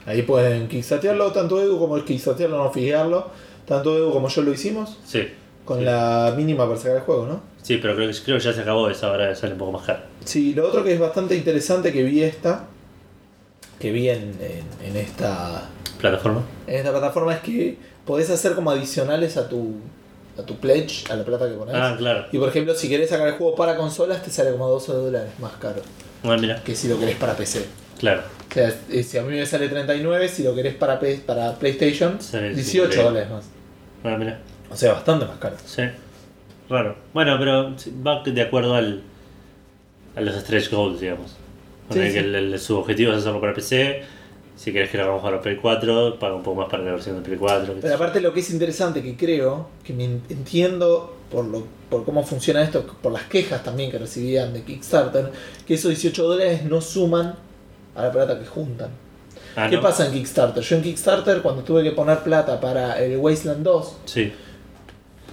Ahí 0.05 0.21
pueden 0.21 0.67
kickstatearlo, 0.67 1.31
tanto 1.31 1.59
Edu 1.61 1.79
como 1.79 1.97
el 1.97 2.03
kickstatearlo, 2.05 2.57
no 2.63 2.71
fijarlo. 2.71 3.27
Tanto 3.65 3.95
Edu 3.97 4.11
como 4.11 4.27
yo 4.27 4.41
lo 4.43 4.53
hicimos, 4.53 4.97
Sí. 5.05 5.27
con 5.63 5.79
Sí. 5.79 5.85
la 5.85 6.33
mínima 6.37 6.65
para 6.67 6.77
sacar 6.77 6.97
el 6.97 7.01
juego, 7.03 7.25
¿no? 7.25 7.41
Sí, 7.63 7.77
pero 7.81 7.95
creo 7.95 8.11
que, 8.11 8.15
creo 8.23 8.37
que 8.37 8.43
ya 8.43 8.53
se 8.53 8.61
acabó 8.61 8.87
esa, 8.89 9.07
ahora 9.07 9.33
sale 9.35 9.53
un 9.53 9.59
poco 9.59 9.71
más 9.71 9.85
caro. 9.85 10.01
Sí, 10.23 10.53
lo 10.53 10.67
otro 10.67 10.83
que 10.83 10.93
es 10.93 10.99
bastante 10.99 11.35
interesante 11.35 11.91
que 11.91 12.03
vi 12.03 12.21
esta, 12.21 12.67
que 13.79 13.91
vi 13.91 14.09
en, 14.09 14.35
en- 14.39 14.87
en 14.89 14.95
esta, 14.97 15.67
¿Plataforma? 15.99 16.43
en 16.67 16.75
esta 16.75 16.91
plataforma 16.91 17.33
es 17.33 17.39
que 17.41 17.77
podés 18.05 18.29
hacer 18.29 18.53
como 18.53 18.69
adicionales 18.69 19.37
a 19.37 19.49
tu, 19.49 19.73
a 20.37 20.43
tu 20.43 20.57
pledge, 20.57 21.09
a 21.11 21.15
la 21.15 21.25
plata 21.25 21.49
que 21.49 21.55
pones. 21.55 21.73
Ah, 21.75 21.95
claro. 21.97 22.25
Y 22.31 22.37
por 22.37 22.49
ejemplo, 22.49 22.75
si 22.75 22.87
querés 22.87 23.09
sacar 23.09 23.27
el 23.29 23.33
juego 23.33 23.55
para 23.55 23.75
consolas, 23.75 24.21
te 24.21 24.29
sale 24.29 24.51
como 24.51 24.69
12 24.69 24.91
dólares 24.93 25.31
más 25.39 25.53
caro 25.53 25.81
Bueno, 26.25 26.41
mira, 26.41 26.63
que 26.63 26.75
si 26.75 26.87
lo 26.87 26.99
querés 26.99 27.15
para 27.15 27.35
PC. 27.37 27.65
claro. 27.99 28.21
O 28.49 28.53
sea, 28.55 28.73
eh, 28.89 29.03
si 29.03 29.17
a 29.17 29.21
mí 29.21 29.35
me 29.35 29.45
sale 29.45 29.67
39, 29.67 30.29
si 30.29 30.43
lo 30.43 30.55
querés 30.55 30.75
para, 30.75 30.97
P- 30.97 31.17
para 31.25 31.55
PlayStation, 31.59 32.21
Sale 32.21 32.53
18 32.53 32.85
50. 32.93 33.03
dólares 33.03 33.29
más. 33.29 33.45
Bueno, 34.01 34.17
mira. 34.17 34.39
O 34.71 34.77
sea, 34.77 34.93
bastante 34.93 35.25
más 35.25 35.37
caro. 35.39 35.57
Sí. 35.65 35.81
Raro. 36.69 36.95
Bueno, 37.13 37.35
pero 37.37 37.77
sí, 37.77 37.93
va 38.05 38.23
de 38.23 38.41
acuerdo 38.41 38.75
al, 38.75 39.01
a 40.15 40.21
los 40.21 40.35
stretch 40.35 40.71
goals, 40.71 41.01
digamos. 41.01 41.35
Poner 41.89 42.07
Sí, 42.07 42.13
que 42.13 42.19
sí. 42.21 42.25
el- 42.25 42.35
el- 42.35 42.59
su 42.59 42.77
objetivo 42.77 43.11
es 43.11 43.17
hacerlo 43.19 43.41
para 43.41 43.53
PC. 43.53 44.03
Si 44.55 44.71
querés 44.71 44.89
que 44.89 44.97
lo 44.97 45.03
hagamos 45.03 45.21
para 45.21 45.41
Play 45.41 45.57
4, 45.57 46.17
paga 46.17 46.35
un 46.35 46.43
poco 46.43 46.61
más 46.61 46.69
para 46.69 46.83
la 46.83 46.91
versión 46.91 47.17
de 47.17 47.21
Play 47.21 47.37
4. 47.37 47.65
qué 47.67 47.73
sé 47.73 47.81
Pero 47.81 47.95
aparte 47.95 48.21
lo 48.21 48.33
que 48.33 48.39
es 48.39 48.49
interesante 48.51 49.03
que 49.03 49.15
creo, 49.17 49.67
que 49.83 49.93
me 49.93 50.05
en- 50.05 50.21
entiendo 50.29 51.15
por 51.31 51.45
lo 51.45 51.63
por 51.89 52.03
cómo 52.03 52.23
funciona 52.23 52.63
esto, 52.63 52.85
por 53.01 53.11
las 53.11 53.23
quejas 53.23 53.63
también 53.63 53.91
que 53.91 53.99
recibían 53.99 54.53
de 54.53 54.63
Kickstarter, 54.63 55.31
que 55.67 55.75
esos 55.75 55.89
18 55.89 56.23
dólares 56.23 56.63
no 56.65 56.81
suman 56.81 57.35
a 57.95 58.01
la 58.03 58.11
plata 58.11 58.39
que 58.39 58.45
juntan. 58.45 58.89
Ah, 59.55 59.67
¿Qué 59.69 59.75
¿no? 59.75 59.81
pasa 59.83 60.05
en 60.07 60.13
Kickstarter? 60.13 60.63
Yo 60.63 60.75
en 60.77 60.81
Kickstarter 60.81 61.41
cuando 61.41 61.61
tuve 61.63 61.83
que 61.83 61.91
poner 61.91 62.19
plata 62.19 62.59
para 62.59 62.99
el 63.03 63.17
Wasteland 63.17 63.63
2, 63.63 63.97
Sí. 64.05 64.33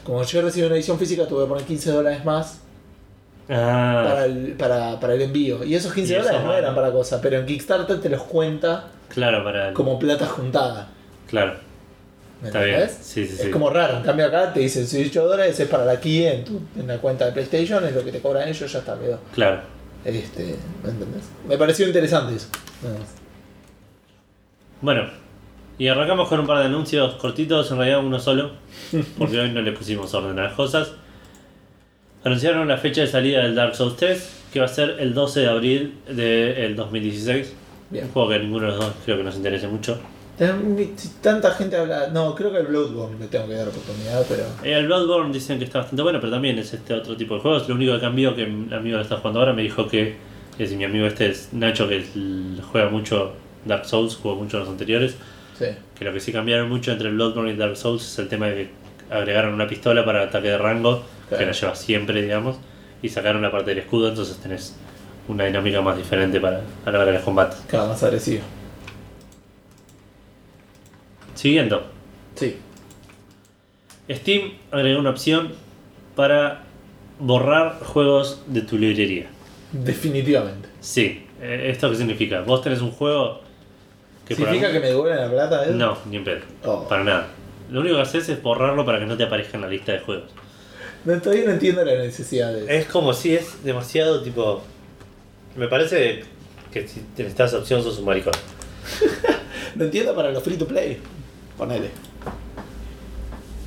como 0.04 0.22
yo 0.24 0.42
recibí 0.42 0.66
una 0.66 0.74
edición 0.76 0.98
física 0.98 1.26
tuve 1.26 1.44
que 1.44 1.48
poner 1.48 1.64
15 1.64 1.90
dólares 1.90 2.24
más 2.24 2.60
Ah, 3.48 4.04
para, 4.08 4.24
el, 4.26 4.52
para, 4.52 5.00
para 5.00 5.14
el 5.14 5.22
envío. 5.22 5.64
Y 5.64 5.74
esos 5.74 5.92
15 5.92 6.12
Y 6.12 6.16
eso 6.16 6.24
dólares 6.24 6.44
no 6.46 6.54
eran 6.54 6.74
para 6.74 6.90
cosa, 6.92 7.20
pero 7.20 7.38
en 7.38 7.46
Kickstarter 7.46 8.00
te 8.00 8.08
los 8.08 8.22
cuenta 8.22 8.88
claro, 9.08 9.42
para 9.44 9.68
el- 9.68 9.74
como 9.74 9.98
plata 9.98 10.26
juntada. 10.26 10.88
Claro, 11.28 11.54
¿Me 12.40 12.48
está 12.48 12.62
bien. 12.62 12.88
Sí, 12.88 13.26
sí, 13.26 13.34
Es 13.34 13.40
sí. 13.42 13.50
como 13.50 13.68
raro, 13.70 13.96
en 13.98 14.02
cambio 14.04 14.26
acá 14.26 14.52
te 14.52 14.60
dicen 14.60 14.82
18 14.88 15.26
dólares 15.26 15.58
es 15.58 15.68
para 15.68 15.84
la 15.84 15.98
key 16.00 16.24
en, 16.26 16.44
tu, 16.44 16.60
en 16.78 16.86
la 16.86 16.98
cuenta 16.98 17.26
de 17.26 17.32
PlayStation, 17.32 17.84
es 17.84 17.94
lo 17.94 18.04
que 18.04 18.12
te 18.12 18.20
cobran 18.20 18.48
ellos, 18.48 18.70
ya 18.72 18.78
está, 18.78 18.98
quedó. 18.98 19.18
Claro. 19.34 19.60
Este, 20.04 20.56
¿me 20.82 20.90
entendés? 20.90 21.22
Me 21.48 21.56
pareció 21.58 21.86
interesante 21.86 22.34
eso. 22.36 22.48
Bueno, 24.80 25.04
y 25.78 25.88
arrancamos 25.88 26.28
con 26.28 26.40
un 26.40 26.46
par 26.46 26.58
de 26.58 26.64
anuncios 26.66 27.14
cortitos, 27.14 27.70
en 27.70 27.78
realidad 27.78 28.00
uno 28.00 28.18
solo, 28.18 28.52
porque 29.18 29.38
hoy 29.38 29.50
no 29.50 29.60
le 29.62 29.72
pusimos 29.72 30.12
orden 30.14 30.38
a 30.38 30.44
las 30.44 30.52
cosas. 30.54 30.92
Anunciaron 32.24 32.68
la 32.68 32.76
fecha 32.76 33.00
de 33.02 33.06
salida 33.08 33.42
del 33.42 33.54
Dark 33.54 33.74
Souls 33.74 33.96
3, 33.96 34.40
que 34.52 34.60
va 34.60 34.66
a 34.66 34.68
ser 34.68 34.96
el 35.00 35.12
12 35.14 35.40
de 35.40 35.48
abril 35.48 35.94
del 36.08 36.76
2016. 36.76 37.52
Bien. 37.90 38.04
Un 38.06 38.10
juego 38.12 38.28
que 38.30 38.34
a 38.36 38.38
ninguno 38.38 38.66
de 38.66 38.72
los 38.72 38.80
dos 38.80 38.92
creo 39.04 39.16
que 39.18 39.24
nos 39.24 39.36
interese 39.36 39.66
mucho. 39.68 39.98
Tanta 41.20 41.50
gente 41.52 41.76
habla. 41.76 42.08
No, 42.08 42.34
creo 42.34 42.50
que 42.52 42.58
el 42.58 42.66
Bloodborne 42.66 43.18
le 43.18 43.26
tengo 43.28 43.46
que 43.46 43.54
dar 43.54 43.68
oportunidad, 43.68 44.24
pero. 44.28 44.44
Eh, 44.64 44.78
El 44.78 44.86
Bloodborne 44.86 45.32
dicen 45.32 45.58
que 45.58 45.64
está 45.64 45.78
bastante 45.80 46.02
bueno, 46.02 46.20
pero 46.20 46.32
también 46.32 46.58
es 46.58 46.72
este 46.72 46.94
otro 46.94 47.16
tipo 47.16 47.34
de 47.34 47.40
juegos. 47.40 47.68
Lo 47.68 47.74
único 47.74 47.92
que 47.94 48.00
cambió 48.00 48.34
que 48.34 48.44
el 48.44 48.72
amigo 48.72 48.96
que 48.98 49.02
está 49.02 49.16
jugando 49.18 49.40
ahora 49.40 49.52
me 49.52 49.62
dijo 49.62 49.86
que, 49.88 50.16
que 50.56 50.66
si 50.66 50.76
mi 50.76 50.84
amigo 50.84 51.06
este 51.06 51.28
es 51.30 51.50
Nacho, 51.52 51.88
que 51.88 52.02
juega 52.72 52.88
mucho 52.88 53.32
Dark 53.66 53.84
Souls, 53.84 54.16
jugó 54.16 54.36
mucho 54.36 54.58
los 54.58 54.68
anteriores, 54.68 55.16
Sí. 55.58 55.66
que 55.96 56.04
lo 56.04 56.12
que 56.12 56.18
sí 56.20 56.32
cambiaron 56.32 56.68
mucho 56.68 56.92
entre 56.92 57.08
el 57.08 57.14
Bloodborne 57.14 57.52
y 57.52 57.56
Dark 57.56 57.76
Souls 57.76 58.02
es 58.02 58.18
el 58.18 58.28
tema 58.28 58.46
de 58.46 58.54
que 58.54 59.14
agregaron 59.14 59.52
una 59.54 59.66
pistola 59.68 60.04
para 60.04 60.22
ataque 60.22 60.48
de 60.48 60.58
rango, 60.58 61.04
que 61.38 61.46
la 61.46 61.52
llevas 61.52 61.78
siempre, 61.80 62.22
digamos, 62.22 62.56
y 63.02 63.08
sacaron 63.08 63.42
la 63.42 63.50
parte 63.50 63.70
del 63.70 63.78
escudo, 63.78 64.08
entonces 64.08 64.36
tenés 64.38 64.76
una 65.28 65.44
dinámica 65.44 65.80
más 65.80 65.96
diferente 65.96 66.40
para 66.40 66.60
a 66.84 66.90
la 66.90 66.98
hora 66.98 67.06
de 67.06 67.12
los 67.14 67.22
combates. 67.22 67.58
Cada 67.68 67.88
más 67.88 68.02
agresivo. 68.02 68.42
Siguiendo, 71.34 71.86
Sí. 72.34 72.56
Steam 74.10 74.52
agregó 74.70 75.00
una 75.00 75.10
opción 75.10 75.52
para 76.16 76.62
borrar 77.18 77.78
juegos 77.80 78.42
de 78.46 78.62
tu 78.62 78.76
librería. 78.78 79.26
Definitivamente. 79.72 80.68
Sí, 80.80 81.26
eh, 81.40 81.68
¿esto 81.70 81.88
qué 81.90 81.96
significa? 81.96 82.40
Vos 82.42 82.62
tenés 82.62 82.80
un 82.80 82.90
juego 82.90 83.40
que 84.26 84.34
¿Significa 84.34 84.66
algún- 84.66 84.80
que 84.80 84.86
me 84.86 84.92
devuelven 84.92 85.18
la 85.20 85.30
plata, 85.30 85.64
Ed? 85.66 85.70
No, 85.74 85.96
ni 86.10 86.16
en 86.16 86.24
pedo. 86.24 86.40
Oh. 86.64 86.86
Para 86.88 87.04
nada. 87.04 87.26
Lo 87.70 87.80
único 87.80 87.96
que 87.96 88.02
haces 88.02 88.28
es 88.28 88.42
borrarlo 88.42 88.84
para 88.84 88.98
que 88.98 89.06
no 89.06 89.16
te 89.16 89.24
aparezca 89.24 89.56
en 89.56 89.62
la 89.62 89.68
lista 89.68 89.92
de 89.92 90.00
juegos. 90.00 90.30
No, 91.04 91.20
todavía 91.20 91.44
no 91.46 91.52
entiendo 91.52 91.84
la 91.84 91.94
necesidad 91.96 92.52
de 92.52 92.60
eso. 92.60 92.68
Es 92.70 92.86
como 92.86 93.12
si 93.12 93.34
es 93.34 93.62
demasiado 93.64 94.22
tipo. 94.22 94.62
Me 95.56 95.68
parece 95.68 96.24
que 96.72 96.86
si 96.88 97.02
necesitas 97.16 97.52
opción 97.54 97.82
sos 97.82 97.98
un 97.98 98.04
maricón. 98.06 98.32
No 99.74 99.84
entiendo 99.84 100.14
para 100.14 100.30
los 100.30 100.42
free 100.42 100.58
to 100.58 100.66
play. 100.66 100.98
Ponele. 101.56 101.88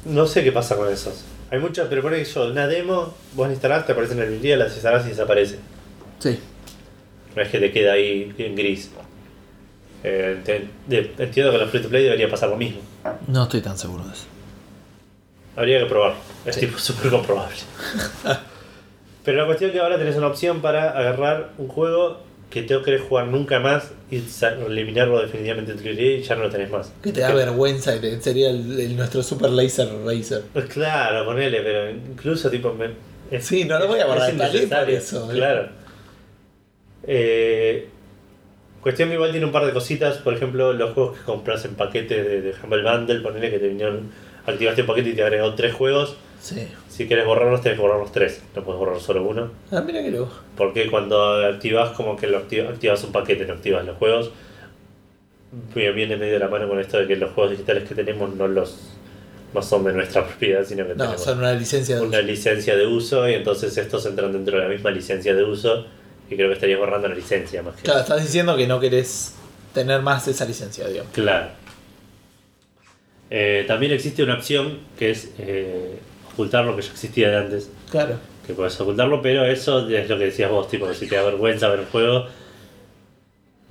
No 0.05 0.27
sé 0.27 0.43
qué 0.43 0.51
pasa 0.51 0.75
con 0.75 0.87
esos. 0.91 1.23
Hay 1.49 1.59
muchas, 1.59 1.87
pero 1.87 2.03
por 2.03 2.15
yo, 2.15 2.45
una 2.51 2.67
demo, 2.67 3.13
vos 3.33 3.47
la 3.47 3.53
instalás, 3.53 3.85
te 3.87 3.93
aparece 3.93 4.13
en 4.13 4.19
la 4.19 4.25
librería, 4.25 4.55
las 4.57 4.73
instalás 4.73 5.05
y 5.07 5.09
desaparece. 5.09 5.57
Sí. 6.19 6.39
No 7.35 7.41
es 7.41 7.49
que 7.49 7.59
te 7.59 7.71
queda 7.71 7.93
ahí 7.93 8.31
en 8.37 8.55
gris. 8.55 8.91
Eh, 10.03 10.39
te- 10.45 10.67
de- 10.87 11.11
entiendo 11.17 11.51
que 11.51 11.57
los 11.57 11.71
free 11.71 11.81
to 11.81 11.89
play 11.89 12.03
debería 12.03 12.29
pasar 12.29 12.49
lo 12.49 12.55
mismo. 12.57 12.81
No 13.27 13.43
estoy 13.43 13.61
tan 13.61 13.77
seguro 13.77 14.03
de 14.05 14.13
eso. 14.13 14.25
Habría 15.55 15.79
que 15.79 15.85
probar. 15.85 16.15
Es 16.45 16.55
Sí. 16.55 16.61
tipo 16.61 16.77
súper 16.77 17.11
comprobable. 17.11 17.55
Pero 19.23 19.37
la 19.39 19.45
cuestión 19.45 19.69
es 19.71 19.75
que 19.75 19.81
ahora 19.81 19.97
tenés 19.97 20.15
una 20.17 20.27
opción 20.27 20.61
para 20.61 20.91
agarrar 20.91 21.51
un 21.57 21.67
juego 21.67 22.19
que 22.49 22.61
te 22.61 22.79
querés 22.83 23.01
jugar 23.01 23.27
nunca 23.27 23.59
más 23.59 23.91
y 24.11 24.21
eliminarlo 24.67 25.19
definitivamente 25.19 25.71
de 25.73 25.77
tu 25.79 25.83
librería 25.83 26.17
y 26.17 26.21
ya 26.21 26.35
no 26.35 26.43
lo 26.43 26.49
tenés 26.49 26.69
más. 26.69 26.93
Que 27.01 27.11
te 27.11 27.21
da 27.21 27.33
vergüenza 27.33 27.95
y 27.95 27.99
te- 27.99 28.21
sería 28.21 28.49
el, 28.51 28.79
el- 28.79 28.95
nuestro 28.95 29.23
super 29.23 29.49
laser 29.49 29.89
racer. 30.05 30.43
Pues 30.53 30.65
claro, 30.65 31.25
ponele, 31.25 31.61
pero 31.61 31.89
incluso 31.89 32.49
tipo... 32.51 32.73
me- 32.73 32.91
es- 33.31 33.45
Sí, 33.45 33.65
no 33.65 33.79
lo 33.79 33.87
voy 33.87 33.99
a 33.99 34.05
guardar 34.05 34.29
es 34.55 34.69
por 34.69 34.89
eso, 34.89 35.31
¿eh? 35.31 35.35
Claro. 35.35 35.69
Eh, 37.07 37.87
cuestión 38.81 39.11
igual 39.11 39.31
tiene 39.31 39.45
un 39.45 39.51
par 39.51 39.65
de 39.65 39.73
cositas, 39.73 40.17
por 40.19 40.33
ejemplo, 40.33 40.71
los 40.73 40.93
juegos 40.93 41.17
que 41.17 41.23
compras 41.23 41.65
en 41.65 41.75
paquetes 41.75 42.25
de, 42.25 42.41
de 42.41 42.53
Humble 42.63 42.83
Bundle, 42.83 43.19
ponele 43.21 43.49
que 43.49 43.59
te 43.59 43.67
vinieron, 43.67 44.11
activaste 44.45 44.81
un 44.81 44.87
paquete 44.87 45.09
y 45.09 45.13
te 45.13 45.23
agregó 45.23 45.53
tres 45.55 45.73
juegos. 45.73 46.15
Sí. 46.41 46.67
Si 46.89 47.07
quieres 47.07 47.25
borrarlos, 47.25 47.61
tenés 47.61 47.77
que 47.77 47.81
borrar 47.81 47.99
los 47.99 48.11
tres, 48.11 48.41
no 48.55 48.63
puedes 48.63 48.79
borrar 48.79 48.99
solo 48.99 49.23
uno. 49.23 49.51
Ah, 49.71 49.81
mira 49.81 50.01
que 50.03 50.11
luego. 50.11 50.29
Porque 50.55 50.89
cuando 50.91 51.43
activas 51.45 51.89
como 51.91 52.15
que 52.15 52.27
lo 52.27 52.37
activa- 52.37 52.69
activas 52.69 53.03
un 53.03 53.11
paquete, 53.11 53.45
no 53.45 53.53
activas 53.53 53.83
los 53.85 53.97
juegos, 53.97 54.31
viene 55.73 56.17
medio 56.17 56.33
de 56.33 56.39
la 56.39 56.47
mano 56.47 56.67
con 56.67 56.79
esto 56.79 56.97
de 56.99 57.07
que 57.07 57.15
los 57.15 57.31
juegos 57.31 57.51
digitales 57.51 57.87
que 57.87 57.95
tenemos 57.95 58.33
no 58.35 58.47
los 58.47 58.91
no 59.53 59.61
son 59.61 59.85
de 59.85 59.93
nuestra 59.93 60.23
propiedad, 60.27 60.65
sino 60.65 60.83
que 60.85 60.91
No, 60.95 61.05
tenemos 61.05 61.23
son 61.23 61.37
una 61.39 61.53
licencia 61.53 61.95
de 61.95 62.01
una 62.01 62.21
licencia 62.21 62.75
de 62.75 62.85
uso 62.85 63.27
y 63.29 63.33
entonces 63.35 63.75
estos 63.77 64.05
entran 64.05 64.33
dentro 64.33 64.57
de 64.57 64.63
la 64.63 64.69
misma 64.69 64.91
licencia 64.91 65.33
de 65.33 65.43
uso 65.43 65.85
y 66.29 66.35
creo 66.35 66.49
que 66.49 66.55
estarías 66.55 66.79
borrando 66.79 67.07
la 67.07 67.15
licencia 67.15 67.63
más 67.63 67.75
que 67.75 67.83
Claro, 67.83 68.01
estás 68.01 68.21
diciendo 68.21 68.57
que 68.57 68.67
no 68.67 68.79
querés 68.79 69.33
tener 69.73 70.01
más 70.01 70.27
esa 70.27 70.45
licencia, 70.45 70.87
digamos. 70.87 71.11
Claro. 71.13 71.47
Eh, 73.29 73.65
también 73.67 73.91
existe 73.91 74.23
una 74.23 74.35
opción 74.35 74.79
que 74.97 75.11
es 75.11 75.29
eh, 75.39 75.99
ocultar 76.33 76.65
lo 76.65 76.75
que 76.75 76.81
ya 76.83 76.91
existía 76.91 77.29
de 77.29 77.37
antes. 77.37 77.69
Claro. 77.89 78.17
Que 78.45 78.53
puedes 78.53 78.79
ocultarlo, 78.79 79.21
pero 79.21 79.45
eso 79.45 79.89
es 79.89 80.07
lo 80.09 80.17
que 80.19 80.25
decías 80.25 80.51
vos, 80.51 80.67
tipo, 80.69 80.93
si 80.93 81.07
te 81.07 81.15
da 81.15 81.23
vergüenza 81.23 81.67
ver 81.69 81.79
un 81.79 81.85
juego, 81.87 82.27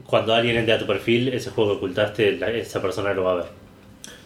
cuando 0.06 0.34
alguien 0.34 0.56
entre 0.56 0.74
a 0.74 0.78
tu 0.78 0.86
perfil, 0.86 1.28
ese 1.28 1.50
juego 1.50 1.72
que 1.72 1.76
ocultaste, 1.78 2.32
la- 2.32 2.50
esa 2.50 2.82
persona 2.82 3.12
lo 3.14 3.24
va 3.24 3.32
a 3.32 3.34
ver. 3.36 3.44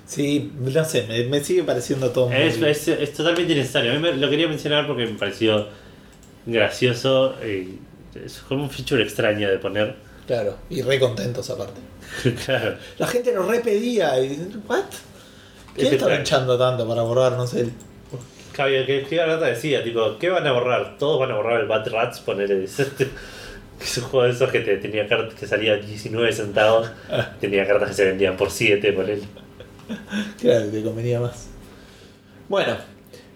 Sí, 0.06 0.50
no 0.58 0.84
sé, 0.86 1.04
me, 1.06 1.22
me 1.24 1.44
sigue 1.44 1.64
pareciendo 1.64 2.10
todo 2.10 2.28
muy... 2.28 2.36
Es, 2.38 2.56
es, 2.62 2.88
es 2.88 3.12
totalmente 3.12 3.52
innecesario. 3.52 3.90
A 3.92 3.94
mí 3.94 4.00
me- 4.00 4.14
lo 4.16 4.30
quería 4.30 4.48
mencionar 4.48 4.86
porque 4.86 5.04
me 5.06 5.18
pareció 5.18 5.68
gracioso 6.46 7.34
y 7.44 7.78
es 8.18 8.38
como 8.48 8.62
un 8.64 8.70
feature 8.70 9.02
extraño 9.02 9.50
de 9.50 9.58
poner. 9.58 9.94
Claro, 10.26 10.56
y 10.70 10.80
re 10.80 10.98
contentos 10.98 11.50
aparte. 11.50 11.80
claro. 12.46 12.76
La 12.96 13.06
gente 13.06 13.34
lo 13.34 13.42
repedía 13.46 14.18
y... 14.22 14.50
¿What? 14.66 14.84
¿Quién 15.78 15.94
Es 15.94 16.00
está 16.02 16.14
hinchando 16.14 16.58
tanto 16.58 16.86
para 16.86 17.02
borrar, 17.02 17.32
no 17.32 17.46
sé? 17.46 17.60
el- 17.62 17.72
Javier, 18.54 18.86
que 18.86 19.16
Garganta 19.16 19.46
decía, 19.46 19.84
tipo, 19.84 20.18
¿qué 20.18 20.30
van 20.30 20.44
a 20.46 20.52
borrar? 20.52 20.96
Todos 20.98 21.20
van 21.20 21.30
a 21.30 21.36
borrar 21.36 21.60
el 21.60 21.66
Bad 21.68 21.88
Rats, 21.92 22.18
poner 22.20 22.50
Es 23.80 23.96
un 23.98 24.04
juego 24.04 24.24
de 24.26 24.32
esos 24.32 24.50
que 24.50 24.60
te, 24.60 24.76
tenía 24.78 25.06
cartas 25.06 25.34
que 25.34 25.46
salía 25.46 25.76
19 25.76 26.32
centavos, 26.32 26.90
tenía 27.40 27.64
cartas 27.66 27.90
que 27.90 27.94
se 27.94 28.04
vendían 28.06 28.36
por 28.36 28.50
7, 28.50 28.92
por 28.92 29.08
él. 29.08 29.22
Claro, 30.40 30.70
que 30.72 30.82
convenía 30.82 31.20
más. 31.20 31.46
Bueno, 32.48 32.76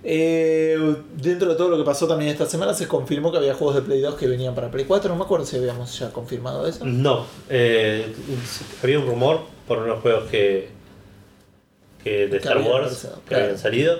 eh, 0.03 0.97
dentro 1.16 1.51
de 1.51 1.55
todo 1.55 1.68
lo 1.68 1.78
que 1.78 1.84
pasó 1.84 2.09
también 2.09 2.32
esta 2.32 2.47
semana 2.47 2.74
se 2.74 2.88
confirmó 2.88 3.30
que 3.30 3.38
había 3.38 3.55
juegos 3.55 3.76
de 3.76 3.82
Play 3.82 4.01
2 4.01 4.16
que 4.16 4.26
venían 4.26 4.55
para 4.55 4.68
Play 4.70 4.84
4. 4.84 5.09
No 5.11 5.16
me 5.16 5.22
acuerdo 5.24 5.47
si 5.47 5.57
habíamos 5.57 5.97
ya 5.97 6.11
confirmado 6.11 6.66
eso. 6.66 6.84
No, 6.84 7.24
eh, 7.49 8.12
había 8.82 8.99
un 8.99 9.07
rumor 9.07 9.43
por 9.68 9.78
unos 9.78 10.01
juegos 10.01 10.24
que, 10.28 10.70
que 12.05 12.26
de 12.28 12.36
Star 12.38 12.59
Wars 12.59 13.09
que 13.24 13.28
claro. 13.28 13.44
habían 13.44 13.59
salido 13.59 13.98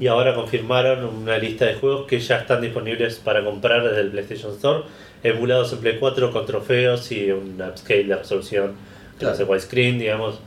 y 0.00 0.06
ahora 0.06 0.34
confirmaron 0.34 1.04
una 1.04 1.38
lista 1.38 1.66
de 1.66 1.74
juegos 1.74 2.06
que 2.06 2.18
ya 2.18 2.38
están 2.38 2.60
disponibles 2.62 3.16
para 3.16 3.44
comprar 3.44 3.84
desde 3.84 4.00
el 4.00 4.10
PlayStation 4.10 4.52
Store, 4.52 4.84
emulados 5.22 5.72
en 5.72 5.78
Play 5.80 5.98
4 5.98 6.30
con 6.32 6.46
trofeos 6.46 7.12
y 7.12 7.30
un 7.30 7.60
upscale 7.60 8.04
de 8.04 8.16
resolución 8.16 8.72
que 9.12 9.18
Claro. 9.20 9.34
hace 9.34 9.44
widescreen, 9.44 9.98
digamos. 9.98 10.40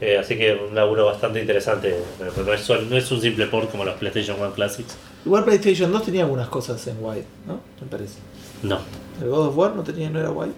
Eh, 0.00 0.18
así 0.18 0.36
que 0.36 0.52
un 0.54 0.74
laburo 0.74 1.06
bastante 1.06 1.40
interesante. 1.40 1.96
No, 2.44 2.52
es, 2.52 2.68
no 2.68 2.96
es 2.96 3.10
un 3.10 3.20
simple 3.20 3.46
port 3.46 3.70
como 3.70 3.84
los 3.84 3.94
PlayStation 3.94 4.36
1 4.40 4.52
Classics. 4.52 4.96
Igual 5.24 5.44
PlayStation 5.44 5.90
2 5.92 6.04
tenía 6.04 6.22
algunas 6.24 6.48
cosas 6.48 6.84
en 6.88 6.96
White, 7.00 7.26
¿no? 7.46 7.60
Me 7.80 7.86
parece. 7.88 8.18
No, 8.62 8.80
¿El 9.20 9.28
God 9.28 9.48
of 9.48 9.56
War 9.58 9.74
no 9.74 9.82
tenía, 9.84 10.10
no 10.10 10.18
era 10.20 10.30
White? 10.30 10.54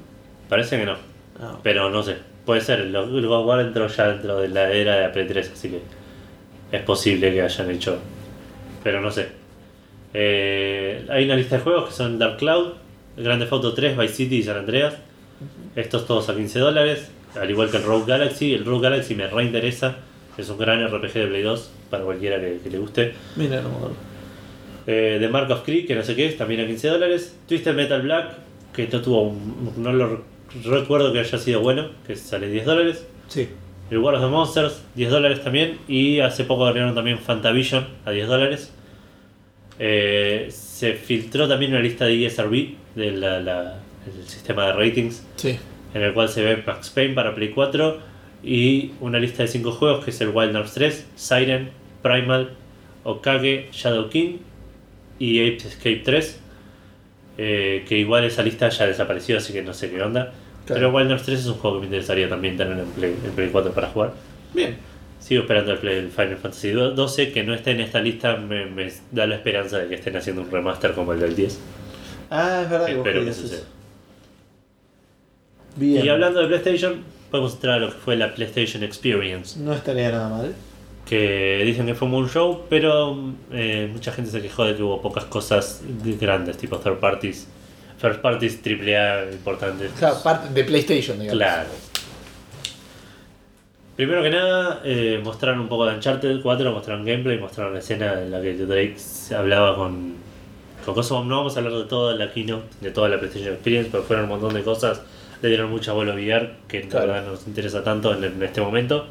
parece 0.48 0.78
que 0.78 0.84
no. 0.86 0.96
Ah, 1.40 1.58
Pero 1.62 1.88
no 1.90 2.02
sé, 2.02 2.16
puede 2.44 2.60
ser, 2.60 2.80
el 2.80 2.94
el 2.94 3.26
God 3.26 3.44
War 3.46 3.60
entró 3.60 3.86
ya 3.88 4.08
dentro 4.08 4.40
de 4.40 4.48
la 4.48 4.70
era 4.72 4.96
de 4.96 5.02
la 5.02 5.12
Play 5.12 5.26
3, 5.26 5.50
así 5.52 5.68
que 5.70 5.80
es 6.76 6.82
posible 6.82 7.32
que 7.32 7.42
hayan 7.42 7.70
hecho, 7.70 7.98
pero 8.82 9.00
no 9.00 9.10
sé. 9.10 9.28
Eh, 10.12 11.06
hay 11.10 11.24
una 11.24 11.36
lista 11.36 11.56
de 11.56 11.62
juegos 11.62 11.88
que 11.88 11.94
son 11.94 12.18
Dark 12.18 12.36
Cloud, 12.38 12.72
Grand 13.16 13.40
Theft 13.40 13.52
Auto 13.52 13.74
3, 13.74 13.96
Vice 13.96 14.14
City 14.14 14.36
y 14.38 14.42
San 14.42 14.56
Andreas. 14.58 14.94
Estos 15.76 16.06
todos 16.06 16.28
a 16.28 16.34
15 16.36 16.58
dólares, 16.60 17.10
al 17.40 17.50
igual 17.50 17.70
que 17.70 17.78
el 17.78 17.82
Rogue 17.84 18.04
Galaxy. 18.06 18.54
El 18.54 18.64
Rogue 18.64 18.82
Galaxy 18.88 19.14
me 19.14 19.26
reinteresa, 19.26 19.96
es 20.38 20.48
un 20.48 20.58
gran 20.58 20.84
RPG 20.86 21.12
de 21.14 21.26
Play 21.26 21.42
2 21.42 21.70
para 21.90 22.04
cualquiera 22.04 22.40
que, 22.40 22.58
que 22.62 22.70
le 22.70 22.78
guste. 22.78 23.14
mira, 23.36 23.60
no. 23.60 23.70
Eh, 24.86 25.16
The 25.18 25.28
Mark 25.28 25.50
of 25.50 25.62
Creek, 25.64 25.86
que 25.86 25.94
no 25.94 26.02
sé 26.02 26.14
qué 26.14 26.26
es, 26.26 26.36
también 26.36 26.60
a 26.60 26.66
15 26.66 26.88
dólares. 26.88 27.36
Twisted 27.48 27.74
Metal 27.74 28.02
Black, 28.02 28.34
que 28.74 28.86
no 28.86 29.00
tuvo 29.00 29.22
un- 29.22 29.72
no 29.78 29.92
lo 29.92 30.22
recuerdo 30.64 31.12
que 31.12 31.20
haya 31.20 31.38
sido 31.38 31.60
bueno, 31.60 31.88
que 32.06 32.16
sale 32.16 32.48
10 32.48 32.64
dólares. 32.66 33.06
Sí. 33.28 33.48
El 33.90 33.98
War 33.98 34.14
of 34.14 34.20
the 34.22 34.28
Monsters, 34.28 34.82
10 34.94 35.10
dólares 35.10 35.42
también. 35.42 35.78
Y 35.88 36.20
hace 36.20 36.44
poco 36.44 36.66
agregaron 36.66 36.94
también 36.94 37.18
Fantavision 37.18 37.86
a 38.04 38.10
10 38.10 38.26
dólares. 38.28 38.72
Eh, 39.78 40.48
se 40.50 40.94
filtró 40.94 41.48
también 41.48 41.72
una 41.72 41.80
lista 41.80 42.04
de 42.04 42.24
ESRB, 42.26 42.74
del 42.94 43.24
sistema 44.26 44.66
de 44.66 44.72
ratings, 44.72 45.26
Sí. 45.36 45.58
en 45.94 46.02
el 46.02 46.12
cual 46.14 46.28
se 46.28 46.42
ve 46.42 46.62
Max 46.64 46.90
Payne 46.90 47.14
para 47.14 47.34
Play 47.34 47.50
4 47.50 47.98
y 48.42 48.92
una 49.00 49.18
lista 49.18 49.42
de 49.42 49.48
5 49.48 49.72
juegos 49.72 50.04
que 50.04 50.10
es 50.10 50.20
el 50.20 50.28
Wild 50.28 50.54
Arms 50.54 50.74
3, 50.74 51.06
Siren, 51.16 51.70
Primal, 52.02 52.50
Okage, 53.02 53.68
Shadow 53.72 54.08
King 54.10 54.38
y 55.18 55.40
Ape 55.40 55.56
Escape 55.68 56.02
3. 56.04 56.40
eh, 57.36 57.84
que 57.88 57.98
igual 57.98 58.22
esa 58.24 58.44
lista 58.44 58.68
ya 58.68 58.86
desapareció, 58.86 59.38
así 59.38 59.52
que 59.52 59.60
no 59.60 59.74
sé 59.74 59.90
qué 59.90 60.00
onda. 60.00 60.32
Pero 60.66 60.90
Wild 60.92 61.10
Arms 61.10 61.22
3 61.24 61.40
es 61.40 61.46
un 61.46 61.54
juego 61.54 61.76
que 61.76 61.80
me 61.80 61.86
interesaría 61.86 62.28
también 62.28 62.56
tener 62.56 62.78
en 62.78 62.86
Play, 62.86 63.14
en 63.24 63.32
Play 63.32 63.48
4 63.50 63.72
para 63.72 63.88
jugar. 63.88 64.12
Bien. 64.54 64.76
Sigo 65.20 65.42
esperando 65.42 65.72
el, 65.72 65.78
Play- 65.78 65.98
el 65.98 66.10
Final 66.10 66.36
Fantasy 66.36 66.70
12, 66.70 67.32
que 67.32 67.42
no 67.44 67.54
esté 67.54 67.70
en 67.72 67.80
esta 67.80 68.00
lista, 68.00 68.36
me, 68.36 68.66
me 68.66 68.90
da 69.12 69.26
la 69.26 69.36
esperanza 69.36 69.78
de 69.78 69.88
que 69.88 69.94
estén 69.96 70.16
haciendo 70.16 70.42
un 70.42 70.50
remaster 70.50 70.92
como 70.92 71.12
el 71.12 71.20
del 71.20 71.34
10. 71.36 71.58
Ah, 72.30 72.60
es 72.64 72.70
verdad 72.70 72.86
que 72.86 72.94
vos 72.94 73.06
Espero 73.06 73.20
que 73.20 73.30
querías 73.30 73.36
suceda. 73.36 73.62
Bien. 75.76 76.04
Y 76.04 76.08
hablando 76.08 76.40
de 76.40 76.46
PlayStation, 76.46 77.02
podemos 77.30 77.54
entrar 77.54 77.74
a 77.74 77.78
lo 77.78 77.88
que 77.88 77.94
fue 77.98 78.16
la 78.16 78.34
PlayStation 78.34 78.82
Experience. 78.82 79.58
No 79.58 79.72
estaría 79.72 80.10
nada 80.10 80.28
mal. 80.28 80.54
Que 81.06 81.62
dicen 81.66 81.86
que 81.86 81.94
fue 81.94 82.08
un 82.08 82.28
show, 82.28 82.62
pero 82.70 83.18
eh, 83.52 83.88
mucha 83.92 84.12
gente 84.12 84.30
se 84.30 84.40
quejó 84.40 84.64
de 84.64 84.76
que 84.76 84.82
hubo 84.82 85.02
pocas 85.02 85.24
cosas 85.24 85.82
grandes, 86.20 86.56
tipo 86.56 86.78
third 86.78 86.98
parties, 86.98 87.46
first 88.04 88.20
parties 88.20 88.60
AAA 88.62 89.32
importantes. 89.32 89.90
Claro, 89.98 90.16
parte 90.22 90.52
de 90.52 90.64
PlayStation, 90.64 91.18
digamos. 91.18 91.38
Claro. 91.38 91.68
Primero 93.96 94.22
que 94.22 94.30
nada, 94.30 94.80
eh, 94.84 95.20
mostraron 95.22 95.60
un 95.60 95.68
poco 95.68 95.86
de 95.86 95.94
Uncharted 95.94 96.40
4, 96.42 96.72
mostraron 96.72 97.04
gameplay, 97.06 97.38
mostraron 97.38 97.72
la 97.72 97.78
escena 97.78 98.20
en 98.20 98.30
la 98.30 98.42
que 98.42 98.54
Drake 98.54 98.96
hablaba 99.36 99.76
con, 99.76 100.14
con 100.84 100.94
cosas. 100.94 101.24
No 101.24 101.36
vamos 101.38 101.56
a 101.56 101.60
hablar 101.60 101.74
de 101.74 101.84
toda 101.84 102.14
la 102.16 102.30
keynote, 102.32 102.66
de 102.80 102.90
toda 102.90 103.08
la 103.08 103.18
PlayStation 103.18 103.54
Experience, 103.54 103.88
pero 103.90 104.02
fueron 104.02 104.24
un 104.24 104.30
montón 104.32 104.52
de 104.54 104.62
cosas. 104.62 105.00
Le 105.40 105.48
dieron 105.48 105.70
mucha 105.70 105.92
bola 105.92 106.12
a 106.12 106.16
VR, 106.16 106.50
que 106.68 106.80
en 106.80 106.88
Claro. 106.88 107.06
verdad 107.06 107.24
no 107.24 107.32
nos 107.32 107.46
interesa 107.46 107.82
tanto 107.84 108.12
en, 108.14 108.24
en 108.24 108.42
este 108.42 108.60
momento. 108.60 109.06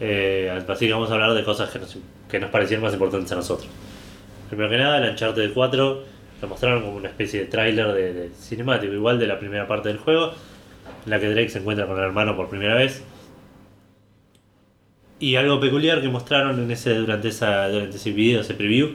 Eh, 0.00 0.50
así 0.66 0.86
que 0.86 0.92
vamos 0.94 1.10
a 1.10 1.14
hablar 1.14 1.34
de 1.34 1.44
cosas 1.44 1.68
que 1.68 1.78
nos, 1.78 1.96
que 2.30 2.40
nos 2.40 2.50
parecieron 2.50 2.82
más 2.82 2.94
importantes 2.94 3.30
a 3.32 3.36
nosotros. 3.36 3.68
Primero 4.48 4.70
que 4.70 4.78
nada, 4.78 4.96
el 4.98 5.10
Uncharted 5.10 5.52
4 5.52 6.02
lo 6.40 6.48
mostraron 6.48 6.82
como 6.82 6.96
una 6.96 7.08
especie 7.08 7.40
de 7.40 7.46
tráiler 7.46 7.92
de, 7.92 8.12
de 8.12 8.30
cinemático, 8.30 8.92
igual 8.92 9.18
de 9.18 9.26
la 9.26 9.38
primera 9.38 9.66
parte 9.66 9.88
del 9.88 9.98
juego, 9.98 10.32
en 11.04 11.10
la 11.10 11.20
que 11.20 11.28
Drake 11.28 11.48
se 11.50 11.58
encuentra 11.58 11.86
con 11.86 11.98
el 11.98 12.04
hermano 12.04 12.36
por 12.36 12.48
primera 12.48 12.74
vez. 12.74 13.02
Y 15.18 15.36
algo 15.36 15.60
peculiar 15.60 16.00
que 16.00 16.08
mostraron 16.08 16.58
en 16.62 16.70
ese, 16.70 16.94
durante, 16.94 17.28
esa, 17.28 17.68
durante 17.68 17.96
ese 17.96 18.10
video, 18.12 18.40
ese 18.40 18.54
preview, 18.54 18.92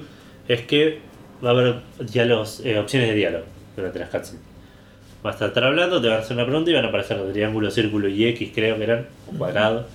es 0.48 0.62
que 0.62 1.00
va 1.44 1.50
a 1.50 1.52
haber 1.54 1.76
diálogos, 2.00 2.62
eh, 2.66 2.80
opciones 2.80 3.10
de 3.10 3.16
diálogo 3.16 3.46
durante 3.76 4.00
las 4.00 4.10
cutscenes. 4.10 4.42
Vas 5.22 5.42
a 5.42 5.48
estar 5.48 5.64
hablando, 5.64 6.02
te 6.02 6.08
van 6.08 6.18
a 6.18 6.20
hacer 6.22 6.36
una 6.36 6.46
pregunta 6.46 6.72
y 6.72 6.74
van 6.74 6.86
a 6.86 6.88
aparecer 6.90 7.18
los 7.18 7.32
triángulo, 7.32 7.70
círculo 7.72 8.08
y 8.08 8.26
X, 8.26 8.52
creo 8.54 8.78
que 8.78 8.84
eran, 8.84 9.08
un 9.28 9.38
cuadrado. 9.38 9.88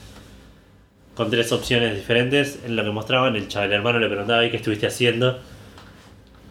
Con 1.15 1.31
tres 1.31 1.53
opciones 1.53 1.95
diferentes. 1.97 2.61
En 2.65 2.77
lo 2.77 2.85
que 2.85 2.91
mostraban, 2.91 3.37
el 3.37 3.47
chaval 3.49 3.69
el 3.69 3.75
hermano 3.75 3.99
le 3.99 4.09
preguntaba, 4.09 4.45
¿y 4.45 4.51
qué 4.51 4.57
estuviste 4.57 4.87
haciendo? 4.87 5.39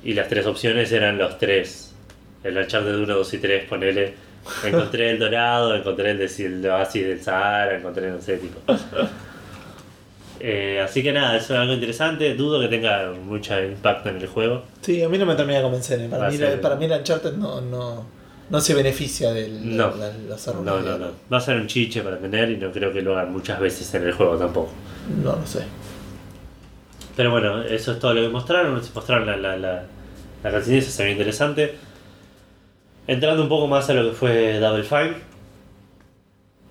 Y 0.04 0.14
las 0.14 0.28
tres 0.28 0.46
opciones 0.46 0.92
eran 0.92 1.18
los 1.18 1.38
tres. 1.38 1.94
El 2.44 2.58
Uncharted 2.58 2.96
1, 2.96 3.14
2 3.16 3.34
y 3.34 3.38
3, 3.38 3.66
ponele. 3.66 4.14
Encontré 4.64 5.12
el 5.12 5.20
dorado, 5.20 5.76
encontré 5.76 6.12
el, 6.12 6.18
de, 6.20 6.46
el 6.46 6.66
oasis 6.68 7.06
del 7.06 7.22
Sahara, 7.22 7.76
encontré 7.78 8.10
no 8.10 8.22
sé, 8.22 8.38
tipo. 8.38 8.60
Eh, 10.40 10.80
así 10.82 11.04
que 11.04 11.12
nada, 11.12 11.36
eso 11.36 11.54
es 11.54 11.60
algo 11.60 11.74
interesante. 11.74 12.34
Dudo 12.36 12.62
que 12.62 12.70
tenga 12.70 13.12
mucho 13.12 13.62
impacto 13.62 14.10
en 14.10 14.18
el 14.18 14.28
juego. 14.28 14.64
Sí, 14.82 15.04
a 15.04 15.10
mí 15.10 15.18
no 15.18 15.26
me 15.26 15.36
termina 15.36 15.58
de 15.58 15.64
convencer. 15.64 16.00
eh. 16.00 16.08
Va 16.08 16.18
Para, 16.18 16.32
mí, 16.32 16.38
ser- 16.38 16.62
para 16.62 16.76
mí 16.78 16.86
el 16.86 16.92
Uncharted 16.94 17.34
no, 17.34 17.60
no, 17.60 18.06
no 18.50 18.62
se 18.62 18.74
beneficia 18.74 19.34
del 19.34 19.76
No. 19.76 19.94
la- 19.98 20.08
la- 20.08 20.54
No, 20.64 20.80
no, 20.80 20.98
no. 20.98 21.08
Va 21.32 21.38
a 21.38 21.42
ser 21.42 21.58
un 21.58 21.68
chiche 21.68 22.02
para 22.02 22.18
tener 22.18 22.50
y 22.52 22.56
no 22.58 22.72
creo 22.72 22.94
que 22.94 23.02
lo 23.02 23.18
hagan 23.18 23.34
muchas 23.34 23.60
veces 23.60 23.94
en 23.96 24.04
el 24.04 24.14
juego 24.14 24.38
tampoco. 24.38 24.72
No, 25.22 25.36
no 25.36 25.46
sé. 25.46 25.64
Pero 27.20 27.32
bueno, 27.32 27.62
eso 27.64 27.92
es 27.92 28.00
todo 28.00 28.14
lo 28.14 28.22
que 28.22 28.30
mostraron. 28.30 28.76
Mostraron 28.96 29.26
la, 29.28 29.36
la, 29.36 29.58
la, 29.58 29.84
la 30.42 30.52
canción 30.52 30.78
esa, 30.78 30.90
se 30.90 31.04
ve 31.04 31.12
interesante. 31.12 31.76
Entrando 33.08 33.44
un 33.44 33.50
poco 33.50 33.68
más 33.68 33.90
a 33.90 33.94
lo 33.94 34.10
que 34.10 34.16
fue 34.16 34.58
Double 34.58 34.84
Fine. 34.86 35.16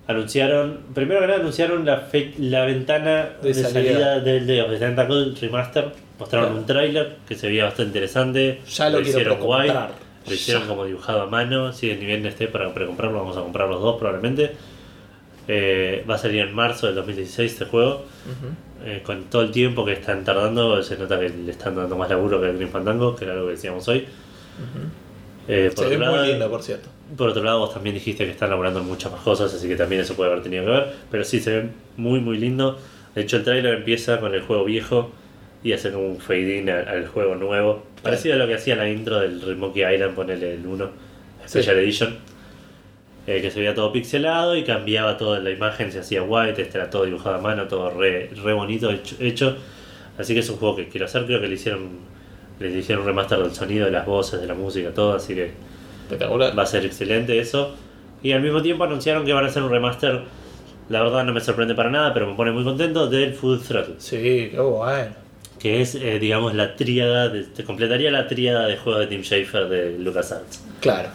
Anunciaron, 0.07 0.79
primero 0.95 1.21
que 1.21 1.27
nada 1.27 1.39
anunciaron 1.39 1.85
la, 1.85 1.97
fe- 1.97 2.33
la 2.39 2.65
ventana 2.65 3.29
De 3.43 3.49
de, 3.49 3.53
salida. 3.53 3.69
salida 3.93 4.19
del 4.21 4.47
de 4.47 4.61
of 4.63 4.71
the 4.71 4.77
Tentacle 4.79 5.35
Remaster. 5.39 5.91
Mostraron 6.17 6.47
Claro. 6.47 6.59
un 6.61 6.65
tráiler 6.65 7.17
que 7.27 7.35
se 7.35 7.45
veía 7.47 7.65
bastante 7.65 7.89
interesante. 7.89 8.59
Ya 8.67 8.89
lo 8.89 8.97
quiero 9.03 9.09
hicieron 9.19 9.39
guay. 9.39 9.69
Lo 9.69 10.33
hicieron 10.33 10.63
Ya. 10.63 10.67
como 10.69 10.85
dibujado 10.85 11.21
a 11.21 11.25
mano. 11.27 11.71
Si 11.73 11.91
el 11.91 11.99
nivel 11.99 12.25
esté 12.25 12.47
para 12.47 12.73
precomprarlo, 12.73 13.19
vamos 13.19 13.37
a 13.37 13.41
comprar 13.41 13.69
los 13.69 13.81
dos 13.83 13.97
probablemente. 13.99 14.53
Eh, 15.47 16.03
va 16.09 16.15
a 16.15 16.17
salir 16.17 16.41
en 16.41 16.55
marzo 16.55 16.87
del 16.87 16.95
2016 16.95 17.51
este 17.53 17.65
juego. 17.65 18.05
Eh, 18.85 19.01
con 19.03 19.25
todo 19.25 19.41
el 19.41 19.51
tiempo 19.51 19.83
que 19.85 19.93
están 19.93 20.23
tardando, 20.23 20.81
se 20.81 20.97
nota 20.97 21.19
que 21.19 21.29
le 21.29 21.51
están 21.51 21.75
dando 21.75 21.97
más 21.97 22.09
laburo 22.09 22.39
que 22.39 22.49
el 22.49 22.55
Green 22.55 22.69
Fandango, 22.69 23.15
que 23.15 23.25
era 23.25 23.35
lo 23.35 23.45
que 23.45 23.51
decíamos 23.51 23.87
hoy. 23.87 24.05
Eh, 25.47 25.71
por, 25.75 25.83
Se 25.83 25.89
ve 25.89 25.95
otro 25.95 26.09
muy 26.11 26.17
lado, 26.17 26.25
lindo, 26.31 26.49
por 26.49 26.63
cierto. 26.63 26.89
por 27.17 27.29
otro 27.29 27.43
lado, 27.43 27.59
vos 27.59 27.73
también 27.73 27.95
dijiste 27.95 28.23
que 28.25 28.31
están 28.31 28.49
laburando 28.49 28.79
en 28.79 28.85
muchas 28.85 29.11
más 29.11 29.21
cosas, 29.21 29.53
así 29.53 29.67
que 29.67 29.75
también 29.75 30.01
eso 30.01 30.13
puede 30.13 30.31
haber 30.31 30.43
tenido 30.43 30.63
que 30.63 30.71
ver. 30.71 30.93
Pero 31.11 31.23
sí, 31.23 31.39
se 31.39 31.51
ve 31.51 31.69
muy, 31.97 32.19
muy 32.21 32.37
lindo. 32.37 32.79
De 33.15 33.21
hecho, 33.21 33.37
el 33.37 33.43
tráiler 33.43 33.75
empieza 33.75 34.19
con 34.19 34.33
el 34.33 34.41
juego 34.41 34.63
viejo 34.63 35.11
y 35.61 35.73
hace 35.73 35.91
como 35.91 36.07
un 36.07 36.19
fade-in 36.19 36.69
al, 36.69 36.87
al 36.87 37.07
juego 37.07 37.35
nuevo. 37.35 37.83
Parecido 38.01 38.35
a 38.35 38.37
lo 38.37 38.47
que 38.47 38.55
hacía 38.55 38.75
la 38.75 38.89
intro 38.89 39.19
del 39.19 39.57
Monkey 39.57 39.83
Island, 39.93 40.15
ponele 40.15 40.53
el 40.53 40.65
1, 40.65 40.89
Special 41.47 41.77
Edition. 41.77 42.17
Eh, 43.27 43.41
que 43.41 43.51
se 43.51 43.59
veía 43.59 43.73
todo 43.75 43.91
pixelado 43.91 44.55
y 44.55 44.63
cambiaba 44.63 45.17
toda 45.17 45.39
la 45.39 45.51
imagen, 45.51 45.91
se 45.91 45.99
hacía 45.99 46.23
white, 46.23 46.61
este 46.61 46.77
era 46.77 46.89
todo 46.89 47.05
dibujado 47.05 47.35
a 47.35 47.41
mano, 47.41 47.67
todo 47.67 47.89
re, 47.91 48.29
re 48.43 48.53
bonito 48.53 48.89
hecho, 48.89 49.15
hecho. 49.19 49.57
Así 50.17 50.33
que 50.33 50.39
es 50.41 50.49
un 50.49 50.57
juego 50.57 50.75
que 50.75 50.87
quiero 50.89 51.05
hacer, 51.05 51.25
creo 51.25 51.39
que 51.39 51.47
le 51.47 51.55
hicieron 51.55 52.09
le 52.59 52.69
hicieron 52.77 53.03
un 53.03 53.07
remaster 53.07 53.39
del 53.39 53.51
sonido, 53.53 53.85
de 53.85 53.91
las 53.91 54.05
voces, 54.05 54.41
de 54.41 54.45
la 54.47 54.53
música, 54.53 54.89
todo, 54.93 55.13
así 55.13 55.33
que 55.33 55.51
va 56.11 56.63
a 56.63 56.65
ser 56.65 56.85
excelente 56.85 57.39
eso. 57.39 57.73
Y 58.21 58.33
al 58.33 58.41
mismo 58.41 58.61
tiempo 58.61 58.83
anunciaron 58.83 59.23
que 59.25 59.31
van 59.31 59.45
a 59.45 59.47
hacer 59.47 59.63
un 59.63 59.69
remaster, 59.69 60.23
la 60.89 61.01
verdad 61.01 61.23
no 61.23 61.31
me 61.31 61.39
sorprende 61.39 61.73
para 61.73 61.89
nada, 61.89 62.13
pero 62.13 62.27
me 62.27 62.33
pone 62.35 62.51
muy 62.51 62.65
contento, 62.65 63.07
del 63.07 63.33
Full 63.33 63.59
Throttle. 63.59 63.95
Sí, 63.99 64.49
qué 64.51 64.59
bueno. 64.59 65.11
Que 65.57 65.79
es, 65.81 65.95
eh, 65.95 66.19
digamos, 66.19 66.53
la 66.53 66.75
tríada, 66.75 67.29
de- 67.29 67.43
te 67.43 67.63
completaría 67.63 68.11
la 68.11 68.27
tríada 68.27 68.67
de 68.67 68.75
juego 68.75 68.99
de 68.99 69.07
Tim 69.07 69.21
Schafer 69.23 69.69
de 69.69 69.97
LucasArts. 69.99 70.61
Claro. 70.81 71.09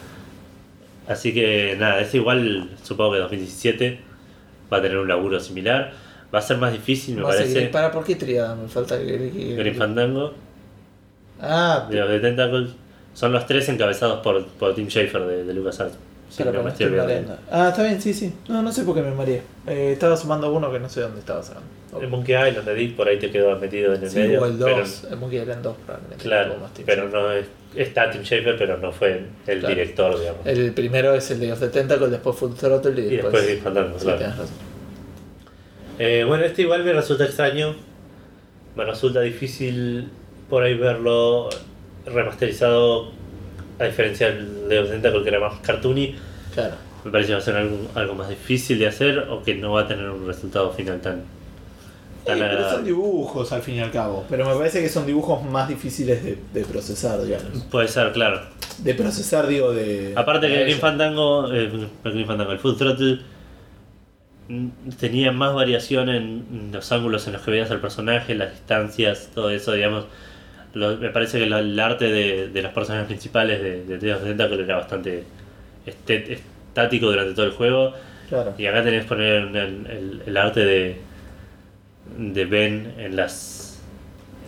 Así 1.07 1.33
que 1.33 1.75
nada, 1.79 2.01
es 2.01 2.13
igual, 2.15 2.69
supongo 2.83 3.13
que 3.13 3.19
2017 3.19 3.99
va 4.73 4.77
a 4.77 4.81
tener 4.81 4.97
un 4.97 5.07
laburo 5.07 5.39
similar. 5.39 5.93
Va 6.33 6.39
a 6.39 6.41
ser 6.41 6.57
más 6.57 6.71
difícil, 6.73 7.15
me 7.15 7.21
Va 7.21 7.29
parece. 7.29 7.53
seguir- 7.53 7.71
¿Para 7.71 7.91
por 7.91 8.03
qué 8.03 8.15
triada? 8.15 8.55
Me 8.55 8.67
falta 8.67 8.97
que. 8.97 9.55
Grim 9.57 9.75
Fandango, 9.75 10.33
Ah, 11.39 11.87
de 11.89 11.97
los 11.99 12.09
de 12.09 12.19
Tentacle, 12.19 12.67
son 13.13 13.31
los 13.33 13.45
tres 13.45 13.67
encabezados 13.69 14.21
por, 14.21 14.45
por 14.47 14.73
Tim 14.73 14.87
Schafer 14.87 15.21
de, 15.25 15.43
de 15.43 15.53
LucasArts. 15.53 15.95
Pero 16.37 16.63
me 16.63 16.69
estoy 16.71 16.87
mareando. 16.87 17.37
Ah, 17.51 17.69
está 17.69 17.83
bien, 17.83 18.01
sí, 18.01 18.13
sí. 18.13 18.33
No, 18.49 18.61
no 18.61 18.71
sé 18.71 18.83
por 18.83 18.95
qué 18.95 19.01
me 19.01 19.11
mareé. 19.11 19.41
Eh, 19.67 19.91
estaba 19.93 20.17
sumando 20.17 20.51
uno 20.53 20.71
que 20.71 20.79
no 20.79 20.89
sé 20.89 21.01
dónde 21.01 21.19
estaba 21.19 21.41
sacando. 21.43 21.67
El 22.01 22.09
Monkey 22.09 22.35
Island 22.35 22.65
de 22.67 22.75
Dick 22.75 22.95
por 22.95 23.07
ahí 23.07 23.17
te 23.17 23.31
quedó 23.31 23.57
metido 23.57 23.93
en 23.93 24.03
el 24.03 24.09
Sí, 24.09 24.17
medio. 24.19 24.41
o 24.41 24.45
el 24.47 24.57
pero- 24.57 24.77
2. 24.79 25.07
El 25.11 25.17
Monkey 25.17 25.39
Island 25.39 25.61
2 25.63 25.77
probablemente. 25.85 26.23
claro, 26.23 26.57
más 26.57 26.71
pero 26.85 27.07
no 27.07 27.31
es, 27.31 27.45
está 27.73 28.09
Tim 28.11 28.21
Schafer, 28.23 28.57
pero 28.57 28.77
no 28.77 28.91
fue 28.91 29.23
el 29.47 29.59
Claro. 29.59 29.75
director, 29.75 30.19
digamos. 30.19 30.45
El 30.45 30.73
primero 30.73 31.13
es 31.15 31.31
el 31.31 31.39
de 31.39 31.53
Of 31.53 31.59
the 31.61 31.69
Tentacle, 31.69 32.07
después 32.09 32.35
Full 32.35 32.53
Throttle 32.53 32.91
y 33.01 33.05
y 33.05 33.09
después. 33.11 33.31
después 33.31 33.45
Grim 33.47 33.59
Fandango, 33.63 33.97
sí, 33.99 34.05
claro. 34.05 34.33
Eh, 35.99 36.25
bueno, 36.27 36.43
este 36.43 36.63
igual 36.63 36.83
me 36.83 36.91
resulta 36.91 37.23
extraño. 37.23 37.75
Me 38.75 38.83
resulta 38.83 39.21
difícil 39.21 40.09
por 40.49 40.63
ahí 40.63 40.75
verlo 40.77 41.49
remasterizado, 42.05 43.11
a 43.79 43.83
diferencia 43.85 44.27
del 44.31 44.67
de 44.67 44.83
Tentacle 44.83 45.23
que 45.23 45.29
era 45.29 45.39
más 45.39 45.59
cartoony. 45.61 46.15
Claro. 46.53 46.75
Me 47.03 47.11
parece 47.11 47.27
que 47.27 47.33
va 47.33 47.39
a 47.39 47.43
ser 47.43 47.55
algo, 47.55 47.77
algo 47.93 48.15
más 48.15 48.29
difícil 48.29 48.79
de 48.79 48.87
hacer 48.87 49.19
o 49.29 49.43
que 49.43 49.55
no 49.55 49.73
va 49.73 49.81
a 49.81 49.87
tener 49.87 50.09
un 50.09 50.25
resultado 50.25 50.71
final 50.71 51.01
tan, 51.01 51.23
Sí, 52.25 52.31
tan 52.31 52.39
pero 52.39 52.71
son 52.71 52.83
dibujos 52.83 53.51
al 53.51 53.61
fin 53.61 53.75
y 53.75 53.79
al 53.81 53.91
cabo. 53.91 54.25
Pero 54.27 54.47
me 54.47 54.55
parece 54.55 54.81
que 54.81 54.89
son 54.89 55.05
dibujos 55.05 55.43
más 55.43 55.69
difíciles 55.69 56.23
de, 56.23 56.39
de 56.53 56.65
procesar, 56.65 57.21
digamos. 57.21 57.63
Puede 57.69 57.87
ser, 57.87 58.11
claro. 58.13 58.41
De 58.79 58.95
procesar, 58.95 59.45
digo, 59.45 59.71
de. 59.71 60.13
Aparte 60.15 60.47
que 60.47 60.63
Green. 60.63 60.79
Fandango, 60.79 61.53
eh, 61.53 61.65
el 62.03 62.11
Green 62.11 62.25
Fandango, 62.25 62.51
el 62.51 62.59
Full 62.59 62.75
Throttle 62.77 63.19
tenía 64.99 65.31
más 65.31 65.53
variación 65.53 66.09
en 66.09 66.69
los 66.71 66.91
ángulos 66.91 67.27
en 67.27 67.33
los 67.33 67.41
que 67.43 67.51
veías 67.51 67.69
al 67.71 67.79
personaje, 67.79 68.33
las 68.35 68.51
distancias, 68.51 69.29
todo 69.33 69.51
eso, 69.51 69.71
digamos. 69.73 70.05
Lo- 70.75 70.97
me 70.97 71.09
parece 71.09 71.39
que 71.39 71.45
lo- 71.47 71.57
el 71.57 71.79
arte 71.79 72.05
de, 72.05 72.49
de 72.49 72.61
los 72.61 72.71
personajes 72.71 73.07
principales 73.07 73.61
de, 73.61 73.83
de 73.97 73.97
Tales 74.35 74.59
era 74.59 74.75
bastante 74.77 75.23
estet- 75.87 76.29
estático 76.69 77.07
durante 77.07 77.33
todo 77.33 77.45
el 77.47 77.51
juego. 77.53 77.93
Claro. 78.29 78.53
Y 78.57 78.65
acá 78.67 78.83
tenés 78.83 79.03
que 79.03 79.09
poner 79.09 79.33
el, 79.33 79.55
el- 79.57 80.21
el 80.25 80.37
arte 80.37 80.63
de, 80.65 80.97
de 82.17 82.45
Ben 82.45 82.93
en 82.97 83.15
las, 83.15 83.79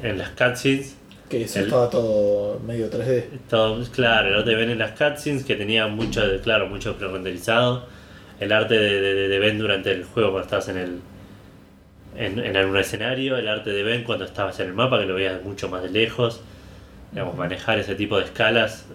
en 0.04 0.18
las 0.18 0.30
cutscenes. 0.30 0.96
Que 1.30 1.44
eso 1.44 1.60
El- 1.60 1.66
estaba 1.66 1.90
todo 1.90 2.60
medio 2.60 2.90
3D. 2.90 3.26
Todo, 3.50 3.84
claro, 3.92 4.30
el 4.30 4.36
arte 4.36 4.50
de 4.52 4.56
Ben 4.56 4.70
en 4.70 4.80
las 4.80 4.92
cutscenes, 4.92 5.44
que 5.44 5.56
tenía 5.56 5.88
mucho, 5.88 6.22
claro, 6.44 6.68
mucho 6.68 6.98
pre-renderizado. 6.98 7.86
El 8.40 8.52
arte 8.52 8.76
de, 8.76 9.02
de, 9.02 9.28
de 9.28 9.40
Ben 9.40 9.58
durante 9.58 9.92
el 9.92 10.04
juego 10.04 10.32
cuando 10.32 10.46
estabas 10.46 10.70
en 10.70 10.78
el 10.78 11.00
en, 12.18 12.40
en 12.40 12.58
algún 12.58 12.78
escenario, 12.78 13.38
el 13.38 13.48
arte 13.48 13.72
de 13.72 13.84
Ben 13.84 14.04
cuando 14.04 14.26
estabas 14.26 14.60
en 14.60 14.68
el 14.68 14.74
mapa, 14.74 15.00
que 15.00 15.06
lo 15.06 15.14
veías 15.16 15.42
mucho 15.44 15.70
más 15.70 15.84
de 15.84 15.90
lejos. 15.90 16.42
Digamos, 17.12 17.36
manejar 17.38 17.80
ese 17.80 17.96
tipo 17.96 18.18
de 18.18 18.26
escalas 18.26 18.86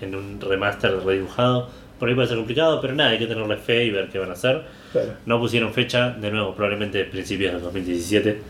en 0.00 0.14
un 0.14 0.40
remaster 0.40 0.96
redibujado. 1.04 1.68
Por 1.98 2.08
ahí 2.08 2.14
puede 2.14 2.28
ser 2.28 2.38
complicado, 2.38 2.80
pero 2.80 2.94
nada, 2.94 3.10
hay 3.10 3.18
que 3.18 3.26
tenerle 3.26 3.56
fe 3.58 3.84
y 3.84 3.90
ver 3.90 4.08
qué 4.08 4.18
van 4.18 4.30
a 4.30 4.32
hacer. 4.32 4.62
Claro. 4.92 5.12
No 5.26 5.38
pusieron 5.38 5.74
fecha, 5.74 6.10
de 6.10 6.30
nuevo, 6.30 6.54
probablemente 6.54 7.04
principios 7.04 7.52
del 7.52 7.62
2017. 7.62 8.40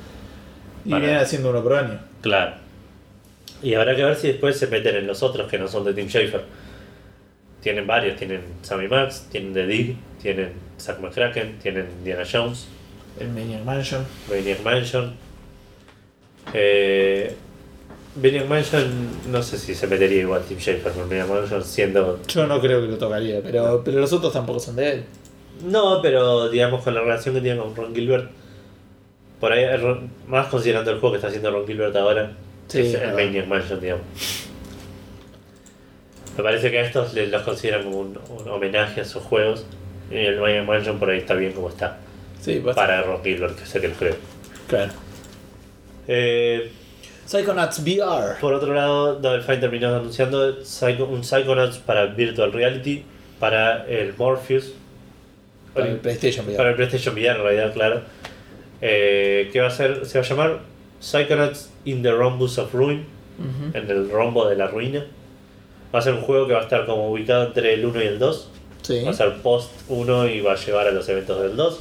Y 0.85 0.91
Para- 0.91 1.05
viene 1.05 1.19
haciendo 1.19 1.51
uno 1.51 1.63
por 1.63 1.75
año. 1.75 1.99
Claro. 2.21 2.53
Y 3.63 3.75
habrá 3.75 3.97
que 3.97 4.05
ver 4.05 4.15
si 4.17 4.29
después 4.29 4.57
se 4.59 4.69
meten 4.69 4.95
en 4.97 5.07
los 5.07 5.23
otros 5.23 5.51
que 5.51 5.59
no 5.59 5.67
son 5.67 5.85
de 5.85 5.93
Tim 5.93 6.09
Schafer. 6.09 6.43
Tienen 7.61 7.87
varios, 7.87 8.17
tienen 8.17 8.41
Sammy 8.63 8.89
Max, 8.89 9.27
tienen 9.31 9.53
The 9.53 9.67
Dig, 9.67 9.97
tienen 10.23 10.53
Zack 10.79 11.01
McCracken, 11.01 11.59
tienen 11.59 11.87
Diana 12.05 12.23
Jones, 12.31 12.69
El 13.21 13.29
Maniac 13.29 13.63
Mansion. 13.65 14.05
Maniac 14.29 14.61
Mansion. 14.63 15.15
Eh, 16.55 17.35
Maniac 18.21 18.47
Mansion 18.49 18.91
no 19.31 19.43
sé 19.43 19.57
si 19.59 19.75
se 19.75 19.87
metería 19.87 20.23
igual 20.23 20.43
Tim 20.49 20.59
Schafer 20.59 20.93
con 20.93 21.09
Maniac 21.09 21.29
Mansion 21.29 21.63
siendo... 21.65 22.19
Yo 22.27 22.47
no 22.47 22.61
creo 22.61 22.81
que 22.81 22.89
lo 22.89 22.99
tocaría, 22.99 23.41
pero, 23.43 23.83
pero 23.85 24.01
los 24.01 24.13
otros 24.13 24.33
tampoco 24.33 24.59
son 24.59 24.77
de 24.77 24.93
él. 24.93 25.05
No, 25.65 26.01
pero 26.03 26.49
digamos 26.49 26.83
con 26.83 26.95
la 26.95 27.03
relación 27.03 27.35
que 27.35 27.41
tiene 27.43 27.61
con 27.61 27.77
Ron 27.77 27.95
Gilbert. 27.95 28.31
Por 29.39 29.53
ahí, 29.53 29.65
más 30.27 30.47
considerando 30.49 30.91
el 30.91 30.99
juego 30.99 31.13
que 31.13 31.17
está 31.19 31.29
haciendo 31.29 31.51
Ron 31.51 31.67
Gilbert 31.67 31.95
ahora, 31.97 32.33
Sí, 32.69 32.81
es 32.81 32.95
el. 32.95 33.13
Maniac 33.15 33.47
Mansion, 33.47 33.81
digamos. 33.81 34.05
Me 36.37 36.43
parece 36.43 36.71
que 36.71 36.79
a 36.79 36.83
estos 36.83 37.13
le- 37.15 37.27
los 37.27 37.43
consideran 37.43 37.85
como 37.85 37.99
un, 37.99 38.19
un 38.29 38.49
homenaje 38.49 39.03
a 39.03 39.05
sus 39.05 39.23
juegos. 39.23 39.67
Y 40.11 40.17
el 40.17 40.41
Maniac 40.41 40.67
Mansion 40.67 40.99
por 40.99 41.11
ahí 41.11 41.19
está 41.19 41.35
bien 41.35 41.53
como 41.53 41.69
está. 41.69 41.99
Sí. 42.41 42.63
Para 42.75 43.03
Ron 43.03 43.23
Gilbert, 43.23 43.59
que 43.59 43.67
sé 43.67 43.81
que 43.81 43.89
lo 43.89 43.95
creo. 43.95 44.17
Claro. 44.69 44.93
Eh, 46.09 46.71
Psychonauts 47.27 47.81
VR. 47.81 48.41
por 48.41 48.55
otro 48.55 48.75
lado, 48.75 49.17
Double 49.21 49.43
Fine 49.43 49.59
terminó 49.59 49.95
anunciando 49.95 50.57
un 51.09 51.25
Psychonauts 51.25 51.79
para 51.79 52.07
Virtual 52.07 52.53
Reality 52.53 53.05
para 53.39 53.87
el 53.87 54.15
Morpheus. 54.17 54.73
Para 55.75 55.89
el 55.89 55.99
PlayStation 55.99 56.45
VR. 56.45 56.57
Para 56.57 56.71
el 56.71 56.77
PlayStation 56.77 57.15
VR, 57.15 57.37
en 57.37 57.43
realidad, 57.43 57.73
claro. 57.73 58.03
Eh, 58.83 59.51
que 59.53 59.61
va 59.61 59.69
a 59.69 59.71
ser, 59.71 60.07
se 60.07 60.19
va 60.19 60.25
a 60.25 60.29
llamar 60.29 60.59
Psychonauts 61.01 61.71
in 61.85 62.03
the 62.03 62.11
Rhombus 62.11 62.59
of 62.59 62.73
Ruin, 62.75 63.07
en 63.73 63.91
el 63.91 64.11
rombo 64.11 64.49
de 64.49 64.57
la 64.57 64.67
ruina. 64.67 65.07
Va 65.95 66.01
a 66.01 66.03
ser 66.03 66.15
un 66.15 66.21
juego 66.21 66.47
que 66.47 66.53
va 66.53 66.61
a 66.61 66.63
estar 66.63 66.85
como 66.85 67.11
ubicado 67.11 67.47
entre 67.47 67.73
el 67.73 67.87
1 67.87 68.03
y 68.03 68.07
el 68.07 68.19
2. 68.19 68.51
Sí. 68.83 69.03
Va 69.05 69.11
a 69.11 69.15
ser 69.15 69.37
post 69.43 69.71
1 69.89 70.29
y 70.29 70.41
va 70.41 70.53
a 70.53 70.57
llevar 70.57 70.89
a 70.89 70.91
los 70.91 71.09
eventos 71.09 71.41
del 71.41 71.57
2. 71.57 71.81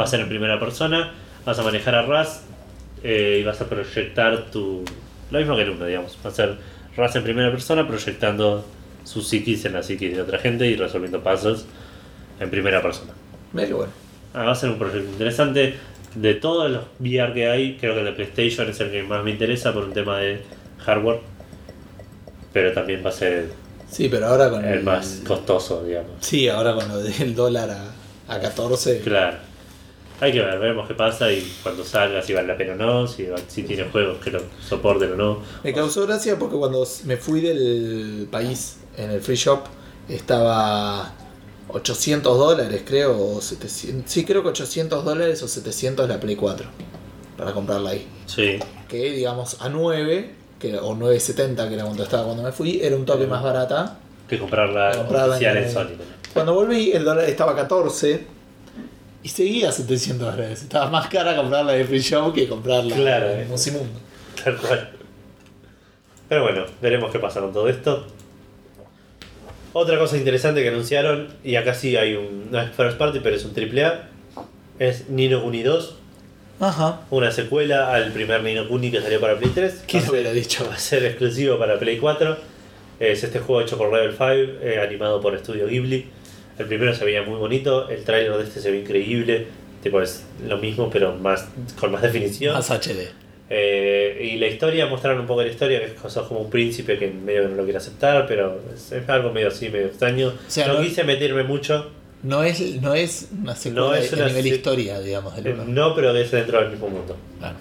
Va 0.00 0.04
a 0.04 0.06
ser 0.06 0.20
en 0.20 0.30
primera 0.30 0.58
persona. 0.58 1.12
Vas 1.44 1.58
a 1.58 1.62
manejar 1.62 1.94
a 1.94 2.00
Raz 2.00 2.40
eh, 3.04 3.40
y 3.42 3.44
vas 3.44 3.60
a 3.60 3.68
proyectar 3.68 4.50
tu. 4.50 4.82
Lo 5.30 5.38
mismo 5.38 5.54
que 5.56 5.62
el 5.62 5.70
1, 5.70 5.84
digamos. 5.84 6.16
Va 6.24 6.30
a 6.30 6.32
ser 6.32 6.56
Raz 6.96 7.16
en 7.16 7.22
primera 7.22 7.50
persona 7.50 7.86
proyectando 7.86 8.64
su 9.04 9.20
psiquis 9.20 9.66
en 9.66 9.74
la 9.74 9.82
psiquis 9.82 10.16
de 10.16 10.22
otra 10.22 10.38
gente 10.38 10.66
y 10.66 10.74
resolviendo 10.74 11.22
puzzles 11.22 11.66
en 12.40 12.48
primera 12.48 12.80
persona. 12.80 13.12
Qué 13.54 13.74
bueno. 13.74 13.92
Ah, 14.32 14.44
va 14.44 14.52
a 14.52 14.54
ser 14.54 14.70
un 14.70 14.78
proyecto 14.78 15.10
interesante. 15.10 15.74
De 16.14 16.32
todos 16.32 16.70
los 16.70 16.84
VR 16.98 17.34
que 17.34 17.50
hay, 17.50 17.76
creo 17.76 17.92
que 17.92 18.00
el 18.00 18.06
de 18.06 18.12
PlayStation 18.12 18.70
es 18.70 18.80
el 18.80 18.90
que 18.90 19.02
más 19.02 19.22
me 19.22 19.32
interesa 19.32 19.74
por 19.74 19.84
un 19.84 19.92
tema 19.92 20.18
de 20.18 20.40
hardware. 20.78 21.20
Pero 22.54 22.72
también 22.72 23.04
va 23.04 23.10
a 23.10 23.12
ser 23.12 23.50
Sí, 23.90 24.08
pero 24.08 24.28
ahora 24.28 24.48
con 24.48 24.64
el 24.64 24.82
más 24.82 25.20
costoso, 25.26 25.84
digamos. 25.84 26.12
Sí, 26.20 26.48
ahora 26.48 26.74
con 26.74 26.88
lo 26.88 27.00
del 27.00 27.34
dólar 27.34 27.68
a, 27.70 28.34
a 28.34 28.40
14. 28.40 29.00
Claro. 29.00 29.49
Hay 30.20 30.32
que 30.32 30.40
ver, 30.40 30.58
veremos 30.58 30.86
qué 30.86 30.94
pasa 30.94 31.32
y 31.32 31.50
cuando 31.62 31.82
salga 31.84 32.20
si 32.22 32.32
vale 32.34 32.48
la 32.48 32.56
pena 32.56 32.74
o 32.74 32.76
no, 32.76 33.06
si, 33.06 33.26
si 33.48 33.62
tiene 33.62 33.84
juegos 33.84 34.18
que 34.22 34.30
lo 34.30 34.40
soporten 34.68 35.12
o 35.12 35.16
no. 35.16 35.38
Me 35.64 35.72
causó 35.72 36.06
gracia 36.06 36.38
porque 36.38 36.56
cuando 36.56 36.86
me 37.04 37.16
fui 37.16 37.40
del 37.40 38.28
país 38.30 38.76
en 38.98 39.10
el 39.12 39.20
free 39.22 39.36
shop 39.36 39.60
estaba 40.08 41.12
800 41.68 42.36
dólares, 42.38 42.82
creo, 42.84 43.36
o 43.36 43.40
700. 43.40 44.10
Sí, 44.10 44.24
creo 44.24 44.42
que 44.42 44.48
800 44.50 45.04
dólares 45.04 45.42
o 45.42 45.48
700 45.48 46.08
la 46.08 46.20
Play 46.20 46.36
4 46.36 46.66
para 47.38 47.52
comprarla 47.52 47.90
ahí. 47.90 48.06
Sí, 48.26 48.58
Que 48.88 49.12
digamos 49.12 49.56
a 49.60 49.68
9, 49.70 50.30
que, 50.58 50.76
o 50.78 50.94
9.70, 50.94 51.68
que 51.68 51.74
era 51.74 51.84
cuando 51.84 52.02
estaba 52.02 52.24
cuando 52.24 52.42
me 52.42 52.52
fui, 52.52 52.80
era 52.82 52.94
un 52.96 53.06
toque 53.06 53.26
más 53.26 53.42
barata. 53.42 53.98
que 54.28 54.38
comprarla 54.38 54.92
Comprarla 54.96 55.34
oficial 55.36 55.56
en- 55.56 55.64
en 55.64 55.72
Sony. 55.72 55.88
Cuando 56.34 56.54
volví, 56.54 56.92
el 56.92 57.04
dólar 57.04 57.24
estaba 57.24 57.52
a 57.52 57.56
14. 57.56 58.26
Y 59.22 59.28
seguía 59.28 59.70
700 59.70 60.34
dólares. 60.34 60.62
Estaba 60.62 60.88
más 60.90 61.08
cara 61.08 61.36
comprarla 61.36 61.72
de 61.72 61.84
Free 61.84 62.00
Show 62.00 62.32
que 62.32 62.48
comprarla 62.48 62.94
Claro, 62.94 63.28
de 63.28 63.42
eh. 63.42 63.46
Musimundo. 63.48 63.98
Tal 64.42 64.56
cual. 64.56 64.90
Pero 66.28 66.42
bueno, 66.44 66.64
veremos 66.80 67.10
qué 67.12 67.18
pasa 67.18 67.40
con 67.40 67.52
todo 67.52 67.68
esto. 67.68 68.06
Otra 69.72 69.98
cosa 69.98 70.16
interesante 70.16 70.62
que 70.62 70.68
anunciaron, 70.68 71.28
y 71.44 71.54
acá 71.56 71.74
sí 71.74 71.96
hay 71.96 72.14
un. 72.14 72.50
No 72.50 72.60
es 72.60 72.70
first 72.72 72.96
party, 72.98 73.20
pero 73.20 73.36
es 73.36 73.44
un 73.44 73.52
AAA. 73.54 74.08
Es 74.78 75.08
Nino 75.10 75.42
Kuni 75.42 75.62
2, 75.62 75.96
Ajá. 76.60 77.02
una 77.10 77.30
secuela 77.30 77.92
al 77.92 78.12
primer 78.12 78.42
Nino 78.42 78.66
Kuni 78.66 78.90
que 78.90 79.00
salió 79.02 79.20
para 79.20 79.38
Play 79.38 79.50
3. 79.54 79.84
¿Quién 79.86 80.02
a 80.02 80.06
lo 80.06 80.12
hubiera 80.12 80.32
dicho? 80.32 80.66
Va 80.68 80.74
a 80.74 80.78
ser 80.78 81.04
exclusivo 81.04 81.58
para 81.58 81.78
Play 81.78 81.98
4. 81.98 82.36
Es 82.98 83.22
este 83.22 83.38
juego 83.40 83.60
hecho 83.60 83.76
por 83.78 83.92
Level 83.92 84.12
5, 84.12 84.24
eh, 84.62 84.80
animado 84.82 85.20
por 85.20 85.38
Studio 85.38 85.66
Ghibli. 85.68 86.06
El 86.60 86.66
primero 86.66 86.94
se 86.94 87.04
veía 87.04 87.22
muy 87.22 87.36
bonito, 87.38 87.88
el 87.88 88.04
trailer 88.04 88.36
de 88.36 88.44
este 88.44 88.60
se 88.60 88.70
ve 88.70 88.78
increíble. 88.80 89.46
Tipo, 89.82 90.00
es 90.02 90.24
lo 90.46 90.58
mismo, 90.58 90.90
pero 90.90 91.14
más 91.16 91.48
con 91.78 91.90
más 91.90 92.02
definición. 92.02 92.52
Más 92.54 92.70
HD. 92.70 93.08
Eh, 93.48 94.30
y 94.32 94.38
la 94.38 94.46
historia, 94.46 94.86
mostraron 94.86 95.20
un 95.22 95.26
poco 95.26 95.42
la 95.42 95.48
historia, 95.48 95.80
que 95.80 95.86
es 95.86 95.92
como 96.28 96.40
un 96.40 96.50
príncipe 96.50 96.98
que 96.98 97.08
medio 97.08 97.42
que 97.42 97.48
no 97.48 97.56
lo 97.56 97.62
quiere 97.64 97.78
aceptar, 97.78 98.26
pero 98.28 98.60
es, 98.74 98.92
es 98.92 99.08
algo 99.08 99.32
medio 99.32 99.48
así, 99.48 99.68
medio 99.70 99.86
extraño. 99.86 100.34
sea, 100.46 100.68
no, 100.68 100.74
no- 100.74 100.82
quise 100.82 101.02
meterme 101.02 101.42
mucho, 101.44 101.90
No 102.22 102.44
es, 102.44 102.60
no 102.82 102.94
es 102.94 103.28
una 103.42 103.56
secuela 103.56 103.86
No 103.88 103.94
es 103.94 104.12
una 104.12 104.26
a 104.26 104.28
nivel 104.28 104.42
se- 104.42 104.48
historia, 104.50 105.00
digamos, 105.00 105.34
del 105.34 105.46
eh, 105.46 105.52
uno. 105.54 105.64
no, 105.66 105.94
pero 105.94 106.14
es 106.14 106.30
dentro 106.30 106.60
del 106.60 106.70
mismo 106.70 106.88
mundo. 106.90 107.16
Claro. 107.38 107.56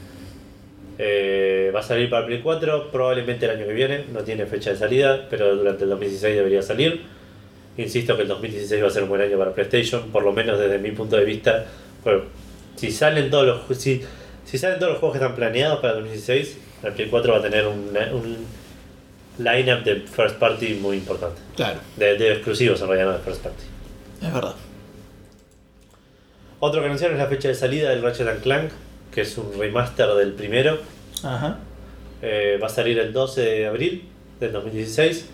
Eh, 0.97 1.71
va 1.73 1.79
a 1.79 1.83
salir 1.83 2.09
para 2.09 2.25
Play 2.25 2.41
4, 2.41 2.91
probablemente 2.91 3.45
el 3.45 3.51
año 3.51 3.65
que 3.65 3.73
viene, 3.73 4.03
no 4.11 4.19
tiene 4.19 4.45
fecha 4.45 4.71
de 4.71 4.75
salida, 4.77 5.27
pero 5.29 5.55
durante 5.55 5.85
el 5.85 5.89
2016 5.91 6.35
debería 6.35 6.61
salir. 6.61 7.03
Insisto 7.81 8.15
que 8.15 8.23
el 8.23 8.27
2016 8.27 8.83
va 8.83 8.87
a 8.87 8.91
ser 8.91 9.03
un 9.03 9.09
buen 9.09 9.21
año 9.21 9.37
para 9.37 9.53
PlayStation, 9.53 10.09
por 10.11 10.23
lo 10.23 10.33
menos 10.33 10.59
desde 10.59 10.77
mi 10.79 10.91
punto 10.91 11.15
de 11.15 11.23
vista. 11.23 11.65
Pues, 12.03 12.23
si 12.75 12.91
salen 12.91 13.29
todos 13.29 13.45
los 13.69 13.77
si, 13.77 14.01
si 14.45 14.57
salen 14.57 14.79
todos 14.79 14.93
los 14.93 14.99
juegos 14.99 15.17
que 15.17 15.23
están 15.23 15.35
planeados 15.35 15.79
para 15.79 15.93
el 15.93 15.99
2016, 16.01 16.57
el 16.83 16.93
Play 16.93 17.07
4 17.09 17.31
va 17.33 17.39
a 17.39 17.41
tener 17.41 17.67
un, 17.67 17.97
un 18.13 18.45
lineup 19.37 19.83
de 19.83 20.01
first 20.01 20.35
party 20.35 20.73
muy 20.75 20.97
importante. 20.97 21.41
Claro, 21.55 21.79
De, 21.95 22.17
de 22.17 22.33
exclusivos 22.33 22.81
en 22.81 22.87
realidad, 22.87 23.11
no 23.11 23.17
de 23.17 23.23
first 23.23 23.41
party. 23.43 23.63
es 24.21 24.33
verdad. 24.33 24.55
Otro 26.59 26.81
que 26.81 26.87
anunciaron 26.87 27.15
es 27.15 27.23
la 27.23 27.29
fecha 27.29 27.47
de 27.47 27.55
salida 27.55 27.89
del 27.91 28.01
Ratchet 28.01 28.41
Clank, 28.41 28.71
que 29.13 29.21
es 29.21 29.37
un 29.37 29.57
remaster 29.57 30.09
del 30.15 30.33
primero. 30.33 30.79
Ajá. 31.23 31.59
Eh, 32.21 32.59
va 32.61 32.67
a 32.67 32.69
salir 32.69 32.99
el 32.99 33.13
12 33.13 33.41
de 33.41 33.67
abril 33.67 34.03
del 34.41 34.51
2016, 34.51 35.29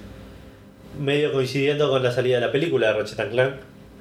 medio 0.99 1.31
coincidiendo 1.33 1.89
con 1.89 2.03
la 2.03 2.11
salida 2.11 2.35
de 2.39 2.45
la 2.45 2.51
película 2.51 2.87
de 2.87 2.93
Ratchet 2.93 3.19
and 3.19 3.31
Clank 3.31 3.53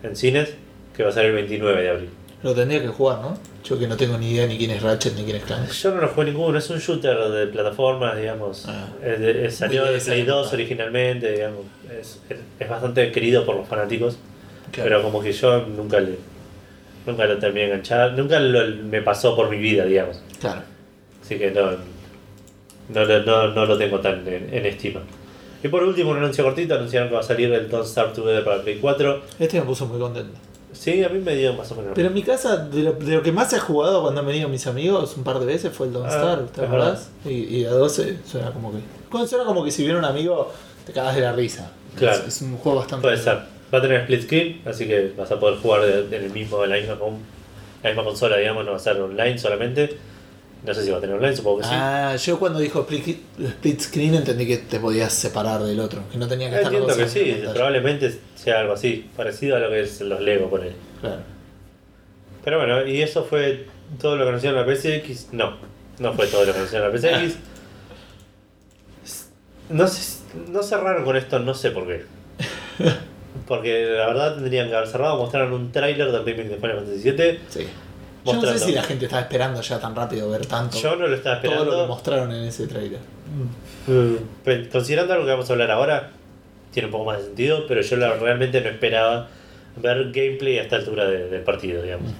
en 0.03 0.17
cines, 0.17 0.55
que 0.97 1.03
va 1.03 1.09
a 1.11 1.13
ser 1.13 1.27
el 1.27 1.33
29 1.33 1.83
de 1.83 1.89
abril. 1.91 2.09
Lo 2.43 2.55
tendría 2.55 2.83
que 2.83 2.89
jugar, 2.89 3.21
¿no? 3.21 3.39
Yo 3.65 3.79
que 3.79 3.87
no 3.89 3.97
tengo 3.97 4.19
ni 4.19 4.33
idea 4.33 4.47
ni 4.47 4.59
quién 4.59 4.71
es 4.71 4.83
Ratchet 4.83 5.15
ni 5.17 5.25
quién 5.25 5.37
es 5.37 5.45
Clank. 5.45 5.71
Yo 5.71 5.95
no 5.95 6.03
lo 6.03 6.09
jugué 6.09 6.27
ninguno, 6.27 6.59
es 6.59 6.69
un 6.69 6.79
shooter 6.79 7.17
de 7.31 7.47
plataformas, 7.47 8.17
digamos. 8.19 8.67
Ah. 8.69 8.89
Es 9.03 9.19
de- 9.19 9.47
es- 9.47 9.55
salió 9.57 9.85
de 9.87 9.99
Play 9.99 10.23
2 10.25 10.41
época. 10.47 10.55
originalmente, 10.57 11.33
digamos. 11.33 11.61
Es, 11.91 12.21
es- 12.59 12.69
bastante 12.69 13.11
querido 13.11 13.47
por 13.47 13.57
los 13.57 13.67
fanáticos, 13.67 14.19
Claro. 14.73 14.89
pero 14.91 15.03
como 15.03 15.23
que 15.23 15.33
yo 15.33 15.65
nunca 15.67 16.01
le 16.01 16.19
nunca 17.07 17.25
lo 17.27 17.39
terminé 17.39 17.61
de 17.61 17.67
enganchar, 17.73 18.13
nunca 18.13 18.39
lo- 18.41 18.67
me 18.85 19.01
pasó 19.03 19.35
por 19.37 19.49
mi 19.51 19.57
vida, 19.59 19.85
digamos. 19.87 20.23
Claro. 20.41 20.61
Así 21.23 21.37
que 21.39 21.51
no, 21.51 21.71
no, 22.91 23.19
no, 23.25 23.49
no 23.49 23.67
lo 23.67 23.79
tengo 23.79 24.01
tan 24.01 24.27
en, 24.29 24.49
en 24.53 24.67
estima. 24.67 25.01
Y 25.65 25.69
por 25.69 25.83
último, 25.83 26.11
un 26.11 26.19
anuncio 26.19 26.45
cortito, 26.45 26.75
anunciaron 26.75 27.09
que 27.09 27.15
va 27.15 27.21
a 27.23 27.25
salir 27.25 27.51
el 27.51 27.71
Don't 27.71 27.87
Starve 27.87 28.13
Together 28.13 28.45
para 28.45 28.61
Play 28.61 28.77
4. 28.79 29.23
Este 29.39 29.59
me 29.59 29.67
puso 29.67 29.87
muy 29.87 29.99
contento. 29.99 30.39
Sí, 30.73 31.03
a 31.03 31.09
mí 31.09 31.21
me 31.21 31.35
dio 31.37 31.55
más 31.55 31.73
o 31.73 31.77
menos. 31.77 31.93
Pero 31.95 32.09
en 32.09 32.15
mi 32.15 32.23
casa, 32.23 32.59
de 32.59 32.83
lo, 32.83 32.93
de 32.93 33.15
lo 33.15 33.23
que 33.23 33.33
más 33.33 33.51
he 33.55 33.59
jugado 33.59 34.03
cuando 34.03 34.21
han 34.21 34.27
venido 34.27 34.49
mis 34.51 34.67
amigos 34.67 35.17
un 35.17 35.25
par 35.25 35.39
de 35.39 35.47
veces 35.47 35.73
fue 35.73 35.87
el 35.87 35.95
Don't 35.95 36.07
Ah, 36.07 36.11
Starve, 36.11 36.49
¿te 36.55 36.65
acordás? 36.67 37.11
Y, 37.25 37.31
y 37.31 37.65
a 37.65 37.71
12 37.71 38.19
suena 38.31 38.51
como 38.53 38.73
que. 38.73 39.27
Suena 39.27 39.47
como 39.47 39.65
que 39.65 39.71
si 39.71 39.85
viene 39.85 39.99
un 39.99 40.05
amigo, 40.05 40.53
te 40.85 40.93
cagas 40.93 41.15
de 41.15 41.23
la 41.23 41.33
risa. 41.33 41.71
Claro. 41.97 42.19
Es, 42.19 42.37
es 42.37 42.43
un 42.43 42.59
juego 42.59 42.81
bastante. 42.81 43.07
Puede 43.07 43.17
ser. 43.17 43.39
Va 43.73 43.79
a 43.79 43.81
tener 43.81 44.03
split 44.03 44.23
screen, 44.25 44.63
así 44.67 44.87
que 44.87 45.15
vas 45.17 45.31
a 45.33 45.41
poder 45.41 45.59
jugar 45.61 45.83
en 45.89 46.13
el 46.13 46.31
mismo, 46.31 46.63
en 46.63 46.71
la 46.71 46.77
misma, 46.77 46.99
la 47.83 47.89
misma 47.89 48.05
consola, 48.05 48.37
digamos, 48.37 48.67
no 48.67 48.73
va 48.73 48.77
a 48.77 48.81
ser 48.81 49.01
online 49.01 49.39
solamente. 49.39 49.97
No 50.65 50.73
sé 50.73 50.83
si 50.83 50.91
va 50.91 50.97
a 50.97 51.01
tener 51.01 51.17
online, 51.17 51.37
supongo 51.37 51.59
que 51.59 51.65
sí. 51.65 51.71
Ah, 51.75 52.17
yo 52.17 52.39
cuando 52.39 52.59
dijo 52.59 52.81
split, 52.81 53.19
split 53.39 53.81
screen 53.81 54.15
entendí 54.15 54.47
que 54.47 54.57
te 54.57 54.81
podías 54.81 55.13
separar 55.13 55.63
del 55.63 55.79
otro, 55.79 56.03
que 56.11 56.17
no 56.17 56.27
tenía 56.27 56.49
que 56.49 56.57
estar 56.57 56.73
Entiendo 56.73 56.97
que 56.97 57.09
sí, 57.09 57.43
probablemente 57.53 58.19
sea 58.35 58.61
algo 58.61 58.73
así, 58.73 59.11
parecido 59.15 59.57
a 59.57 59.59
lo 59.59 59.69
que 59.69 59.81
es 59.81 60.01
los 60.01 60.21
Lego 60.21 60.49
por 60.49 60.63
ahí. 60.63 60.75
Claro. 61.01 61.21
Pero 62.45 62.59
bueno, 62.59 62.87
y 62.87 63.03
eso 63.03 63.25
fue 63.25 63.67
todo 64.01 64.17
lo 64.17 64.25
que 64.25 64.29
anunciaron 64.31 64.67
la 64.67 64.75
PSX. 64.75 65.33
No, 65.33 65.57
no 65.99 66.13
fue 66.15 66.27
todo 66.27 66.45
lo 66.45 66.53
que 66.53 66.59
anunciaron 66.59 66.93
la 66.93 66.99
PSX. 66.99 67.37
No, 69.71 69.89
sé, 69.89 70.21
no 70.51 70.63
cerraron 70.63 71.05
con 71.05 71.17
esto, 71.17 71.39
no 71.39 71.55
sé 71.55 71.71
por 71.71 71.87
qué. 71.87 72.05
Porque 73.49 73.87
la 73.87 74.09
verdad 74.09 74.35
tendrían 74.35 74.69
que 74.69 74.77
haber 74.77 74.89
cerrado. 74.89 75.17
Mostraron 75.17 75.55
un 75.55 75.73
tráiler 75.73 76.13
del 76.13 76.23
remake 76.23 76.49
de 76.51 76.57
Final 76.57 76.77
Fantasy 76.77 77.11
VII. 77.11 77.41
Sí. 77.49 77.67
Yo 78.25 78.33
no 78.35 78.43
sé 78.43 78.59
si 78.59 78.73
la 78.73 78.83
gente 78.83 79.05
estaba 79.05 79.23
esperando 79.23 79.61
ya 79.61 79.79
tan 79.79 79.95
rápido 79.95 80.31
ver 80.31 80.47
tanto. 80.47 80.79
Yo 80.79 80.97
no 80.97 81.07
lo 81.07 81.15
estaba 81.17 81.41
todo 81.41 81.51
lo 81.53 81.57
que 81.59 81.63
esperando. 81.65 81.87
mostraron 81.89 82.33
en 82.33 82.45
ese 82.45 82.67
trailer. 82.67 83.01
Mm, 83.87 84.69
Considerando 84.73 85.13
algo 85.15 85.25
que 85.27 85.31
vamos 85.33 85.49
a 85.51 85.53
hablar 85.53 85.71
ahora, 85.71 86.11
tiene 86.73 86.87
un 86.87 86.93
poco 86.93 87.05
más 87.05 87.19
de 87.19 87.25
sentido, 87.25 87.67
pero 87.69 87.81
yo 87.83 87.97
la- 87.97 88.15
realmente 88.15 88.61
no 88.61 88.69
esperaba 88.69 89.29
ver 89.77 90.11
gameplay 90.13 90.59
a 90.59 90.63
esta 90.63 90.77
altura 90.77 91.05
de- 91.07 91.29
del 91.29 91.43
partido, 91.43 91.83
digamos. 91.83 92.13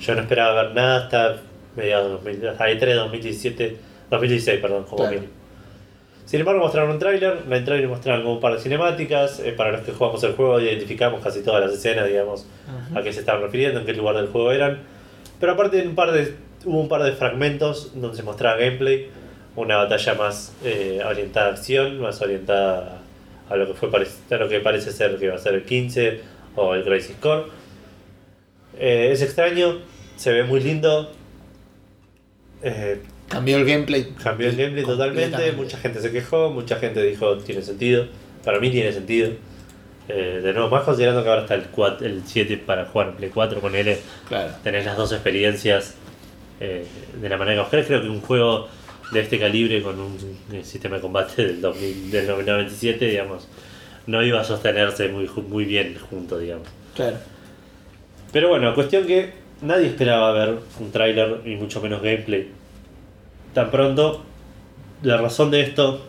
Yo 0.00 0.14
no 0.14 0.20
esperaba 0.22 0.62
ver 0.62 0.74
nada 0.74 1.04
hasta 1.04 1.36
mediados 1.76 2.06
de 2.06 2.12
2000, 2.12 2.48
hasta 2.48 2.68
E3 2.70 2.94
2017, 2.96 3.76
2016, 4.10 4.60
perdón, 4.60 4.84
como 4.84 5.04
Claro. 5.08 5.22
Sin 6.24 6.38
embargo, 6.40 6.60
mostraron 6.62 6.90
un 6.92 6.98
tráiler, 7.00 7.38
en 7.44 7.52
el 7.52 7.64
tráiler 7.64 7.88
mostraron 7.88 8.22
como 8.22 8.34
un 8.34 8.40
par 8.40 8.52
de 8.54 8.60
cinemáticas, 8.60 9.40
eh, 9.40 9.52
para 9.52 9.72
los 9.72 9.80
que 9.80 9.90
jugamos 9.92 10.22
el 10.22 10.32
juego 10.34 10.60
identificamos 10.60 11.20
casi 11.22 11.42
todas 11.42 11.60
las 11.64 11.72
escenas, 11.74 12.06
digamos, 12.06 12.46
a 12.94 13.02
qué 13.02 13.12
se 13.12 13.20
estaban 13.20 13.42
refiriendo, 13.42 13.80
en 13.80 13.86
qué 13.86 13.92
lugar 13.94 14.14
del 14.16 14.28
juego 14.28 14.52
eran. 14.52 14.78
Pero 15.40 15.52
aparte 15.52 15.86
un 15.86 15.94
par 15.94 16.12
de, 16.12 16.34
hubo 16.64 16.80
un 16.80 16.88
par 16.88 17.02
de 17.02 17.12
fragmentos 17.12 17.92
donde 17.94 18.16
se 18.16 18.22
mostraba 18.22 18.58
gameplay, 18.58 19.08
una 19.56 19.78
batalla 19.78 20.14
más 20.14 20.52
eh, 20.64 21.00
orientada 21.04 21.48
a 21.48 21.50
acción, 21.52 21.98
más 22.00 22.20
orientada 22.20 22.98
a 23.48 23.56
lo 23.56 23.66
que 23.66 23.74
fue 23.74 23.88
a 23.88 24.34
lo 24.36 24.48
que 24.48 24.60
parece 24.60 24.92
ser 24.92 25.18
que 25.18 25.28
va 25.28 25.34
a 25.36 25.38
ser 25.38 25.54
el 25.54 25.64
15 25.64 26.20
o 26.56 26.74
el 26.74 26.84
Crisis 26.84 27.16
Core. 27.20 27.44
Eh, 28.78 29.10
es 29.12 29.22
extraño, 29.22 29.78
se 30.16 30.32
ve 30.32 30.44
muy 30.44 30.60
lindo. 30.60 31.10
eh, 32.62 33.00
Cambió 33.28 33.56
el 33.56 33.64
gameplay. 33.64 34.12
cambió 34.22 34.48
el 34.48 34.56
gameplay 34.56 34.84
totalmente, 34.84 35.52
mucha 35.52 35.78
gente 35.78 36.00
se 36.00 36.10
quejó, 36.10 36.50
mucha 36.50 36.76
gente 36.76 37.02
dijo 37.02 37.38
tiene 37.38 37.62
sentido. 37.62 38.06
Para 38.44 38.58
mí 38.58 38.70
tiene 38.70 38.92
sentido. 38.92 39.30
Eh, 40.12 40.40
de 40.42 40.52
nuevo, 40.52 40.68
más 40.70 40.82
considerando 40.84 41.22
que 41.22 41.28
ahora 41.28 41.42
está 41.42 41.54
el, 41.54 41.64
4, 41.64 42.06
el 42.06 42.22
7 42.24 42.56
para 42.58 42.86
jugar 42.86 43.08
en 43.08 43.14
Play 43.16 43.30
4 43.30 43.60
con 43.60 43.74
él, 43.74 43.96
Claro. 44.28 44.52
tenés 44.62 44.84
las 44.84 44.96
dos 44.96 45.12
experiencias 45.12 45.94
eh, 46.60 46.86
de 47.20 47.28
la 47.28 47.36
manera 47.36 47.56
que 47.56 47.60
vos 47.62 47.70
querés. 47.70 47.86
Creo 47.86 48.02
que 48.02 48.08
un 48.08 48.20
juego 48.20 48.68
de 49.12 49.20
este 49.20 49.38
calibre 49.38 49.82
con 49.82 49.98
un 50.00 50.16
eh, 50.52 50.62
sistema 50.64 50.96
de 50.96 51.02
combate 51.02 51.44
del, 51.46 51.60
2000, 51.60 52.10
del 52.10 52.26
97, 52.26 53.04
digamos, 53.06 53.48
no 54.06 54.22
iba 54.22 54.40
a 54.40 54.44
sostenerse 54.44 55.08
muy, 55.08 55.28
muy 55.48 55.64
bien 55.64 55.96
junto, 56.10 56.38
digamos. 56.38 56.68
Claro. 56.94 57.16
Pero 58.32 58.48
bueno, 58.48 58.74
cuestión 58.74 59.06
que 59.06 59.32
nadie 59.62 59.86
esperaba 59.88 60.32
ver 60.32 60.58
un 60.78 60.90
tráiler 60.92 61.40
y 61.44 61.56
mucho 61.56 61.80
menos 61.80 62.00
gameplay 62.02 62.48
tan 63.54 63.70
pronto. 63.70 64.24
La 65.02 65.16
razón 65.16 65.50
de 65.50 65.62
esto, 65.62 66.04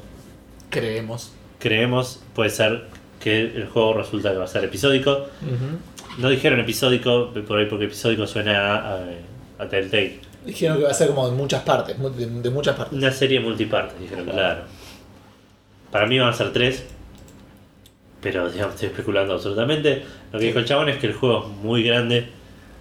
Creemos. 0.70 1.34
creemos, 1.60 2.22
puede 2.36 2.50
ser 2.50 2.84
que 3.24 3.40
el 3.42 3.68
juego 3.68 3.94
resulta 3.94 4.32
que 4.32 4.38
va 4.38 4.46
a 4.46 4.48
ser 4.48 4.64
episódico. 4.66 5.28
No 6.18 6.30
dijeron 6.30 6.60
episódico, 6.60 7.32
por 7.48 7.58
ahí 7.60 7.66
porque 7.68 7.86
episódico 7.86 8.28
suena 8.28 8.76
a, 8.76 8.96
a, 8.96 9.00
a 9.60 9.70
Telltale. 9.70 10.20
Dijeron 10.46 10.78
que 10.80 10.84
va 10.86 10.90
a 10.90 10.94
ser 10.94 11.08
como 11.10 11.30
de 11.30 11.36
muchas 11.36 11.62
partes. 11.64 11.96
De, 12.18 12.26
de 12.26 12.50
muchas 12.50 12.76
partes. 12.76 12.98
Una 12.98 13.12
serie 13.12 13.40
multiparte, 13.40 13.94
dijeron, 14.02 14.26
claro. 14.26 14.64
Para 15.92 16.08
mí 16.08 16.18
van 16.20 16.30
a 16.30 16.34
ser 16.34 16.52
tres. 16.52 16.84
Pero 18.22 18.50
digamos, 18.52 18.76
estoy 18.76 18.90
especulando 18.90 19.34
absolutamente. 19.34 20.04
Lo 20.32 20.40
que 20.40 20.46
dijo 20.46 20.60
el 20.60 20.66
chabón 20.66 20.90
es 20.90 20.98
que 20.98 21.08
el 21.08 21.14
juego 21.14 21.48
es 21.50 21.64
muy 21.64 21.84
grande. 21.84 22.28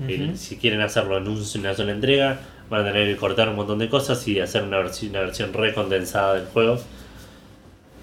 y 0.09 0.35
si 0.37 0.57
quieren 0.57 0.81
hacerlo 0.81 1.19
en 1.19 1.29
un- 1.29 1.45
una 1.59 1.75
sola 1.75 1.93
entrega, 1.93 2.41
van 2.71 2.81
a 2.81 2.85
tener 2.93 3.07
que 3.07 3.17
cortar 3.17 3.51
un 3.51 3.57
montón 3.57 3.79
de 3.79 3.89
cosas 3.91 4.27
y 4.29 4.41
hacer 4.41 4.63
una, 4.63 4.79
versi- 4.81 5.11
una 5.11 5.21
versión 5.21 5.53
recondensada 5.53 6.35
del 6.35 6.47
juego. 6.47 6.81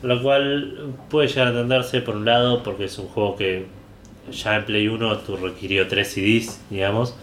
Lo 0.03 0.22
cual 0.22 0.94
puede 1.10 1.28
llegar 1.28 1.48
a 1.48 1.49
entenderse 1.52 2.02
por 2.02 2.15
un 2.15 2.26
lado, 2.26 2.64
porque 2.64 2.86
es 2.86 2.98
un 2.99 3.07
juego 3.07 3.36
que 3.36 3.65
ya 4.32 4.56
en 4.56 4.65
Play 4.65 4.88
1 4.88 5.18
tú 5.19 5.38
requirió 5.38 5.88
3 5.88 6.07
CDs, 6.07 6.61
digamos. 6.69 7.15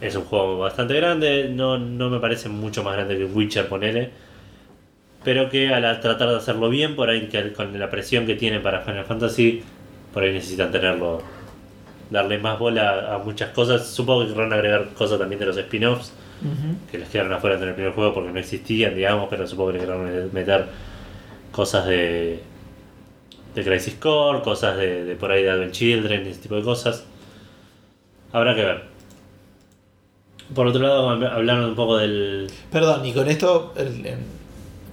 Es 0.00 0.14
un 0.14 0.24
juego 0.24 0.58
bastante 0.58 0.94
grande, 0.94 1.50
no, 1.52 1.78
no 1.78 2.10
me 2.10 2.20
parece 2.20 2.48
mucho 2.48 2.82
más 2.84 2.94
grande 2.94 3.16
que 3.16 3.24
Witcher, 3.24 3.68
ponele. 3.68 4.10
Pero 5.24 5.48
que 5.48 5.72
al 5.72 6.00
tratar 6.00 6.28
de 6.28 6.36
hacerlo 6.36 6.68
bien, 6.68 6.94
por 6.94 7.10
ahí 7.10 7.28
que 7.28 7.52
con 7.52 7.76
la 7.78 7.90
presión 7.90 8.26
que 8.26 8.34
tienen 8.34 8.62
para 8.62 8.80
Final 8.80 9.04
Fantasy, 9.04 9.62
por 10.12 10.22
ahí 10.22 10.32
necesitan 10.32 10.70
tenerlo 10.70 11.22
darle 12.10 12.38
más 12.38 12.58
bola 12.58 13.14
a 13.14 13.18
muchas 13.18 13.50
cosas. 13.50 13.86
Supongo 13.86 14.26
que 14.26 14.32
querrán 14.32 14.52
agregar 14.52 14.88
cosas 14.94 15.18
también 15.18 15.40
de 15.40 15.46
los 15.46 15.56
spin-offs 15.56 16.12
que 16.90 16.98
les 16.98 17.08
quedaron 17.08 17.32
afuera 17.32 17.56
en 17.56 17.62
el 17.64 17.74
primer 17.74 17.92
juego 17.92 18.14
porque 18.14 18.30
no 18.30 18.38
existían, 18.38 18.94
digamos, 18.94 19.26
pero 19.28 19.46
supongo 19.46 19.72
que 19.72 19.80
querrán 19.80 20.30
meter 20.32 20.66
cosas 21.52 21.86
de, 21.86 22.40
de 23.54 23.64
Crisis 23.64 23.94
Core, 23.94 24.42
cosas 24.42 24.76
de, 24.76 25.04
de 25.04 25.14
por 25.16 25.30
ahí 25.32 25.42
de 25.42 25.50
Advent 25.50 25.72
Children, 25.72 26.26
ese 26.26 26.40
tipo 26.40 26.56
de 26.56 26.62
cosas. 26.62 27.04
Habrá 28.32 28.54
que 28.54 28.62
ver. 28.64 28.82
Por 30.54 30.66
otro 30.66 30.80
lado, 30.82 31.10
hab- 31.10 31.30
hablaron 31.32 31.64
un 31.66 31.74
poco 31.74 31.96
del. 31.98 32.50
Perdón, 32.72 33.04
y 33.04 33.12
con 33.12 33.28
esto, 33.28 33.74
el- 33.76 34.06
en- 34.06 34.38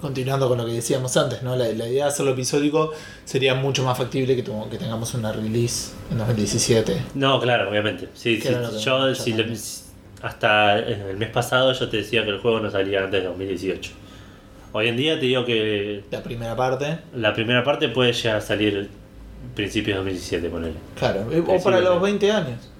continuando 0.00 0.48
con 0.48 0.58
lo 0.58 0.66
que 0.66 0.72
decíamos 0.72 1.16
antes, 1.16 1.42
¿no? 1.42 1.56
La, 1.56 1.64
la 1.68 1.88
idea 1.88 2.04
de 2.04 2.10
hacerlo 2.10 2.32
episódico 2.32 2.92
sería 3.24 3.54
mucho 3.54 3.82
más 3.82 3.96
factible 3.96 4.36
que, 4.36 4.42
tu- 4.42 4.68
que 4.68 4.76
tengamos 4.78 5.14
una 5.14 5.32
release 5.32 5.92
en 6.10 6.18
2017. 6.18 7.02
No, 7.14 7.40
claro, 7.40 7.70
obviamente. 7.70 8.08
Sí, 8.14 8.38
sí, 8.40 8.48
yo 8.84 9.14
si 9.14 9.32
le- 9.32 9.56
hasta 10.22 10.78
el 10.78 11.16
mes 11.16 11.30
pasado 11.30 11.72
yo 11.72 11.88
te 11.88 11.98
decía 11.98 12.24
que 12.24 12.30
el 12.30 12.38
juego 12.40 12.60
no 12.60 12.70
salía 12.70 13.04
antes 13.04 13.22
de 13.22 13.28
2018. 13.28 13.92
Hoy 14.76 14.88
en 14.88 14.96
día 14.98 15.18
te 15.18 15.24
digo 15.24 15.42
que 15.46 16.04
La 16.10 16.22
primera 16.22 16.54
parte, 16.54 16.98
la 17.14 17.32
primera 17.32 17.64
parte 17.64 17.88
puede 17.88 18.12
ya 18.12 18.42
salir 18.42 18.90
principios 19.54 19.94
de 19.94 19.98
2017, 20.00 20.50
ponele. 20.50 20.74
claro. 20.98 21.26
O 21.46 21.62
para 21.62 21.80
los 21.80 21.94
sí. 21.94 22.02
20 22.02 22.30
años. 22.30 22.70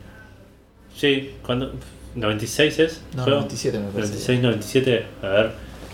Sí, 0.94 1.30
cuando. 1.42 1.72
¿96 2.14 2.78
es? 2.80 3.02
No, 3.14 3.22
juego? 3.24 3.38
97 3.38 3.78
me 3.78 3.84
parece. 3.86 4.12
96, 4.12 4.40
97, 4.42 5.06
a 5.22 5.26
ver, 5.28 5.50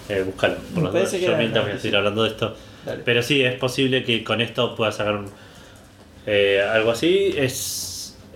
eh, 0.09 0.23
búscalo. 0.27 0.55
Me 0.55 0.75
Por 0.75 0.83
las 0.83 0.93
parece 0.93 1.21
que 1.21 1.27
Yo 1.27 1.37
mientras 1.37 1.65
voy 1.67 1.75
a 1.75 1.79
seguir 1.79 1.93
97. 1.93 1.97
hablando 1.97 2.23
de 2.25 2.29
esto. 2.31 2.57
Dale. 2.85 3.03
Pero 3.05 3.23
sí, 3.23 3.43
es 3.45 3.55
posible 3.55 4.03
que 4.03 4.25
con 4.25 4.41
esto 4.41 4.75
pueda 4.75 4.91
sacar 4.91 5.15
un, 5.15 5.27
eh, 6.27 6.61
algo 6.69 6.91
así. 6.91 7.33
Es 7.37 7.53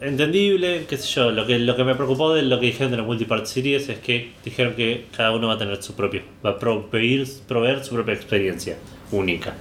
entendible, 0.01 0.85
qué 0.89 0.97
sé 0.97 1.07
yo. 1.09 1.31
Lo 1.31 1.47
que, 1.47 1.59
lo 1.59 1.77
que 1.77 1.85
me 1.85 1.95
preocupó 1.95 2.35
de 2.35 2.43
lo 2.43 2.59
que 2.61 2.67
dijeron 2.67 2.91
de 2.91 2.97
la 2.99 3.03
Multipart 3.03 3.47
Series 3.47 3.89
es 3.89 3.99
que 3.99 4.33
dijeron 4.45 4.75
que 4.75 5.07
cada 5.17 5.33
uno 5.33 5.49
va 5.49 5.55
a 5.55 5.59
tener 5.59 5.83
su 5.83 5.95
propio. 5.95 6.23
Va 6.45 6.51
a 6.51 6.59
proveer, 6.59 7.27
proveer 7.49 7.85
su 7.85 7.95
propia 7.95 8.15
experiencia 8.15 8.77
única. 9.13 9.55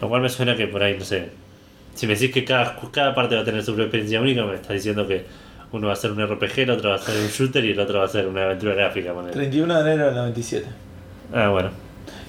Lo 0.00 0.08
cual 0.08 0.22
me 0.22 0.28
suena 0.28 0.56
que 0.56 0.66
por 0.66 0.82
ahí, 0.82 0.96
no 0.98 1.04
sé. 1.04 1.30
Si 1.94 2.06
me 2.06 2.14
decís 2.14 2.32
que 2.32 2.44
cada, 2.44 2.76
cada 2.92 3.14
parte 3.14 3.34
va 3.34 3.40
a 3.40 3.44
tener 3.44 3.62
su 3.62 3.72
propia 3.72 3.84
experiencia 3.84 4.20
única, 4.20 4.44
me 4.44 4.54
estás 4.56 4.74
diciendo 4.74 5.06
que 5.06 5.24
uno 5.72 5.86
va 5.88 5.94
a 5.94 5.96
ser 5.96 6.12
un 6.12 6.24
RPG, 6.24 6.58
el 6.60 6.70
otro 6.70 6.90
va 6.90 6.96
a 6.96 6.98
ser 6.98 7.18
un 7.20 7.28
shooter 7.28 7.64
y 7.64 7.70
el 7.72 7.80
otro 7.80 7.98
va 8.00 8.04
a 8.04 8.08
ser 8.08 8.26
una 8.26 8.44
aventura 8.44 8.74
gráfica. 8.74 9.12
ponele. 9.14 9.32
31 9.32 9.74
de 9.74 9.80
enero 9.92 10.06
del 10.06 10.14
97. 10.14 10.66
Ah, 11.32 11.48
bueno. 11.48 11.70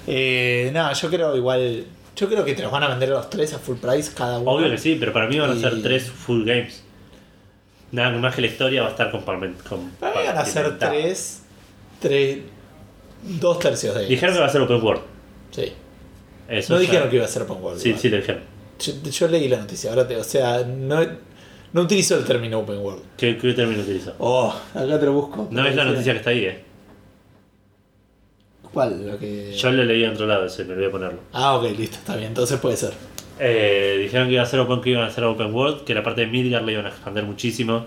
Eh, 0.06 0.70
nada, 0.72 0.92
yo 0.94 1.08
creo 1.10 1.36
igual. 1.36 1.84
Yo 2.16 2.28
creo 2.28 2.44
que 2.44 2.54
te 2.54 2.62
los 2.62 2.72
van 2.72 2.82
a 2.82 2.88
vender 2.88 3.10
los 3.10 3.28
tres 3.30 3.52
a 3.54 3.58
full 3.58 3.76
price 3.76 4.12
cada 4.16 4.38
uno. 4.38 4.50
Obvio 4.50 4.70
que 4.70 4.78
sí, 4.78 4.96
pero 4.98 5.12
para 5.12 5.28
mí 5.28 5.38
van 5.38 5.50
a 5.50 5.54
ser 5.56 5.74
Y- 5.74 5.82
tres 5.82 6.10
full 6.10 6.44
games. 6.44 6.82
Nada 7.92 8.10
más 8.18 8.34
que 8.34 8.40
la 8.42 8.46
historia 8.48 8.82
va 8.82 8.88
a 8.88 8.90
estar 8.90 9.10
compartiment- 9.12 9.56
Para 9.98 10.14
mí 10.20 10.26
van 10.26 10.38
a 10.38 10.44
ser 10.44 10.64
compartimentada. 10.64 10.90
tres. 10.92 11.42
tres 12.00 12.38
dos 13.40 13.58
tercios 13.58 13.94
de 13.94 14.00
ellos. 14.02 14.10
Dijeron 14.10 14.34
que 14.34 14.40
va 14.40 14.46
a 14.46 14.50
ser 14.50 14.60
open 14.60 14.82
world. 14.82 15.02
Sí. 15.50 15.72
Eso 16.48 16.74
No 16.74 16.80
ya- 16.80 16.86
dijeron 16.86 17.10
que 17.10 17.16
iba 17.16 17.24
a 17.24 17.28
ser 17.28 17.42
open 17.42 17.56
world. 17.62 17.80
Sí, 17.80 17.88
igual. 17.88 18.00
sí, 18.02 18.08
lo 18.10 18.16
dijeron. 18.18 18.42
Yo, 18.78 18.92
yo 19.10 19.28
leí 19.28 19.48
la 19.48 19.56
noticia, 19.58 19.90
ahora 19.90 20.06
te, 20.06 20.16
o 20.16 20.22
sea, 20.24 20.62
no, 20.64 21.00
no 21.72 21.80
utilizo 21.80 22.16
el 22.16 22.24
término 22.24 22.60
open 22.60 22.78
world. 22.78 23.02
¿Qué, 23.16 23.36
qué 23.36 23.52
término 23.54 23.82
utilizó? 23.82 24.14
Oh, 24.18 24.54
acá 24.74 25.00
te 25.00 25.06
lo 25.06 25.12
busco. 25.14 25.48
No 25.50 25.66
es 25.66 25.74
la 25.74 25.84
noticia 25.84 26.12
que 26.12 26.18
está 26.18 26.30
ahí, 26.30 26.44
eh. 26.44 26.64
¿Cuál? 28.72 29.06
Lo 29.06 29.18
que... 29.18 29.52
Yo 29.54 29.70
lo 29.72 29.82
leí 29.82 30.04
en 30.04 30.10
otro 30.12 30.26
lado, 30.26 30.44
ese, 30.46 30.64
me 30.64 30.74
olvidé 30.74 30.90
ponerlo. 30.90 31.20
Ah, 31.32 31.56
ok, 31.56 31.64
listo, 31.76 31.96
está 31.96 32.14
bien, 32.16 32.28
entonces 32.28 32.60
puede 32.60 32.76
ser. 32.76 32.92
Eh, 33.40 33.98
dijeron 34.02 34.26
que 34.28 34.34
iba 34.34 34.42
a 34.42 34.46
ser 34.46 34.60
open, 34.60 34.80
que 34.80 34.90
iban 34.90 35.04
a 35.04 35.10
ser 35.10 35.24
open 35.24 35.54
world, 35.54 35.84
que 35.84 35.94
la 35.94 36.02
parte 36.02 36.22
de 36.22 36.26
Midgar 36.26 36.62
le 36.62 36.72
iban 36.72 36.86
a 36.86 36.88
expandir 36.88 37.24
muchísimo. 37.24 37.86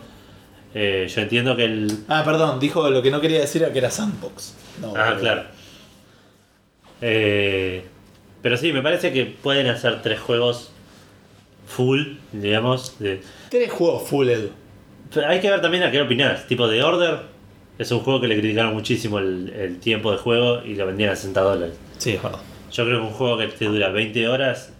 Eh, 0.74 1.08
yo 1.14 1.22
entiendo 1.22 1.56
que 1.56 1.66
el. 1.66 1.92
Ah, 2.08 2.24
perdón, 2.24 2.60
dijo 2.60 2.90
lo 2.90 3.02
que 3.02 3.12
no 3.12 3.20
quería 3.20 3.40
decir 3.42 3.62
era 3.64 3.74
que 3.74 3.80
era 3.80 3.92
sandbox. 3.92 4.56
No, 4.82 4.94
Ah, 4.96 5.06
pero- 5.10 5.20
claro. 5.20 5.44
Eh, 7.02 7.84
pero 8.42 8.58
sí, 8.58 8.72
me 8.74 8.82
parece 8.82 9.12
que 9.12 9.26
pueden 9.26 9.68
hacer 9.68 10.02
tres 10.02 10.20
juegos 10.20 10.72
full, 11.68 12.14
digamos. 12.32 12.98
De, 13.00 13.22
Tres 13.50 13.72
juegos 13.72 14.08
full 14.08 14.30
edu. 14.30 14.50
Pero 15.14 15.28
hay 15.28 15.40
que 15.42 15.50
ver 15.50 15.62
también 15.62 15.84
a 15.84 15.92
qué 15.92 16.02
opinás. 16.02 16.48
Tipo 16.48 16.68
de 16.68 16.84
Order 16.84 17.20
es 17.78 17.92
un 17.92 18.00
juego 18.00 18.22
que 18.22 18.28
le 18.28 18.40
criticaron 18.40 18.74
muchísimo 18.74 19.20
el, 19.20 19.50
el 19.50 19.80
tiempo 19.80 20.12
de 20.12 20.18
juego 20.18 20.64
y 20.64 20.76
lo 20.76 20.86
vendían 20.86 21.10
a 21.12 21.16
60 21.16 21.42
dólares. 21.42 21.76
Sí, 21.98 22.12
es 22.12 22.24
verdad. 22.24 22.40
Yo 22.72 22.86
creo 22.86 23.02
que 23.02 23.08
un 23.08 23.14
juego 23.14 23.38
que 23.38 23.48
te 23.48 23.66
dura 23.66 23.90
20 23.90 24.28
horas 24.30 24.72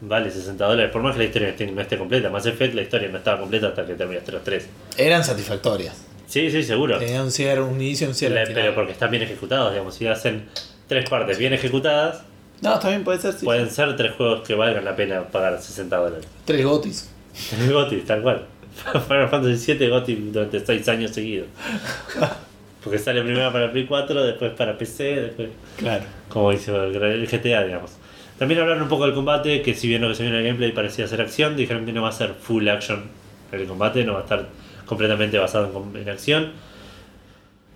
vale 0.00 0.30
60 0.30 0.64
dólares, 0.64 0.90
por 0.92 1.02
más 1.02 1.14
que 1.14 1.18
la 1.20 1.24
historia 1.26 1.54
no 1.72 1.80
esté 1.80 1.98
completa. 1.98 2.30
Más 2.30 2.46
Effect 2.46 2.74
la 2.74 2.82
historia 2.82 3.08
no 3.08 3.18
estaba 3.18 3.40
completa 3.40 3.68
hasta 3.68 3.86
que 3.86 3.94
terminaste 3.94 4.32
los 4.32 4.44
tres. 4.44 4.66
Eran 4.96 5.24
satisfactorias. 5.24 6.04
Sí, 6.26 6.50
sí, 6.50 6.62
seguro. 6.62 6.98
Tenían 6.98 7.22
un 7.22 7.30
cierre, 7.30 7.60
un 7.62 7.80
inicio 7.80 8.08
un 8.08 8.14
cierre. 8.14 8.46
Final. 8.46 8.62
pero 8.62 8.74
porque 8.74 8.92
están 8.92 9.10
bien 9.10 9.22
ejecutados, 9.22 9.70
digamos. 9.72 9.94
Si 9.94 10.06
hacen 10.06 10.46
tres 10.88 11.08
partes 11.08 11.38
bien 11.38 11.52
ejecutadas, 11.52 12.22
No, 12.62 12.78
también 12.78 13.04
puede 13.04 13.18
ser, 13.20 13.32
sí. 13.34 13.44
pueden 13.44 13.70
ser 13.70 13.96
tres 13.96 14.12
juegos 14.16 14.40
que 14.46 14.54
valgan 14.54 14.84
la 14.84 14.96
pena 14.96 15.22
pagar 15.28 15.60
60 15.60 15.96
dólares. 15.96 16.26
Tres 16.44 16.64
gotis. 16.64 17.10
El 17.60 17.70
GOTY, 17.72 17.96
tal 18.00 18.22
cual. 18.22 18.46
Final 19.08 19.28
Fantasy 19.28 19.74
VII 19.74 19.88
GOTY 19.88 20.14
durante 20.32 20.64
6 20.64 20.88
años 20.88 21.10
seguidos. 21.12 21.48
Porque 22.82 22.98
sale 22.98 23.22
primero 23.22 23.52
para 23.52 23.70
Play 23.72 23.84
4, 23.86 24.24
después 24.24 24.52
para 24.52 24.78
PC, 24.78 25.02
después. 25.16 25.48
Claro. 25.76 26.04
Como 26.28 26.50
el 26.52 26.58
el 26.58 27.26
GTA, 27.26 27.64
digamos. 27.64 27.92
También 28.38 28.60
hablaron 28.60 28.82
un 28.82 28.88
poco 28.88 29.06
del 29.06 29.14
combate, 29.14 29.62
que 29.62 29.74
si 29.74 29.88
bien 29.88 30.02
lo 30.02 30.08
que 30.08 30.14
se 30.14 30.22
vio 30.22 30.32
en 30.32 30.38
el 30.38 30.44
gameplay 30.44 30.72
parecía 30.72 31.06
ser 31.08 31.20
acción, 31.22 31.56
dijeron 31.56 31.86
que 31.86 31.92
no 31.92 32.02
va 32.02 32.10
a 32.10 32.12
ser 32.12 32.34
full 32.34 32.68
action 32.68 33.04
el 33.52 33.66
combate, 33.66 34.04
no 34.04 34.12
va 34.14 34.20
a 34.20 34.22
estar 34.22 34.48
completamente 34.84 35.38
basado 35.38 35.70
en, 35.94 36.02
en 36.02 36.08
acción, 36.10 36.52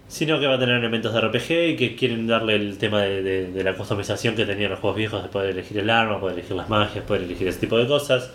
sino 0.09 0.41
que 0.41 0.47
va 0.47 0.55
a 0.55 0.59
tener 0.59 0.77
elementos 0.77 1.15
de 1.15 1.21
RPG 1.21 1.51
y 1.71 1.77
que 1.77 1.95
quieren 1.97 2.27
darle 2.27 2.57
el 2.57 2.77
tema 2.79 3.03
de, 3.03 3.51
la 3.63 3.75
customización 3.75 4.35
que 4.35 4.45
tenían 4.45 4.71
los 4.71 4.81
juegos 4.81 4.97
viejos, 4.99 5.23
de 5.23 5.29
poder 5.29 5.51
elegir 5.51 5.79
el 5.79 5.89
arma, 5.89 6.19
poder 6.21 6.37
elegir 6.39 6.57
las 6.57 6.69
magias, 6.69 7.05
poder 7.05 7.23
elegir 7.23 7.49
ese 7.49 7.61
tipo 7.61 7.79
de 7.79 7.87
cosas, 7.87 8.31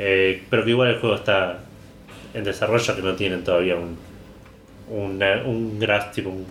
Eh, 0.00 0.44
pero 0.50 0.64
que 0.64 0.70
igual 0.70 0.88
el 0.90 0.98
juego 1.00 1.16
está 1.16 1.58
en 2.34 2.44
desarrollo, 2.44 2.94
que 2.96 3.02
no 3.02 3.14
tienen 3.14 3.42
todavía 3.44 3.76
un, 3.76 3.98
una- 4.90 5.42
un 5.44 5.78
graph, 5.80 6.12
tipo 6.14 6.30
un 6.30 6.46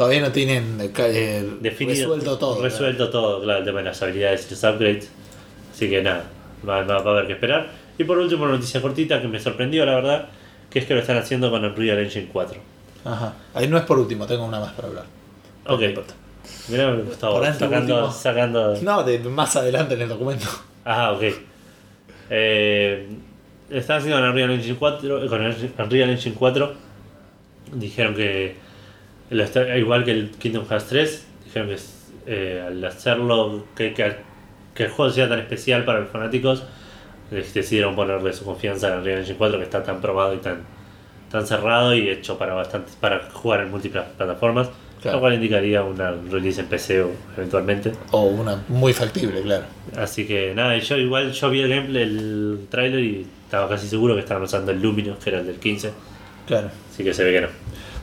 Todavía 0.00 0.22
no 0.22 0.32
tienen 0.32 0.78
eh, 0.80 1.46
definido. 1.60 1.94
resuelto 2.14 2.38
todo. 2.38 2.62
Resuelto 2.62 3.10
todo, 3.10 3.42
claro, 3.42 3.58
el 3.58 3.64
tema 3.66 3.80
de 3.80 3.84
las 3.84 4.00
habilidades 4.00 4.46
y 4.46 4.50
los 4.52 4.64
upgrades. 4.64 5.10
Así 5.74 5.90
que 5.90 6.02
nada, 6.02 6.24
va, 6.66 6.82
va- 6.84 7.02
va 7.02 7.10
a 7.10 7.14
haber 7.16 7.26
que 7.26 7.34
esperar. 7.34 7.68
Y 7.98 8.04
por 8.04 8.16
último, 8.16 8.44
una 8.44 8.54
noticia 8.54 8.80
cortita 8.80 9.20
que 9.20 9.28
me 9.28 9.38
sorprendió, 9.38 9.84
la 9.84 9.96
verdad, 9.96 10.28
que 10.70 10.78
es 10.78 10.86
que 10.86 10.94
lo 10.94 11.00
están 11.00 11.18
haciendo 11.18 11.50
con 11.50 11.62
Unreal 11.66 11.98
Engine 11.98 12.30
4. 12.32 12.56
claro. 13.02 13.14
Ajá. 13.14 13.34
Ahí 13.52 13.68
no 13.68 13.76
es 13.76 13.84
por 13.84 13.98
último, 13.98 14.26
tengo 14.26 14.46
una 14.46 14.58
más 14.58 14.72
para 14.72 14.88
hablar. 14.88 15.04
Ok. 15.66 15.80
No 15.80 15.84
importa. 15.86 16.14
Mirá, 16.68 16.94
Gustavo, 16.94 17.34
Por 17.38 17.52
sacando, 17.52 18.10
sacando. 18.10 18.76
No, 18.80 19.02
de, 19.02 19.18
más 19.18 19.54
adelante 19.56 19.96
en 19.96 20.00
el 20.00 20.08
documento. 20.08 20.46
Ah, 20.86 21.12
ok. 21.12 21.24
Eh, 22.30 23.06
están 23.68 23.98
haciendo 23.98 24.18
con 24.18 24.30
Unreal 24.30 24.50
Engine 24.52 24.76
4. 24.78 25.28
Con 25.28 25.40
Unreal 25.84 26.08
Engine 26.08 26.34
4. 26.38 26.72
Dijeron 27.74 28.14
que. 28.14 28.69
Igual 29.30 30.04
que 30.04 30.10
el 30.12 30.30
Kingdom 30.30 30.66
Hearts 30.68 30.86
3. 30.88 31.26
Dijeron 31.44 31.68
que 31.68 31.76
eh, 32.26 32.62
al 32.66 32.84
hacerlo. 32.84 33.64
Que, 33.76 33.92
que, 33.94 34.16
que 34.74 34.84
el 34.84 34.90
juego 34.90 35.10
sea 35.12 35.28
tan 35.28 35.38
especial 35.38 35.84
para 35.84 36.00
los 36.00 36.10
fanáticos. 36.10 36.62
les 37.30 37.52
Decidieron 37.54 37.94
ponerle 37.94 38.32
su 38.32 38.44
confianza 38.44 38.92
a 38.92 38.98
Unreal 38.98 39.20
Engine 39.20 39.36
4 39.38 39.58
que 39.58 39.64
está 39.64 39.82
tan 39.82 40.00
probado 40.00 40.34
y 40.34 40.38
tan, 40.38 40.62
tan 41.30 41.46
cerrado 41.46 41.94
y 41.94 42.08
hecho 42.08 42.38
para 42.38 42.54
bastantes 42.54 42.96
para 42.96 43.30
jugar 43.30 43.60
en 43.60 43.70
múltiples 43.70 44.04
plataformas. 44.16 44.68
Claro. 45.02 45.16
Lo 45.16 45.20
cual 45.22 45.34
indicaría 45.34 45.82
una 45.82 46.10
release 46.30 46.60
en 46.60 46.66
PC 46.66 47.02
o 47.02 47.10
eventualmente. 47.34 47.92
O 48.10 48.24
una 48.24 48.62
muy 48.68 48.92
factible, 48.92 49.40
claro. 49.40 49.64
Así 49.96 50.26
que 50.26 50.52
nada, 50.54 50.76
yo 50.76 50.98
igual 50.98 51.32
yo 51.32 51.48
vi 51.48 51.62
el 51.62 51.70
gameplay, 51.70 52.02
el 52.02 52.66
trailer 52.70 53.00
y 53.00 53.26
estaba 53.46 53.66
casi 53.66 53.88
seguro 53.88 54.14
que 54.14 54.20
estaban 54.20 54.42
usando 54.42 54.72
el 54.72 54.82
Luminous, 54.82 55.16
que 55.24 55.30
era 55.30 55.40
el 55.40 55.46
del 55.46 55.56
15, 55.56 55.90
Claro. 56.46 56.68
así 56.92 57.02
que 57.02 57.14
se 57.14 57.24
ve 57.24 57.32
que 57.32 57.40
no. 57.40 57.48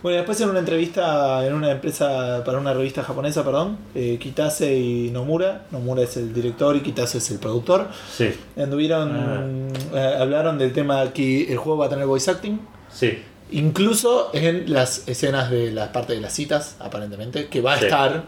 Bueno, 0.03 0.18
después 0.18 0.40
en 0.41 0.49
una 0.49 0.60
entrevista 0.60 1.45
en 1.45 1.53
una 1.53 1.72
empresa, 1.72 2.44
para 2.45 2.60
una 2.60 2.74
revista 2.74 3.03
japonesa, 3.03 3.44
perdón, 3.44 3.78
eh, 3.95 4.18
Kitase 4.22 4.78
y 4.78 5.10
Nomura, 5.10 5.64
Nomura 5.72 6.03
es 6.03 6.15
el 6.18 6.34
director 6.34 6.76
y 6.76 6.82
Kitase 6.82 7.18
es 7.18 7.32
el 7.32 7.40
productor, 7.40 7.88
Sí, 8.15 8.30
anduvieron, 8.56 9.69
eh, 9.94 10.15
hablaron 10.19 10.57
del 10.60 10.72
tema 10.72 11.11
que 11.14 11.52
el 11.52 11.57
juego 11.57 11.80
va 11.80 11.88
a 11.88 11.90
tener 11.90 12.06
voice 12.06 12.30
acting, 12.30 12.60
sí, 12.91 13.18
incluso 13.52 14.30
en 14.34 14.72
las 14.72 15.07
escenas 15.07 15.49
de 15.49 15.72
la 15.72 15.91
parte 15.91 16.14
de 16.14 16.22
las 16.22 16.34
citas, 16.34 16.76
aparentemente, 16.80 17.48
que 17.48 17.61
va 17.61 17.74
a 17.74 17.80
Sí. 17.80 17.86
estar, 17.86 18.24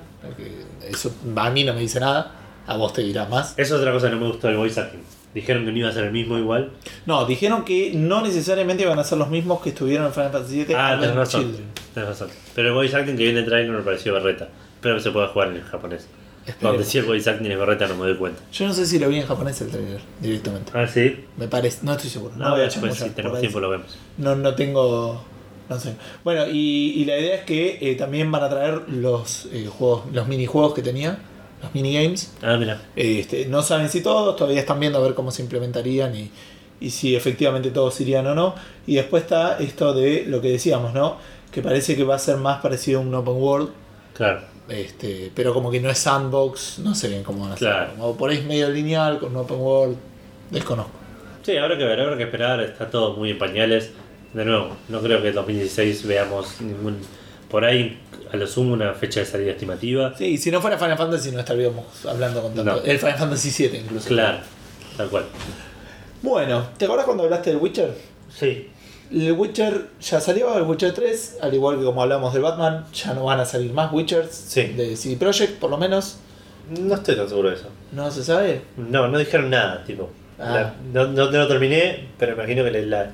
eso 0.89 1.11
a 1.35 1.49
mí 1.51 1.63
no 1.63 1.73
me 1.73 1.81
dice 1.81 1.99
nada, 1.99 2.31
a 2.65 2.77
vos 2.77 2.93
te 2.93 3.01
dirá 3.03 3.25
más. 3.25 3.53
eso 3.57 3.75
es 3.75 3.81
otra 3.81 3.91
cosa 3.93 4.07
que 4.09 4.15
no 4.15 4.21
me 4.21 4.27
gustó 4.27 4.47
del 4.47 4.57
voice 4.57 4.79
acting. 4.79 5.01
Dijeron 5.33 5.63
que 5.65 5.71
no 5.71 5.77
iba 5.77 5.89
a 5.89 5.91
ser 5.93 6.05
el 6.05 6.11
mismo 6.11 6.37
igual. 6.37 6.71
No, 7.05 7.25
dijeron 7.25 7.63
que 7.63 7.91
no 7.93 8.21
necesariamente 8.21 8.85
van 8.85 8.97
a 8.99 9.03
ser 9.03 9.17
los 9.19 9.29
mismos 9.29 9.61
que 9.61 9.69
estuvieron 9.69 10.07
en 10.07 10.13
Final 10.13 10.31
Fantasy 10.31 10.63
VII 10.65 10.75
Ah, 10.75 10.97
tenés 10.99 11.15
razón, 11.15 11.41
Children. 11.43 11.65
tenés 11.93 12.09
razón. 12.09 12.29
Pero 12.55 12.67
el 12.69 12.73
voice 12.73 12.95
acting 12.95 13.15
que 13.15 13.23
viene 13.23 13.39
en 13.39 13.43
el 13.45 13.49
trailer 13.49 13.71
me 13.71 13.81
pareció 13.83 14.13
berreta. 14.13 14.49
Espero 14.75 14.95
que 14.95 15.01
se 15.01 15.11
pueda 15.11 15.27
jugar 15.27 15.49
en 15.49 15.61
japonés. 15.61 16.07
Donde 16.61 16.83
si 16.83 16.97
el 16.97 17.05
voice 17.05 17.29
acting 17.29 17.51
es 17.51 17.57
correcta 17.59 17.87
no 17.87 17.95
me 17.95 18.07
doy 18.07 18.15
cuenta. 18.17 18.41
Yo 18.51 18.65
no 18.67 18.73
sé 18.73 18.87
si 18.87 18.97
lo 18.97 19.07
vi 19.09 19.17
en 19.19 19.27
japonés 19.27 19.61
el 19.61 19.69
trailer 19.69 19.99
directamente. 20.19 20.71
Ah, 20.73 20.87
sí. 20.87 21.25
Me 21.37 21.47
parece, 21.47 21.79
no 21.83 21.91
estoy 21.93 22.09
seguro. 22.09 22.33
No, 22.35 22.45
No, 22.45 22.51
voy 22.51 22.61
a 22.61 22.63
después 22.63 22.93
chamullar 22.93 23.09
si 23.09 23.15
tenemos 23.15 23.39
tiempo 23.39 23.59
lo 23.59 23.69
vemos. 23.69 23.97
No, 24.17 24.35
no 24.35 24.55
tengo. 24.55 25.23
No 25.69 25.79
sé. 25.79 25.93
Bueno, 26.23 26.47
y, 26.47 26.93
y 26.95 27.05
la 27.05 27.19
idea 27.19 27.35
es 27.35 27.43
que 27.43 27.77
eh, 27.79 27.93
también 27.93 28.31
van 28.31 28.41
a 28.41 28.49
traer 28.49 28.89
los 28.89 29.47
eh, 29.51 29.67
juegos, 29.67 30.05
los 30.11 30.27
minijuegos 30.27 30.73
que 30.73 30.81
tenía, 30.81 31.19
los 31.61 31.73
minigames. 31.73 32.33
Ah, 32.41 32.57
mira. 32.57 32.81
Este, 32.95 33.45
no 33.47 33.61
saben 33.61 33.89
si 33.89 34.01
todos, 34.01 34.35
todavía 34.35 34.59
están 34.59 34.79
viendo 34.79 34.99
a 34.99 35.01
ver 35.01 35.13
cómo 35.13 35.31
se 35.31 35.41
implementarían 35.41 36.15
y, 36.15 36.31
y 36.79 36.89
si 36.91 37.15
efectivamente 37.15 37.71
todos 37.71 37.99
irían 38.01 38.25
o 38.27 38.35
no. 38.35 38.55
Y 38.87 38.95
después 38.95 39.23
está 39.23 39.57
esto 39.59 39.93
de 39.93 40.25
lo 40.27 40.41
que 40.41 40.49
decíamos, 40.49 40.93
¿no? 40.93 41.17
Que 41.51 41.61
parece 41.61 41.95
que 41.95 42.03
va 42.03 42.15
a 42.15 42.19
ser 42.19 42.37
más 42.37 42.61
parecido 42.61 42.99
a 42.99 43.03
un 43.03 43.13
open 43.13 43.35
world, 43.35 43.69
Claro. 44.13 44.41
este, 44.69 45.31
pero 45.33 45.53
como 45.53 45.71
que 45.71 45.79
no 45.79 45.89
es 45.89 45.97
sandbox, 45.97 46.79
no 46.79 46.93
sé 46.95 47.07
bien 47.09 47.23
cómo 47.23 47.41
van 47.41 47.51
a 47.51 47.53
hacerlo. 47.55 47.73
Claro. 47.75 47.91
Como 47.97 48.15
por 48.17 48.29
ahí 48.29 48.37
es 48.37 48.45
medio 48.45 48.69
lineal 48.69 49.17
con 49.19 49.31
un 49.31 49.37
open 49.37 49.57
world, 49.59 49.97
desconozco. 50.51 50.91
Sí, 51.43 51.57
habrá 51.57 51.77
que 51.77 51.83
ver, 51.85 51.99
habrá 52.01 52.17
que 52.17 52.23
esperar. 52.23 52.59
Está 52.61 52.89
todo 52.89 53.15
muy 53.15 53.31
en 53.31 53.37
pañales. 53.39 53.91
De 54.33 54.45
nuevo, 54.45 54.75
no 54.89 54.99
creo 55.01 55.21
que 55.23 55.29
en 55.29 55.35
2016 55.35 56.05
veamos 56.05 56.61
ningún. 56.61 56.97
Por 57.49 57.65
ahí, 57.65 57.99
a 58.31 58.37
lo 58.37 58.45
sumo, 58.47 58.73
una 58.73 58.93
fecha 58.93 59.19
de 59.21 59.25
salida 59.25 59.51
estimativa. 59.51 60.15
Sí, 60.17 60.37
si 60.37 60.51
no 60.51 60.61
fuera 60.61 60.77
Final 60.77 60.97
Fantasy 60.97 61.31
no 61.31 61.39
estaríamos 61.39 61.85
hablando 62.05 62.41
con 62.41 62.53
tanto. 62.53 62.75
No. 62.75 62.81
El 62.83 62.99
Final 62.99 63.17
Fantasy 63.17 63.49
7 63.51 63.77
incluso. 63.85 64.07
Claro, 64.07 64.37
tal 64.97 65.09
cual. 65.09 65.25
Bueno, 66.21 66.67
¿te 66.77 66.85
acuerdas 66.85 67.05
cuando 67.05 67.23
hablaste 67.23 67.51
del 67.51 67.59
Witcher? 67.59 67.93
Sí, 68.29 68.69
El 69.11 69.31
Witcher 69.31 69.87
ya 70.01 70.19
salió, 70.21 70.55
el 70.57 70.63
Witcher 70.63 70.93
3, 70.93 71.37
al 71.41 71.53
igual 71.53 71.79
que 71.79 71.85
como 71.85 72.03
hablamos 72.03 72.33
de 72.33 72.39
Batman, 72.39 72.85
ya 72.93 73.13
no 73.13 73.23
van 73.25 73.39
a 73.39 73.45
salir 73.45 73.73
más 73.73 73.91
Witchers 73.91 74.29
Sí. 74.35 74.63
de 74.67 74.95
CD 74.95 75.15
Projekt, 75.17 75.59
por 75.59 75.69
lo 75.71 75.77
menos. 75.77 76.17
no 76.79 76.93
estoy 76.93 77.15
tan 77.15 77.27
seguro 77.27 77.49
de 77.49 77.55
eso. 77.55 77.65
No 77.93 78.11
se 78.11 78.23
sabe. 78.23 78.61
No, 78.77 79.07
no 79.07 79.17
dijeron 79.17 79.49
nada, 79.49 79.83
tipo. 79.85 80.11
Ah. 80.37 80.53
La- 80.53 80.73
no, 80.93 81.07
no, 81.11 81.31
no 81.31 81.37
lo 81.39 81.47
terminé, 81.47 82.07
pero 82.19 82.33
imagino 82.33 82.63
que 82.63 82.69
la, 82.83 83.11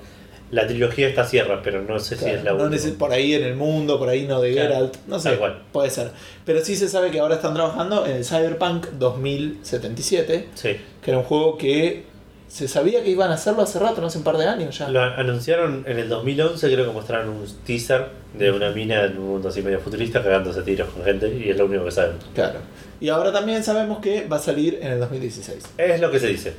la 0.52 0.68
trilogía 0.68 1.08
está 1.08 1.26
cierra, 1.26 1.62
pero 1.64 1.82
no 1.82 2.00
sé 2.00 2.16
si 2.18 2.26
es 2.26 2.44
la 2.44 2.52
no 2.54 2.64
última. 2.64 2.76
neces- 2.82 2.98
por 2.98 3.12
ahí 3.12 3.34
en 3.34 3.44
el 3.44 3.56
mundo, 3.56 3.98
por 4.00 4.10
ahí 4.10 4.26
no 4.28 4.40
de 4.42 4.52
Claro, 4.54 4.70
Geralt, 4.70 4.96
no 5.08 5.20
sé, 5.20 5.36
cual. 5.38 5.62
puede 5.72 5.90
ser. 5.90 6.12
Pero 6.46 6.64
sí 6.64 6.76
se 6.76 6.88
sabe 6.88 7.12
que 7.12 7.20
ahora 7.20 7.36
están 7.36 7.54
trabajando 7.54 8.06
en 8.06 8.14
el 8.18 8.26
Cyberpunk 8.26 8.88
2077, 9.00 10.48
Sí. 10.56 10.78
que 11.02 11.12
era 11.12 11.18
un 11.20 11.24
juego 11.26 11.58
que 11.58 12.04
se 12.48 12.68
sabía 12.68 13.04
que 13.04 13.10
iban 13.10 13.32
a 13.32 13.34
hacerlo 13.34 13.64
hace 13.64 13.80
rato, 13.80 14.00
no 14.02 14.08
hace 14.08 14.18
un 14.20 14.24
par 14.24 14.38
de 14.38 14.46
años 14.48 14.78
ya. 14.78 14.88
Lo 14.88 15.02
anunciaron 15.02 15.84
en 15.88 16.00
el 16.00 16.08
2011, 16.08 16.72
creo 16.72 16.86
que 16.86 16.92
mostraron 16.92 17.30
un 17.30 17.46
teaser 17.66 18.08
de 18.38 18.52
una 18.52 18.70
mina 18.70 19.04
en 19.04 19.18
un 19.18 19.28
mundo 19.28 19.50
así 19.50 19.62
medio 19.62 19.80
futurista 19.80 20.22
cagándose 20.24 20.62
tiros 20.62 20.90
con 20.90 21.04
gente 21.04 21.28
y 21.28 21.50
es 21.50 21.58
lo 21.58 21.66
único 21.66 21.86
que 21.86 21.92
saben. 21.92 22.14
Claro. 22.34 22.60
Y 23.02 23.10
ahora 23.10 23.34
también 23.34 23.64
sabemos 23.64 24.00
que 24.00 24.26
va 24.28 24.38
a 24.38 24.40
salir 24.40 24.80
en 24.82 24.94
el 24.94 25.00
2016. 25.00 25.64
Es 25.78 26.00
lo 26.00 26.12
que 26.12 26.20
se 26.20 26.28
dice, 26.28 26.54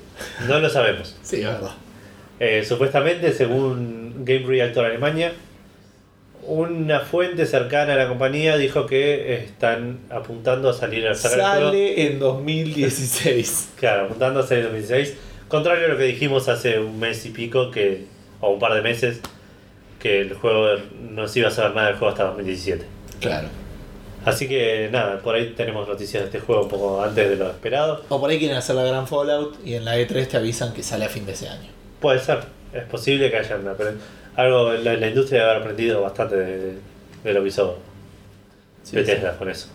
no 0.48 0.58
lo 0.58 0.68
sabemos. 0.68 1.16
Sí, 1.22 1.36
es 1.36 1.46
verdad. 1.46 1.70
Eh, 2.38 2.64
supuestamente, 2.64 3.32
según 3.32 4.24
Game 4.24 4.46
Reactor 4.46 4.84
Alemania, 4.84 5.32
una 6.46 7.00
fuente 7.00 7.46
cercana 7.46 7.94
a 7.94 7.96
la 7.96 8.08
compañía 8.08 8.56
dijo 8.56 8.86
que 8.86 9.34
están 9.34 9.98
apuntando 10.10 10.70
a 10.70 10.72
salir 10.72 11.06
al 11.06 11.14
el 11.14 11.18
juego. 11.18 11.36
Sale 11.36 12.06
en 12.06 12.18
2016. 12.18 13.70
Claro, 13.76 14.04
apuntando 14.04 14.40
a 14.40 14.42
salir 14.42 14.66
en 14.66 14.72
2016. 14.72 15.16
Contrario 15.48 15.86
a 15.86 15.88
lo 15.88 15.98
que 15.98 16.04
dijimos 16.04 16.48
hace 16.48 16.78
un 16.78 16.98
mes 16.98 17.24
y 17.26 17.30
pico, 17.30 17.70
que 17.70 18.04
o 18.40 18.50
un 18.50 18.58
par 18.58 18.74
de 18.74 18.82
meses, 18.82 19.20
que 20.00 20.20
el 20.20 20.34
juego 20.34 20.80
no 21.10 21.26
se 21.26 21.40
iba 21.40 21.48
a 21.48 21.50
saber 21.50 21.74
nada 21.74 21.88
del 21.88 21.96
juego 21.96 22.12
hasta 22.12 22.24
2017. 22.24 22.84
claro. 23.20 23.48
Así 24.24 24.48
que 24.48 24.88
nada, 24.90 25.20
por 25.20 25.36
ahí 25.36 25.54
tenemos 25.56 25.86
noticias 25.86 26.20
de 26.20 26.26
este 26.26 26.40
juego 26.40 26.64
un 26.64 26.68
poco 26.68 27.00
antes 27.00 27.30
de 27.30 27.36
lo 27.36 27.48
esperado. 27.48 28.02
O 28.08 28.20
por 28.20 28.28
ahí 28.28 28.40
quieren 28.40 28.56
hacer 28.56 28.74
la 28.74 28.82
gran 28.82 29.06
Fallout 29.06 29.56
y 29.64 29.74
en 29.74 29.84
la 29.84 29.96
E3 29.96 30.26
te 30.26 30.36
avisan 30.36 30.74
que 30.74 30.82
sale 30.82 31.04
a 31.04 31.08
fin 31.08 31.24
de 31.24 31.32
ese 31.32 31.48
año. 31.48 31.75
Puede 32.00 32.18
ser, 32.20 32.40
es 32.72 32.84
posible 32.84 33.30
que 33.30 33.36
haya 33.38 33.56
una, 33.56 33.74
pero 33.74 33.92
algo 34.36 34.72
la, 34.72 34.94
la 34.94 35.08
industria 35.08 35.40
debe 35.40 35.50
haber 35.50 35.62
aprendido 35.62 36.02
bastante 36.02 36.36
de, 36.36 36.58
de- 36.58 36.78
de 37.24 37.32
lo 37.32 37.42
que 37.42 37.48
hizo 37.48 37.78
Sí, 38.82 38.94
Bethesda 38.96 39.36
con 39.36 39.48
eso. 39.50 39.68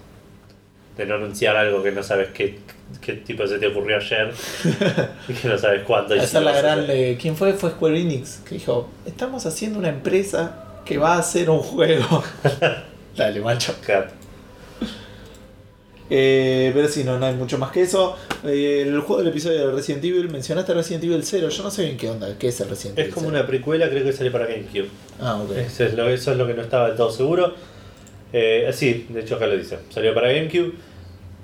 De 0.95 1.06
no 1.06 1.15
anunciar 1.15 1.56
algo 1.57 1.81
que 1.84 1.91
no 1.91 2.02
sabes 2.03 2.30
qué, 2.34 2.60
qué 3.02 3.14
tipo 3.14 3.45
se 3.48 3.57
te 3.60 3.68
ocurrió 3.68 3.98
ayer 3.98 4.31
y 5.27 5.34
que 5.34 5.48
no 5.48 5.57
sabes 5.57 5.81
cuándo. 5.84 6.14
Hacer 6.15 6.41
lo 6.43 6.52
la 6.52 6.61
gran. 6.61 6.85
¿Quién 7.19 7.35
fue? 7.35 7.53
Fue 7.53 7.72
Square 7.72 7.99
Enix. 7.99 8.38
Que 8.48 8.56
dijo: 8.56 8.89
Estamos 9.06 9.45
haciendo 9.45 9.80
una 9.80 9.89
empresa 9.89 10.65
que 10.85 10.98
va 10.98 11.15
a 11.15 11.19
hacer 11.19 11.49
un 11.49 11.60
juego. 11.60 12.23
Dale, 13.18 13.39
macho. 13.41 13.76
Claro. 13.85 14.07
Eh, 16.14 16.72
pero 16.74 16.90
si 16.90 17.06
no, 17.06 17.18
no 17.18 17.26
hay 17.26 17.36
mucho 17.36 17.58
más 17.58 17.72
que 17.72 17.84
eso. 17.84 18.18
Eh, 18.44 18.84
el 18.86 19.00
juego 19.00 19.20
del 19.24 19.32
episodio 19.32 19.68
de 19.70 19.74
Resident 19.74 20.04
Evil, 20.04 20.30
mencionaste 20.30 20.74
Resident 20.74 21.06
Evil 21.06 21.24
0. 21.24 21.48
Yo 21.48 21.64
no 21.64 21.72
sé 21.72 21.86
bien 21.86 21.96
qué 21.96 22.10
onda, 22.10 22.38
qué 22.38 22.50
es 22.50 22.60
el 22.60 22.68
Resident 22.70 23.00
Es 23.00 23.06
Evil 23.06 23.14
como 23.14 23.28
0? 23.28 23.38
una 23.40 23.48
precuela, 23.48 23.90
creo 23.90 24.04
que 24.04 24.12
sale 24.12 24.30
para 24.30 24.46
GameCube. 24.46 24.90
Ah, 25.22 25.38
ok. 25.42 25.52
Eso 25.56 25.86
es 25.86 25.94
lo, 25.94 26.10
eso 26.10 26.32
es 26.34 26.38
lo 26.38 26.46
que 26.46 26.54
no 26.54 26.64
estaba 26.64 26.90
del 26.90 26.98
todo 26.98 27.10
seguro. 27.12 27.54
Eh, 28.34 28.70
sí, 28.74 29.06
de 29.10 29.22
hecho 29.22 29.36
acá 29.36 29.48
lo 29.48 29.56
dice. 29.58 29.80
Salió 29.90 30.14
para 30.14 30.34
GameCube 30.34 30.74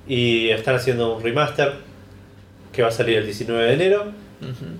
y 0.06 0.49
están 0.49 0.76
haciendo 0.76 1.15
un 1.15 1.23
remaster 1.23 1.73
que 2.73 2.81
va 2.81 2.89
a 2.89 2.91
salir 2.91 3.18
el 3.19 3.26
19 3.26 3.64
de 3.68 3.73
enero. 3.73 4.06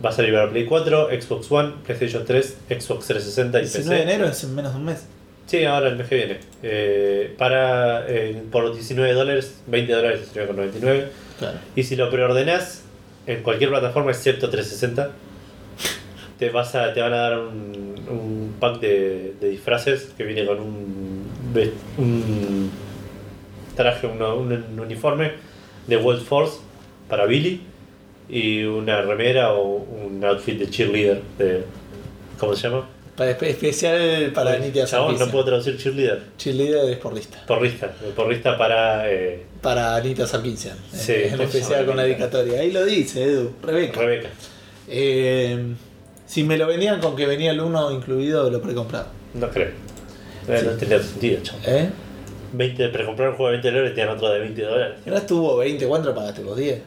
Va 0.06 0.10
a 0.10 0.14
salir 0.14 0.34
para 0.34 0.50
Play 0.52 0.66
4, 0.66 1.10
Xbox 1.20 1.52
One, 1.52 1.74
PlayStation 1.86 2.24
3, 2.26 2.58
Xbox 2.70 3.08
360 3.08 3.58
y 3.58 3.62
19 3.62 3.90
PC. 3.90 3.96
de 3.96 4.02
enero 4.04 4.28
es 4.30 4.44
en 4.44 4.54
menos 4.54 4.74
de 4.74 4.78
un 4.80 4.86
mes. 4.86 5.06
Sí, 5.48 5.64
ahora 5.64 5.88
el 5.88 5.96
mes 5.96 6.08
que 6.08 6.16
viene. 6.16 6.38
Eh, 6.62 7.34
para 7.38 8.06
eh, 8.10 8.42
por 8.52 8.74
19 8.74 9.14
dólares, 9.14 9.62
20 9.68 9.92
dólares, 9.94 10.20
19,99. 10.36 11.06
Claro. 11.40 11.58
Y 11.76 11.84
si 11.84 11.96
lo 11.96 12.10
preordenás 12.12 12.84
en 13.26 13.42
cualquier 13.44 13.70
plataforma 13.70 14.12
excepto 14.12 14.50
360, 14.50 15.12
te, 16.38 16.50
vas 16.50 16.76
a, 16.76 16.94
te 16.94 17.02
van 17.02 17.14
a 17.14 17.18
dar 17.18 17.40
un, 17.40 17.96
un 18.10 18.56
pack 18.60 18.80
de, 18.82 19.34
de 19.40 19.50
disfraces 19.50 20.12
que 20.18 20.24
viene 20.24 20.46
con 20.46 20.60
un, 20.60 21.28
un 21.98 22.72
traje, 23.76 24.08
uno- 24.08 24.36
un, 24.36 24.80
uniforme 24.80 25.32
de 25.88 25.98
World 25.98 26.24
Force 26.26 26.58
para 27.10 27.26
Billy 27.26 27.62
y 28.30 28.64
una 28.64 29.02
remera 29.02 29.54
o 29.54 29.78
un 29.78 30.24
outfit 30.26 30.60
de 30.60 30.70
cheerleader. 30.70 31.22
De, 31.38 31.64
¿Cómo 32.38 32.56
se 32.56 32.68
llama? 32.70 32.88
Para 33.18 33.32
espe- 33.38 33.48
especial 33.50 34.32
para 34.34 34.58
Nitia 34.60 34.86
Chabón, 34.86 35.18
no 35.18 35.28
puedo 35.30 35.44
traducir 35.46 35.76
cheerleader. 35.78 36.22
Cheerleader 36.38 36.92
es 36.92 36.98
porrista. 36.98 37.44
Porrista. 37.48 37.92
Porrista 38.16 38.56
para 38.58 39.12
eh, 39.12 39.44
Para 39.62 39.96
Anita 39.96 40.28
Sarkisian. 40.28 40.78
Sí, 40.94 41.14
en 41.14 41.32
¿cómo 41.32 41.50
se 41.50 41.58
especial 41.58 41.86
con 41.88 41.98
la 41.98 42.04
dedicatoria. 42.04 42.60
Ahí 42.62 42.72
lo 42.72 42.86
dice, 42.86 43.24
Edu. 43.24 43.52
Rebeca. 43.64 44.00
Rebeca. 44.00 44.30
Eh, 44.88 45.74
si 46.28 46.44
me 46.44 46.58
lo 46.58 46.68
venían 46.68 47.00
con 47.00 47.16
que 47.16 47.26
venía 47.26 47.52
el 47.52 47.60
1 47.60 47.92
incluido, 47.92 48.50
lo 48.52 48.62
precomprado. 48.62 49.08
No 49.34 49.50
creo. 49.50 49.72
No 50.48 50.58
Sí. 50.58 50.66
tenía 50.80 51.00
sentido, 51.02 51.42
chabón. 51.42 51.62
¿Eh? 51.66 51.90
20, 52.54 52.88
precomprar 52.90 53.30
un 53.32 53.36
juego 53.36 53.48
de 53.52 53.58
20 53.58 53.68
dólares 53.72 53.92
y 53.92 53.96
te 53.96 54.02
dan 54.06 54.16
otro 54.16 54.30
de 54.30 54.40
20 54.40 54.62
dólares. 54.62 54.98
¿Y 55.06 55.10
no 55.10 55.18
estuvo 55.18 55.58
20? 55.58 55.86
¿Cuánto 55.88 56.14
pagaste? 56.16 56.44
¿Los 56.44 56.56
10? 56.56 56.80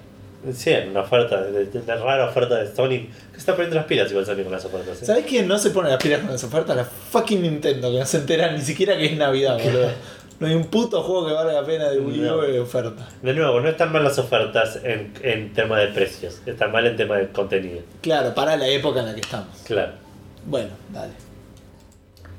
Sí, 0.54 0.72
una 0.90 1.00
oferta, 1.00 1.42
de, 1.42 1.68
rara 1.96 2.26
oferta 2.26 2.56
de 2.56 2.74
Sony. 2.74 3.08
Que 3.30 3.36
está 3.36 3.52
poniendo 3.52 3.76
las 3.76 3.84
pilas 3.84 4.10
igual 4.10 4.24
Sony 4.24 4.42
con 4.42 4.52
las 4.52 4.64
ofertas. 4.64 5.02
¿eh? 5.02 5.04
¿Sabes 5.04 5.26
quién 5.26 5.46
no 5.46 5.58
se 5.58 5.70
pone 5.70 5.90
las 5.90 6.02
pilas 6.02 6.20
con 6.20 6.30
las 6.30 6.42
ofertas? 6.42 6.76
La 6.76 6.84
fucking 6.84 7.42
Nintendo, 7.42 7.90
que 7.90 7.98
no 7.98 8.06
se 8.06 8.18
entera 8.18 8.50
ni 8.50 8.60
siquiera 8.60 8.96
que 8.96 9.06
es 9.06 9.16
Navidad, 9.16 9.58
boludo. 9.62 9.90
No 10.38 10.46
hay 10.46 10.54
un 10.54 10.64
puto 10.64 11.02
juego 11.02 11.26
que 11.26 11.34
valga 11.34 11.52
la 11.52 11.66
pena 11.66 11.90
de 11.90 12.00
Wii 12.00 12.18
No. 12.20 12.38
de 12.40 12.58
oferta. 12.58 13.06
De 13.20 13.34
nuevo, 13.34 13.60
no 13.60 13.68
están 13.68 13.92
mal 13.92 14.02
las 14.02 14.18
ofertas 14.18 14.80
en, 14.82 15.12
en 15.22 15.52
tema 15.52 15.78
de 15.78 15.88
precios, 15.88 16.40
están 16.46 16.72
mal 16.72 16.86
en 16.86 16.96
tema 16.96 17.18
de 17.18 17.28
contenido. 17.28 17.82
Claro, 18.00 18.34
para 18.34 18.56
la 18.56 18.66
época 18.66 19.00
en 19.00 19.06
la 19.06 19.14
que 19.14 19.20
estamos. 19.20 19.54
Claro. 19.66 19.92
Bueno, 20.46 20.70
dale. 20.90 21.12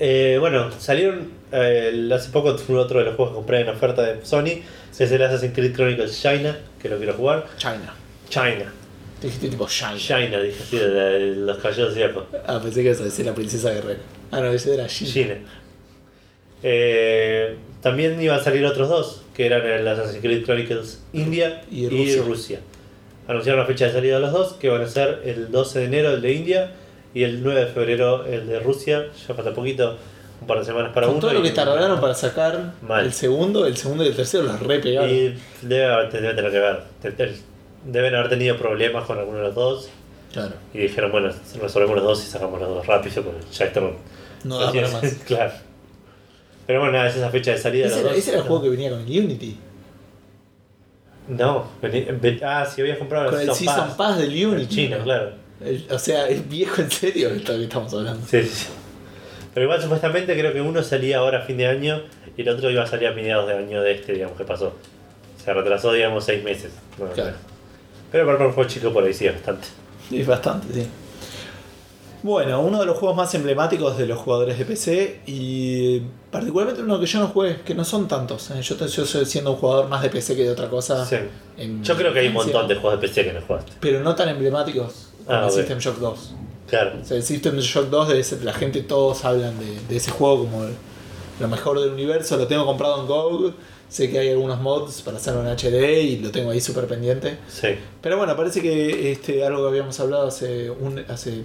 Eh, 0.00 0.36
bueno, 0.40 0.68
salieron 0.80 1.30
eh, 1.52 2.10
hace 2.12 2.30
poco 2.30 2.56
fue 2.58 2.76
otro 2.76 2.98
de 2.98 3.04
los 3.04 3.14
juegos 3.14 3.32
que 3.32 3.36
compré 3.36 3.60
en 3.60 3.68
oferta 3.68 4.02
de 4.02 4.24
Sony. 4.24 4.62
Es 4.98 5.10
el 5.10 5.22
Assassin's 5.22 5.54
Creed 5.54 5.74
Chronicles 5.74 6.20
China, 6.20 6.56
que 6.80 6.88
lo 6.88 6.96
quiero 6.98 7.14
jugar. 7.14 7.46
China. 7.56 7.94
China. 8.28 8.72
Te 9.20 9.26
dijiste 9.26 9.48
tipo 9.48 9.66
China. 9.68 9.96
China, 9.96 10.40
dije 10.40 10.62
así, 10.62 10.76
de, 10.76 10.88
de 10.90 11.36
los 11.36 11.56
caballeros 11.58 11.92
zodiacos. 11.94 12.24
Ah, 12.46 12.60
pensé 12.62 12.80
que 12.82 12.86
ibas 12.88 13.00
a 13.00 13.04
decir 13.04 13.26
la 13.26 13.34
princesa 13.34 13.72
guerrera. 13.72 14.00
Ah, 14.30 14.40
no, 14.40 14.50
ese 14.52 14.74
era 14.74 14.86
China. 14.86 15.10
China. 15.12 15.34
Eh, 16.62 17.56
también 17.80 18.20
iban 18.22 18.38
a 18.38 18.42
salir 18.42 18.64
otros 18.64 18.88
dos, 18.88 19.22
que 19.34 19.46
eran 19.46 19.66
el 19.66 19.86
Assassin's 19.86 20.20
Creed 20.22 20.44
Chronicles 20.44 21.02
India 21.12 21.62
Y 21.70 21.86
y 21.86 21.88
Rusia. 21.88 22.22
Rusia. 22.22 22.60
Anunciaron 23.28 23.60
la 23.60 23.66
fecha 23.66 23.86
de 23.86 23.92
salida 23.92 24.14
de 24.16 24.20
los 24.20 24.32
dos, 24.32 24.52
que 24.54 24.68
van 24.68 24.82
a 24.82 24.88
ser 24.88 25.22
el 25.24 25.50
12 25.50 25.78
de 25.80 25.84
enero 25.86 26.10
el 26.14 26.22
de 26.22 26.32
India 26.32 26.72
y 27.14 27.22
el 27.24 27.42
9 27.42 27.60
de 27.60 27.66
febrero 27.66 28.24
el 28.26 28.46
de 28.46 28.60
Rusia. 28.60 29.06
Ya 29.26 29.34
falta 29.34 29.52
poquito, 29.54 29.96
un 30.42 30.46
par 30.46 30.58
de 30.58 30.64
semanas 30.64 30.92
para 30.92 31.06
Con 31.06 31.16
uno. 31.16 31.20
todo 31.20 31.32
lo 31.32 31.42
que 31.42 31.50
tardaron 31.50 32.00
para 32.00 32.14
sacar 32.14 32.72
Mal. 32.82 33.06
el 33.06 33.12
segundo, 33.12 33.64
el 33.66 33.76
segundo 33.76 34.04
y 34.04 34.08
el 34.08 34.16
tercero 34.16 34.42
los 34.44 34.60
re 34.60 34.78
pegaron. 34.80 35.08
Y 35.10 35.34
debe, 35.62 35.84
haber- 35.86 36.12
debe 36.12 36.34
tener 36.34 36.50
que 36.50 36.58
ver. 36.58 37.34
Deben 37.84 38.14
haber 38.14 38.28
tenido 38.28 38.56
problemas 38.58 39.04
con 39.06 39.18
alguno 39.18 39.38
de 39.38 39.44
los 39.44 39.54
dos 39.54 39.88
Claro. 40.32 40.52
y 40.72 40.78
dijeron, 40.78 41.10
bueno, 41.12 41.30
resolvemos 41.60 41.96
los 41.96 42.04
dos 42.04 42.24
y 42.24 42.26
sacamos 42.28 42.60
los 42.60 42.68
dos 42.68 42.86
rápido 42.86 43.22
porque 43.22 43.40
ya 43.52 43.64
estamos... 43.66 43.92
No 44.44 44.58
da 44.58 44.72
para 44.72 44.88
más. 44.88 45.02
claro. 45.26 45.52
Pero 46.66 46.78
bueno, 46.80 46.92
nada, 46.94 47.08
es 47.08 47.16
esa 47.16 47.28
fecha 47.30 47.50
de 47.52 47.58
salida 47.58 47.84
de 47.86 47.88
Ese 47.88 47.96
los 47.96 48.04
era, 48.04 48.10
dos. 48.10 48.18
ese 48.18 48.30
era 48.30 48.38
el 48.40 48.46
juego 48.46 48.62
que 48.62 48.68
venía 48.70 48.90
con 48.90 49.00
el 49.00 49.06
Unity. 49.24 49.56
No, 51.28 51.66
vení- 51.80 52.20
ve- 52.20 52.40
ah, 52.44 52.66
si 52.66 52.80
habías 52.80 52.98
comprado 52.98 53.30
Con 53.30 53.40
el 53.40 53.52
Season 53.54 53.96
Pass, 53.96 54.18
del 54.18 54.46
Unity. 54.46 54.74
China, 54.74 54.98
claro. 55.04 55.30
El- 55.64 55.86
o 55.90 55.98
sea, 55.98 56.28
es 56.28 56.48
viejo 56.48 56.82
en 56.82 56.90
serio 56.90 57.28
esto 57.30 57.52
que 57.56 57.62
estamos 57.64 57.92
hablando. 57.94 58.26
Sí, 58.26 58.42
sí, 58.42 58.48
sí. 58.48 58.66
Pero 59.54 59.64
igual 59.64 59.82
supuestamente 59.82 60.34
creo 60.38 60.52
que 60.52 60.60
uno 60.60 60.82
salía 60.82 61.18
ahora 61.18 61.38
a 61.38 61.42
fin 61.42 61.58
de 61.58 61.66
año 61.66 62.02
y 62.36 62.42
el 62.42 62.48
otro 62.48 62.70
iba 62.70 62.82
a 62.82 62.86
salir 62.86 63.08
a 63.08 63.12
mediados 63.12 63.46
de 63.46 63.54
año 63.54 63.82
de 63.82 63.92
este, 63.92 64.12
digamos, 64.12 64.36
que 64.38 64.44
pasó. 64.44 64.72
Se 65.44 65.52
retrasó, 65.52 65.92
digamos, 65.92 66.24
seis 66.24 66.42
meses. 66.42 66.72
Bueno, 66.98 67.12
Claro. 67.14 67.36
Pero 68.10 68.26
para 68.26 68.46
un 68.46 68.52
juego 68.52 68.68
chico 68.68 68.92
por 68.92 69.04
ahí 69.04 69.12
sí 69.12 69.26
es 69.26 69.34
bastante. 69.34 69.68
Es 70.10 70.26
bastante, 70.26 70.72
sí. 70.72 70.86
Bueno, 72.22 72.60
uno 72.60 72.78
de 72.78 72.86
los 72.86 72.96
juegos 72.98 73.16
más 73.16 73.34
emblemáticos 73.34 73.98
de 73.98 74.06
los 74.06 74.16
jugadores 74.18 74.56
de 74.56 74.64
PC 74.64 75.22
y 75.26 76.00
particularmente 76.30 76.80
uno 76.82 77.00
que 77.00 77.06
yo 77.06 77.18
no 77.18 77.26
jugué, 77.28 77.62
que 77.64 77.74
no 77.74 77.84
son 77.84 78.06
tantos. 78.06 78.48
¿eh? 78.52 78.62
Yo, 78.62 78.76
yo 78.86 79.04
soy 79.06 79.26
siendo 79.26 79.50
un 79.52 79.56
jugador 79.56 79.88
más 79.88 80.02
de 80.02 80.08
PC 80.08 80.36
que 80.36 80.44
de 80.44 80.50
otra 80.50 80.68
cosa. 80.70 81.04
Sí. 81.04 81.16
en 81.56 81.82
Yo 81.82 81.96
creo 81.96 82.12
que 82.12 82.20
hay 82.20 82.28
un 82.28 82.34
montón 82.34 82.68
de 82.68 82.76
juegos 82.76 83.00
de 83.00 83.08
PC 83.08 83.24
que 83.24 83.32
no 83.32 83.40
jugaste. 83.40 83.72
Pero 83.80 84.00
no 84.00 84.14
tan 84.14 84.28
emblemáticos 84.28 85.08
como 85.26 85.36
Ah, 85.36 85.44
el 85.46 85.50
ok. 85.50 85.56
System 85.56 85.78
Shock 85.78 85.98
2. 85.98 86.34
Claro. 86.72 86.92
O 87.02 87.04
sea, 87.04 87.18
el 87.18 87.22
System 87.22 87.58
Shock 87.58 87.90
2 87.90 88.08
debe 88.08 88.24
ser, 88.24 88.42
la 88.44 88.54
gente 88.54 88.80
todos 88.80 89.26
hablan 89.26 89.58
de, 89.60 89.78
de 89.90 89.96
ese 89.96 90.10
juego 90.10 90.44
como 90.44 90.64
el- 90.64 90.72
lo 91.38 91.48
mejor 91.48 91.78
del 91.78 91.90
universo. 91.90 92.36
Lo 92.38 92.46
tengo 92.46 92.64
comprado 92.64 93.02
en 93.02 93.06
GOG. 93.06 93.52
Sé 93.90 94.10
que 94.10 94.18
hay 94.18 94.30
algunos 94.30 94.58
mods 94.58 95.02
para 95.02 95.18
hacerlo 95.18 95.42
en 95.42 95.48
HD 95.48 96.00
y 96.00 96.16
lo 96.20 96.30
tengo 96.30 96.50
ahí 96.50 96.62
súper 96.62 96.86
pendiente. 96.86 97.36
Sí. 97.48 97.68
Pero 98.00 98.16
bueno, 98.16 98.34
parece 98.34 98.62
que 98.62 99.12
este, 99.12 99.44
algo 99.44 99.60
que 99.64 99.68
habíamos 99.68 100.00
hablado 100.00 100.28
hace 100.28 100.70
un, 100.70 100.98
hace 101.08 101.44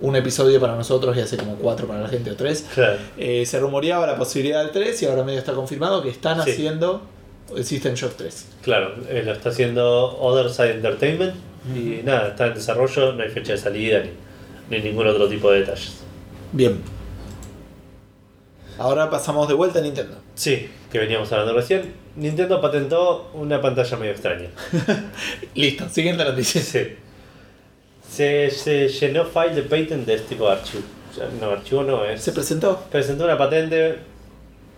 un 0.00 0.16
episodio 0.16 0.58
para 0.58 0.74
nosotros 0.74 1.14
y 1.16 1.20
hace 1.20 1.36
como 1.36 1.56
cuatro 1.56 1.86
para 1.86 2.00
la 2.00 2.08
gente 2.08 2.30
o 2.30 2.34
tres. 2.34 2.64
Claro. 2.74 2.98
Eh, 3.18 3.44
se 3.44 3.60
rumoreaba 3.60 4.06
la 4.06 4.16
posibilidad 4.16 4.62
del 4.62 4.70
3 4.70 5.02
y 5.02 5.06
ahora 5.06 5.22
medio 5.22 5.38
está 5.38 5.52
confirmado 5.52 6.02
que 6.02 6.08
están 6.08 6.42
Sí. 6.42 6.50
haciendo 6.52 7.02
el 7.54 7.64
System 7.64 7.92
Shock 7.94 8.14
3. 8.16 8.46
Claro, 8.62 8.94
eh, 9.10 9.22
lo 9.24 9.32
está 9.34 9.50
haciendo 9.50 10.18
Other 10.18 10.50
Side 10.50 10.72
Entertainment 10.76 11.34
y 11.76 12.00
nada, 12.04 12.28
está 12.28 12.46
en 12.46 12.54
desarrollo, 12.54 13.12
no 13.12 13.22
hay 13.22 13.28
fecha 13.28 13.52
de 13.52 13.58
salida 13.58 13.98
ni, 14.00 14.10
ni 14.70 14.80
ningún 14.80 15.06
otro 15.06 15.28
tipo 15.28 15.50
de 15.50 15.60
detalles. 15.60 16.02
Bien. 16.52 16.80
Ahora 18.78 19.10
pasamos 19.10 19.48
de 19.48 19.54
vuelta 19.54 19.78
a 19.78 19.82
Nintendo. 19.82 20.16
Sí, 20.34 20.68
que 20.90 20.98
veníamos 20.98 21.30
hablando 21.32 21.54
recién. 21.54 21.92
Nintendo 22.16 22.60
patentó 22.60 23.30
una 23.34 23.60
pantalla 23.60 23.96
medio 23.96 24.12
extraña. 24.12 24.48
Listo, 25.54 25.88
siguiente 25.88 26.24
noticia. 26.24 26.60
Sí. 26.60 26.96
Se, 28.10 28.50
se 28.50 28.88
llenó 28.88 29.24
file 29.24 29.54
de 29.54 29.62
patent 29.62 30.06
de 30.06 30.14
este 30.14 30.34
tipo 30.34 30.46
de 30.46 30.52
archivo. 30.52 30.82
No, 31.40 31.50
archivo 31.50 31.82
no 31.82 32.04
es. 32.04 32.22
Se 32.22 32.32
presentó. 32.32 32.80
presentó 32.90 33.24
una 33.24 33.38
patente 33.38 33.98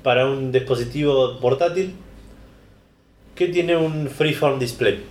para 0.02 0.26
un 0.26 0.52
dispositivo 0.52 1.38
portátil 1.40 1.94
que 3.34 3.48
tiene 3.48 3.76
un 3.76 4.08
freeform 4.08 4.58
display. 4.58 5.02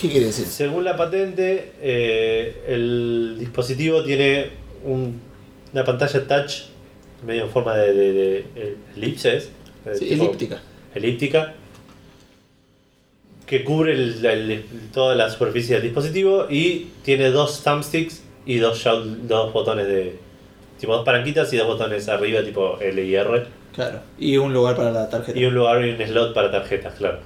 ¿Qué 0.00 0.08
quiere 0.08 0.26
decir? 0.26 0.46
Según 0.46 0.84
la 0.84 0.96
patente, 0.96 1.72
eh, 1.82 2.62
el 2.68 3.36
dispositivo 3.38 4.02
tiene 4.02 4.46
un- 4.84 5.20
una 5.72 5.84
pantalla 5.84 6.26
touch 6.26 6.52
medio 7.26 7.44
en 7.44 7.50
forma 7.50 7.76
de, 7.76 7.92
de- 7.92 8.12
de- 8.12 8.44
de 8.54 8.76
elipses, 8.96 9.50
Sí, 9.94 10.08
tipo 10.08 10.24
elíptica. 10.24 10.60
elíptica, 10.94 11.54
que 13.46 13.64
cubre 13.64 13.92
el- 13.92 14.24
el- 14.24 14.64
toda 14.92 15.14
la 15.14 15.28
superficie 15.28 15.74
del 15.74 15.82
dispositivo 15.84 16.46
y 16.48 16.88
tiene 17.04 17.30
dos 17.30 17.62
thumbsticks 17.64 18.22
y 18.46 18.56
dos, 18.58 18.82
dos 19.22 19.52
botones 19.52 19.86
de 19.86 20.16
tipo 20.78 20.94
dos 20.94 21.04
palanquitas 21.04 21.52
y 21.52 21.56
dos 21.56 21.66
botones 21.66 22.08
arriba 22.08 22.42
tipo 22.42 22.78
L 22.80 23.04
y 23.04 23.14
R 23.14 23.44
Claro. 23.74 24.00
Y 24.18 24.36
un 24.36 24.52
lugar 24.52 24.76
para 24.76 24.90
la 24.90 25.08
tarjeta. 25.08 25.38
y 25.38 25.44
un 25.44 25.54
lugar 25.54 25.84
y 25.84 25.90
un 25.90 25.98
slot 26.06 26.32
para 26.34 26.50
tarjetas, 26.50 26.94
claro. 26.94 27.18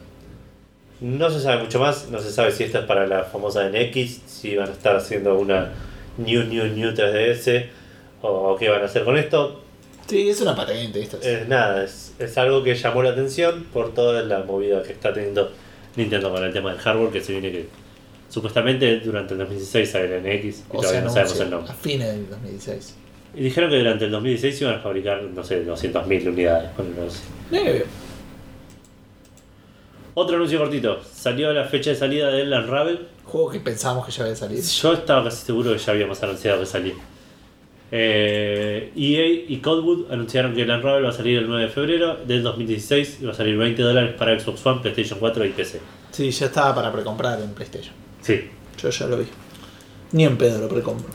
No 1.01 1.29
se 1.31 1.41
sabe 1.41 1.63
mucho 1.63 1.81
más, 1.81 2.09
no 2.11 2.19
se 2.21 2.31
sabe 2.31 2.53
si 2.53 2.65
esta 2.65 2.81
es 2.81 2.85
para 2.87 3.07
la 3.07 3.25
famosa 3.25 3.69
NX, 3.69 4.21
si 4.27 4.57
van 4.57 4.69
a 4.69 4.73
estar 4.73 4.97
haciendo 4.97 5.39
una 5.39 5.71
New 6.19 6.45
New 6.45 6.67
New 6.69 6.91
3DS 6.93 7.67
o, 8.23 8.29
o 8.29 8.57
qué 8.57 8.69
van 8.69 8.83
a 8.83 8.85
hacer 8.87 9.05
con 9.05 9.17
esto. 9.19 9.61
Sí, 10.07 10.29
es 10.29 10.41
una 10.41 10.55
patente. 10.55 11.01
Esto 11.03 11.19
es- 11.19 11.27
Eh, 11.27 11.45
nada, 11.49 11.83
es, 11.85 12.13
es 12.19 12.39
algo 12.39 12.63
que 12.63 12.75
llamó 12.75 13.03
la 13.03 13.11
atención 13.11 13.65
por 13.73 13.93
toda 13.95 14.23
la 14.23 14.41
movida 14.45 14.83
que 14.83 14.93
está 14.93 15.13
teniendo 15.13 15.51
Nintendo 15.97 16.31
con 16.31 16.43
el 16.45 16.53
tema 16.53 16.71
del 16.73 16.81
hardware 16.81 17.11
que 17.11 17.21
se 17.21 17.33
viene 17.33 17.51
que 17.51 17.67
supuestamente 18.29 19.01
durante 19.01 19.33
el 19.35 19.39
2016 19.41 19.91
sale 19.91 20.09
la 20.09 20.17
NX 20.21 20.45
y 20.45 20.63
o 20.77 20.81
todavía 20.81 20.91
sea, 20.91 21.01
no 21.01 21.07
no, 21.07 21.13
sabemos 21.13 21.41
el 21.41 21.51
nombre. 21.51 21.73
a 21.73 21.75
fines 21.75 22.09
del 22.09 22.31
2016. 22.31 22.95
Y 23.37 23.41
dijeron 23.43 23.71
que 23.71 23.79
durante 23.79 24.05
el 24.05 24.11
2016 24.13 24.61
iban 24.63 24.75
a 24.75 24.79
fabricar, 24.79 25.23
no 25.23 25.43
sé, 25.43 25.65
200.000 25.67 26.29
unidades. 26.29 26.71
Mira 27.51 27.65
qué 27.65 27.73
bien. 27.73 27.85
Otro 30.15 30.37
anuncio 30.37 30.59
cortito, 30.61 31.01
salió 31.13 31.53
la 31.53 31.65
fecha 31.65 31.91
de 31.91 31.97
salida 31.97 32.29
del 32.29 32.53
Unravel. 32.53 33.09
Juego 33.25 33.51
que 33.51 33.61
pensábamos 33.61 34.07
que 34.07 34.13
ya 34.13 34.23
había 34.23 34.37
salido. 34.37 34.63
Yo 34.63 34.93
estaba 34.93 35.25
casi 35.25 35.45
seguro 35.45 35.73
que 35.73 35.79
ya 35.79 35.93
habíamos 35.93 36.23
anunciado 36.23 36.61
que 36.61 36.67
salía. 36.67 36.95
Eh, 37.91 38.93
EA 38.97 39.27
y 39.53 39.59
Codewood 39.59 40.11
anunciaron 40.13 40.55
que 40.55 40.63
el 40.63 40.71
Unravel 40.71 41.05
va 41.05 41.11
a 41.11 41.13
salir 41.13 41.39
el 41.39 41.49
9 41.49 41.65
de 41.65 41.69
febrero 41.69 42.17
del 42.27 42.43
2016 42.43 43.19
y 43.23 43.25
va 43.27 43.33
a 43.33 43.35
salir 43.35 43.57
20 43.57 43.83
dólares 43.83 44.15
para 44.19 44.39
Xbox 44.39 44.65
One, 44.65 44.81
PlayStation 44.81 45.19
4 45.19 45.45
y 45.45 45.49
PC. 45.51 45.81
Sí, 46.13 46.31
ya 46.31 46.47
estaba 46.47 46.75
para 46.75 46.93
precomprar 46.93 47.41
en 47.41 47.51
PlayStation. 47.53 47.95
Sí, 48.23 48.49
Yo 48.81 48.91
ya 48.91 49.07
lo 49.07 49.19
vi. 49.19 49.27
Ni 50.13 50.25
en 50.25 50.37
pedo 50.39 50.61
lo 50.61 50.69
precompro. 50.69 51.09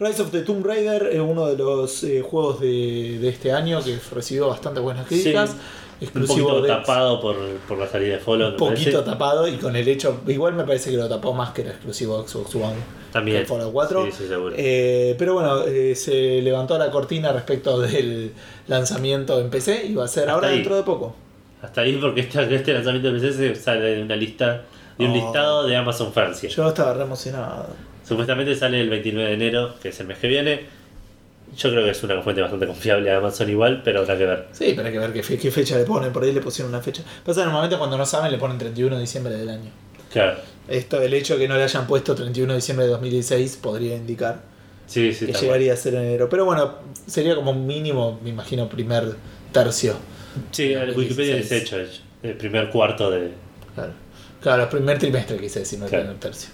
Rise 0.00 0.22
of 0.22 0.30
the 0.30 0.42
Tomb 0.42 0.64
Raider 0.64 1.08
es 1.12 1.20
uno 1.20 1.46
de 1.46 1.56
los 1.56 2.04
eh, 2.04 2.22
juegos 2.22 2.60
de, 2.60 3.18
de 3.20 3.28
este 3.28 3.50
año 3.50 3.82
que 3.82 3.98
recibió 4.14 4.48
bastante 4.48 4.78
buenas 4.78 5.06
críticas. 5.08 5.50
Sí. 5.50 5.56
Un 6.00 6.06
Exclusivo 6.06 6.48
poquito 6.50 6.62
de 6.62 6.68
tapado 6.68 7.20
por, 7.20 7.36
por 7.66 7.78
la 7.78 7.86
salida 7.88 8.14
de 8.14 8.18
Follow. 8.20 8.50
un 8.50 8.56
poquito 8.56 8.90
parece. 8.92 9.02
tapado 9.10 9.48
y 9.48 9.56
con 9.56 9.74
el 9.74 9.88
hecho, 9.88 10.20
igual 10.28 10.54
me 10.54 10.64
parece 10.64 10.90
que 10.90 10.96
lo 10.96 11.08
tapó 11.08 11.32
más 11.32 11.50
que 11.52 11.62
era 11.62 11.70
exclusivo 11.70 12.26
Xbox 12.26 12.54
One 12.54 12.74
También. 13.12 13.38
el 13.38 13.46
Fallout 13.46 13.72
4. 13.72 14.04
Sí, 14.06 14.12
sí, 14.18 14.28
seguro. 14.28 14.54
Eh, 14.56 15.16
pero 15.18 15.34
bueno, 15.34 15.64
eh, 15.64 15.94
se 15.96 16.40
levantó 16.42 16.78
la 16.78 16.90
cortina 16.90 17.32
respecto 17.32 17.80
del 17.80 18.32
lanzamiento 18.68 19.40
en 19.40 19.50
PC 19.50 19.86
y 19.86 19.94
va 19.94 20.04
a 20.04 20.08
ser 20.08 20.22
Hasta 20.24 20.32
ahora 20.34 20.48
ahí. 20.48 20.54
dentro 20.56 20.76
de 20.76 20.82
poco. 20.84 21.16
Hasta 21.62 21.80
ahí 21.80 21.96
porque 22.00 22.20
este, 22.20 22.54
este 22.54 22.72
lanzamiento 22.72 23.10
de 23.12 23.18
PC 23.20 23.32
se 23.32 23.54
sale 23.56 23.96
de 23.96 24.02
una 24.02 24.14
lista 24.16 24.62
de 24.98 25.04
un 25.04 25.10
Oh. 25.10 25.14
listado 25.14 25.66
de 25.66 25.76
Amazon 25.76 26.12
Francia. 26.12 26.48
Yo 26.48 26.68
estaba 26.68 26.92
re 26.94 27.02
emocionado. 27.02 27.66
Supuestamente 28.06 28.54
sale 28.54 28.80
el 28.80 28.88
29 28.88 29.28
de 29.30 29.34
enero, 29.34 29.74
que 29.82 29.88
es 29.90 30.00
el 30.00 30.06
mes 30.06 30.18
que 30.18 30.28
viene. 30.28 30.77
Yo 31.56 31.70
creo 31.70 31.84
que 31.84 31.90
es 31.90 32.02
una 32.02 32.20
fuente 32.22 32.40
bastante 32.42 32.66
confiable 32.66 33.10
Amazon 33.12 33.48
igual, 33.50 33.82
pero 33.84 34.00
habrá 34.00 34.16
que 34.18 34.26
ver. 34.26 34.46
Sí, 34.52 34.72
pero 34.76 34.86
hay 34.86 34.92
que 34.92 34.98
ver 34.98 35.12
qué, 35.12 35.22
fe- 35.22 35.38
qué 35.38 35.50
fecha 35.50 35.76
le 35.76 35.84
ponen. 35.84 36.12
Por 36.12 36.22
ahí 36.22 36.32
le 36.32 36.40
pusieron 36.40 36.72
una 36.72 36.82
fecha. 36.82 37.02
Pasa 37.24 37.44
normalmente 37.44 37.76
cuando 37.78 37.96
no 37.98 38.04
saben 38.06 38.30
le 38.30 38.38
ponen 38.38 38.58
31 38.58 38.94
de 38.96 39.00
diciembre 39.00 39.34
del 39.34 39.48
año. 39.48 39.70
Claro. 40.12 40.38
Esto, 40.68 41.00
el 41.00 41.12
hecho 41.14 41.34
de 41.34 41.40
que 41.40 41.48
no 41.48 41.56
le 41.56 41.62
hayan 41.64 41.86
puesto 41.86 42.14
31 42.14 42.52
de 42.52 42.56
diciembre 42.58 42.84
de 42.86 42.92
2016 42.92 43.56
podría 43.62 43.96
indicar 43.96 44.42
Sí, 44.86 45.12
sí, 45.12 45.26
que 45.26 45.32
llegaría 45.32 45.72
a 45.72 45.76
ser 45.76 45.94
en 45.94 46.02
enero. 46.04 46.28
Pero 46.28 46.44
bueno, 46.44 46.74
sería 47.06 47.34
como 47.34 47.50
un 47.50 47.66
mínimo, 47.66 48.18
me 48.22 48.30
imagino, 48.30 48.68
primer 48.68 49.14
tercio. 49.52 49.94
Sí, 50.50 50.72
el 50.72 50.96
Wikipedia 50.96 51.34
16. 51.36 51.42
dice 51.42 51.56
hecho, 51.56 51.80
hecho. 51.80 52.02
El 52.22 52.34
primer 52.36 52.70
cuarto 52.70 53.10
de. 53.10 53.32
Claro, 53.74 53.92
claro 54.40 54.70
primer 54.70 54.98
trimestre 54.98 55.36
quise 55.38 55.60
decir, 55.60 55.78
no 55.78 55.86
el 55.86 55.90
Claro. 55.90 56.04
primer 56.04 56.20
tercio. 56.20 56.50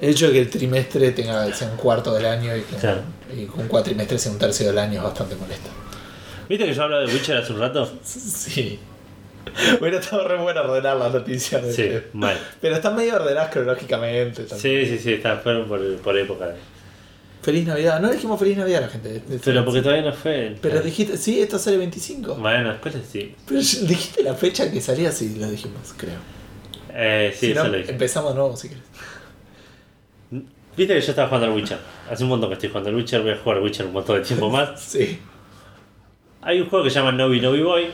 El 0.00 0.10
hecho 0.10 0.26
de 0.28 0.32
que 0.32 0.40
el 0.40 0.50
trimestre 0.50 1.10
tenga 1.12 1.52
sea 1.54 1.68
un 1.70 1.76
cuarto 1.76 2.14
del 2.14 2.24
año 2.26 2.56
y 2.56 2.62
que, 2.62 2.76
Claro. 2.76 3.00
y 3.32 3.44
que 3.46 3.60
un 3.60 3.68
cuatrimestre 3.68 4.18
sea 4.18 4.32
un 4.32 4.38
tercio 4.38 4.66
del 4.66 4.78
año 4.78 4.98
es 4.98 5.02
bastante 5.04 5.36
molesto. 5.36 5.68
¿Viste 6.48 6.64
que 6.64 6.74
yo 6.74 6.82
hablaba 6.82 7.02
de 7.04 7.12
Witcher 7.12 7.36
hace 7.36 7.52
un 7.52 7.60
rato? 7.60 7.90
Sí. 8.04 8.78
Hubiera 9.80 9.98
estado 9.98 10.26
re 10.28 10.36
bueno 10.38 10.62
ordenar 10.62 10.96
las 10.96 11.12
noticias. 11.12 11.62
de 11.62 11.72
Sí, 11.72 11.82
este. 11.82 12.08
mal. 12.12 12.36
Pero 12.60 12.76
están 12.76 12.96
medio 12.96 13.16
ordenadas 13.16 13.50
cronológicamente. 13.50 14.44
también. 14.44 14.86
Sí, 14.86 14.96
sí, 14.96 15.02
sí, 15.02 15.12
está, 15.14 15.36
fueron 15.38 15.66
por, 15.68 15.96
por 15.98 16.16
época. 16.18 16.54
Feliz 17.42 17.66
Navidad. 17.66 18.00
No 18.00 18.10
dijimos 18.10 18.38
Feliz 18.38 18.56
Navidad 18.58 18.78
a 18.82 18.86
la 18.86 18.92
gente. 18.92 19.22
Pero 19.44 19.64
porque 19.64 19.80
todavía 19.82 20.04
no 20.04 20.12
fue. 20.12 20.56
Pero 20.60 20.80
dijiste, 20.82 21.16
sí, 21.16 21.40
esto 21.40 21.58
sale 21.58 21.78
25. 21.78 22.34
Bueno, 22.36 22.70
después 22.70 22.94
sí. 23.10 23.34
Pero 23.46 23.60
dijiste 23.60 24.22
la 24.22 24.34
fecha 24.34 24.70
que 24.70 24.80
salía, 24.80 25.10
sí, 25.10 25.36
lo 25.38 25.48
dijimos, 25.50 25.94
creo. 25.96 26.18
Eh, 26.92 27.30
sí, 27.32 27.46
si 27.46 27.52
eso 27.52 27.64
no, 27.64 27.70
lo 27.70 27.78
dije. 27.78 27.92
empezamos 27.92 28.32
de 28.32 28.38
nuevo 28.40 28.56
si 28.56 28.68
querés. 28.68 28.82
Viste 30.30 30.94
que 30.94 31.00
yo 31.00 31.10
estaba 31.10 31.28
jugando 31.28 31.48
al 31.48 31.52
Witcher. 31.54 31.78
Hace 32.10 32.22
un 32.22 32.30
montón 32.30 32.48
que 32.50 32.54
estoy 32.54 32.68
jugando 32.68 32.90
al 32.90 32.96
Witcher, 32.96 33.22
voy 33.22 33.32
a 33.32 33.36
jugar 33.36 33.58
al 33.58 33.64
Witcher 33.64 33.86
un 33.86 33.92
montón 33.92 34.16
de 34.16 34.22
tiempo 34.22 34.48
más. 34.50 34.80
Sí. 34.90 35.18
Hay 36.42 36.60
un 36.60 36.68
juego 36.70 36.84
que 36.84 36.90
se 36.90 36.98
llama 36.98 37.12
Novi 37.12 37.38
Novi 37.40 37.60
Boy, 37.62 37.86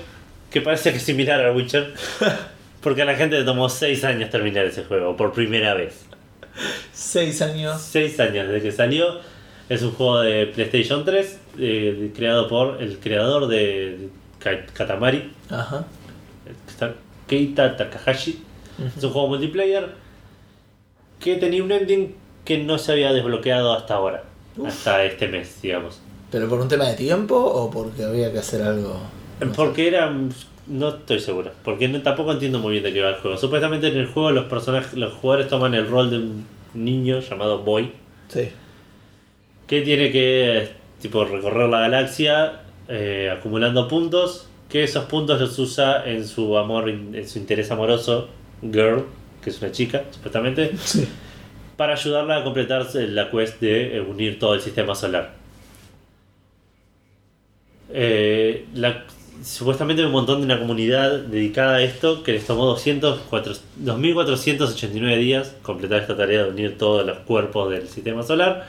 que 0.51 0.61
parece 0.61 0.91
que 0.93 0.99
es 0.99 1.03
similar 1.03 1.41
al 1.41 1.57
Witcher, 1.57 1.95
porque 2.81 3.03
a 3.03 3.05
la 3.05 3.17
gente 3.17 3.39
le 3.39 3.45
tomó 3.45 3.69
6 3.69 4.05
años 4.05 4.31
terminar 4.31 4.65
ese 4.67 4.85
juego, 4.85 5.17
por 5.17 5.33
primera 5.33 5.75
vez. 5.75 6.05
Seis 6.93 7.43
años. 7.43 7.81
6 7.83 8.21
años 8.21 8.47
desde 8.49 8.63
que 8.63 8.73
salió. 8.73 9.19
Es 9.69 9.83
un 9.83 9.91
juego 9.91 10.21
de 10.21 10.47
PlayStation 10.47 11.05
3, 11.05 11.41
eh, 11.59 12.13
creado 12.15 12.47
por 12.49 12.81
el 12.81 12.99
creador 13.01 13.49
de 13.49 14.11
Ka- 14.39 14.65
Katamari, 14.73 15.33
Ajá. 15.51 15.85
Keita 17.27 17.77
Takahashi. 17.77 18.43
Es 18.97 19.03
un 19.03 19.11
juego 19.11 19.27
multiplayer 19.29 19.89
que 21.19 21.37
tenía 21.37 21.65
un 21.65 21.73
ending 21.73 22.15
que 22.47 22.57
no 22.59 22.79
se 22.79 22.93
había 22.93 23.13
desbloqueado 23.13 23.75
hasta 23.75 23.95
ahora, 23.97 24.25
Uf. 24.57 24.69
hasta 24.69 25.05
este 25.05 25.29
mes, 25.29 25.61
digamos. 25.61 26.01
¿Pero 26.31 26.49
por 26.49 26.61
un 26.61 26.69
tema 26.69 26.87
de 26.87 26.95
tiempo 26.95 27.37
o 27.37 27.71
porque 27.71 28.05
había 28.05 28.33
que 28.33 28.39
hacer 28.39 28.63
algo? 28.63 28.99
No 29.41 29.47
sé. 29.49 29.53
Porque 29.55 29.89
era 29.89 30.11
No 30.69 30.89
estoy 30.89 31.21
seguro, 31.21 31.53
porque 31.63 31.87
no- 31.87 32.03
tampoco 32.03 32.33
entiendo 32.33 32.59
muy 32.59 32.73
bien 32.73 32.83
de 32.83 32.93
qué 32.93 33.01
va 33.01 33.11
el 33.11 33.15
juego. 33.17 33.37
Supuestamente 33.37 33.87
en 33.87 33.99
el 33.99 34.07
juego 34.07 34.33
los 34.33 34.47
personajes, 34.47 34.95
los 34.95 35.13
jugadores 35.13 35.47
toman 35.49 35.75
el 35.75 35.87
rol 35.87 36.11
de 36.11 36.17
un 36.17 36.45
niño 36.75 37.21
llamado 37.21 37.59
Boy, 37.61 37.93
Sí. 38.29 38.49
que 39.69 39.83
tiene 39.83 40.11
que 40.11 40.71
tipo 41.01 41.25
recorrer 41.25 41.69
la 41.69 41.81
galaxia 41.83 42.61
eh, 42.89 43.33
acumulando 43.37 43.87
puntos, 43.87 44.49
que 44.69 44.83
esos 44.85 45.05
puntos 45.05 45.41
los 45.41 45.57
usa 45.61 46.05
en 46.05 46.27
su 46.27 46.57
amor, 46.59 46.89
en 46.89 47.29
su 47.29 47.39
interés 47.39 47.71
amoroso, 47.71 48.29
Girl, 48.63 49.05
que 49.43 49.51
es 49.51 49.61
una 49.63 49.71
chica, 49.71 50.03
supuestamente, 50.11 50.73
Sí. 50.83 51.07
Para 51.77 51.95
ayudarla 51.95 52.39
a 52.39 52.45
completar 52.45 52.87
la 52.95 53.31
quest 53.31 53.61
de 53.61 53.97
eh, 53.97 54.01
unir 54.01 54.39
todo 54.39 54.55
el 54.55 54.61
sistema 54.61 54.95
solar. 54.95 55.35
Eh, 57.93 58.67
supuestamente 59.43 60.03
hay 60.03 60.07
un 60.07 60.13
montón 60.13 60.41
de 60.41 60.47
una 60.47 60.59
comunidad 60.59 61.19
dedicada 61.21 61.77
a 61.77 61.83
esto 61.83 62.23
que 62.23 62.33
les 62.33 62.47
tomó 62.47 62.67
200, 62.67 63.21
cuatro- 63.31 63.53
2.489 63.83 65.17
días 65.19 65.55
completar 65.63 66.01
esta 66.01 66.17
tarea 66.17 66.45
de 66.45 66.51
unir 66.51 66.79
todos 66.79 67.07
los 67.07 67.19
cuerpos 67.21 67.71
del 67.71 67.89
sistema 67.89 68.23
solar. 68.23 68.67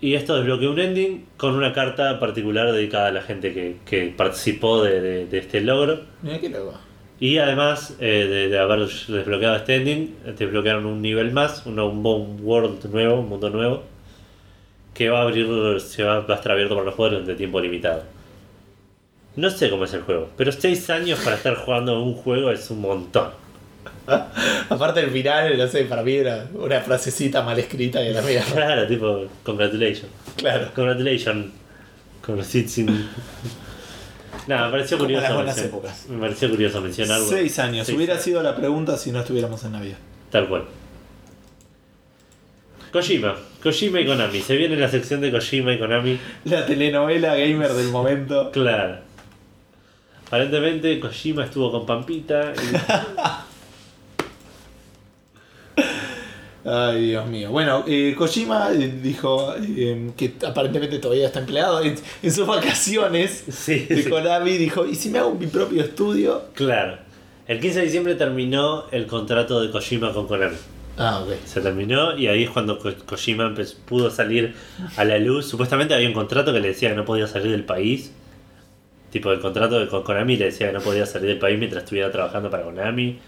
Y 0.00 0.14
esto 0.14 0.34
desbloqueó 0.36 0.72
un 0.72 0.80
ending 0.80 1.26
con 1.36 1.54
una 1.54 1.72
carta 1.72 2.18
particular 2.18 2.72
dedicada 2.72 3.08
a 3.08 3.12
la 3.12 3.22
gente 3.22 3.52
que, 3.52 3.76
que 3.86 4.12
participó 4.16 4.82
de- 4.82 5.28
este 5.38 5.60
logro. 5.60 6.00
Mira 6.22 6.40
qué 6.40 6.48
loco. 6.48 6.74
Y 7.20 7.38
además 7.38 7.96
eh, 8.00 8.26
de, 8.28 8.48
de 8.48 8.58
haber 8.58 8.80
desbloqueado 8.80 9.56
este 9.56 9.76
ending, 9.76 10.16
desbloquearon 10.36 10.86
un 10.86 11.00
nivel 11.00 11.32
más, 11.32 11.64
un, 11.66 11.78
un, 11.78 12.40
world 12.42 12.84
nuevo, 12.86 13.20
un 13.20 13.28
mundo 13.28 13.48
nuevo, 13.50 13.82
que 14.92 15.08
va 15.08 15.20
a 15.20 15.22
abrir, 15.22 15.80
se 15.80 16.02
va, 16.02 16.20
va 16.20 16.34
a 16.34 16.36
estar 16.36 16.52
abierto 16.52 16.74
para 16.74 16.86
los 16.86 16.94
jugadores 16.94 17.26
de 17.26 17.34
tiempo 17.34 17.60
limitado. 17.60 18.02
No 19.36 19.50
sé 19.50 19.70
cómo 19.70 19.84
es 19.84 19.94
el 19.94 20.02
juego, 20.02 20.28
pero 20.36 20.52
6 20.52 20.90
años 20.90 21.20
para 21.20 21.36
estar 21.36 21.54
jugando 21.54 22.02
un 22.02 22.14
juego 22.14 22.50
es 22.50 22.68
un 22.70 22.80
montón. 22.80 23.30
Aparte 24.68 25.00
el 25.00 25.10
final, 25.10 25.56
no 25.56 25.68
sé, 25.68 25.84
para 25.84 26.02
mí 26.02 26.14
era 26.14 26.46
una 26.54 26.80
frasecita 26.80 27.42
mal 27.42 27.58
escrita 27.58 28.02
y 28.02 28.12
la 28.12 28.22
mía. 28.22 28.44
Claro, 28.52 28.86
tipo, 28.86 29.24
congratulations. 29.42 30.10
Claro. 30.36 30.68
Congratulations. 30.74 31.46
Con 32.20 32.44
sin... 32.44 33.08
Nada, 34.46 34.66
me 34.66 34.72
pareció 34.72 34.98
curioso. 34.98 35.22
las 35.22 35.34
buenas 35.34 35.56
mencionar- 35.56 35.68
épocas. 35.78 36.06
Me 36.08 36.18
pareció 36.18 36.50
curioso 36.50 36.80
mencionarlo. 36.80 37.26
Seis 37.26 37.58
años. 37.58 37.86
Seis 37.86 37.96
Hubiera 37.96 38.14
años. 38.14 38.24
sido 38.24 38.42
la 38.42 38.56
pregunta 38.56 38.96
si 38.96 39.12
no 39.12 39.20
estuviéramos 39.20 39.62
en 39.64 39.72
Navidad. 39.72 39.98
Tal 40.30 40.48
cual. 40.48 40.64
Kojima. 42.92 43.36
Kojima 43.62 44.00
y 44.00 44.06
Konami. 44.06 44.40
Se 44.40 44.56
viene 44.56 44.76
la 44.76 44.88
sección 44.88 45.20
de 45.20 45.30
Kojima 45.30 45.72
y 45.72 45.78
Konami. 45.78 46.18
La 46.44 46.66
telenovela 46.66 47.34
gamer 47.36 47.72
del 47.72 47.88
momento. 47.88 48.50
Claro. 48.50 48.98
Aparentemente 50.26 50.98
Kojima 51.00 51.44
estuvo 51.44 51.70
con 51.70 51.86
Pampita. 51.86 52.52
y- 52.52 52.76
Ay, 56.64 57.06
Dios 57.10 57.26
mío. 57.26 57.50
Bueno, 57.50 57.84
eh, 57.88 58.14
Kojima 58.16 58.70
eh, 58.72 58.92
dijo 59.02 59.52
eh, 59.58 60.10
que 60.16 60.34
aparentemente 60.46 60.98
todavía 61.00 61.26
está 61.26 61.40
empleado 61.40 61.82
en, 61.82 61.96
en 62.22 62.32
sus 62.32 62.46
vacaciones 62.46 63.44
Sí, 63.50 63.86
de 63.88 64.04
sí. 64.04 64.08
Konami. 64.10 64.52
Dijo, 64.58 64.86
¿y 64.86 64.94
si 64.94 65.10
me 65.10 65.18
hago 65.18 65.34
mi 65.34 65.46
propio 65.48 65.82
estudio? 65.82 66.44
Claro. 66.54 66.98
El 67.48 67.58
15 67.58 67.80
de 67.80 67.84
diciembre 67.86 68.14
terminó 68.14 68.84
el 68.92 69.06
contrato 69.06 69.60
de 69.60 69.70
Kojima 69.72 70.12
con 70.12 70.28
Konami. 70.28 70.56
Ah, 70.96 71.20
ok. 71.24 71.32
Se 71.44 71.60
terminó 71.60 72.16
y 72.16 72.28
ahí 72.28 72.44
es 72.44 72.50
cuando 72.50 72.78
Ko- 72.78 72.92
Kojima 73.06 73.52
pudo 73.86 74.10
salir 74.10 74.54
a 74.96 75.04
la 75.04 75.18
luz. 75.18 75.46
Supuestamente 75.48 75.94
había 75.94 76.06
un 76.06 76.14
contrato 76.14 76.52
que 76.52 76.60
le 76.60 76.68
decía 76.68 76.90
que 76.90 76.94
no 76.96 77.04
podía 77.04 77.26
salir 77.26 77.50
del 77.50 77.64
país. 77.64 78.12
Tipo, 79.10 79.32
el 79.32 79.40
contrato 79.40 79.80
de 79.80 79.88
con 79.88 80.04
Konami 80.04 80.36
le 80.36 80.44
decía 80.46 80.68
que 80.68 80.72
no 80.74 80.80
podía 80.80 81.06
salir 81.06 81.28
del 81.28 81.38
país 81.38 81.58
mientras 81.58 81.82
estuviera 81.82 82.12
trabajando 82.12 82.48
para 82.50 82.62
Konami. 82.62 83.18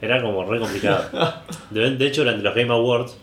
Era 0.00 0.22
como 0.22 0.44
re 0.44 0.58
complicado. 0.58 1.04
De, 1.70 1.90
de 1.96 2.06
hecho, 2.06 2.22
durante 2.22 2.42
los 2.42 2.54
Game 2.54 2.72
Awards, 2.72 3.16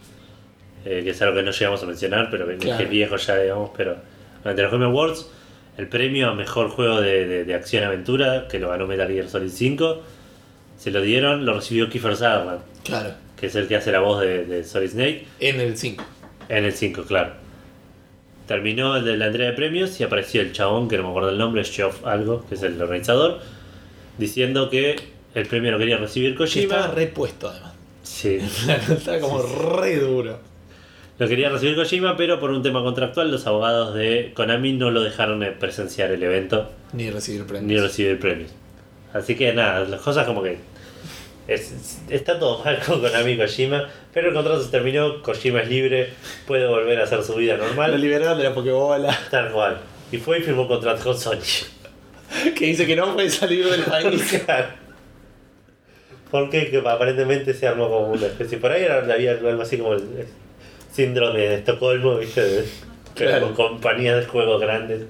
eh, 0.86 1.02
que 1.04 1.12
es 1.12 1.22
algo 1.22 1.36
que 1.36 1.44
no 1.44 1.52
llegamos 1.52 1.82
a 1.82 1.86
mencionar, 1.86 2.30
pero 2.30 2.48
que 2.48 2.58
Claro. 2.58 2.84
es 2.84 2.90
viejo 2.90 3.16
ya, 3.18 3.38
digamos, 3.38 3.72
pero 3.76 3.96
durante 4.44 4.62
los 4.62 4.72
Game 4.72 4.86
Awards, 4.86 5.30
el 5.78 5.88
premio 5.88 6.30
a 6.30 6.34
mejor 6.36 6.70
juego 6.70 7.02
de, 7.02 7.26
de, 7.28 7.46
de 7.46 7.54
acción-aventura, 7.56 8.48
que 8.48 8.60
lo 8.60 8.70
ganó 8.70 8.86
Metal 8.88 9.08
Gear 9.08 9.28
Solid 9.28 9.50
5, 9.50 10.02
se 10.78 10.92
lo 10.92 11.02
dieron, 11.02 11.46
lo 11.46 11.54
recibió 11.56 11.90
Kiefer 11.90 12.16
Sutherland, 12.16 12.62
Claro. 12.84 13.12
que 13.40 13.48
es 13.48 13.56
el 13.56 13.68
que 13.68 13.78
hace 13.78 13.92
la 13.92 14.00
voz 14.00 14.22
de, 14.22 14.46
de 14.46 14.64
Solid 14.64 14.90
Snake, 14.90 15.26
En 15.40 15.60
el 15.60 15.78
5. 15.78 16.04
en 16.50 16.66
el 16.66 16.72
5, 16.74 17.04
claro. 17.06 17.32
Terminó 18.48 18.96
el 18.98 19.06
de 19.06 19.18
la 19.18 19.28
entrega 19.28 19.50
de 19.50 19.56
premios 19.56 20.00
y 20.00 20.04
apareció 20.04 20.42
el 20.42 20.52
chabón, 20.52 20.88
que 20.88 20.98
no 20.98 21.04
me 21.04 21.10
acuerdo 21.10 21.30
el 21.32 21.38
nombre, 21.40 21.64
Geoff 21.64 22.06
algo, 22.06 22.46
que 22.48 22.54
es 22.56 22.62
el 22.62 22.80
organizador, 22.80 23.40
diciendo 24.20 24.70
que 24.70 24.96
el 25.36 25.46
premio 25.46 25.72
lo 25.72 25.78
quería 25.78 25.98
recibir 25.98 26.36
Que 26.36 26.44
estaba 26.46 26.78
Kojima. 26.88 26.96
repuesto 26.96 27.50
además. 27.50 27.74
Sí, 28.04 28.40
estaba 28.90 29.20
como 29.20 29.42
re 29.44 29.98
duro. 29.98 30.40
Lo 31.20 31.28
quería 31.30 31.50
recibir 31.50 31.76
Kojima, 31.76 32.18
pero 32.18 32.40
por 32.40 32.52
un 32.52 32.62
tema 32.64 32.82
contractual 32.84 33.32
los 33.32 33.46
abogados 33.48 33.94
de 33.96 34.32
Konami 34.36 34.74
no 34.74 34.92
lo 34.92 35.02
dejaron 35.04 35.44
eh, 35.44 35.52
presenciar 35.52 36.12
el 36.12 36.22
evento 36.24 36.72
Ni 36.94 37.10
recibir 37.10 37.42
ni 37.42 37.48
premios. 37.48 37.82
recibir 37.84 38.20
premios. 38.20 38.52
Así 39.14 39.36
que 39.36 39.54
nada, 39.54 39.86
las 39.86 40.02
cosas 40.02 40.26
como 40.26 40.44
que... 40.44 40.58
es- 41.48 41.72
es- 41.72 42.00
está 42.10 42.38
todo 42.38 42.64
mal 42.66 42.80
con 42.86 43.00
Konami 43.02 43.32
y 43.34 43.38
Kojima, 43.38 43.88
pero 44.14 44.28
el 44.30 44.34
contrato 44.34 44.62
se 44.62 44.70
terminó, 44.70 45.22
Kojima 45.22 45.62
es 45.62 45.70
libre, 45.70 46.10
puede 46.48 46.68
volver 46.68 47.00
a 47.00 47.04
hacer 47.06 47.24
su 47.24 47.36
vida 47.36 47.56
Lo 47.56 47.66
normal, 47.66 48.00
liberaron 48.02 48.38
de 48.38 48.44
la 48.44 48.54
Pokebola. 48.54 49.18
tal 49.32 49.52
cual. 49.52 49.78
Y 50.12 50.18
fue 50.18 50.40
y 50.40 50.42
firmó 50.44 50.64
un 50.64 50.68
contrato 50.68 51.02
con 51.04 51.18
Sony. 51.18 51.38
Que 52.58 52.66
dice 52.66 52.86
que 52.86 52.96
no 52.98 53.14
puede 53.14 53.30
salir 53.30 53.66
del 53.70 53.82
país. 53.84 54.42
Porque 56.32 56.70
que 56.70 56.78
aparentemente 56.80 57.54
se 57.54 57.68
armó 57.68 57.90
como 57.90 58.08
una 58.12 58.26
especie. 58.26 58.58
Por 58.58 58.72
ahí 58.72 58.84
era, 58.84 58.98
había 59.00 59.32
algo 59.32 59.62
así 59.62 59.78
como 59.78 59.94
el, 59.94 60.02
el 60.02 60.28
síndrome 60.92 61.40
de 61.40 61.56
Estocolmo, 61.56 62.18
¿viste? 62.18 62.42
De- 62.44 62.66
Claro. 63.16 63.54
con 63.54 63.56
compañías 63.56 64.18
de 64.20 64.26
juegos 64.26 64.60
grandes. 64.60 65.04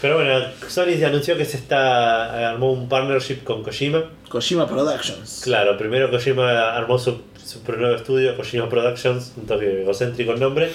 Pero 0.00 0.14
bueno, 0.16 0.40
Sony 0.66 0.94
se 0.96 1.04
anunció 1.04 1.36
que 1.36 1.44
se 1.44 1.58
está 1.58 2.48
armó 2.52 2.72
un 2.72 2.88
partnership 2.88 3.44
con 3.44 3.62
Kojima. 3.62 4.10
Kojima 4.30 4.66
Productions. 4.66 5.42
Claro, 5.44 5.76
primero 5.76 6.10
Kojima 6.10 6.74
armó 6.74 6.98
su, 6.98 7.20
su 7.44 7.60
nuevo 7.76 7.94
estudio, 7.96 8.34
Kojima 8.34 8.66
Productions, 8.70 9.34
un 9.36 9.46
toque 9.46 9.82
egocéntrico 9.82 10.32
el 10.32 10.40
nombre. 10.40 10.70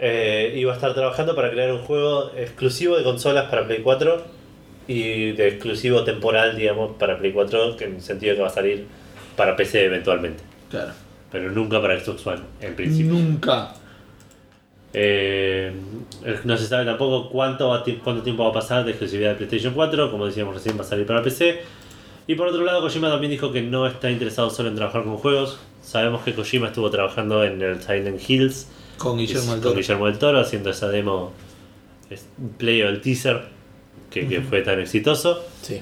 Eh, 0.00 0.52
iba 0.56 0.72
a 0.72 0.74
estar 0.74 0.92
trabajando 0.92 1.36
para 1.36 1.50
crear 1.50 1.70
un 1.72 1.78
juego 1.82 2.32
exclusivo 2.36 2.96
de 2.96 3.04
consolas 3.04 3.48
para 3.48 3.64
Play 3.66 3.80
4 3.82 4.22
y 4.86 5.32
de 5.32 5.48
exclusivo 5.48 6.04
temporal, 6.04 6.56
digamos, 6.56 6.96
para 6.96 7.18
Play 7.18 7.32
4, 7.32 7.76
que 7.76 7.84
en 7.84 7.96
el 7.96 8.00
sentido 8.02 8.30
de 8.32 8.36
que 8.36 8.42
va 8.42 8.48
a 8.48 8.52
salir 8.52 8.86
para 9.36 9.56
PC 9.56 9.84
eventualmente, 9.86 10.42
Claro. 10.70 10.92
pero 11.32 11.50
nunca 11.50 11.80
para 11.80 11.98
Xbox 11.98 12.26
One, 12.26 12.40
en 12.60 12.76
principio. 12.76 13.12
Nunca. 13.12 13.72
Eh, 14.92 15.72
no 16.44 16.56
se 16.56 16.66
sabe 16.66 16.84
tampoco 16.84 17.28
cuánto, 17.28 17.68
va 17.68 17.82
cuánto 18.04 18.22
tiempo 18.22 18.44
va 18.44 18.50
a 18.50 18.52
pasar 18.52 18.84
de 18.84 18.92
exclusividad 18.92 19.30
de 19.30 19.36
PlayStation 19.36 19.74
4, 19.74 20.10
como 20.10 20.26
decíamos 20.26 20.54
recién, 20.54 20.76
va 20.78 20.82
a 20.82 20.84
salir 20.84 21.06
para 21.06 21.22
PC. 21.22 21.60
Y 22.26 22.36
por 22.36 22.46
otro 22.48 22.64
lado, 22.64 22.80
Kojima 22.80 23.10
también 23.10 23.30
dijo 23.32 23.52
que 23.52 23.60
no 23.60 23.86
está 23.86 24.10
interesado 24.10 24.48
solo 24.50 24.68
en 24.68 24.76
trabajar 24.76 25.02
con 25.04 25.16
juegos. 25.16 25.58
Sabemos 25.82 26.22
que 26.22 26.32
Kojima 26.34 26.68
estuvo 26.68 26.90
trabajando 26.90 27.44
en 27.44 27.60
el 27.60 27.82
Silent 27.82 28.18
Hills 28.30 28.68
Con 28.96 29.18
Guillermo 29.18 29.42
del 29.42 29.50
con 29.50 29.60
Toro. 29.62 29.74
Guillermo 29.74 30.06
del 30.06 30.18
Toro, 30.18 30.40
haciendo 30.40 30.70
esa 30.70 30.88
demo 30.88 31.32
es- 32.08 32.26
play 32.56 32.80
o 32.82 32.88
el 32.88 33.00
teaser 33.00 33.42
que, 34.14 34.28
que 34.28 34.38
Ujú. 34.38 34.48
fue 34.48 34.62
tan 34.62 34.80
exitoso. 34.80 35.44
Sí. 35.62 35.80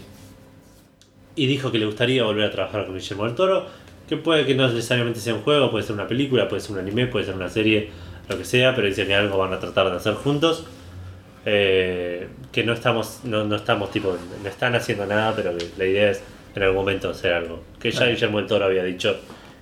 Y 1.36 1.46
dijo 1.46 1.70
que 1.70 1.78
le 1.78 1.86
gustaría 1.86 2.24
volver 2.24 2.44
a 2.46 2.50
trabajar 2.50 2.86
con 2.86 2.94
Guillermo 2.96 3.24
del 3.24 3.34
Toro, 3.34 3.66
que 4.08 4.16
puede 4.16 4.44
que 4.46 4.54
no 4.54 4.66
necesariamente 4.68 5.20
sea 5.20 5.34
un 5.34 5.42
juego, 5.42 5.70
puede 5.70 5.84
ser 5.84 5.94
una 5.94 6.08
película, 6.08 6.48
puede 6.48 6.60
ser 6.60 6.72
un 6.72 6.78
anime, 6.78 7.06
puede 7.06 7.24
ser 7.26 7.34
una 7.34 7.48
serie, 7.48 7.90
lo 8.28 8.36
que 8.38 8.44
sea, 8.44 8.74
pero 8.74 8.86
dice 8.86 9.06
que 9.06 9.14
algo 9.14 9.38
van 9.38 9.52
a 9.52 9.58
tratar 9.58 9.90
de 9.90 9.96
hacer 9.96 10.14
juntos. 10.14 10.64
Eh, 11.44 12.28
que 12.52 12.62
no 12.64 12.72
estamos, 12.72 13.20
no, 13.24 13.44
no 13.44 13.56
estamos 13.56 13.90
tipo, 13.90 14.16
no 14.42 14.48
están 14.48 14.74
haciendo 14.74 15.06
nada, 15.06 15.34
pero 15.34 15.56
que 15.56 15.66
la 15.76 15.86
idea 15.86 16.10
es 16.10 16.22
en 16.54 16.62
algún 16.62 16.76
momento 16.76 17.10
hacer 17.10 17.32
algo. 17.32 17.62
Que 17.80 17.90
ya. 17.90 18.06
Guillermo 18.06 18.38
del 18.38 18.46
Toro 18.46 18.64
había 18.66 18.84
dicho 18.84 19.16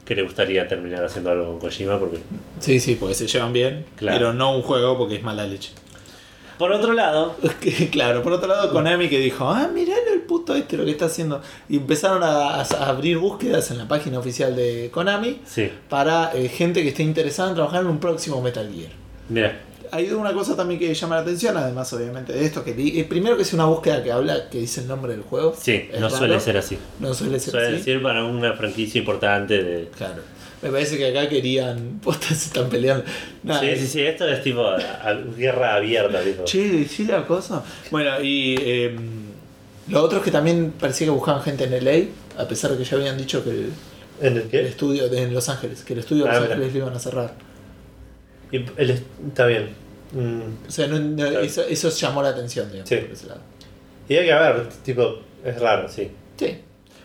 que 0.04 0.14
le 0.14 0.22
gustaría 0.22 0.66
terminar 0.68 1.04
haciendo 1.04 1.30
algo 1.30 1.46
con 1.46 1.58
Kojima, 1.60 1.98
porque 1.98 2.18
Sí, 2.58 2.80
sí, 2.80 2.96
porque 2.98 3.14
se 3.14 3.26
llevan 3.28 3.52
bien. 3.52 3.86
Claro. 3.96 4.18
Pero 4.18 4.32
no 4.34 4.54
un 4.56 4.62
juego 4.62 4.98
porque 4.98 5.16
es 5.16 5.22
mala 5.22 5.46
leche. 5.46 5.70
Por 6.60 6.70
otro 6.72 6.92
lado, 6.92 7.34
claro, 7.90 8.22
por 8.22 8.32
otro 8.34 8.46
lado, 8.46 8.70
Konami 8.70 9.08
que 9.08 9.18
dijo, 9.18 9.48
ah, 9.48 9.68
miralo 9.74 10.12
el 10.14 10.20
puto 10.20 10.54
este 10.54 10.76
lo 10.76 10.84
que 10.84 10.92
está 10.92 11.06
haciendo. 11.06 11.40
Y 11.68 11.78
empezaron 11.78 12.22
a, 12.22 12.60
a 12.60 12.62
abrir 12.88 13.18
búsquedas 13.18 13.70
en 13.72 13.78
la 13.78 13.88
página 13.88 14.18
oficial 14.20 14.54
de 14.54 14.90
Konami 14.92 15.40
sí, 15.44 15.70
para 15.88 16.32
eh, 16.34 16.48
gente 16.48 16.82
que 16.82 16.90
esté 16.90 17.02
interesada 17.02 17.48
en 17.48 17.54
trabajar 17.56 17.80
en 17.80 17.88
un 17.88 17.98
próximo 17.98 18.40
Metal 18.42 18.70
Gear. 18.72 18.92
mira, 19.28 19.58
Hay 19.90 20.10
una 20.12 20.32
cosa 20.32 20.54
también 20.54 20.78
que 20.78 20.94
llama 20.94 21.16
la 21.16 21.22
atención, 21.22 21.56
además 21.56 21.92
obviamente 21.94 22.32
de 22.32 22.44
esto, 22.44 22.62
que 22.62 22.70
eh, 22.72 23.04
primero 23.08 23.36
que 23.36 23.42
es 23.42 23.52
una 23.54 23.64
búsqueda 23.64 24.02
que 24.04 24.12
habla, 24.12 24.48
que 24.50 24.58
dice 24.58 24.82
el 24.82 24.86
nombre 24.88 25.12
del 25.12 25.22
juego. 25.22 25.54
sí, 25.58 25.88
no 25.94 26.06
raro. 26.08 26.16
suele 26.16 26.38
ser 26.40 26.56
así. 26.58 26.78
No 27.00 27.12
suele 27.14 27.40
ser 27.40 27.50
Suele 27.52 27.66
así. 27.68 27.76
decir 27.78 28.02
para 28.02 28.24
una 28.24 28.52
franquicia 28.52 28.98
importante 28.98 29.62
de... 29.64 29.88
Claro. 29.96 30.22
Me 30.62 30.70
parece 30.70 30.98
que 30.98 31.06
acá 31.08 31.28
querían. 31.28 32.00
Postas 32.04 32.36
se 32.38 32.46
están 32.46 32.68
peleando. 32.68 33.04
Nada, 33.42 33.60
Sí, 33.60 33.76
sí, 33.76 33.86
sí, 33.86 34.00
esto 34.02 34.28
es 34.28 34.42
tipo 34.42 34.64
guerra 35.36 35.76
abierta, 35.76 36.20
tipo. 36.22 36.44
Che, 36.44 36.68
decí 36.68 37.04
la 37.04 37.26
cosa. 37.26 37.62
Bueno, 37.90 38.20
y 38.22 38.56
eh, 38.60 38.96
Lo 39.88 40.02
otro 40.02 40.18
es 40.18 40.24
que 40.24 40.30
también 40.30 40.72
parecía 40.78 41.06
que 41.06 41.10
buscaban 41.12 41.42
gente 41.42 41.64
en 41.64 41.84
LA, 41.84 42.42
a 42.42 42.46
pesar 42.46 42.70
de 42.72 42.78
que 42.78 42.84
ya 42.84 42.96
habían 42.96 43.16
dicho 43.16 43.42
que 43.42 43.50
el, 43.50 43.72
¿En 44.20 44.36
el 44.36 44.66
estudio 44.66 45.08
de 45.08 45.22
en 45.22 45.32
Los 45.32 45.48
Ángeles, 45.48 45.82
que 45.82 45.94
el 45.94 46.00
estudio 46.00 46.24
de 46.24 46.30
Ah, 46.30 46.34
Los 46.34 46.42
mira. 46.42 46.54
Ángeles 46.56 46.72
lo 46.74 46.78
iban 46.80 46.94
a 46.94 46.98
cerrar. 46.98 47.32
Y 48.52 48.56
el 48.76 48.90
est- 48.90 49.04
está 49.28 49.46
bien. 49.46 49.70
Mm, 50.12 50.66
O 50.68 50.70
sea, 50.70 50.86
no- 50.88 50.98
no- 50.98 51.16
Claro. 51.16 51.40
eso, 51.40 51.62
eso 51.62 51.88
llamó 51.88 52.22
la 52.22 52.28
atención, 52.30 52.66
digamos, 52.70 52.88
Sí. 52.88 52.96
por 52.96 53.10
ese 53.12 53.26
lado. 53.28 53.40
Y 54.08 54.14
hay 54.16 54.26
que 54.26 54.34
ver, 54.34 54.66
tipo, 54.84 55.20
es 55.44 55.58
raro, 55.58 55.88
sí. 55.88 56.10
Sí. 56.36 56.58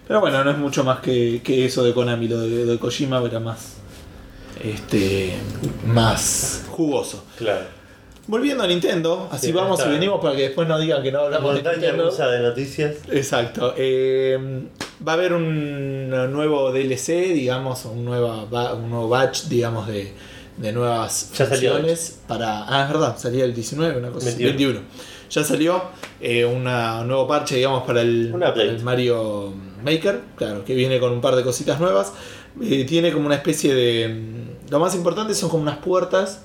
Pero 0.08 0.20
bueno, 0.20 0.44
no 0.44 0.52
es 0.52 0.58
mucho 0.58 0.84
más 0.84 1.00
que, 1.00 1.42
que 1.44 1.66
eso 1.66 1.84
de 1.84 1.94
Konami, 1.94 2.28
lo 2.28 2.40
de, 2.40 2.66
de 2.66 2.78
Kojima 2.78 3.22
era 3.24 3.40
más. 3.40 3.78
Este. 4.64 5.36
más 5.86 6.64
jugoso. 6.70 7.24
Claro. 7.38 7.66
Volviendo 8.28 8.64
a 8.64 8.68
Nintendo, 8.68 9.30
así 9.32 9.48
Sí, 9.48 9.52
vamos 9.52 9.80
está. 9.80 9.92
y 9.92 9.94
venimos 9.94 10.20
para 10.20 10.36
que 10.36 10.44
después 10.44 10.68
no 10.68 10.80
digan 10.80 11.04
que 11.04 11.12
no 11.12 11.20
hablamos 11.20 11.56
de 11.56 11.62
Nintendo. 11.62 12.06
rusa 12.06 12.28
de 12.28 12.40
noticias. 12.40 12.96
Exacto. 13.12 13.74
eh, 13.78 14.38
va 15.08 15.12
a 15.12 15.16
haber 15.16 15.34
un 15.34 16.10
nuevo 16.10 16.72
DLC, 16.72 17.34
digamos, 17.34 17.86
un, 17.86 18.04
nueva, 18.04 18.74
un 18.74 18.90
nuevo 18.90 19.10
batch, 19.10 19.44
digamos, 19.44 19.88
de, 19.88 20.12
de 20.58 20.72
nuevas 20.72 21.32
Ya 21.38 21.46
salió, 21.46 21.74
funciones 21.74 22.20
para. 22.28 22.66
Ah, 22.68 22.86
es 22.86 22.94
verdad, 22.94 23.16
salía 23.18 23.46
el 23.46 23.54
19, 23.54 23.98
una 24.00 24.10
cosa 24.10 24.30
así, 24.30 24.44
21. 24.44 24.74
21. 24.74 24.96
Ya 25.30 25.44
salió 25.44 25.84
eh, 26.20 26.46
una, 26.46 27.02
un 27.02 27.08
nuevo 27.08 27.28
parche, 27.28 27.58
digamos, 27.58 27.84
para 27.84 28.02
el 28.02 28.34
Mario 28.84 29.54
Maker, 29.86 30.20
claro, 30.36 30.66
que 30.66 30.76
viene 30.76 31.00
con 31.00 31.14
un 31.14 31.22
par 31.22 31.36
de 31.38 31.44
cositas 31.44 31.80
nuevas. 31.80 32.12
Eh, 32.62 32.84
tiene 32.86 33.14
como 33.14 33.26
una 33.28 33.36
especie 33.36 33.74
de. 33.74 34.08
mm, 34.10 34.72
Lo 34.72 34.80
más 34.80 34.94
importante 34.96 35.34
son 35.36 35.50
como 35.50 35.64
unas 35.64 35.78
puertas 35.78 36.42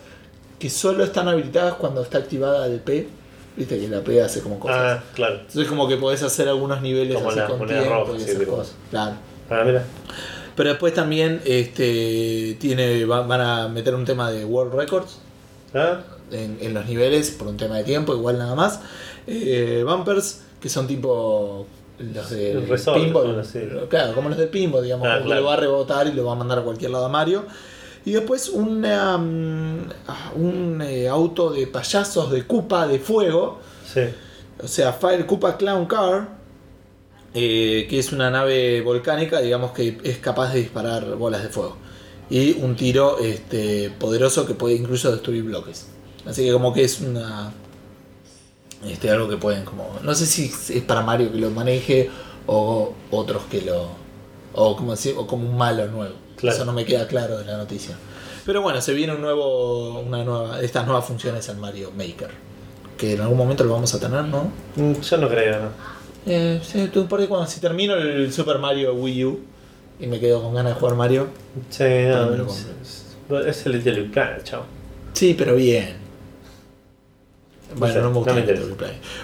que 0.60 0.70
solo 0.70 1.02
están 1.02 1.26
habilitadas 1.26 1.74
cuando 1.74 2.02
está 2.02 2.18
activada 2.18 2.66
el 2.66 2.80
P. 2.80 3.08
Viste 3.56 3.78
que 3.80 3.88
la 3.88 4.00
P 4.02 4.22
hace 4.22 4.40
como 4.42 4.60
cosas. 4.60 4.98
Ah, 5.00 5.04
claro. 5.14 5.36
Entonces 5.40 5.66
como 5.66 5.88
que 5.88 5.96
podés 5.96 6.22
hacer 6.22 6.48
algunos 6.48 6.80
niveles 6.82 7.16
Como 7.16 7.30
así 7.30 7.38
las 7.40 7.50
con 7.50 7.66
tiempo 7.66 8.14
y 8.16 8.22
esas 8.22 8.42
cosas. 8.46 8.74
Claro. 8.90 9.14
Ah, 9.50 9.62
mira. 9.66 9.84
Pero 10.54 10.68
después 10.70 10.92
también 10.94 11.40
este 11.44 12.56
tiene 12.60 13.04
va- 13.06 13.22
van 13.26 13.40
a 13.40 13.68
meter 13.68 13.94
un 13.94 14.04
tema 14.04 14.30
de 14.30 14.44
World 14.44 14.74
Records 14.74 15.18
Ah, 15.74 16.00
en, 16.30 16.58
en 16.60 16.74
los 16.74 16.84
niveles 16.86 17.30
por 17.30 17.48
un 17.48 17.56
tema 17.56 17.76
de 17.76 17.84
tiempo, 17.84 18.14
igual 18.14 18.38
nada 18.38 18.54
más. 18.54 18.80
Eh, 19.26 19.84
bumpers, 19.86 20.42
que 20.60 20.68
son 20.68 20.86
tipo 20.86 21.66
los 22.14 22.32
El 22.32 22.68
resorte, 22.68 23.00
pinball. 23.02 23.42
Claro, 23.88 24.14
como 24.14 24.28
los 24.28 24.38
del 24.38 24.48
pinball, 24.48 24.82
digamos, 24.82 25.06
Ah, 25.08 25.20
claro. 25.22 25.40
lo 25.40 25.46
va 25.46 25.54
a 25.54 25.56
rebotar 25.56 26.06
y 26.06 26.12
lo 26.12 26.24
va 26.24 26.32
a 26.32 26.36
mandar 26.36 26.58
a 26.58 26.62
cualquier 26.62 26.90
lado 26.90 27.06
a 27.06 27.08
Mario. 27.08 27.44
Y 28.04 28.12
después 28.12 28.48
una, 28.48 29.16
un 29.16 30.82
eh, 30.82 31.08
auto 31.08 31.50
de 31.50 31.66
payasos 31.66 32.30
de 32.30 32.46
Koopa 32.46 32.86
de 32.86 32.98
fuego. 32.98 33.60
sí. 33.92 34.00
O 34.62 34.68
sea, 34.68 34.92
Fire 34.92 35.24
Koopa 35.24 35.56
Clown 35.56 35.86
Car, 35.86 36.28
eh, 37.32 37.86
que 37.88 37.98
es 37.98 38.12
una 38.12 38.30
nave 38.30 38.82
volcánica, 38.82 39.40
digamos 39.40 39.72
que 39.72 39.96
es 40.04 40.18
capaz 40.18 40.52
de 40.52 40.58
disparar 40.60 41.16
bolas 41.16 41.42
de 41.42 41.48
fuego. 41.48 41.78
Y 42.28 42.52
un 42.62 42.76
tiro 42.76 43.18
este, 43.20 43.90
poderoso 43.98 44.44
que 44.46 44.52
puede 44.52 44.74
incluso 44.74 45.10
destruir 45.10 45.44
bloques. 45.44 45.86
Así 46.26 46.44
que 46.44 46.52
como 46.52 46.74
que 46.74 46.84
es 46.84 47.00
una... 47.00 47.52
Este, 48.86 49.10
algo 49.10 49.28
que 49.28 49.36
pueden 49.36 49.64
como... 49.64 49.98
No 50.02 50.14
sé 50.14 50.26
si 50.26 50.46
es 50.74 50.82
para 50.82 51.02
Mario 51.02 51.30
que 51.32 51.38
lo 51.38 51.50
maneje 51.50 52.08
o 52.46 52.92
otros 53.10 53.42
que 53.50 53.60
lo... 53.62 53.88
O 54.54 54.74
como, 54.76 54.92
decir, 54.92 55.14
o 55.16 55.26
como 55.26 55.48
un 55.48 55.56
malo 55.56 55.86
nuevo. 55.88 56.14
Claro. 56.36 56.56
Eso 56.56 56.64
no 56.64 56.72
me 56.72 56.84
queda 56.84 57.06
claro 57.06 57.38
de 57.38 57.44
la 57.44 57.56
noticia. 57.58 57.94
Pero 58.46 58.62
bueno, 58.62 58.80
se 58.80 58.94
viene 58.94 59.14
un 59.14 59.20
nuevo, 59.20 60.00
una 60.00 60.24
nueva, 60.24 60.60
estas 60.60 60.86
nuevas 60.86 61.04
funciones 61.04 61.48
en 61.50 61.60
Mario 61.60 61.92
Maker. 61.96 62.30
Que 62.96 63.12
en 63.14 63.20
algún 63.20 63.36
momento 63.36 63.62
lo 63.64 63.74
vamos 63.74 63.94
a 63.94 64.00
tener, 64.00 64.24
¿no? 64.24 64.50
Mm, 64.76 65.00
Yo 65.00 65.16
no 65.18 65.28
creo, 65.28 65.60
¿no? 65.60 65.68
Eh, 66.26 66.60
sí, 66.62 66.90
porque 67.08 67.28
cuando 67.28 67.46
si 67.46 67.60
termino 67.60 67.94
el 67.94 68.32
Super 68.32 68.58
Mario 68.58 68.94
Wii 68.94 69.24
U 69.24 69.40
y 70.00 70.06
me 70.06 70.18
quedo 70.18 70.42
con 70.42 70.54
ganas 70.54 70.74
de 70.74 70.80
jugar 70.80 70.96
Mario. 70.96 71.28
Sí, 71.70 71.84
me 71.84 72.08
no. 72.10 72.26
lo 72.30 72.46
es, 72.46 72.66
es- 72.82 73.46
es 73.46 73.66
el 73.66 73.72
Little 73.72 74.00
Big 74.02 74.12
Planet, 74.12 74.42
chao. 74.42 74.62
Sí, 75.12 75.34
pero 75.38 75.54
bien. 75.54 75.96
Bueno, 77.76 77.94
sé, 77.94 78.00
no 78.00 78.10
me 78.10 78.16
gusta 78.16 78.30
no 78.32 78.34
me 78.36 78.40
interesa. 78.42 78.66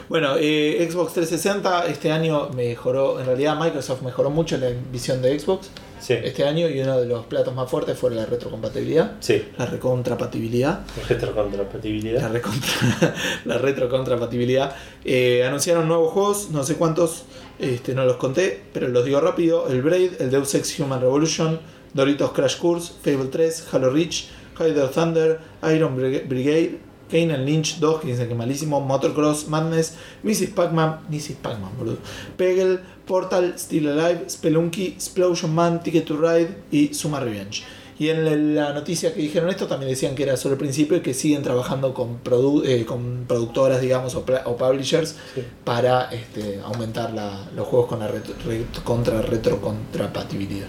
Bueno, 0.09 0.35
eh, 0.39 0.89
Xbox 0.91 1.13
360 1.15 1.87
este 1.87 2.13
año 2.13 2.49
mejoró, 2.51 3.19
en 3.21 3.27
realidad 3.27 3.59
Microsoft 3.59 4.03
mejoró 4.03 4.31
mucho 4.31 4.57
la 4.59 4.69
visión 4.93 5.21
de 5.23 5.39
Xbox 5.39 5.71
Sí. 5.99 6.13
este 6.13 6.45
año 6.45 6.69
y 6.69 6.79
uno 6.81 7.01
de 7.01 7.07
los 7.07 7.25
platos 7.27 7.55
más 7.55 7.69
fuertes 7.71 7.99
fue 7.99 8.11
la 8.11 8.27
retrocompatibilidad, 8.27 9.13
Sí. 9.21 9.43
la 9.59 9.67
recontrapatibilidad. 9.67 10.81
Retrocompatibilidad. 11.09 12.21
La, 12.23 12.29
recontra, 12.29 13.15
la 13.45 13.59
retrocontrapatibilidad. 13.59 14.75
Eh, 15.05 15.45
anunciaron 15.45 15.89
nuevos 15.89 16.13
juegos, 16.13 16.51
no 16.51 16.63
sé 16.65 16.75
cuántos, 16.77 17.25
este, 17.59 17.95
no 17.95 18.05
los 18.05 18.17
conté, 18.17 18.63
pero 18.73 18.89
los 18.89 19.05
digo 19.05 19.21
rápido. 19.21 19.67
El 19.69 19.83
Braid, 19.83 20.13
el 20.21 20.31
Deus 20.31 20.55
Ex 20.55 20.79
Human 20.81 21.01
Revolution, 21.01 21.59
Doritos 21.95 22.33
Crash 22.33 22.59
Course, 22.59 22.93
Fable 23.03 23.29
3, 23.31 23.69
Halo 23.73 23.91
Reach, 23.91 24.29
Hider 24.61 24.89
Thunder, 24.91 25.39
Iron 25.75 25.97
Briga- 25.97 26.23
Brigade, 26.29 26.79
Kane 27.11 27.33
and 27.35 27.45
Lynch 27.47 27.79
2, 27.81 28.01
que 28.01 28.09
dicen 28.09 28.29
que 28.29 28.35
malísimo, 28.35 28.81
Motocross, 28.81 29.49
Madness, 29.49 29.95
Mrs. 30.25 30.51
Pac-Man, 30.55 31.01
Mrs. 31.11 31.37
Pac-Man, 31.43 31.71
boludo, 31.79 31.99
Peggle, 32.37 32.81
Portal, 33.07 33.55
Still 33.59 33.89
Alive, 33.89 34.29
Spelunky, 34.29 34.87
Explosion 34.89 35.55
Man, 35.55 35.83
Ticket 35.83 36.05
to 36.05 36.17
Ride 36.17 36.49
y 36.71 36.93
Suma 36.95 37.21
Revenge. 37.21 37.63
Y 37.99 38.11
en 38.11 38.55
la- 38.55 38.75
noticia 38.75 39.15
que 39.15 39.23
dijeron 39.23 39.49
esto 39.49 39.67
también 39.69 39.89
decían 39.91 40.15
que 40.15 40.25
era 40.25 40.37
solo 40.37 40.53
el 40.55 40.59
principio 40.59 40.99
y 40.99 41.01
que 41.01 41.15
siguen 41.15 41.43
trabajando 41.43 41.95
con, 41.95 42.23
produ- 42.23 42.63
eh, 42.67 42.85
con 42.85 43.25
productoras, 43.27 43.81
digamos, 43.81 44.15
o, 44.15 44.23
o 44.45 44.57
publishers 44.59 45.17
Sí. 45.35 45.43
para 45.65 46.11
este, 46.11 46.61
aumentar 46.63 47.15
la- 47.15 47.49
los 47.57 47.67
juegos 47.67 47.89
con 47.89 48.01
la 48.01 48.09
retro, 48.09 48.35
re- 48.45 48.67
contra 48.85 49.23
retrocontrapatibilidad. 49.23 50.67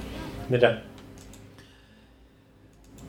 Mira. 0.49 0.83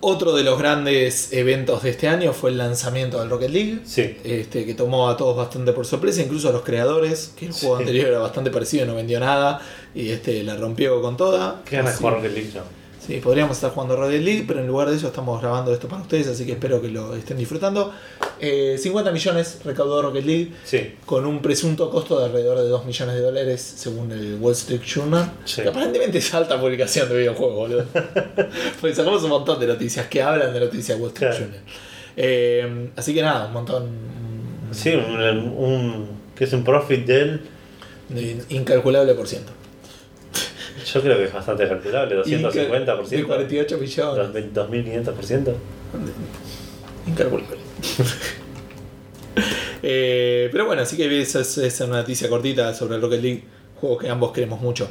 Otro 0.01 0.33
de 0.37 0.45
los 0.45 0.59
grandes 0.59 1.33
eventos 1.33 1.83
de 1.83 1.91
este 1.91 2.07
año 2.07 2.33
fue 2.33 2.51
el 2.51 2.59
lanzamiento 2.59 3.19
del 3.19 3.29
Rocket 3.31 3.51
League. 3.51 3.81
Sí. 3.85 4.17
Este, 4.23 4.65
que 4.65 4.75
tomó 4.75 5.09
a 5.09 5.17
todos 5.17 5.37
bastante 5.37 5.73
por 5.73 5.87
sorpresa, 5.87 6.23
incluso 6.23 6.49
a 6.49 6.53
los 6.53 6.63
creadores, 6.63 7.33
que 7.37 7.47
el 7.47 7.53
juego 7.53 7.77
Sí. 7.79 7.83
anterior 7.83 8.07
era 8.09 8.19
bastante 8.21 8.51
parecido 8.51 8.85
y 8.85 8.89
no 8.89 8.95
vendió 8.95 9.19
nada, 9.19 9.61
y 9.97 10.11
este 10.11 10.45
la 10.45 10.55
rompió 10.57 11.03
con 11.03 11.17
toda. 11.17 11.63
Qué 11.65 11.77
ganas 11.79 11.97
jugar 11.97 12.15
Rocket 12.15 12.33
League, 12.33 12.51
no. 12.55 12.63
Sí, 13.05 13.21
podríamos 13.21 13.57
estar 13.57 13.71
jugando 13.73 13.97
Rocket 13.97 14.23
League, 14.23 14.45
pero 14.47 14.61
en 14.61 14.69
lugar 14.69 14.89
de 14.91 14.97
eso 14.97 15.09
estamos 15.09 15.41
grabando 15.41 15.73
esto 15.75 15.89
para 15.89 16.03
ustedes, 16.03 16.29
así 16.29 16.47
que 16.47 16.53
espero 16.53 16.81
que 16.81 16.89
lo 16.89 17.17
estén 17.17 17.37
disfrutando. 17.39 17.93
Eh, 18.41 18.77
50 18.79 19.11
millones 19.11 19.59
recaudó 19.65 20.01
Rocket 20.03 20.25
League, 20.25 20.53
Sí. 20.65 20.95
con 21.05 21.27
un 21.27 21.43
presunto 21.43 21.91
costo 21.91 22.19
de 22.21 22.27
alrededor 22.27 22.59
de 22.59 22.69
2 22.69 22.85
millones 22.87 23.15
de 23.17 23.21
dólares, 23.21 23.61
según 23.61 24.13
el 24.13 24.37
Wall 24.41 24.53
Street 24.53 24.81
Journal. 24.83 25.33
Sí. 25.45 25.63
Que 25.63 25.69
aparentemente 25.69 26.19
es 26.19 26.33
alta 26.35 26.61
publicación 26.61 27.09
de 27.09 27.17
videojuegos, 27.19 27.57
boludo. 27.69 27.85
Porque 28.81 28.95
sacamos 28.95 29.23
un 29.25 29.31
montón 29.31 29.59
de 29.59 29.67
noticias 29.67 30.07
que 30.07 30.23
hablan 30.23 30.53
de 30.53 30.61
noticias 30.61 30.99
Wall 30.99 31.09
Street 31.09 31.31
Claro. 31.31 31.45
Journal. 31.47 31.61
Eh, 32.17 32.91
así 32.97 33.15
que 33.15 33.23
nada, 33.23 33.47
un 33.47 33.53
montón. 33.53 33.89
Sí, 34.73 34.91
un, 34.95 35.15
un- 35.57 36.09
que 36.37 36.45
es 36.45 36.53
un 36.53 36.63
profit 36.65 37.05
de 37.07 37.21
él. 37.21 37.41
de 38.09 38.43
incalculable 38.51 39.15
por 39.15 39.27
ciento. 39.27 39.53
Yo 40.95 41.03
creo 41.03 41.19
que 41.19 41.25
es 41.25 41.33
bastante 41.33 41.69
calculable, 41.69 42.15
De 42.17 42.23
250%. 42.23 43.27
48 43.27 43.79
millones. 43.79 44.29
2500%. 44.55 45.55
Incalculable. 47.07 47.68
Eh, 49.83 50.49
pero 50.51 50.67
bueno, 50.67 50.83
así 50.83 50.97
que 50.97 51.21
esa 51.21 51.41
es, 51.41 51.57
esa 51.59 51.85
es 51.85 51.89
una 51.89 51.99
noticia 51.99 52.29
cortita 52.29 52.75
sobre 52.75 52.97
el 52.97 53.03
Rocket 53.03 53.23
League, 53.23 53.45
juego 53.81 53.97
que 53.97 54.09
ambos 54.09 54.33
queremos 54.33 54.61
mucho. 54.61 54.89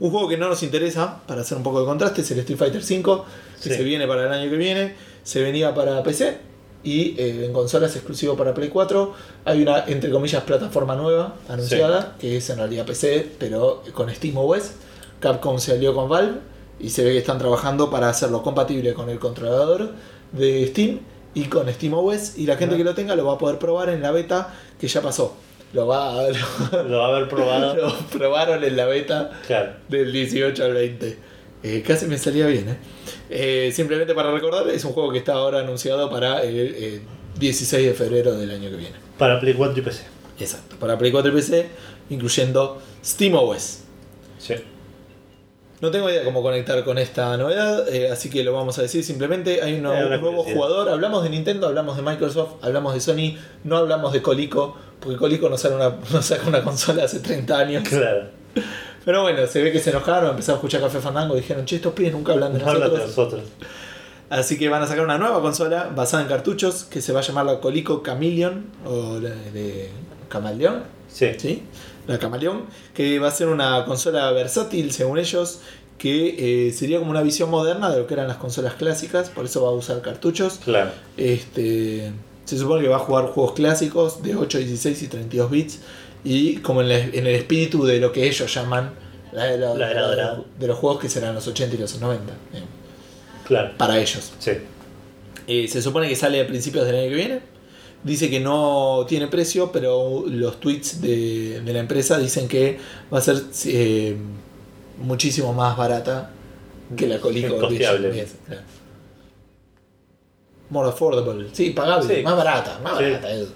Un 0.00 0.10
juego 0.10 0.28
que 0.28 0.36
no 0.36 0.48
nos 0.48 0.62
interesa, 0.64 1.20
para 1.26 1.42
hacer 1.42 1.56
un 1.56 1.62
poco 1.62 1.78
de 1.80 1.86
contraste, 1.86 2.22
es 2.22 2.30
el 2.32 2.40
Street 2.40 2.58
Fighter 2.58 2.82
V, 2.82 3.22
que 3.62 3.70
Sí. 3.70 3.76
se 3.76 3.82
viene 3.84 4.08
para 4.08 4.26
el 4.26 4.32
año 4.32 4.50
que 4.50 4.56
viene. 4.56 4.94
Se 5.22 5.40
venía 5.40 5.72
para 5.72 6.02
PC 6.02 6.38
y 6.82 7.14
eh, 7.18 7.46
en 7.46 7.52
consolas 7.52 7.94
exclusivo 7.94 8.36
para 8.36 8.52
Play 8.52 8.68
4. 8.70 9.14
Hay 9.44 9.62
una, 9.62 9.84
entre 9.86 10.10
comillas, 10.10 10.42
plataforma 10.42 10.96
nueva 10.96 11.36
anunciada, 11.48 12.16
que 12.18 12.36
es 12.38 12.50
en 12.50 12.58
realidad 12.58 12.84
PC, 12.86 13.30
pero 13.38 13.84
con 13.94 14.12
SteamOS. 14.12 14.72
Capcom 15.20 15.58
se 15.60 15.72
alió 15.72 15.94
con 15.94 16.08
Valve 16.08 16.40
y 16.80 16.90
se 16.90 17.04
ve 17.04 17.12
que 17.12 17.18
están 17.18 17.38
trabajando 17.38 17.88
para 17.88 18.08
hacerlo 18.10 18.42
compatible 18.42 18.92
con 18.94 19.08
el 19.08 19.20
controlador 19.20 19.92
de 20.32 20.66
Steam 20.66 20.98
y 21.34 21.44
con 21.44 21.68
SteamOS. 21.72 22.38
Y 22.38 22.46
la 22.46 22.56
gente 22.56 22.76
que 22.76 22.84
lo 22.84 22.94
tenga 22.94 23.14
lo 23.16 23.24
va 23.26 23.34
a 23.34 23.38
poder 23.38 23.58
probar 23.58 23.88
en 23.90 24.02
la 24.02 24.10
beta 24.10 24.54
que 24.80 24.88
ya 24.88 25.00
pasó. 25.02 25.36
Lo 25.72 25.86
va 25.88 26.20
a, 26.20 26.28
Lo 26.84 26.98
va 26.98 27.06
a 27.06 27.08
haber 27.16 27.28
probado. 27.28 27.74
lo 27.74 27.92
probaron 28.12 28.62
en 28.62 28.76
la 28.76 28.86
beta 28.86 29.30
Claro. 29.46 29.72
del 29.88 30.12
18 30.12 30.64
al 30.64 30.72
20. 30.74 31.18
Eh, 31.64 31.82
casi 31.86 32.06
me 32.06 32.18
salía 32.18 32.46
bien, 32.46 32.68
¿eh? 32.68 32.76
Eh, 33.30 33.72
Simplemente 33.72 34.14
para 34.14 34.30
recordar, 34.30 34.68
es 34.68 34.84
un 34.84 34.92
juego 34.92 35.10
que 35.10 35.18
está 35.18 35.32
ahora 35.32 35.60
anunciado 35.60 36.10
para 36.10 36.42
el 36.42 36.74
eh, 36.76 37.00
16 37.40 37.86
de 37.88 37.94
febrero 37.94 38.34
del 38.36 38.50
año 38.50 38.70
que 38.70 38.76
viene. 38.76 38.94
Para 39.18 39.40
Play 39.40 39.54
4 39.54 39.78
y 39.78 39.82
PC. 39.82 40.02
Exacto. 40.38 40.76
Para 40.78 40.98
Play 40.98 41.10
4 41.10 41.32
y 41.32 41.34
PC, 41.34 41.68
incluyendo 42.10 42.80
SteamOS. 43.04 43.78
Sí. 44.38 44.54
No 45.84 45.90
tengo 45.90 46.08
idea 46.08 46.24
cómo 46.24 46.40
conectar 46.40 46.82
con 46.82 46.96
esta 46.96 47.36
novedad, 47.36 47.86
eh, 47.92 48.10
así 48.10 48.30
que 48.30 48.42
lo 48.42 48.54
vamos 48.54 48.78
a 48.78 48.82
decir 48.82 49.04
simplemente. 49.04 49.60
Hay 49.60 49.74
un, 49.74 49.82
nuevo 49.82 50.42
jugador. 50.42 50.88
Hablamos 50.88 51.22
de 51.22 51.28
Nintendo, 51.28 51.66
hablamos 51.66 51.98
de 51.98 52.02
Microsoft, 52.02 52.52
hablamos 52.62 52.94
de 52.94 53.00
Sony, 53.00 53.38
no 53.64 53.76
hablamos 53.76 54.14
de 54.14 54.22
Colico, 54.22 54.78
porque 54.98 55.18
Colico 55.18 55.54
saca 55.58 55.74
una, 55.74 56.22
saca 56.22 56.48
una 56.48 56.64
consola 56.64 57.04
hace 57.04 57.20
30 57.20 57.58
años. 57.58 57.86
Claro. 57.86 58.28
Pero 59.04 59.20
bueno, 59.20 59.46
se 59.46 59.62
ve 59.62 59.72
que 59.72 59.78
se 59.78 59.90
enojaron, 59.90 60.30
empezaron 60.30 60.56
a 60.56 60.58
escuchar 60.60 60.80
Café 60.80 61.00
Fandango 61.00 61.36
y 61.36 61.40
dijeron, 61.40 61.66
che, 61.66 61.76
estos 61.76 61.92
pibes 61.92 62.14
nunca 62.14 62.32
hablan 62.32 62.54
de 62.54 62.60
No 62.60 62.72
nosotros. 62.72 63.00
nosotros. 63.00 63.42
Así 64.30 64.58
que 64.58 64.70
van 64.70 64.80
a 64.80 64.86
sacar 64.86 65.04
una 65.04 65.18
nueva 65.18 65.42
consola 65.42 65.90
basada 65.94 66.22
en 66.22 66.30
cartuchos 66.30 66.84
que 66.84 67.02
se 67.02 67.12
va 67.12 67.20
a 67.20 67.22
llamar 67.22 67.44
la 67.44 67.60
Colico 67.60 68.02
Chameleon 68.02 68.64
o 68.86 69.20
la 69.20 69.28
de 69.28 69.90
Camaleón. 70.30 70.82
Sí. 71.08 71.32
¿sí? 71.36 71.62
La 72.06 72.18
Camaleón, 72.18 72.64
que 72.94 73.18
va 73.18 73.28
a 73.28 73.30
ser 73.30 73.48
una 73.48 73.84
consola 73.84 74.30
versátil, 74.32 74.92
según 74.92 75.18
ellos, 75.18 75.60
que 75.98 76.66
eh, 76.68 76.72
sería 76.72 76.98
como 76.98 77.10
una 77.10 77.22
visión 77.22 77.50
moderna 77.50 77.90
de 77.90 77.98
lo 77.98 78.06
que 78.06 78.14
eran 78.14 78.28
las 78.28 78.36
consolas 78.36 78.74
clásicas, 78.74 79.30
por 79.30 79.44
eso 79.46 79.62
va 79.62 79.68
a 79.70 79.72
usar 79.72 80.02
cartuchos. 80.02 80.60
Claro. 80.64 80.90
Este, 81.16 82.12
se 82.44 82.58
supone 82.58 82.82
que 82.82 82.88
va 82.88 82.96
a 82.96 83.00
jugar 83.00 83.26
juegos 83.26 83.52
clásicos 83.54 84.22
de 84.22 84.36
8, 84.36 84.58
16 84.58 85.02
y 85.02 85.06
32 85.08 85.50
bits, 85.50 85.78
y 86.24 86.56
como 86.56 86.80
en, 86.82 86.88
la- 86.88 86.98
en 86.98 87.26
el 87.26 87.34
espíritu 87.34 87.84
de 87.84 87.98
lo 88.00 88.12
que 88.12 88.26
ellos 88.28 88.52
llaman 88.54 88.92
la 89.32 89.46
La 89.46 89.90
era 89.90 90.02
dorada. 90.02 90.42
de 90.58 90.66
los 90.66 90.78
juegos 90.78 91.00
que 91.00 91.08
serán 91.08 91.34
los 91.34 91.46
80 91.46 91.74
y 91.74 91.78
los 91.78 91.98
90, 92.00 92.32
eh, 92.32 92.36
Claro. 93.46 93.72
para 93.76 93.98
ellos. 93.98 94.32
Sí. 94.38 94.52
Eh, 95.46 95.68
se 95.68 95.82
supone 95.82 96.08
que 96.08 96.16
sale 96.16 96.40
a 96.40 96.46
principios 96.46 96.86
del 96.86 96.96
año 96.96 97.08
que 97.08 97.14
viene. 97.14 97.40
Dice 98.04 98.28
que 98.28 98.38
no 98.38 99.06
tiene 99.08 99.28
precio, 99.28 99.72
pero 99.72 100.24
los 100.28 100.60
tweets 100.60 101.00
de, 101.00 101.60
de 101.64 101.72
la 101.72 101.78
empresa 101.80 102.18
dicen 102.18 102.46
que 102.48 102.78
va 103.12 103.18
a 103.18 103.20
ser 103.22 103.36
eh, 103.66 104.14
muchísimo 105.02 105.52
más 105.54 105.74
barata 105.76 106.30
que 106.96 107.06
la 107.08 107.18
Colico 107.18 107.56
claro. 107.68 107.98
More 110.70 110.88
affordable. 110.90 111.48
Sí, 111.52 111.70
pagable. 111.70 112.16
Sí. 112.16 112.22
Más 112.22 112.36
barata. 112.36 112.78
Más 112.82 112.98
Sí. 112.98 113.04
barata. 113.04 113.30
eso. 113.32 113.52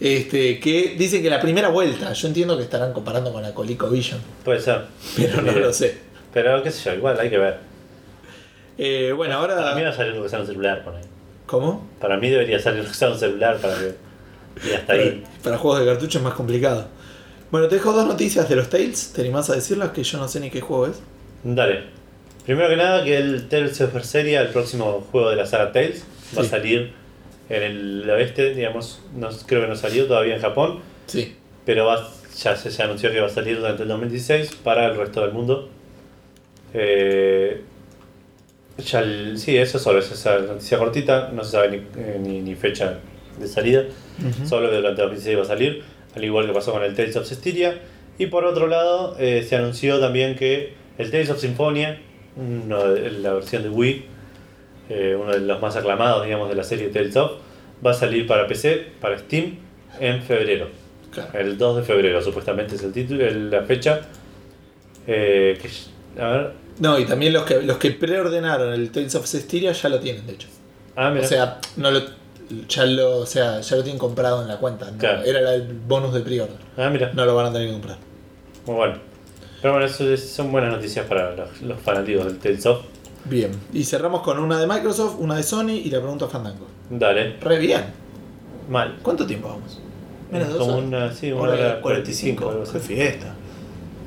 Este, 0.00 0.58
que 0.58 0.96
dicen 0.98 1.22
que 1.22 1.30
la 1.30 1.40
primera 1.40 1.68
vuelta, 1.68 2.12
yo 2.12 2.26
entiendo 2.28 2.56
que 2.56 2.64
estarán 2.64 2.92
comparando 2.92 3.32
con 3.32 3.42
la 3.42 3.54
Colico 3.54 3.88
Vision, 3.88 4.20
Puede 4.44 4.60
ser. 4.60 4.82
pero 5.16 5.40
no 5.42 5.52
lo 5.52 5.72
sé. 5.72 5.98
Pero 6.34 6.60
qué 6.62 6.70
sé 6.72 6.82
yo, 6.90 6.94
igual 6.96 7.18
hay 7.20 7.30
que 7.30 7.38
ver. 7.38 7.58
Eh, 8.78 9.12
bueno, 9.14 9.38
Para 9.40 9.56
mí 9.56 9.62
va 9.82 9.88
ahora. 9.88 9.90
a 9.90 9.94
salir 9.94 10.14
lo 10.14 10.22
que 10.24 10.28
sea 10.28 10.40
un 10.40 10.46
celular 10.46 10.82
por 10.82 10.96
ahí. 10.96 11.02
¿Cómo? 11.52 11.86
Para 12.00 12.16
mí 12.16 12.30
debería 12.30 12.58
salir 12.58 12.80
un 13.02 13.18
celular 13.18 13.58
para 13.58 13.74
que. 13.78 13.94
Y 14.66 14.72
hasta 14.72 14.94
ahí. 14.94 15.22
Para 15.44 15.58
juegos 15.58 15.80
de 15.80 15.84
cartucho 15.86 16.16
es 16.16 16.24
más 16.24 16.32
complicado. 16.32 16.86
Bueno, 17.50 17.68
te 17.68 17.74
dejo 17.74 17.92
dos 17.92 18.06
noticias 18.06 18.48
de 18.48 18.56
los 18.56 18.70
Tales. 18.70 19.12
¿Te 19.14 19.20
animás 19.20 19.50
a 19.50 19.54
decirlas? 19.54 19.90
Que 19.90 20.02
yo 20.02 20.16
no 20.16 20.28
sé 20.28 20.40
ni 20.40 20.48
qué 20.48 20.62
juego 20.62 20.86
es. 20.86 21.02
Dale. 21.44 21.82
Primero 22.46 22.70
que 22.70 22.76
nada, 22.76 23.04
que 23.04 23.18
el 23.18 23.48
Tales 23.48 23.78
of 23.82 23.92
Berseria, 23.92 24.40
el 24.40 24.48
próximo 24.48 25.06
juego 25.12 25.28
de 25.28 25.36
la 25.36 25.44
saga 25.44 25.72
Tales, 25.72 26.04
va 26.34 26.40
a 26.40 26.44
Sí. 26.44 26.50
salir 26.50 26.94
en 27.50 27.62
el 27.62 28.08
oeste, 28.08 28.54
digamos. 28.54 29.02
No, 29.14 29.28
creo 29.46 29.60
que 29.60 29.68
no 29.68 29.76
salió 29.76 30.06
todavía 30.06 30.36
en 30.36 30.40
Japón, 30.40 30.78
Sí. 31.06 31.36
pero 31.66 31.84
va- 31.84 32.08
ya 32.34 32.56
se 32.56 32.70
ya 32.70 32.84
anunció 32.84 33.10
que 33.12 33.20
va 33.20 33.26
a 33.26 33.30
salir 33.30 33.58
durante 33.58 33.82
el 33.82 33.88
2016 33.90 34.54
para 34.64 34.86
el 34.86 34.96
resto 34.96 35.20
del 35.20 35.32
mundo. 35.32 35.68
Eh, 36.72 37.62
ya 38.82 39.00
el- 39.00 39.38
sí, 39.38 39.56
eso 39.56 39.78
solo 39.78 39.98
es 39.98 40.10
esa 40.10 40.38
noticia 40.38 40.78
cortita, 40.78 41.30
no 41.32 41.42
se 41.44 41.52
sabe 41.52 41.68
ni, 41.70 41.76
eh, 42.00 42.18
ni- 42.20 42.40
ni 42.40 42.54
fecha 42.54 42.98
de 43.38 43.46
salida. 43.48 43.84
Solo 44.46 44.68
que 44.70 44.76
durante 44.76 45.00
2016 45.02 45.38
va 45.38 45.42
a 45.42 45.46
salir, 45.46 45.82
al 46.14 46.24
igual 46.24 46.46
que 46.46 46.52
pasó 46.52 46.72
con 46.72 46.82
el 46.82 46.94
Tales 46.94 47.16
of 47.16 47.26
Cestiria. 47.26 47.80
Y 48.18 48.26
por 48.26 48.44
otro 48.44 48.66
lado, 48.66 49.16
eh, 49.18 49.42
se 49.48 49.56
anunció 49.56 49.98
también 50.00 50.36
que 50.36 50.74
el 50.98 51.10
Tales 51.10 51.30
of 51.30 51.38
Symphonia, 51.40 51.98
uno 52.36 52.92
de- 52.92 53.10
la 53.10 53.32
versión 53.32 53.62
de 53.62 53.68
Wii, 53.70 54.04
eh, 54.90 55.16
uno 55.20 55.32
de 55.32 55.40
los 55.40 55.60
más 55.60 55.76
aclamados, 55.76 56.24
digamos, 56.24 56.48
de 56.50 56.54
la 56.54 56.64
serie 56.64 56.88
Tales 56.88 57.16
of, 57.16 57.32
va 57.84 57.92
a 57.92 57.94
salir 57.94 58.26
para 58.26 58.46
PC, 58.46 58.86
para 59.00 59.18
Steam, 59.18 59.56
en 59.98 60.22
febrero. 60.22 60.68
Claro. 61.10 61.38
El 61.38 61.58
2 61.58 61.76
de 61.78 61.82
febrero, 61.82 62.22
supuestamente 62.22 62.74
es 62.76 62.82
el 62.82 62.92
título, 62.92 63.24
el- 63.26 63.50
la 63.50 63.62
fecha. 63.62 64.02
Eh, 65.06 65.58
que, 65.60 66.20
a 66.22 66.28
ver. 66.30 66.52
No, 66.82 66.98
y 66.98 67.04
también 67.04 67.32
los 67.32 67.44
que, 67.44 67.62
los 67.62 67.76
que 67.78 67.92
preordenaron 67.92 68.72
el 68.72 68.90
Tales 68.90 69.14
of 69.14 69.26
Cestiria 69.26 69.70
ya 69.72 69.88
lo 69.88 70.00
tienen, 70.00 70.26
de 70.26 70.32
hecho. 70.32 70.48
Ah, 70.96 71.10
mira. 71.10 71.24
O 71.24 71.28
sea, 71.28 71.60
no 71.76 71.90
lo, 71.92 72.00
ya 72.68 72.84
lo, 72.86 73.18
o 73.18 73.26
sea, 73.26 73.60
ya 73.60 73.76
lo 73.76 73.82
tienen 73.82 73.98
comprado 74.00 74.42
en 74.42 74.48
la 74.48 74.58
cuenta. 74.58 74.90
¿no? 74.90 74.98
Claro. 74.98 75.22
Era 75.22 75.54
el 75.54 75.72
bonus 75.86 76.12
de 76.12 76.20
pre-order. 76.20 76.56
ah, 76.76 76.90
mira. 76.90 77.12
No 77.14 77.24
lo 77.24 77.34
van 77.36 77.46
a 77.46 77.52
tener 77.52 77.68
que 77.68 77.72
comprar. 77.74 77.98
Muy 78.66 78.74
bueno. 78.76 78.94
Pero 79.60 79.74
bueno, 79.74 79.86
eso 79.86 80.12
es- 80.12 80.28
son 80.28 80.50
buenas 80.50 80.72
noticias 80.72 81.06
para 81.06 81.36
los, 81.36 81.62
los 81.62 81.78
fanáticos 81.80 82.24
del 82.26 82.38
Tales 82.38 82.66
of. 82.66 82.80
Bien. 83.26 83.52
Y 83.72 83.84
cerramos 83.84 84.22
con 84.22 84.40
una 84.40 84.58
de 84.58 84.66
Microsoft, 84.66 85.16
una 85.20 85.36
de 85.36 85.44
Sony 85.44 85.70
y 85.84 85.88
la 85.90 86.00
pregunta 86.00 86.24
a 86.24 86.28
Fandango. 86.28 86.66
Dale. 86.90 87.36
Re 87.40 87.58
bien. 87.60 87.84
Mal. 88.68 88.98
¿Cuánto 89.02 89.24
tiempo 89.24 89.48
vamos? 89.48 89.78
Menos 90.32 90.48
de 90.48 90.54
dos 90.54 90.62
Como 90.66 90.78
horas. 90.78 90.88
una, 90.88 91.12
sí, 91.14 91.30
una 91.30 91.42
Hora 91.42 91.52
hora 91.52 91.80
45. 91.80 92.42
45. 92.44 92.50
algo 92.50 92.62
así. 92.64 92.72
Qué 92.72 92.80
fiesta. 92.80 93.34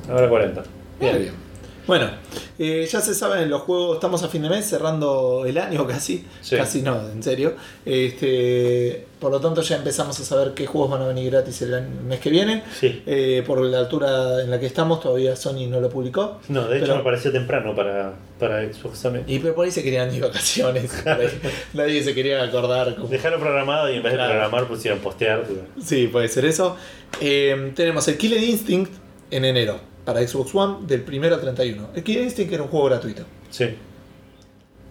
Una 0.08 0.16
hora 0.16 0.30
40. 0.30 0.64
Muy 1.00 1.10
bien. 1.20 1.45
Bueno, 1.88 2.10
eh, 2.58 2.88
ya 2.92 3.00
se 3.00 3.14
saben 3.14 3.50
los 3.50 3.62
juegos, 3.62 3.96
estamos 3.98 4.24
a 4.24 4.28
fin 4.28 4.42
de 4.42 4.50
mes, 4.50 4.66
cerrando 4.68 5.44
el 5.46 5.58
año 5.58 5.86
casi. 5.88 6.26
Sí. 6.42 6.56
Casi 6.56 6.82
no, 6.82 7.00
en 7.10 7.22
serio. 7.22 7.54
Este, 7.86 9.06
por 9.20 9.32
lo 9.32 9.40
tanto 9.40 9.62
ya 9.62 9.76
empezamos 9.78 10.20
a 10.20 10.24
saber 10.24 10.54
qué 10.54 10.66
juegos 10.66 10.90
van 10.92 11.02
a 11.02 11.08
venir 11.08 11.32
gratis 11.32 11.62
el 11.62 11.82
mes 12.08 12.20
que 12.20 12.30
viene. 12.30 12.64
Sí. 12.80 13.04
Eh, 13.06 13.44
por 13.46 13.62
la 13.62 13.80
altura 13.80 14.42
en 14.42 14.50
la 14.52 14.60
que 14.60 14.66
estamos, 14.66 15.00
todavía 15.00 15.36
Sony 15.36 15.68
no 15.68 15.80
lo 15.80 15.90
publicó. 15.90 16.40
No, 16.50 16.68
de 16.68 16.78
hecho 16.78 16.86
Pero- 16.88 16.98
me 16.98 17.04
pareció 17.04 17.32
temprano 17.32 17.76
para, 17.76 18.14
para 18.40 18.62
Xbox 18.72 19.02
también. 19.02 19.26
Y 19.28 19.40
pero 19.40 19.54
por 19.56 19.66
ahí 19.66 19.72
se 19.72 19.84
querían 19.84 20.14
ir 20.14 20.22
vacaciones. 20.22 20.92
Nadie 21.74 22.04
se 22.04 22.14
quería 22.16 22.42
acordar. 22.44 22.96
como- 22.96 23.08
Dejaron 23.10 23.40
programado 23.40 23.92
y 23.92 23.98
en 23.98 24.04
vez 24.04 24.14
de 24.14 24.18
programar 24.20 24.68
pusieron 24.68 25.00
postear. 25.00 25.44
Sí, 25.84 26.08
puede 26.08 26.28
ser 26.30 26.46
eso. 26.46 26.78
Eh, 27.22 27.72
tenemos 27.76 28.08
el 28.08 28.18
Killer 28.18 28.42
Instinct 28.44 28.92
en 29.32 29.46
enero 29.46 29.80
para 30.06 30.26
Xbox 30.26 30.54
One 30.56 30.86
del 30.88 31.04
1 31.08 31.34
al 31.34 31.42
31. 31.42 31.90
El 31.96 32.04
Killer 32.04 32.24
Instinct 32.24 32.54
era 32.54 32.64
un 32.64 32.70
juego 32.70 32.86
gratuito. 32.86 33.24
Sí. 33.50 33.76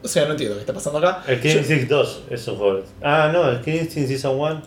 O 0.03 0.09
sea, 0.09 0.27
no 0.27 0.33
entiendo 0.33 0.55
qué 0.57 0.61
está 0.61 0.75
pasando 0.75 0.99
acá. 0.99 1.23
El 1.27 1.41
Yo- 1.41 1.51
Instinct 1.59 1.89
2 1.89 2.21
es 2.31 2.49
un 2.49 2.57
juego. 2.57 2.83
Ah, 3.03 3.31
no, 3.33 3.49
el 3.49 3.61
Killing 3.63 3.81
Instinct 3.85 4.09
Season 4.09 4.39
1. 4.39 4.63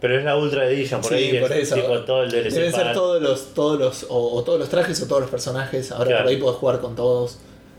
Pero 0.00 0.16
es 0.16 0.24
la 0.24 0.36
Ultra 0.36 0.64
Edition, 0.70 1.00
por 1.00 1.10
Sí, 1.10 1.16
ahí 1.16 1.40
por 1.40 1.52
es 1.52 1.64
eso. 1.64 1.74
tipo 1.74 1.98
todo 2.04 2.22
el 2.22 2.30
DLC. 2.30 2.54
Deben 2.54 2.72
ser 2.72 2.92
todos 2.92 3.20
los, 3.20 3.52
todos 3.52 3.78
los, 3.80 4.06
o, 4.08 4.32
o 4.36 4.44
todos 4.44 4.58
los 4.60 4.68
trajes 4.68 5.02
o 5.02 5.06
todos 5.06 5.22
los 5.22 5.30
personajes. 5.30 5.90
Ahora 5.90 6.06
Claro. 6.06 6.22
por 6.22 6.30
ahí 6.30 6.36
puedo 6.36 6.54
jugar 6.54 6.80
con 6.80 6.94
todos. 6.94 7.38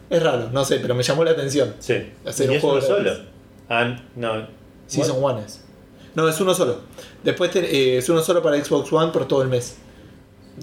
Es 0.09 0.21
raro, 0.21 0.49
no 0.51 0.65
sé, 0.65 0.79
pero 0.81 0.93
me 0.95 1.01
llamó 1.03 1.23
la 1.23 1.31
atención. 1.31 1.73
Sí. 1.79 1.95
Hacer 2.25 2.47
¿Y 2.47 2.49
un 2.49 2.55
es 2.57 2.61
juego 2.61 2.77
uno 2.77 2.85
solo? 2.85 3.11
Ah, 3.69 3.95
no. 4.17 4.47
Season 4.87 5.15
1 5.23 5.39
es. 5.39 5.63
No, 6.15 6.27
es 6.27 6.39
uno 6.41 6.53
solo. 6.53 6.81
Después 7.23 7.51
te- 7.51 7.59
eh, 7.93 7.97
es 7.99 8.09
uno 8.09 8.21
solo 8.21 8.43
para 8.43 8.61
Xbox 8.63 8.91
One 8.91 9.11
por 9.13 9.25
todo 9.27 9.41
el 9.41 9.47
mes. 9.47 9.77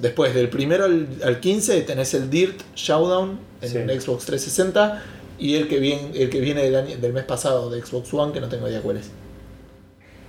Después 0.00 0.34
del 0.34 0.48
primero 0.48 0.84
al, 0.84 1.06
al 1.24 1.40
15 1.40 1.80
tenés 1.82 2.12
el 2.14 2.28
Dirt 2.30 2.60
Showdown 2.74 3.38
en 3.62 3.68
Sí. 3.70 3.78
Xbox 4.00 4.26
360 4.26 5.02
y 5.38 5.54
el 5.54 5.68
que 5.68 5.78
viene, 5.78 6.10
el 6.14 6.28
que 6.30 6.40
viene 6.40 6.62
del, 6.62 6.76
año- 6.76 6.96
del 6.96 7.12
mes 7.12 7.24
pasado 7.24 7.70
de 7.70 7.80
Xbox 7.82 8.12
One 8.12 8.32
que 8.32 8.40
no 8.40 8.48
tengo 8.48 8.68
idea 8.68 8.80
cuál 8.82 8.98
es. 8.98 9.10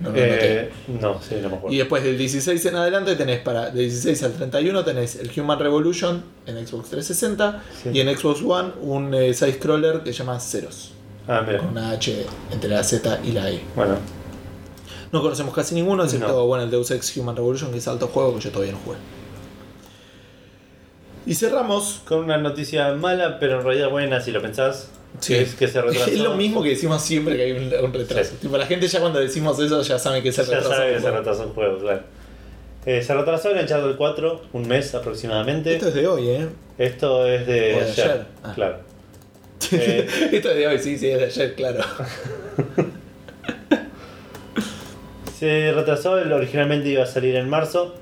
No, 0.00 0.10
no, 0.10 0.16
Eh, 0.16 0.70
no, 1.00 1.20
sí, 1.20 1.34
no 1.42 1.48
me 1.50 1.56
acuerdo. 1.56 1.74
Y 1.74 1.78
después 1.78 2.04
del 2.04 2.16
16 2.16 2.64
en 2.66 2.76
adelante 2.76 3.16
tenés 3.16 3.40
para 3.40 3.66
del 3.70 3.88
16 3.90 4.22
al 4.22 4.32
31 4.34 4.84
tenés 4.84 5.16
el 5.16 5.28
Human 5.40 5.58
Revolution 5.58 6.22
en 6.46 6.54
Xbox 6.66 6.90
360 6.90 7.62
Sí. 7.82 7.90
y 7.92 8.00
en 8.00 8.16
Xbox 8.16 8.40
One 8.42 8.70
un 8.80 9.12
eh, 9.12 9.34
side 9.34 9.54
scroller 9.54 10.02
que 10.04 10.12
se 10.12 10.20
llama 10.20 10.38
Ceros 10.38 10.92
Ah, 11.26 11.42
mira. 11.44 11.58
con 11.58 11.68
una 11.70 11.90
H 11.90 12.24
entre 12.52 12.70
la 12.70 12.84
Z 12.84 13.20
y 13.24 13.32
la 13.32 13.50
E. 13.50 13.60
Bueno, 13.74 13.96
No 15.10 15.20
conocemos 15.22 15.52
casi 15.54 15.74
ninguno, 15.74 16.04
excepto 16.04 16.28
No. 16.28 16.46
bueno, 16.46 16.64
el 16.64 16.70
Deus 16.70 16.90
Ex 16.90 17.16
Human 17.16 17.34
Revolution, 17.34 17.72
que 17.72 17.78
es 17.78 17.88
alto 17.88 18.06
juego 18.08 18.34
que 18.36 18.40
yo 18.40 18.50
todavía 18.50 18.72
no 18.74 18.78
jugué. 18.84 18.98
Y 21.28 21.34
cerramos. 21.34 22.02
con 22.04 22.24
una 22.24 22.38
noticia 22.38 22.92
mala, 22.94 23.38
pero 23.38 23.58
en 23.58 23.64
realidad 23.64 23.90
buena 23.90 24.20
si 24.20 24.30
lo 24.30 24.40
pensás. 24.42 24.90
Sí. 25.20 25.34
Que 25.34 25.42
es 25.42 25.54
que 25.54 25.68
se 25.68 25.80
retrasó. 25.80 26.10
Es 26.10 26.18
lo 26.20 26.34
mismo 26.34 26.62
que 26.62 26.70
decimos 26.70 27.02
siempre 27.02 27.36
que 27.36 27.42
hay 27.42 27.52
un, 27.52 27.72
un 27.84 27.92
retraso. 27.92 28.30
Sí. 28.30 28.36
Tipo, 28.42 28.56
la 28.56 28.66
gente 28.66 28.86
ya 28.88 29.00
cuando 29.00 29.18
decimos 29.20 29.58
eso 29.58 29.82
ya 29.82 29.98
sabe 29.98 30.22
que 30.22 30.30
es 30.30 30.38
el 30.38 30.46
Ya 30.46 30.62
sabe 30.62 30.94
que 30.94 31.00
se 31.00 31.10
retrasó 31.10 31.42
un 31.44 31.54
juego, 31.54 31.78
claro. 31.78 32.00
Eh, 32.86 33.02
se 33.02 33.12
retrasó 33.14 33.50
el 33.50 33.58
Uncharted 33.60 33.96
4 33.96 34.42
un 34.52 34.68
mes 34.68 34.94
aproximadamente. 34.94 35.74
Esto 35.74 35.88
es 35.88 35.94
de 35.94 36.06
hoy, 36.06 36.28
¿eh? 36.28 36.48
Esto 36.78 37.26
es 37.26 37.46
de, 37.46 37.74
O 37.74 37.78
de 37.80 37.84
ayer. 37.84 38.04
ayer. 38.10 38.26
Ah. 38.42 38.52
Claro. 38.54 38.78
Eh. 39.72 40.06
Esto 40.32 40.50
es 40.50 40.56
de 40.56 40.66
hoy, 40.66 40.78
sí, 40.78 40.96
sí, 40.96 41.10
es 41.10 41.18
de 41.18 41.24
ayer, 41.26 41.54
claro. 41.54 41.80
Se 45.38 45.72
retrasó, 45.72 46.18
el 46.18 46.32
originalmente 46.32 46.88
iba 46.88 47.02
a 47.02 47.06
salir 47.06 47.36
en 47.36 47.48
marzo. 47.48 47.94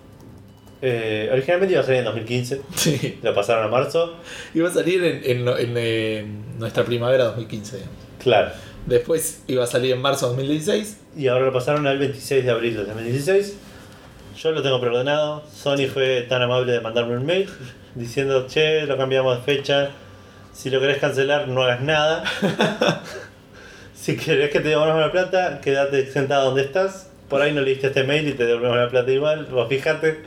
Eh, 0.83 1.29
originalmente 1.33 1.73
iba 1.73 1.83
a 1.83 1.85
salir 1.85 2.01
en 2.01 2.05
2015. 2.05 2.61
Sí. 2.75 3.19
Lo 3.23 3.35
pasaron 3.35 3.65
a 3.65 3.69
marzo. 3.69 4.15
Iba 4.55 4.69
a 4.69 4.73
salir 4.73 5.03
en, 5.05 5.49
en- 5.49 5.77
en, 5.79 6.59
nuestra 6.59 6.85
primavera 6.85 7.25
2015. 7.25 7.77
digamos. 7.77 7.97
Claro. 8.23 8.51
Después 8.87 9.43
iba 9.47 9.65
a 9.65 9.67
salir 9.67 9.93
en 9.93 10.01
marzo 10.03 10.29
2016. 10.29 11.01
Y 11.17 11.29
ahora 11.29 11.47
lo 11.47 11.53
pasaron 11.53 11.87
al 11.87 11.99
26 11.99 12.45
de 12.45 12.51
abril 12.51 12.77
de 12.77 12.85
2016. 12.85 13.57
Yo 14.39 14.53
lo 14.53 14.63
tengo 14.63 14.81
preordenado. 14.81 15.43
Sony 15.53 15.87
fue 15.93 16.23
tan 16.29 16.43
amable 16.43 16.73
de 16.73 16.81
mandarme 16.81 17.17
un 17.17 17.25
mail 17.25 17.49
diciendo, 17.95 18.47
che, 18.47 18.83
lo 18.87 18.97
cambiamos 18.99 19.39
de 19.39 19.43
fecha. 19.45 19.91
Si 20.53 20.71
lo 20.71 20.79
querés 20.81 20.99
cancelar, 20.99 21.49
no 21.49 21.63
hagas 21.63 21.81
nada. 21.81 22.23
si 23.95 24.17
querés 24.17 24.51
que 24.51 24.61
te 24.61 24.69
devolvamos 24.69 25.01
la 25.01 25.13
plata, 25.13 25.61
quédate 25.63 26.07
sentado 26.11 26.47
donde 26.47 26.63
estás. 26.63 27.11
Por 27.29 27.43
ahí 27.43 27.53
no 27.53 27.61
leíste 27.61 27.89
este 27.89 28.05
mail 28.05 28.29
y 28.29 28.33
te 28.33 28.47
devolvemos 28.47 28.77
la 28.77 28.89
plata 28.89 29.11
igual, 29.11 29.47
vos 29.47 29.69
fíjate. 29.69 30.21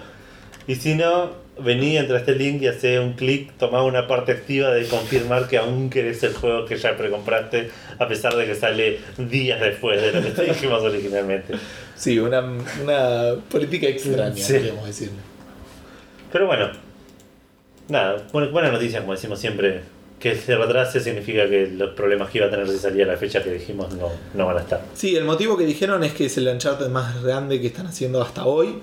Y 0.70 0.76
si 0.76 0.94
no, 0.94 1.32
vení, 1.60 1.98
entra 1.98 2.18
a 2.18 2.20
este 2.20 2.36
link 2.36 2.62
y 2.62 2.68
hace 2.68 3.00
un 3.00 3.14
clic, 3.14 3.52
toma 3.58 3.84
una 3.84 4.08
parte 4.08 4.32
activa 4.34 4.70
de 4.70 4.86
confirmar 4.88 5.48
que 5.48 5.58
aún 5.58 5.90
querés 5.90 6.22
el 6.24 6.34
juego 6.36 6.66
que 6.66 6.78
ya 6.78 6.96
precompraste, 6.96 7.72
a 7.98 8.08
pesar 8.08 8.36
de 8.36 8.46
que 8.46 8.54
sale 8.54 9.00
días 9.18 9.60
después 9.60 10.00
de 10.00 10.12
lo 10.12 10.22
que 10.22 10.30
te 10.30 10.44
dijimos 10.44 10.84
originalmente. 10.84 11.56
Sí, 11.96 12.20
una, 12.20 12.41
una 12.84 13.34
política 13.50 13.88
extraña, 13.88 14.36
Sí. 14.36 14.54
podríamos 14.54 14.86
decirlo. 14.86 15.18
Pero 16.32 16.46
bueno, 16.46 16.70
nada, 17.88 18.28
buena, 18.32 18.52
buena 18.52 18.72
noticia, 18.72 19.00
como 19.02 19.14
decimos 19.14 19.40
siempre. 19.40 19.82
Que 20.20 20.36
se 20.36 20.54
retrase 20.56 21.00
significa 21.00 21.48
que 21.50 21.66
los 21.68 21.91
problemas 21.96 22.30
que 22.30 22.40
iba 22.40 22.48
a 22.48 22.50
tener 22.52 22.68
si 22.68 22.78
salía 22.78 23.06
la 23.06 23.16
fecha 23.16 23.41
que 23.41 23.52
dijimos 23.54 23.94
no, 23.96 24.10
no 24.34 24.46
van 24.46 24.58
a 24.58 24.60
estar. 24.60 24.82
Sí, 24.94 25.16
el 25.16 25.24
motivo 25.24 25.58
que 25.58 25.66
dijeron 25.66 26.04
es 26.04 26.12
que 26.14 26.26
es 26.26 26.38
el 26.38 26.48
Uncharted 26.50 26.90
más 26.90 27.24
grande 27.24 27.62
que 27.62 27.68
están 27.68 27.88
haciendo 27.88 28.22
hasta 28.22 28.46
hoy. 28.46 28.82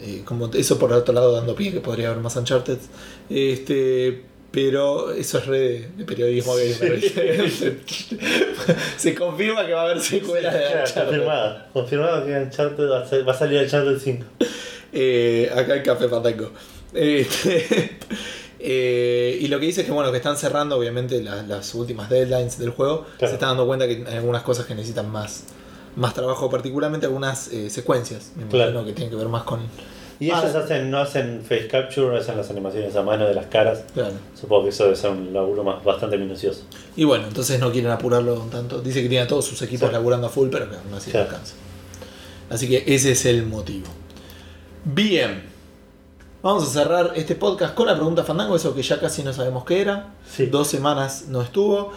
Eh, 0.00 0.22
como 0.24 0.50
eso 0.52 0.78
por 0.78 0.92
otro 0.92 1.14
lado 1.14 1.32
dando 1.32 1.54
pie 1.54 1.72
que 1.72 1.80
podría 1.80 2.08
haber 2.10 2.20
más 2.22 2.36
Uncharted. 2.36 2.78
Este, 3.30 4.22
pero 4.50 5.10
eso 5.12 5.38
es 5.38 5.46
re 5.46 5.58
de, 5.58 5.88
de 5.96 6.04
periodismo 6.04 6.54
gamer. 6.54 7.00
se, 7.50 7.78
se 8.98 9.14
confirma 9.14 9.66
que 9.66 9.72
va 9.72 9.82
a 9.82 9.84
haber 9.86 10.00
secuelas 10.00 10.52
de 10.54 10.60
Claro, 10.60 10.80
Uncharted. 10.80 11.04
confirmado. 11.06 11.58
Confirmado 11.72 12.26
que 12.26 12.32
Uncharted 12.32 12.88
va 12.90 13.00
a, 13.00 13.06
ser- 13.08 13.28
va 13.28 13.32
a 13.32 13.36
salir 13.38 13.60
Uncharted 13.62 13.98
5. 13.98 14.24
Eh, 14.92 15.50
acá 15.54 15.74
el 15.74 15.82
Café 15.82 16.08
Fandango. 16.08 16.52
Este, 16.92 17.96
eh, 18.60 19.38
y 19.40 19.48
lo 19.48 19.58
que 19.58 19.66
dice 19.66 19.80
es 19.80 19.86
que 19.86 19.92
bueno, 19.92 20.10
que 20.12 20.18
están 20.18 20.36
cerrando 20.36 20.76
obviamente 20.76 21.20
la- 21.22 21.42
las 21.42 21.74
últimas 21.74 22.08
deadlines 22.08 22.58
del 22.58 22.70
juego. 22.70 23.04
Claro. 23.18 23.28
Se 23.30 23.34
están 23.34 23.50
dando 23.50 23.66
cuenta 23.66 23.86
que 23.88 24.04
hay 24.06 24.16
algunas 24.16 24.42
cosas 24.42 24.66
que 24.66 24.74
necesitan 24.74 25.10
más, 25.10 25.44
más 25.96 26.14
trabajo, 26.14 26.50
particularmente 26.50 27.06
algunas 27.06 27.48
eh, 27.48 27.70
secuencias. 27.70 28.32
Me 28.36 28.46
Claro. 28.46 28.70
imagino 28.70 28.86
que 28.86 28.92
tienen 28.94 29.10
que 29.10 29.16
ver 29.16 29.28
más 29.28 29.42
con. 29.44 29.60
Y 30.20 30.30
Ah, 30.30 30.40
ellos 30.42 30.54
hacen, 30.54 30.90
no 30.90 30.98
hacen 30.98 31.42
face 31.42 31.66
capture, 31.66 32.16
hacen 32.16 32.36
las 32.36 32.48
animaciones 32.48 32.94
a 32.94 33.02
mano 33.02 33.26
de 33.26 33.34
las 33.34 33.46
caras. 33.46 33.84
Claro. 33.94 34.14
Supongo 34.40 34.62
que 34.64 34.68
eso 34.70 34.84
debe 34.84 34.94
ser 34.96 35.10
un 35.10 35.32
laburo 35.32 35.64
más 35.64 35.82
bastante 35.82 36.16
minucioso. 36.16 36.62
Y 36.96 37.02
bueno, 37.04 37.26
entonces 37.26 37.58
no 37.58 37.72
quieren 37.72 37.90
apurarlo 37.90 38.34
tanto. 38.50 38.80
Dice 38.80 39.02
que 39.02 39.08
tiene 39.08 39.24
a 39.24 39.28
todos 39.28 39.44
sus 39.44 39.60
equipos 39.62 39.88
Sí. 39.88 39.92
laburando 39.92 40.28
a 40.28 40.30
full, 40.30 40.48
pero 40.50 40.70
que 40.70 40.76
aún 40.76 40.94
así 40.94 41.08
no 41.08 41.12
Claro. 41.12 41.30
alcanza. 41.30 41.54
Así 42.48 42.68
que 42.68 42.84
ese 42.86 43.10
es 43.12 43.26
el 43.26 43.44
motivo. 43.44 43.86
Bien. 44.84 45.42
Vamos 46.42 46.62
a 46.64 46.66
cerrar 46.66 47.12
este 47.16 47.34
podcast 47.36 47.74
con 47.74 47.86
la 47.86 47.94
pregunta 47.94 48.22
Fandango, 48.22 48.54
eso 48.54 48.74
que 48.74 48.82
ya 48.82 49.00
casi 49.00 49.22
no 49.22 49.32
sabemos 49.32 49.64
qué 49.64 49.80
era. 49.80 50.10
Sí. 50.30 50.46
Dos 50.46 50.68
semanas 50.68 51.24
no 51.28 51.40
estuvo. 51.42 51.92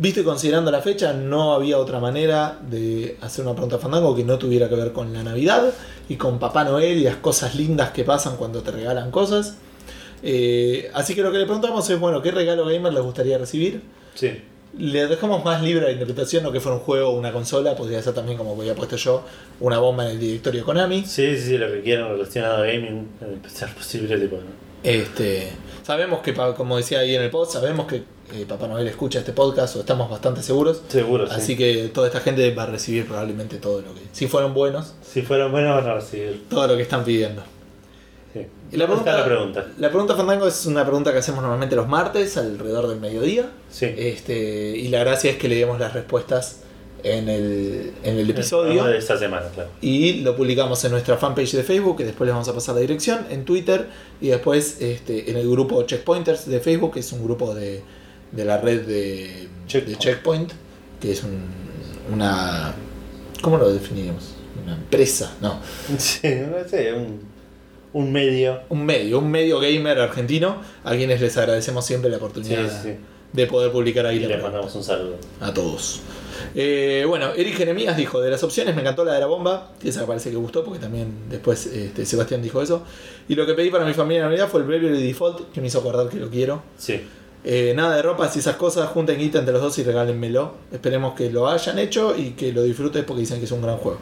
Viste, 0.00 0.24
considerando 0.24 0.70
la 0.70 0.80
fecha, 0.80 1.12
no 1.12 1.52
había 1.52 1.76
otra 1.76 2.00
manera 2.00 2.58
de 2.70 3.18
hacer 3.20 3.44
una 3.44 3.52
pregunta 3.52 3.76
Fandango 3.76 4.16
que 4.16 4.24
no 4.24 4.38
tuviera 4.38 4.66
que 4.66 4.74
ver 4.74 4.92
con 4.92 5.12
la 5.12 5.22
Navidad 5.22 5.74
y 6.08 6.16
con 6.16 6.38
Papá 6.38 6.64
Noel 6.64 6.96
y 6.96 7.04
las 7.04 7.16
cosas 7.16 7.54
lindas 7.54 7.90
que 7.90 8.02
pasan 8.02 8.38
cuando 8.38 8.62
te 8.62 8.70
regalan 8.70 9.10
cosas. 9.10 9.58
Eh, 10.22 10.90
así 10.94 11.14
que 11.14 11.20
lo 11.20 11.30
que 11.30 11.36
le 11.36 11.44
preguntamos 11.44 11.90
es, 11.90 12.00
bueno, 12.00 12.22
¿qué 12.22 12.30
regalo 12.30 12.64
gamer 12.64 12.94
les 12.94 13.02
gustaría 13.02 13.36
recibir? 13.36 13.82
Sí. 14.14 14.40
Le 14.78 15.06
dejamos 15.06 15.44
más 15.44 15.62
libre 15.62 15.84
la 15.84 15.92
interpretación, 15.92 16.44
no 16.44 16.50
que 16.50 16.60
fuera 16.60 16.78
un 16.78 16.82
juego 16.82 17.10
o 17.10 17.18
una 17.18 17.30
consola, 17.30 17.76
podría 17.76 18.00
ser 18.00 18.14
también, 18.14 18.38
como 18.38 18.58
había 18.58 18.74
puesto 18.74 18.96
yo, 18.96 19.22
una 19.60 19.80
bomba 19.80 20.06
en 20.06 20.12
el 20.12 20.18
directorio 20.18 20.64
Konami. 20.64 21.04
Sí, 21.04 21.36
sí, 21.36 21.42
sí, 21.42 21.58
lo 21.58 21.70
que 21.70 21.82
quieran 21.82 22.08
relacionado 22.08 22.62
a 22.62 22.66
gaming, 22.66 23.06
eh, 23.20 23.36
ser 23.48 23.68
posible, 23.74 24.18
tipo. 24.18 24.36
¿no? 24.36 24.70
Este, 24.82 25.52
sabemos 25.82 26.20
que, 26.20 26.32
como 26.32 26.78
decía 26.78 27.00
ahí 27.00 27.14
en 27.14 27.20
el 27.20 27.28
post, 27.28 27.52
sabemos 27.52 27.86
que 27.86 28.02
eh, 28.34 28.44
Papá 28.48 28.68
Noel 28.68 28.86
escucha 28.88 29.18
este 29.20 29.32
podcast, 29.32 29.76
o 29.76 29.80
estamos 29.80 30.10
bastante 30.10 30.42
seguros. 30.42 30.82
Seguro, 30.88 31.26
sí. 31.26 31.32
Así 31.34 31.56
que 31.56 31.90
toda 31.92 32.06
esta 32.06 32.20
gente 32.20 32.54
va 32.54 32.64
a 32.64 32.66
recibir 32.66 33.06
probablemente 33.06 33.56
todo 33.56 33.80
lo 33.80 33.94
que, 33.94 34.00
si 34.12 34.26
fueron 34.26 34.54
buenos, 34.54 34.94
Si 35.02 35.22
fueron 35.22 35.52
buenos, 35.52 35.76
van 35.76 35.90
a 35.90 35.94
recibir. 35.94 36.44
todo 36.48 36.66
lo 36.66 36.76
que 36.76 36.82
están 36.82 37.04
pidiendo. 37.04 37.42
Sí. 38.32 38.46
Y 38.72 38.76
la 38.76 38.86
¿Dónde 38.86 39.02
pregunta, 39.02 39.18
la 39.18 39.24
pregunta? 39.24 39.66
la 39.78 39.88
pregunta 39.88 40.14
Fandango 40.14 40.46
es 40.46 40.64
una 40.66 40.84
pregunta 40.84 41.10
que 41.12 41.18
hacemos 41.18 41.40
normalmente 41.42 41.74
los 41.74 41.88
martes, 41.88 42.36
alrededor 42.36 42.86
del 42.88 43.00
mediodía. 43.00 43.50
Sí. 43.70 43.86
Este, 43.96 44.76
y 44.76 44.88
la 44.88 45.00
gracia 45.00 45.32
es 45.32 45.36
que 45.36 45.48
le 45.48 45.56
demos 45.56 45.80
las 45.80 45.92
respuestas 45.94 46.60
en 47.02 47.28
el, 47.28 47.92
en 48.04 48.18
el 48.18 48.30
episodio. 48.30 48.84
de 48.84 48.98
esta 48.98 49.18
semana, 49.18 49.46
claro. 49.54 49.70
Y 49.80 50.20
lo 50.20 50.36
publicamos 50.36 50.84
en 50.84 50.92
nuestra 50.92 51.16
fanpage 51.16 51.52
de 51.52 51.62
Facebook, 51.64 51.96
que 51.96 52.04
después 52.04 52.26
les 52.26 52.34
vamos 52.34 52.48
a 52.48 52.54
pasar 52.54 52.74
la 52.76 52.82
dirección, 52.82 53.26
en 53.30 53.44
Twitter 53.44 53.86
y 54.20 54.28
después 54.28 54.80
este, 54.80 55.30
en 55.30 55.36
el 55.36 55.50
grupo 55.50 55.82
Checkpointers 55.82 56.46
de 56.46 56.60
Facebook, 56.60 56.92
que 56.92 57.00
es 57.00 57.10
un 57.12 57.24
grupo 57.24 57.54
de, 57.54 57.82
de 58.32 58.44
la 58.44 58.58
red 58.58 58.82
de 58.82 59.48
Checkpoint. 59.66 59.98
de 59.98 60.04
Checkpoint, 60.04 60.52
que 61.00 61.12
es 61.12 61.22
un- 61.22 61.44
una... 62.12 62.74
¿Cómo 63.42 63.56
lo 63.58 63.72
definiríamos? 63.72 64.34
Una 64.62 64.74
empresa, 64.74 65.34
no. 65.40 65.58
Sí, 65.98 66.20
no 66.50 66.68
sé, 66.68 66.92
un, 66.92 67.20
un 67.92 68.12
medio. 68.12 68.60
Un 68.68 68.84
medio, 68.84 69.18
un 69.18 69.30
medio 69.30 69.58
gamer 69.60 69.98
argentino, 69.98 70.60
a 70.84 70.94
quienes 70.94 71.20
les 71.20 71.36
agradecemos 71.36 71.84
siempre 71.86 72.10
la 72.10 72.18
oportunidad 72.18 72.82
sí. 72.82 72.94
de 73.32 73.46
poder 73.46 73.72
publicar 73.72 74.06
ahí 74.06 74.16
Y 74.16 74.20
la 74.20 74.28
les 74.28 74.36
pregunta. 74.36 74.52
mandamos 74.58 74.74
un 74.76 74.84
saludo. 74.84 75.16
a 75.40 75.52
todos. 75.54 76.00
Eh, 76.54 77.04
bueno, 77.06 77.32
Eric 77.36 77.54
Jeremías 77.56 77.96
dijo, 77.96 78.20
de 78.20 78.30
las 78.30 78.42
opciones 78.42 78.74
me 78.74 78.80
encantó 78.80 79.04
la 79.04 79.12
de 79.14 79.20
la 79.20 79.26
bomba, 79.26 79.72
que 79.80 79.90
esa 79.90 80.06
parece 80.06 80.30
que 80.30 80.36
gustó 80.36 80.64
porque 80.64 80.78
también 80.80 81.12
después 81.28 81.66
este, 81.66 82.04
Sebastián 82.06 82.40
dijo 82.42 82.62
eso. 82.62 82.82
Y 83.28 83.34
lo 83.34 83.46
que 83.46 83.54
pedí 83.54 83.70
para 83.70 83.84
mi 83.84 83.92
familia 83.94 84.20
en 84.22 84.24
Navidad 84.30 84.48
fue 84.48 84.60
el 84.60 84.66
Bravery 84.66 85.02
Default, 85.02 85.52
que 85.52 85.60
me 85.60 85.66
hizo 85.66 85.78
acordar 85.80 86.08
que 86.08 86.16
lo 86.18 86.28
quiero. 86.30 86.62
Sí. 86.78 87.00
Eh, 87.42 87.72
nada 87.74 87.96
de 87.96 88.02
ropas 88.02 88.36
y 88.36 88.40
esas 88.40 88.56
cosas, 88.56 88.88
junten 88.90 89.18
guita 89.18 89.38
entre 89.38 89.52
los 89.54 89.62
dos 89.62 89.78
y 89.78 89.82
regálenmelo. 89.82 90.54
Esperemos 90.72 91.14
que 91.14 91.30
lo 91.30 91.48
hayan 91.48 91.78
hecho 91.78 92.14
y 92.16 92.30
que 92.32 92.52
lo 92.52 92.62
disfrutes 92.62 93.02
porque 93.04 93.20
dicen 93.20 93.38
que 93.38 93.46
es 93.46 93.52
un 93.52 93.62
gran 93.62 93.76
juego. 93.78 93.98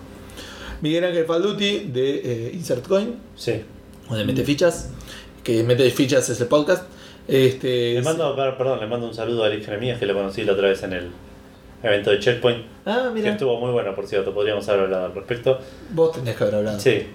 Miguel 0.80 1.04
Ángel 1.04 1.24
Falduti 1.24 1.80
de 1.92 2.20
eh, 2.24 2.50
Insert 2.54 2.86
Coin, 2.86 3.14
Sí. 3.36 3.62
o 4.08 4.14
de 4.16 4.24
Mete 4.24 4.44
Fichas, 4.44 4.90
que 5.44 5.62
Mete 5.62 5.88
Fichas 5.90 6.28
es 6.28 6.40
el 6.40 6.46
podcast. 6.48 6.84
Este, 7.28 7.94
Le 7.94 8.02
mando, 8.02 8.34
per- 8.34 8.56
perdón, 8.56 8.80
le 8.80 8.86
mando 8.86 9.06
un 9.06 9.14
saludo 9.14 9.44
a 9.44 9.46
Alex 9.48 9.66
Jeremías 9.66 9.98
que 9.98 10.06
lo 10.06 10.14
conocí 10.14 10.42
la 10.44 10.52
otra 10.52 10.68
vez 10.68 10.82
en 10.82 10.92
el 10.94 11.10
evento 11.82 12.10
de 12.10 12.18
Checkpoint. 12.20 12.64
Ah, 12.86 13.04
Que 13.08 13.20
mira, 13.20 13.32
estuvo 13.32 13.60
muy 13.60 13.70
bueno, 13.70 13.94
por 13.94 14.06
cierto. 14.06 14.32
Podríamos 14.32 14.68
haber 14.68 14.82
hablado 14.84 15.06
al 15.06 15.14
respecto. 15.14 15.58
vos 15.90 16.12
tendrías 16.12 16.36
que 16.36 16.44
haber 16.44 16.56
hablado. 16.56 16.80
Sí. 16.80 17.06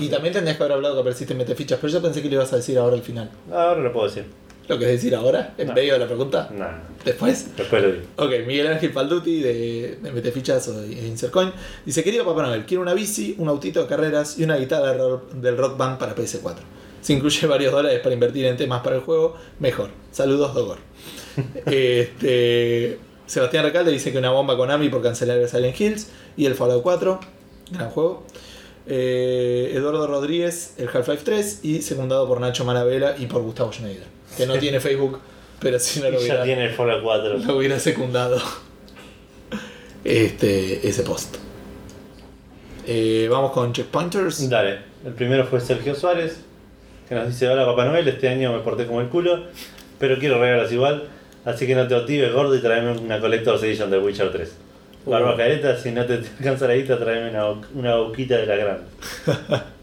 Y 0.00 0.08
también 0.08 0.32
tendrías 0.34 0.56
que 0.56 0.62
haber 0.64 0.74
hablado 0.76 0.94
que 0.96 1.00
apareciste 1.02 1.34
en 1.34 1.38
Metefichas, 1.38 1.78
pero 1.80 1.92
yo 1.92 2.02
pensé 2.02 2.20
que 2.20 2.28
lo 2.28 2.34
ibas 2.34 2.52
a 2.52 2.56
decir 2.56 2.78
ahora 2.78 2.96
al 2.96 3.02
final. 3.02 3.30
Ahora 3.52 3.80
lo 3.80 3.92
puedo 3.92 4.06
decir. 4.08 4.24
¿Lo 4.68 4.78
querés 4.78 4.94
decir 4.94 5.14
ahora? 5.14 5.54
¿En 5.58 5.68
No. 5.68 5.74
medio 5.74 5.94
de 5.94 5.98
la 5.98 6.06
pregunta? 6.06 6.48
Nah, 6.52 6.78
¿Después? 7.04 7.56
después 7.56 7.82
lo 7.82 7.92
digo. 7.92 8.04
Ok, 8.16 8.30
Miguel 8.46 8.68
Ángel 8.68 8.92
Falduti 8.92 9.40
de, 9.40 9.98
de 10.00 10.12
Metefichas 10.12 10.68
o 10.68 10.80
de 10.80 10.92
Insercoin 10.92 11.52
dice: 11.84 12.02
Querido 12.04 12.24
Papá 12.24 12.42
Noel, 12.42 12.64
quiero 12.64 12.82
una 12.82 12.94
bici, 12.94 13.34
un 13.38 13.48
autito 13.48 13.82
de 13.82 13.88
carreras 13.88 14.38
y 14.38 14.44
una 14.44 14.56
guitarra 14.56 14.94
del 15.34 15.56
Rock 15.58 15.76
Band 15.76 15.98
para 15.98 16.14
PS4. 16.14 16.56
Si 17.00 17.12
incluye 17.12 17.46
varios 17.48 17.72
dólares 17.72 17.98
para 18.00 18.14
invertir 18.14 18.46
en 18.46 18.56
temas 18.56 18.82
para 18.82 18.94
el 18.96 19.02
juego, 19.02 19.36
mejor. 19.58 19.90
Saludos, 20.12 20.54
Dogor. 20.54 20.78
este, 21.66 22.98
Sebastián 23.26 23.64
Recalde 23.64 23.90
dice 23.90 24.12
que 24.12 24.18
una 24.18 24.30
bomba 24.30 24.56
con 24.56 24.70
Ami 24.70 24.88
por 24.88 25.02
cancelar 25.02 25.38
el 25.38 25.48
Silent 25.48 25.80
Hills 25.80 26.08
y 26.36 26.46
el 26.46 26.54
Fallout 26.54 26.82
4. 26.82 27.20
Gran 27.72 27.90
juego. 27.90 28.24
Eh, 28.86 29.72
Eduardo 29.74 30.06
Rodríguez, 30.06 30.74
el 30.78 30.88
Half-Life 30.88 31.22
3 31.24 31.60
y 31.64 31.82
secundado 31.82 32.26
por 32.26 32.40
Nacho 32.40 32.64
Manabela 32.64 33.14
y 33.18 33.26
por 33.26 33.42
Gustavo 33.42 33.72
Schneider, 33.72 34.06
que 34.36 34.46
no 34.46 34.58
tiene 34.58 34.80
Facebook, 34.80 35.20
pero 35.60 35.78
si 35.78 36.00
no 36.00 36.10
lo 36.10 36.20
Y 36.20 36.26
ya 36.26 36.34
hubiera, 36.34 36.44
tiene 36.44 36.64
el 36.66 36.72
Fallout 36.72 37.02
4. 37.02 37.38
lo 37.38 37.56
hubiera 37.56 37.78
secundado 37.78 38.40
este, 40.04 40.86
ese 40.88 41.02
post. 41.02 41.36
Eh, 42.86 43.28
vamos 43.30 43.52
con 43.52 43.72
Checkpointers. 43.72 44.48
Dale. 44.48 44.78
El 45.04 45.12
primero 45.14 45.44
fue 45.46 45.60
Sergio 45.60 45.94
Suárez, 45.94 46.40
que 47.08 47.14
nos 47.14 47.28
dice: 47.28 47.48
Hola 47.48 47.64
Papá 47.64 47.84
Noel, 47.84 48.06
este 48.08 48.28
año 48.28 48.52
me 48.52 48.60
porté 48.60 48.86
como 48.86 49.00
el 49.00 49.08
culo, 49.08 49.44
pero 49.98 50.18
quiero 50.18 50.40
regalos 50.40 50.72
igual. 50.72 51.04
Así 51.44 51.66
que 51.66 51.74
no 51.74 51.86
te 51.88 51.94
motives, 51.96 52.32
gordo, 52.32 52.54
y 52.54 52.60
tráeme 52.60 52.92
una 52.98 53.20
Collector's 53.20 53.62
Edition 53.64 53.90
de 53.90 53.98
Witcher 53.98 54.30
3. 54.30 54.52
Barba 55.06 55.34
Uh. 55.34 55.36
careta, 55.36 55.76
si 55.76 55.90
no 55.90 56.06
te 56.06 56.14
alcanza 56.38 56.68
la 56.68 56.74
guita, 56.74 56.98
tráeme 56.98 57.30
una, 57.30 57.48
una 57.74 57.96
boquita 57.96 58.36
de 58.36 58.46
la 58.46 58.56
grande. 58.56 58.84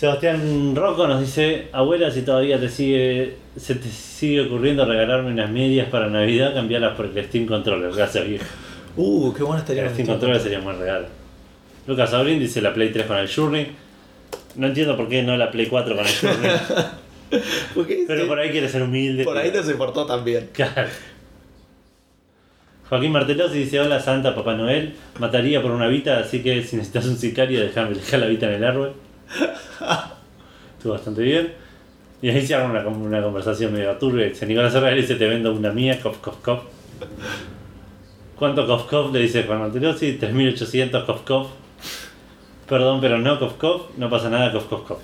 Sebastián 0.00 0.74
Rocco 0.74 1.06
nos 1.06 1.20
dice, 1.20 1.66
abuela, 1.72 2.10
si 2.10 2.22
todavía 2.22 2.58
te 2.58 2.70
sigue, 2.70 3.36
se 3.54 3.74
te 3.74 3.90
sigue 3.90 4.40
ocurriendo 4.40 4.86
regalarme 4.86 5.30
unas 5.30 5.50
medias 5.50 5.90
para 5.90 6.08
Navidad, 6.08 6.54
cambiarlas 6.54 6.96
por 6.96 7.04
el 7.04 7.24
Steam 7.26 7.44
Controller. 7.44 7.92
Gracias, 7.92 8.26
viejo. 8.26 8.46
Uh, 8.96 9.30
qué 9.34 9.42
bueno 9.42 9.58
estaría 9.58 9.82
El 9.82 9.90
Steam 9.90 10.06
Steam 10.06 10.18
Controller 10.18 10.40
sería 10.40 10.58
un 10.60 10.64
buen 10.64 10.78
regalo. 10.78 11.06
Lucas 11.86 12.14
Abrin 12.14 12.38
dice 12.38 12.62
la 12.62 12.72
Play 12.72 12.90
3 12.92 13.04
con 13.04 13.18
el 13.18 13.30
Journey. 13.30 13.66
No 14.54 14.68
entiendo 14.68 14.96
por 14.96 15.06
qué 15.06 15.22
no 15.22 15.36
la 15.36 15.50
Play 15.50 15.66
4 15.66 15.94
con 15.94 16.06
el 16.06 16.12
Journey, 16.14 16.50
pero 18.06 18.22
sí, 18.22 18.26
por 18.26 18.38
ahí 18.38 18.48
quiere 18.48 18.70
ser 18.70 18.82
humilde. 18.82 19.24
por 19.24 19.36
ahí 19.36 19.52
no 19.54 19.62
se 19.62 19.74
portó 19.74 20.06
tan 20.06 20.24
bien. 20.24 20.48
Claro. 20.54 20.88
Joaquín 22.88 23.12
Martelosi 23.12 23.58
dice, 23.58 23.78
hola 23.80 24.00
Santa 24.00 24.34
Papá 24.34 24.54
Noel, 24.54 24.94
mataría 25.18 25.60
por 25.60 25.72
una 25.72 25.88
vita, 25.88 26.20
así 26.20 26.42
que 26.42 26.62
si 26.62 26.76
necesitas 26.76 27.04
un 27.04 27.18
sicario, 27.18 27.60
déjame 27.60 27.96
dejar 27.96 28.20
la 28.20 28.28
vita 28.28 28.46
en 28.46 28.54
el 28.54 28.64
árbol. 28.64 28.94
Estuvo 30.76 30.92
bastante 30.92 31.22
bien. 31.22 31.52
Y 32.22 32.28
ahí 32.28 32.46
se 32.46 32.54
arma 32.54 32.80
una, 32.80 32.88
una 32.88 33.22
conversación 33.22 33.72
medio 33.72 33.96
turbia. 33.96 34.26
Dice 34.26 34.46
Nicolás 34.46 34.74
Herrera 34.74 34.94
le 34.94 35.02
dice: 35.02 35.16
Te 35.16 35.26
vendo 35.26 35.52
una 35.52 35.72
mía, 35.72 35.98
cof, 36.02 36.18
cof, 36.18 36.36
cof. 36.42 36.60
¿Cuánto 38.36 38.66
cof, 38.66 38.88
cof? 38.88 39.12
Le 39.12 39.20
dice 39.20 39.44
Juan 39.44 39.62
Antelosi: 39.62 40.14
3800 40.14 41.04
cof, 41.06 41.22
cof. 41.22 41.48
Perdón, 42.68 43.00
pero 43.00 43.18
no 43.18 43.38
cof, 43.38 43.54
cof. 43.54 43.82
No 43.96 44.10
pasa 44.10 44.28
nada, 44.30 44.52
cof, 44.52 44.66
cof, 44.66 44.86
cof. 44.86 44.98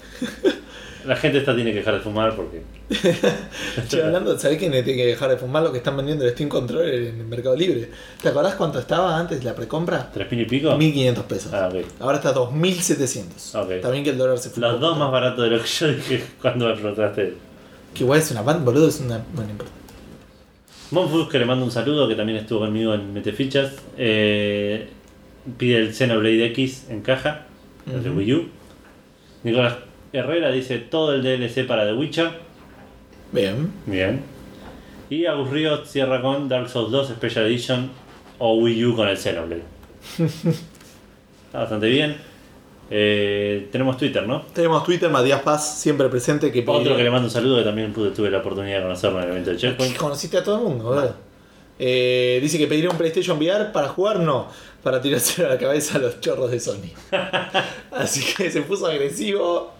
La 1.07 1.15
gente 1.17 1.39
esta 1.39 1.55
tiene 1.55 1.71
que 1.71 1.79
dejar 1.79 1.95
de 1.95 2.01
fumar 2.01 2.35
porque. 2.35 2.63
Che, 3.89 4.03
hablando, 4.03 4.37
¿sabés 4.39 4.59
quién 4.59 4.73
tiene 4.73 4.95
que 4.95 5.07
dejar 5.07 5.31
de 5.31 5.37
fumar 5.37 5.63
lo 5.63 5.71
que 5.71 5.79
están 5.79 5.97
vendiendo 5.97 6.25
el 6.25 6.33
Steam 6.33 6.49
Controller 6.49 6.95
en 6.95 7.21
el 7.21 7.27
Mercado 7.27 7.55
Libre? 7.55 7.89
¿Te 8.21 8.29
acordás 8.29 8.55
cuánto 8.57 8.79
estaba 8.79 9.17
antes 9.17 9.39
de 9.39 9.45
la 9.45 9.55
precompra? 9.55 10.11
¿Tres 10.13 10.31
mil 10.31 10.41
y 10.41 10.45
pico? 10.47 10.77
1500 10.77 11.25
pesos. 11.25 11.53
Ah, 11.53 11.69
ok. 11.73 11.85
Ahora 12.01 12.17
está 12.17 12.33
2700. 12.33 13.55
Ok. 13.55 13.81
También 13.83 14.03
que 14.03 14.11
el 14.11 14.19
dólar 14.19 14.39
se 14.39 14.51
fue. 14.51 14.61
Los 14.61 14.81
dos 14.81 14.99
más 14.99 15.13
baratos 15.13 15.45
de 15.45 15.57
lo 15.57 15.63
que 15.63 15.69
yo 15.69 15.89
dije 15.89 16.25
cuando 16.43 16.67
me 16.67 16.75
preguntaste. 16.75 17.35
Que 17.95 18.03
igual 18.03 18.19
es 18.19 18.31
una 18.33 18.43
banda, 18.43 18.65
boludo, 18.65 18.89
es 18.89 19.01
una. 19.01 19.25
Bueno. 19.33 19.51
Monfus, 20.91 21.29
que 21.29 21.39
le 21.39 21.45
mando 21.45 21.65
un 21.65 21.71
saludo, 21.71 22.09
que 22.09 22.15
también 22.15 22.39
estuvo 22.39 22.61
conmigo 22.61 22.95
en 22.95 23.13
Metefichas, 23.13 23.73
eh, 23.97 24.89
pide 25.57 25.79
el 25.79 25.95
Xenoblade 25.95 26.47
X 26.47 26.87
en 26.91 27.01
caja, 27.03 27.47
el 27.87 28.03
de 28.03 28.11
Ujú. 28.11 28.19
Wii 28.19 28.35
U. 28.35 28.49
Nicolás 29.43 29.75
Herrera 30.17 30.51
dice 30.51 30.79
todo 30.79 31.15
el 31.15 31.23
DLC 31.23 31.67
para 31.67 31.85
The 31.85 31.93
Witcher. 31.93 32.31
Bien. 33.33 33.73
Bien. 33.87 34.23
Y 35.09 35.27
Agus 35.27 35.51
Ríos 35.51 35.89
cierra 35.89 36.21
con 36.21 36.49
Dark 36.49 36.69
Souls 36.69 36.91
2 36.91 37.09
Special 37.09 37.47
Edition 37.47 37.91
o 38.39 38.57
Wii 38.57 38.85
U 38.87 38.97
con 38.97 39.09
el 39.09 39.17
Xenoblade. 39.17 39.63
Está 40.19 41.61
bastante 41.61 41.89
bien. 41.89 42.17
Eh, 42.91 43.69
tenemos 43.73 43.97
Twitter, 43.97 44.27
¿no? 44.27 44.43
Tenemos 44.53 44.85
Twitter, 44.85 45.11
Matías 45.11 45.43
Paz, 45.43 45.81
siempre 45.81 46.09
presente. 46.09 46.53
Que 46.53 46.65
Otro 46.67 46.97
que 46.97 47.03
le 47.03 47.11
mando 47.11 47.27
un 47.27 47.31
saludo 47.31 47.59
que 47.59 47.65
también 47.65 47.93
pude, 47.93 48.11
tuve 48.11 48.31
la 48.31 48.39
oportunidad 48.39 48.77
de 48.77 48.83
conocerlo 48.83 49.19
en 49.19 49.25
el 49.25 49.31
evento 49.31 49.51
de 49.51 49.57
Checkpoint. 49.57 49.97
Conociste 49.97 50.39
a 50.39 50.45
todo 50.45 50.59
el 50.59 50.63
mundo, 50.65 50.85
boludo. 50.85 51.27
Eh, 51.79 52.39
dice 52.41 52.57
que 52.59 52.67
pediría 52.67 52.89
un 52.91 52.97
PlayStation 52.97 53.37
VR 53.39 53.71
para 53.73 53.89
jugar, 53.89 54.21
no, 54.21 54.49
para 54.87 55.01
tirarse 55.01 55.45
a 55.45 55.49
la 55.49 55.59
cabeza 55.59 55.97
a 55.97 56.01
los 56.01 56.21
chorros 56.21 56.49
de 56.49 56.61
Sony. 56.61 56.93
Así 57.91 58.23
que 58.37 58.49
se 58.53 58.63
puso 58.63 58.87
agresivo. 58.87 59.75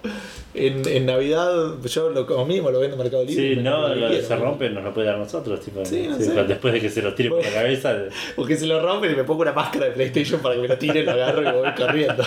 En, 0.53 0.83
en 0.89 1.07
Navidad, 1.07 1.75
yo 1.85 2.11
lo, 2.11 2.27
como 2.27 2.45
mismo 2.45 2.73
lo 2.73 2.81
vendo 2.81 2.97
en 2.97 3.03
Mercado 3.03 3.23
Libre. 3.25 3.55
Sí, 3.55 3.61
no, 3.61 3.87
que 3.87 3.95
lo 3.95 4.09
que 4.09 4.13
quiero, 4.15 4.27
se 4.27 4.35
¿no? 4.37 4.45
rompe 4.45 4.71
nos 4.71 4.83
lo 4.83 4.93
puede 4.93 5.07
dar 5.07 5.19
nosotros, 5.19 5.61
tipo, 5.61 5.85
Sí, 5.85 6.09
no 6.09 6.17
sí, 6.17 6.25
sé. 6.25 6.33
después 6.43 6.75
de 6.75 6.81
que 6.81 6.91
se 6.91 7.03
los 7.03 7.15
tire 7.15 7.29
por 7.29 7.41
la 7.45 7.53
cabeza. 7.53 7.95
Porque 8.35 8.57
se 8.59 8.67
lo 8.67 8.83
rompen 8.83 9.13
y 9.13 9.15
me 9.15 9.23
pongo 9.23 9.43
una 9.43 9.53
máscara 9.53 9.87
de 9.87 9.93
PlayStation 9.93 10.41
para 10.41 10.57
que 10.57 10.63
me 10.63 10.67
lo 10.67 10.77
tiren, 10.77 11.07
lo 11.07 11.13
agarro 11.13 11.43
y 11.43 11.45
me 11.45 11.53
voy 11.53 11.75
corriendo. 11.77 12.25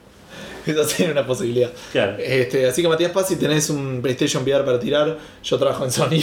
Esa 0.66 0.84
sería 0.84 1.12
una 1.12 1.26
posibilidad. 1.26 1.70
Claro. 1.92 2.16
Este, 2.18 2.66
así 2.66 2.80
que 2.80 2.88
Matías 2.88 3.12
Paz, 3.12 3.28
si 3.28 3.36
tenés 3.36 3.68
un 3.68 4.00
PlayStation 4.00 4.44
VR 4.44 4.64
para 4.64 4.80
tirar, 4.80 5.18
yo 5.42 5.58
trabajo 5.58 5.84
en 5.84 5.90
Sony. 5.90 6.22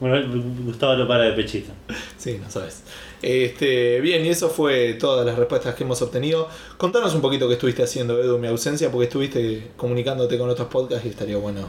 Bueno, 0.00 0.42
Gustavo 0.64 0.94
lo 0.94 1.06
para 1.06 1.24
de 1.24 1.32
pechito. 1.32 1.70
Sí, 2.16 2.38
no 2.42 2.50
sabes. 2.50 2.82
Este, 3.22 4.00
bien, 4.00 4.24
y 4.24 4.30
eso 4.30 4.48
fue 4.48 4.94
todas 4.94 5.26
las 5.26 5.36
respuestas 5.38 5.74
que 5.74 5.84
hemos 5.84 6.00
obtenido. 6.00 6.48
Contanos 6.78 7.14
un 7.14 7.20
poquito 7.20 7.46
qué 7.48 7.54
estuviste 7.54 7.82
haciendo, 7.82 8.18
Edu, 8.18 8.36
en 8.36 8.40
mi 8.40 8.48
ausencia, 8.48 8.90
porque 8.90 9.04
estuviste 9.08 9.68
comunicándote 9.76 10.38
con 10.38 10.48
otros 10.48 10.68
podcasts 10.68 11.04
y 11.04 11.10
estaría 11.10 11.36
bueno. 11.36 11.68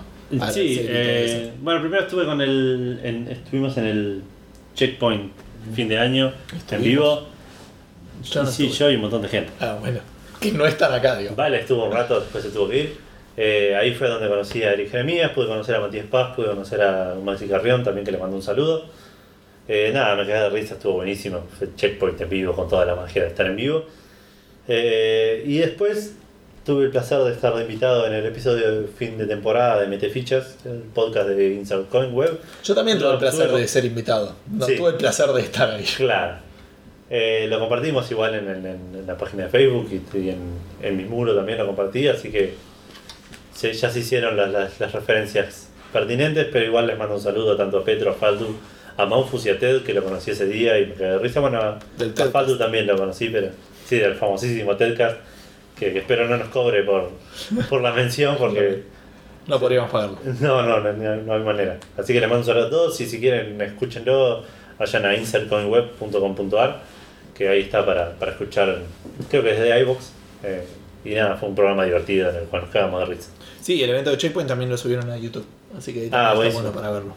Sí, 0.53 0.77
eh, 0.79 1.51
bueno, 1.61 1.81
primero 1.81 2.03
estuve 2.03 2.25
con 2.25 2.39
el. 2.41 2.99
en- 3.03 3.27
estuvimos 3.27 3.75
en 3.77 3.85
el 3.85 4.21
Checkpoint 4.75 5.33
fin 5.75 5.89
de 5.89 5.97
año 5.97 6.31
en 6.71 6.81
vivo. 6.83 7.27
Yo 8.23 8.43
no 8.43 8.49
sí, 8.49 8.67
estuve. 8.67 8.77
yo 8.79 8.91
y 8.91 8.95
un 8.95 9.01
montón 9.01 9.21
de 9.23 9.27
gente. 9.27 9.51
Ah, 9.59 9.77
bueno. 9.79 9.99
Que 10.39 10.51
no 10.53 10.65
están 10.65 10.93
acá, 10.93 11.17
digo. 11.17 11.35
Vale, 11.35 11.59
estuvo 11.59 11.85
un 11.85 11.91
rato, 11.91 12.19
después 12.19 12.43
se 12.43 12.49
tuvo 12.51 12.69
que 12.69 12.77
ir. 12.79 12.97
Eh, 13.37 13.75
ahí 13.79 13.93
fue 13.93 14.07
donde 14.09 14.27
conocí 14.27 14.61
a 14.63 14.73
Eric 14.73 14.91
Jeremías, 14.91 15.31
pude 15.31 15.47
conocer 15.47 15.75
a 15.75 15.79
Matías 15.79 16.05
Paz, 16.05 16.35
pude 16.35 16.47
conocer 16.47 16.81
a 16.81 17.15
Maxi 17.23 17.47
Carrión 17.47 17.83
también, 17.83 18.05
que 18.05 18.11
le 18.11 18.17
mandó 18.17 18.35
un 18.35 18.43
saludo. 18.43 18.85
Eh, 19.67 19.91
nada, 19.93 20.15
me 20.15 20.25
quedé 20.25 20.39
de 20.41 20.49
risa, 20.49 20.73
estuvo 20.73 20.93
buenísimo. 20.95 21.43
Fue 21.57 21.69
checkpoint 21.75 22.19
en 22.19 22.29
vivo 22.29 22.53
con 22.53 22.67
toda 22.67 22.85
la 22.85 22.95
magia 22.95 23.21
de 23.23 23.27
estar 23.29 23.45
en 23.45 23.55
vivo. 23.55 23.85
Eh, 24.67 25.43
y 25.45 25.57
después 25.59 26.15
tuve 26.65 26.85
el 26.85 26.91
placer 26.91 27.19
de 27.19 27.31
estar 27.31 27.59
invitado 27.59 28.05
en 28.05 28.13
el 28.13 28.25
episodio 28.25 28.81
de 28.81 28.87
fin 28.87 29.17
de 29.17 29.25
temporada 29.25 29.79
de 29.81 29.87
Metefichas, 29.87 30.57
el 30.65 30.79
podcast 30.93 31.29
de 31.29 31.53
Inside 31.55 31.85
Coin 31.89 32.13
Web. 32.13 32.39
Yo 32.63 32.75
también 32.75 32.99
tuve 32.99 33.13
el 33.13 33.17
placer 33.17 33.49
tuve- 33.49 33.59
de 33.61 33.67
ser 33.67 33.85
invitado. 33.85 34.35
No 34.51 34.65
Sí. 34.65 34.75
tuve 34.75 34.89
el 34.91 34.95
placer 34.95 35.29
de 35.29 35.41
estar 35.41 35.71
ahí. 35.71 35.85
Claro. 35.97 36.35
Eh, 37.09 37.47
lo 37.49 37.59
compartimos 37.59 38.09
igual 38.11 38.35
en, 38.35 38.47
en- 38.49 38.65
en 38.65 39.07
la 39.07 39.17
página 39.17 39.43
de 39.43 39.49
Facebook 39.49 39.89
y, 39.91 40.17
y 40.17 40.29
en, 40.29 40.39
en 40.81 40.95
mi 40.97 41.03
muro 41.05 41.35
también 41.35 41.57
lo 41.57 41.65
compartí, 41.65 42.07
así 42.07 42.29
que 42.31 42.53
se- 43.61 43.73
ya 43.73 43.89
se 43.89 43.99
hicieron 43.99 44.35
las, 44.38 44.49
las- 44.51 44.79
las 44.79 44.91
referencias 44.91 45.69
pertinentes, 45.93 46.47
pero 46.51 46.65
igual 46.65 46.88
les 46.88 46.97
mando 46.97 47.15
un 47.15 47.21
saludo 47.21 47.55
tanto 47.57 47.79
a 47.79 47.83
Petro, 47.83 48.11
a 48.11 48.13
Faldu, 48.13 48.55
a 48.97 49.05
Maufus 49.05 49.45
y 49.45 49.49
a 49.49 49.59
Ted, 49.59 49.83
que 49.83 49.93
lo 49.93 50.03
conocí 50.03 50.31
ese 50.31 50.45
día 50.45 50.77
y 50.79 50.85
me 50.88 50.93
quedé 50.95 51.11
de 51.11 51.19
risa. 51.19 51.39
Bueno, 51.39 51.59
a, 51.61 51.69
a. 51.79 52.25
Faldu 52.31 52.57
también 52.57 52.88
lo 52.88 52.95
conocí, 52.97 53.29
pero 53.29 53.49
sí, 53.85 53.97
del 53.97 54.15
famosísimo 54.15 54.75
Tedcast, 54.77 55.17
que, 55.77 55.91
que 55.93 55.99
espero 55.99 56.27
no 56.27 56.38
nos 56.38 56.47
cobre 56.49 56.83
por, 56.83 57.09
por 57.69 57.81
la 57.81 57.91
mención, 57.93 58.35
porque 58.38 58.83
No 59.47 59.59
podríamos 59.59 59.89
pagarlo. 59.89 60.17
no, 60.39 60.61
no, 60.61 60.79
no, 60.79 60.93
no, 60.93 61.15
no 61.17 61.33
hay 61.33 61.39
manera. 61.41 61.77
Así 61.97 62.13
que 62.13 62.19
les 62.19 62.29
mando 62.29 62.41
un 62.41 62.45
saludo 62.45 62.67
a 62.67 62.69
todos 62.69 63.01
y 63.01 63.07
si 63.07 63.19
quieren 63.19 63.59
escúchenlo, 63.61 64.43
vayan 64.77 65.05
a 65.05 65.15
insertcoinweb.com.ar 65.15 66.79
que 67.35 67.47
ahí 67.49 67.61
está 67.61 67.83
para, 67.85 68.11
para 68.19 68.31
escuchar, 68.33 68.77
creo 69.29 69.41
que 69.43 69.51
es 69.51 69.59
de 69.59 69.79
iVoox. 69.79 69.99
eh, 70.43 70.63
y 71.03 71.15
nada, 71.15 71.35
fue 71.38 71.49
un 71.49 71.55
programa 71.55 71.83
divertido 71.85 72.29
en 72.29 72.35
el 72.35 72.43
cual 72.43 72.61
nos 72.63 72.71
quedamos 72.71 72.99
de 72.99 73.05
risa. 73.15 73.29
Sí, 73.61 73.81
el 73.83 73.89
evento 73.89 74.09
de 74.11 74.17
Checkpoint 74.17 74.47
también 74.49 74.69
lo 74.69 74.77
subieron 74.77 75.09
a 75.09 75.17
YouTube. 75.17 75.45
Así 75.77 75.93
que 75.93 76.01
ahí 76.01 76.09
Ah, 76.11 76.33
está 76.35 76.53
bueno 76.59 76.71
para 76.71 76.89
verlo. 76.91 77.13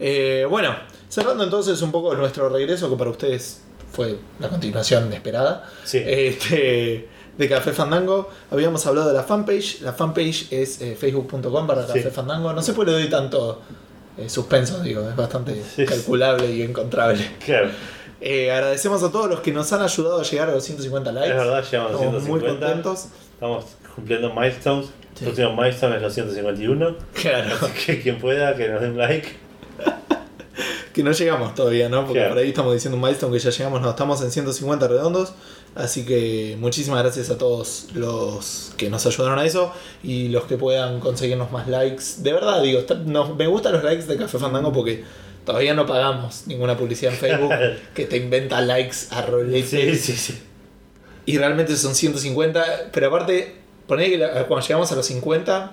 Eh, 0.00 0.46
bueno, 0.48 0.74
cerrando 1.08 1.44
entonces 1.44 1.80
un 1.82 1.90
poco 1.92 2.14
nuestro 2.14 2.48
regreso, 2.48 2.90
que 2.90 2.96
para 2.96 3.10
ustedes 3.10 3.62
fue 3.92 4.18
la 4.40 4.48
continuación 4.48 5.12
esperada. 5.12 5.68
Sí. 5.84 6.02
Este, 6.04 7.08
de 7.36 7.48
Café 7.48 7.72
Fandango. 7.72 8.28
Habíamos 8.50 8.84
hablado 8.86 9.08
de 9.08 9.14
la 9.14 9.22
fanpage. 9.22 9.80
La 9.82 9.92
fanpage 9.92 10.52
es 10.52 10.80
eh, 10.82 10.96
facebook.com 10.98 11.66
para 11.66 11.82
Sí. 11.86 11.94
Café 11.94 12.10
Fandango. 12.10 12.52
No 12.52 12.62
sé 12.62 12.72
por 12.72 12.84
qué 12.84 12.90
le 12.92 12.98
doy 13.00 13.10
tanto 13.10 13.62
eh, 14.18 14.28
suspenso, 14.28 14.80
digo, 14.80 15.08
es 15.08 15.14
bastante 15.14 15.62
Sí. 15.76 15.84
calculable 15.86 16.50
y 16.50 16.62
encontrable. 16.62 17.24
Claro, 17.44 17.70
Eh, 18.20 18.50
agradecemos 18.50 19.00
a 19.04 19.12
todos 19.12 19.30
los 19.30 19.38
que 19.40 19.52
nos 19.52 19.72
han 19.72 19.80
ayudado 19.80 20.20
a 20.20 20.24
llegar 20.24 20.48
a 20.48 20.52
los 20.52 20.64
150 20.64 21.12
likes. 21.12 21.30
es 21.30 21.36
verdad, 21.36 21.64
llegamos 21.70 21.92
a 21.92 21.94
Estamos 21.94 22.22
muy 22.24 22.40
150. 22.40 22.66
contentos. 22.66 23.04
Estamos 23.34 23.64
cumpliendo 23.94 24.34
milestones. 24.34 24.86
Sí. 25.18 25.24
El 25.24 25.32
próximo 25.32 25.56
milestone 25.60 25.96
es 25.96 26.02
los 26.02 26.14
151. 26.14 26.96
Claro. 27.14 27.54
Así 27.62 27.86
que 27.86 28.00
quien 28.00 28.18
pueda, 28.18 28.54
que 28.56 28.68
nos 28.68 28.80
den 28.80 28.96
like. 28.96 29.28
Que 30.92 31.04
no 31.04 31.12
llegamos 31.12 31.54
todavía, 31.54 31.88
¿no? 31.88 32.00
Porque 32.04 32.14
Claro. 32.18 32.30
por 32.34 32.42
ahí 32.42 32.48
estamos 32.48 32.74
diciendo 32.74 32.96
un 32.96 33.02
milestone 33.04 33.32
que 33.32 33.38
ya 33.38 33.50
llegamos, 33.50 33.80
no, 33.80 33.90
estamos 33.90 34.20
en 34.22 34.32
150 34.32 34.88
redondos. 34.88 35.32
Así 35.76 36.04
que 36.04 36.56
muchísimas 36.58 37.02
gracias 37.04 37.30
a 37.30 37.38
todos 37.38 37.86
los 37.94 38.72
que 38.76 38.90
nos 38.90 39.06
ayudaron 39.06 39.38
a 39.38 39.44
eso 39.44 39.72
y 40.02 40.28
los 40.28 40.44
que 40.44 40.56
puedan 40.56 40.98
conseguirnos 40.98 41.52
más 41.52 41.68
likes. 41.68 42.02
De 42.18 42.32
verdad, 42.32 42.60
digo, 42.62 42.80
está- 42.80 42.94
me 42.96 43.46
gustan 43.46 43.74
los 43.74 43.84
likes 43.84 44.06
de 44.06 44.16
Café 44.16 44.38
Fandango 44.38 44.72
porque 44.72 45.04
todavía 45.44 45.72
no 45.74 45.86
pagamos 45.86 46.44
ninguna 46.46 46.76
publicidad 46.76 47.12
en 47.12 47.18
Facebook 47.20 47.52
que 47.94 48.06
te 48.06 48.16
inventa 48.16 48.60
likes 48.60 48.96
a 49.10 49.22
rolete. 49.22 49.94
Sí, 49.94 49.96
sí, 49.96 50.12
sí. 50.16 50.38
Y 51.26 51.38
realmente 51.38 51.76
son 51.76 51.94
150. 51.94 52.64
Pero 52.92 53.06
aparte, 53.08 53.54
poné 53.88 54.08
que 54.10 54.18
la- 54.18 54.44
cuando 54.46 54.64
llegamos 54.64 54.92
a 54.92 54.94
los 54.94 55.06
50, 55.06 55.72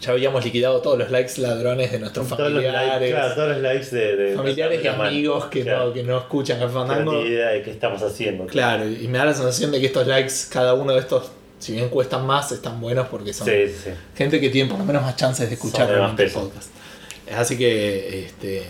ya 0.00 0.10
habíamos 0.10 0.44
liquidado 0.44 0.80
todos 0.82 0.98
los 0.98 1.10
likes 1.10 1.40
ladrones 1.40 1.92
de 1.92 1.98
nuestros 2.00 2.28
Todos 2.28 2.50
los 2.52 2.62
likes, 2.62 2.76
familiares. 2.76 3.10
claro, 3.12 3.34
todos 3.34 3.48
los 3.50 3.58
likes 3.62 3.86
de, 3.96 4.16
de 4.16 4.34
familiares 4.36 4.80
y 4.80 4.82
de 4.82 4.88
amigos 4.88 5.44
que, 5.46 5.62
Claro. 5.62 5.86
no, 5.86 5.92
que 5.92 6.02
no 6.02 6.18
escuchan 6.18 6.58
Café 6.58 6.72
Que 6.72 6.78
no 6.78 6.86
Fandango. 6.86 7.10
tienen 7.12 7.32
idea 7.32 7.48
de 7.50 7.62
qué 7.62 7.70
estamos 7.70 8.02
haciendo. 8.02 8.46
Claro, 8.46 8.88
y 8.90 9.06
me 9.08 9.18
da 9.18 9.26
la 9.26 9.34
sensación 9.34 9.70
de 9.70 9.80
que 9.80 9.86
estos 9.86 10.06
likes, 10.06 10.32
cada 10.50 10.74
uno 10.74 10.92
de 10.92 10.98
estos, 11.00 11.30
si 11.58 11.72
bien 11.72 11.88
cuestan 11.88 12.26
más, 12.26 12.52
están 12.52 12.80
buenos 12.80 13.06
porque 13.08 13.32
son 13.32 13.46
Sí, 13.46 13.52
sí, 13.68 13.74
sí. 13.84 13.90
gente 14.16 14.40
que 14.40 14.50
tiene 14.50 14.68
por 14.68 14.78
lo 14.78 14.84
menos 14.84 15.02
más 15.02 15.16
chances 15.16 15.48
de 15.48 15.54
escuchar 15.54 15.86
Son 15.86 15.94
de 15.94 16.00
más 16.00 16.16
realmente 16.16 16.22
el 16.24 16.28
peso. 16.30 16.40
podcast. 16.40 16.68
Así 17.34 17.56
que, 17.56 18.24
este, 18.26 18.62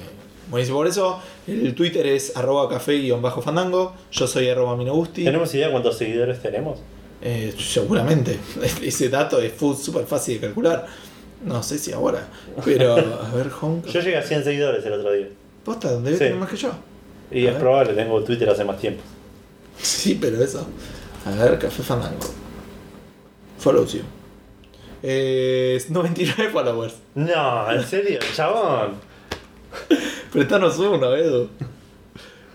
buenísimo 0.50 0.78
por 0.78 0.86
eso. 0.86 1.20
El 1.48 1.74
Twitter 1.74 2.06
es 2.06 2.36
arroba 2.36 2.68
café-fandango. 2.68 3.94
Yo 4.12 4.26
soy 4.26 4.48
arroba 4.48 4.76
minogusti. 4.76 5.24
¿Tenemos 5.24 5.52
idea 5.54 5.70
cuántos 5.72 5.98
seguidores 5.98 6.40
tenemos? 6.40 6.78
Eh, 7.22 7.54
seguramente. 7.58 8.38
Ese 8.82 9.08
dato 9.08 9.40
es 9.40 9.52
súper 9.58 10.06
fácil 10.06 10.34
de 10.40 10.46
calcular. 10.48 10.86
No 11.44 11.62
sé 11.62 11.78
si 11.78 11.92
ahora. 11.92 12.26
Pero, 12.64 12.94
a 12.94 13.30
ver, 13.34 13.50
home. 13.60 13.82
Yo 13.86 14.00
llegué 14.00 14.16
a 14.16 14.22
100 14.22 14.44
seguidores 14.44 14.84
el 14.84 14.92
otro 14.94 15.12
día. 15.12 15.28
¿Posta? 15.64 15.92
¿Dónde 15.92 16.12
Sí. 16.12 16.18
tener 16.18 16.34
más 16.36 16.48
que 16.50 16.56
yo? 16.56 16.70
Y 17.30 17.44
A 17.44 17.48
es 17.48 17.54
ver. 17.54 17.60
probable, 17.62 17.92
tengo 17.94 18.22
Twitter 18.22 18.48
hace 18.48 18.64
más 18.64 18.78
tiempo. 18.78 19.02
Sí, 19.80 20.16
pero 20.20 20.42
eso. 20.42 20.66
A 21.26 21.30
ver, 21.32 21.58
Café 21.58 21.82
Fandango. 21.82 22.20
Follows 23.58 23.92
you. 23.94 24.02
Eh, 25.02 25.82
99 25.88 26.50
followers. 26.52 26.94
No, 27.14 27.70
en 27.72 27.82
serio, 27.84 28.18
chabón. 28.34 28.92
Prestanos 30.32 30.78
uno, 30.78 31.14
Edu. 31.14 31.48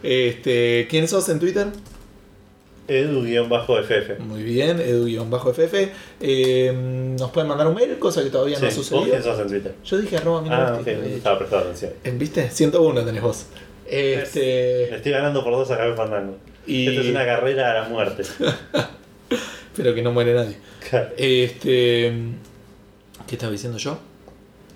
Este, 0.04 0.88
¿Quién 0.90 1.08
sos 1.08 1.28
en 1.30 1.40
Twitter? 1.40 1.68
Edu-ff. 2.92 4.20
Muy 4.20 4.44
bien, 4.44 4.80
edu-ff. 4.80 5.90
Nos 7.20 7.32
pueden 7.32 7.48
mandar 7.48 7.68
un 7.68 7.76
mail, 7.76 7.98
cosa 8.00 8.24
que 8.24 8.30
todavía 8.30 8.60
no 8.60 8.68
ha 8.68 8.72
Sí, 8.72 8.78
¿Vos 8.78 8.88
sucedido. 8.88 9.24
sos 9.24 9.40
en 9.40 9.48
Twitter? 9.48 9.76
Yo 9.84 9.98
dije 9.98 10.18
arroba 10.18 10.44
Ah, 10.50 10.80
lo 10.84 10.92
había 10.92 11.16
estaba 11.16 11.38
prestando 11.40 11.66
atención. 11.66 11.94
¿Viste? 12.20 12.50
101 12.50 13.06
tenés 13.06 13.22
vos. 13.22 13.46
Este, 13.88 14.94
estoy 14.96 15.12
ganando 15.12 15.44
por 15.44 15.54
dos 15.54 15.70
a 15.72 15.78
Café 15.78 15.94
Fandango. 15.96 16.38
Y- 16.68 16.88
Esto 16.88 17.02
es 17.02 17.08
una 17.08 17.26
carrera 17.26 17.72
a 17.72 17.82
la 17.84 17.90
muerte. 17.90 18.24
pero 19.76 19.94
que 19.96 20.02
no 20.02 20.12
muere 20.12 20.34
nadie. 20.34 20.58
Claro. 20.90 21.10
Este, 21.18 22.14
¿Qué 23.28 23.36
estaba 23.36 23.52
diciendo 23.52 23.78
yo? 23.78 23.98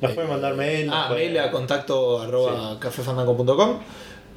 Nos 0.01 0.11
pueden 0.13 0.29
mandar 0.29 0.55
mail. 0.55 0.89
Ah, 0.91 1.09
mail 1.13 1.37
a 1.39 1.51
contacto 1.51 2.21
arroba 2.21 2.77
cafefandango.com. 2.79 3.79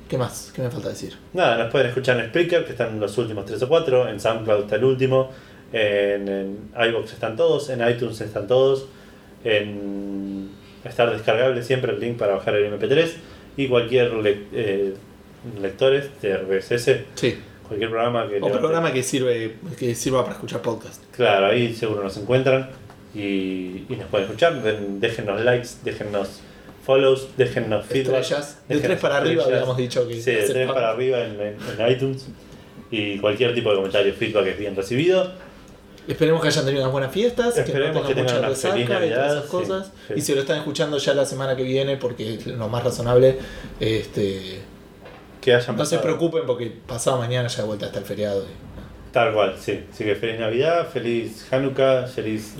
¿Qué 0.08 0.16
más? 0.18 0.52
¿Qué 0.54 0.62
me 0.62 0.70
falta 0.70 0.88
decir? 0.88 1.16
Nada, 1.34 1.58
nos 1.58 1.70
pueden 1.70 1.88
escuchar 1.88 2.18
en 2.18 2.28
Spreaker, 2.28 2.64
que 2.64 2.72
están 2.72 2.98
los 2.98 3.16
últimos 3.18 3.44
3 3.44 3.62
o 3.62 3.68
4. 3.68 4.08
En 4.08 4.18
SoundCloud 4.20 4.62
está 4.62 4.76
el 4.76 4.84
último. 4.84 5.30
En, 5.72 6.28
en 6.28 6.70
iBox 6.88 7.12
están 7.12 7.36
todos. 7.36 7.68
En 7.68 7.86
iTunes 7.86 8.20
están 8.20 8.46
todos. 8.46 8.86
En 9.44 10.50
estar 10.84 11.10
descargable 11.12 11.62
siempre 11.62 11.92
el 11.92 12.00
link 12.00 12.16
para 12.16 12.34
bajar 12.34 12.54
el 12.56 12.72
MP3. 12.72 13.10
Y 13.56 13.68
cualquier 13.68 14.12
le- 14.14 14.44
eh, 14.52 14.94
lectores 15.60 16.08
de 16.22 16.36
RSS. 16.38 17.04
Sí. 17.14 17.38
Cualquier 17.66 17.90
programa 17.90 18.28
que. 18.28 18.38
O 18.40 18.50
programa 18.50 18.92
que 18.92 19.02
sirve 19.02 19.56
que 19.78 19.94
sirva 19.94 20.22
para 20.22 20.34
escuchar 20.36 20.62
podcast. 20.62 21.02
Claro, 21.14 21.46
ahí 21.46 21.74
seguro 21.74 22.02
nos 22.02 22.16
encuentran 22.16 22.70
y, 23.14 23.84
y 23.88 23.96
nos 23.98 24.06
pueden 24.08 24.26
escuchar. 24.26 24.62
Déjennos 24.62 25.40
likes, 25.42 25.68
déjennos 25.84 26.40
follows, 26.88 27.28
déjennos 27.36 27.84
feedback. 27.84 28.22
Estrellas. 28.22 28.58
De 28.66 28.78
3 28.80 28.98
para 28.98 29.18
arriba 29.18 29.44
habíamos 29.44 29.76
dicho 29.76 30.08
que 30.08 30.14
Sí, 30.14 30.30
de 30.30 30.36
3 30.38 30.44
aceptamos. 30.50 30.74
para 30.74 30.90
arriba 30.90 31.18
en, 31.20 31.38
en- 31.40 31.56
en 31.80 31.92
iTunes. 31.92 32.26
Y 32.90 33.18
cualquier 33.18 33.54
tipo 33.54 33.68
de 33.70 33.76
comentario, 33.76 34.14
feedback 34.14 34.46
es 34.46 34.58
bien 34.58 34.74
recibido. 34.74 35.30
Esperemos 36.08 36.40
que 36.40 36.48
hayan 36.48 36.64
tenido 36.64 36.82
unas 36.84 36.92
buenas 36.92 37.12
fiestas, 37.12 37.58
Esperemos 37.58 38.00
que 38.06 38.14
que 38.14 38.20
no 38.22 38.26
tengan 38.26 38.26
tengan 38.26 38.40
mucha 38.40 38.48
resaca 38.48 38.72
feliz 38.72 38.86
y 38.86 38.88
todas 38.88 39.02
esas 39.04 39.18
Navidad, 39.18 39.42
sí, 39.44 39.48
cosas. 39.50 39.92
sí. 40.08 40.14
Y 40.16 40.20
si 40.22 40.34
lo 40.34 40.40
están 40.40 40.56
escuchando 40.56 40.96
ya 40.96 41.12
la 41.12 41.26
semana 41.26 41.54
que 41.54 41.62
viene, 41.64 41.98
porque 41.98 42.34
es 42.36 42.46
lo 42.46 42.68
más 42.70 42.82
razonable, 42.82 43.38
este, 43.78 44.60
Que 45.42 45.54
hayan 45.54 45.76
no 45.76 45.84
se 45.84 45.96
pasado- 45.96 46.02
preocupen 46.02 46.46
porque 46.46 46.72
pasado 46.86 47.18
mañana 47.18 47.48
ya 47.48 47.58
de 47.58 47.64
vuelta 47.68 47.84
hasta 47.86 47.98
el 47.98 48.06
feriado. 48.06 48.42
y- 48.44 49.12
Tal 49.12 49.34
cual, 49.34 49.54
sí. 49.60 49.80
Así 49.92 50.04
que 50.04 50.14
feliz 50.16 50.40
Navidad, 50.40 50.88
feliz 50.90 51.46
Hanukkah, 51.50 52.06
feliz. 52.06 52.54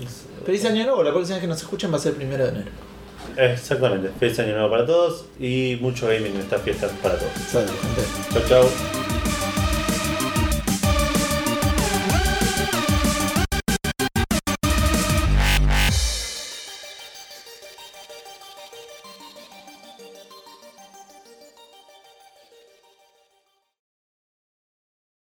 Feliz 0.45 0.63
año 0.65 0.83
nuevo, 0.83 1.01
la 1.03 1.11
próxima 1.11 1.35
vez 1.37 1.41
que 1.41 1.47
nos 1.47 1.57
escuchen 1.61 1.91
va 1.91 1.95
a 1.97 1.99
ser 1.99 2.11
el 2.11 2.17
primero 2.17 2.43
de 2.43 2.49
enero. 2.51 2.71
Exactamente, 3.39 4.09
feliz 4.19 4.37
año 4.39 4.51
nuevo 4.51 4.69
para 4.69 4.85
todos 4.85 5.23
y 5.39 5.77
mucho 5.79 6.07
gaming 6.07 6.35
en 6.35 6.41
estas 6.41 6.61
fiestas 6.61 6.91
para 7.01 7.17
todos. 7.17 7.31
Salud, 7.49 7.69
gente. 7.69 8.47
Chau, 8.47 8.63
chau. 8.63 9.28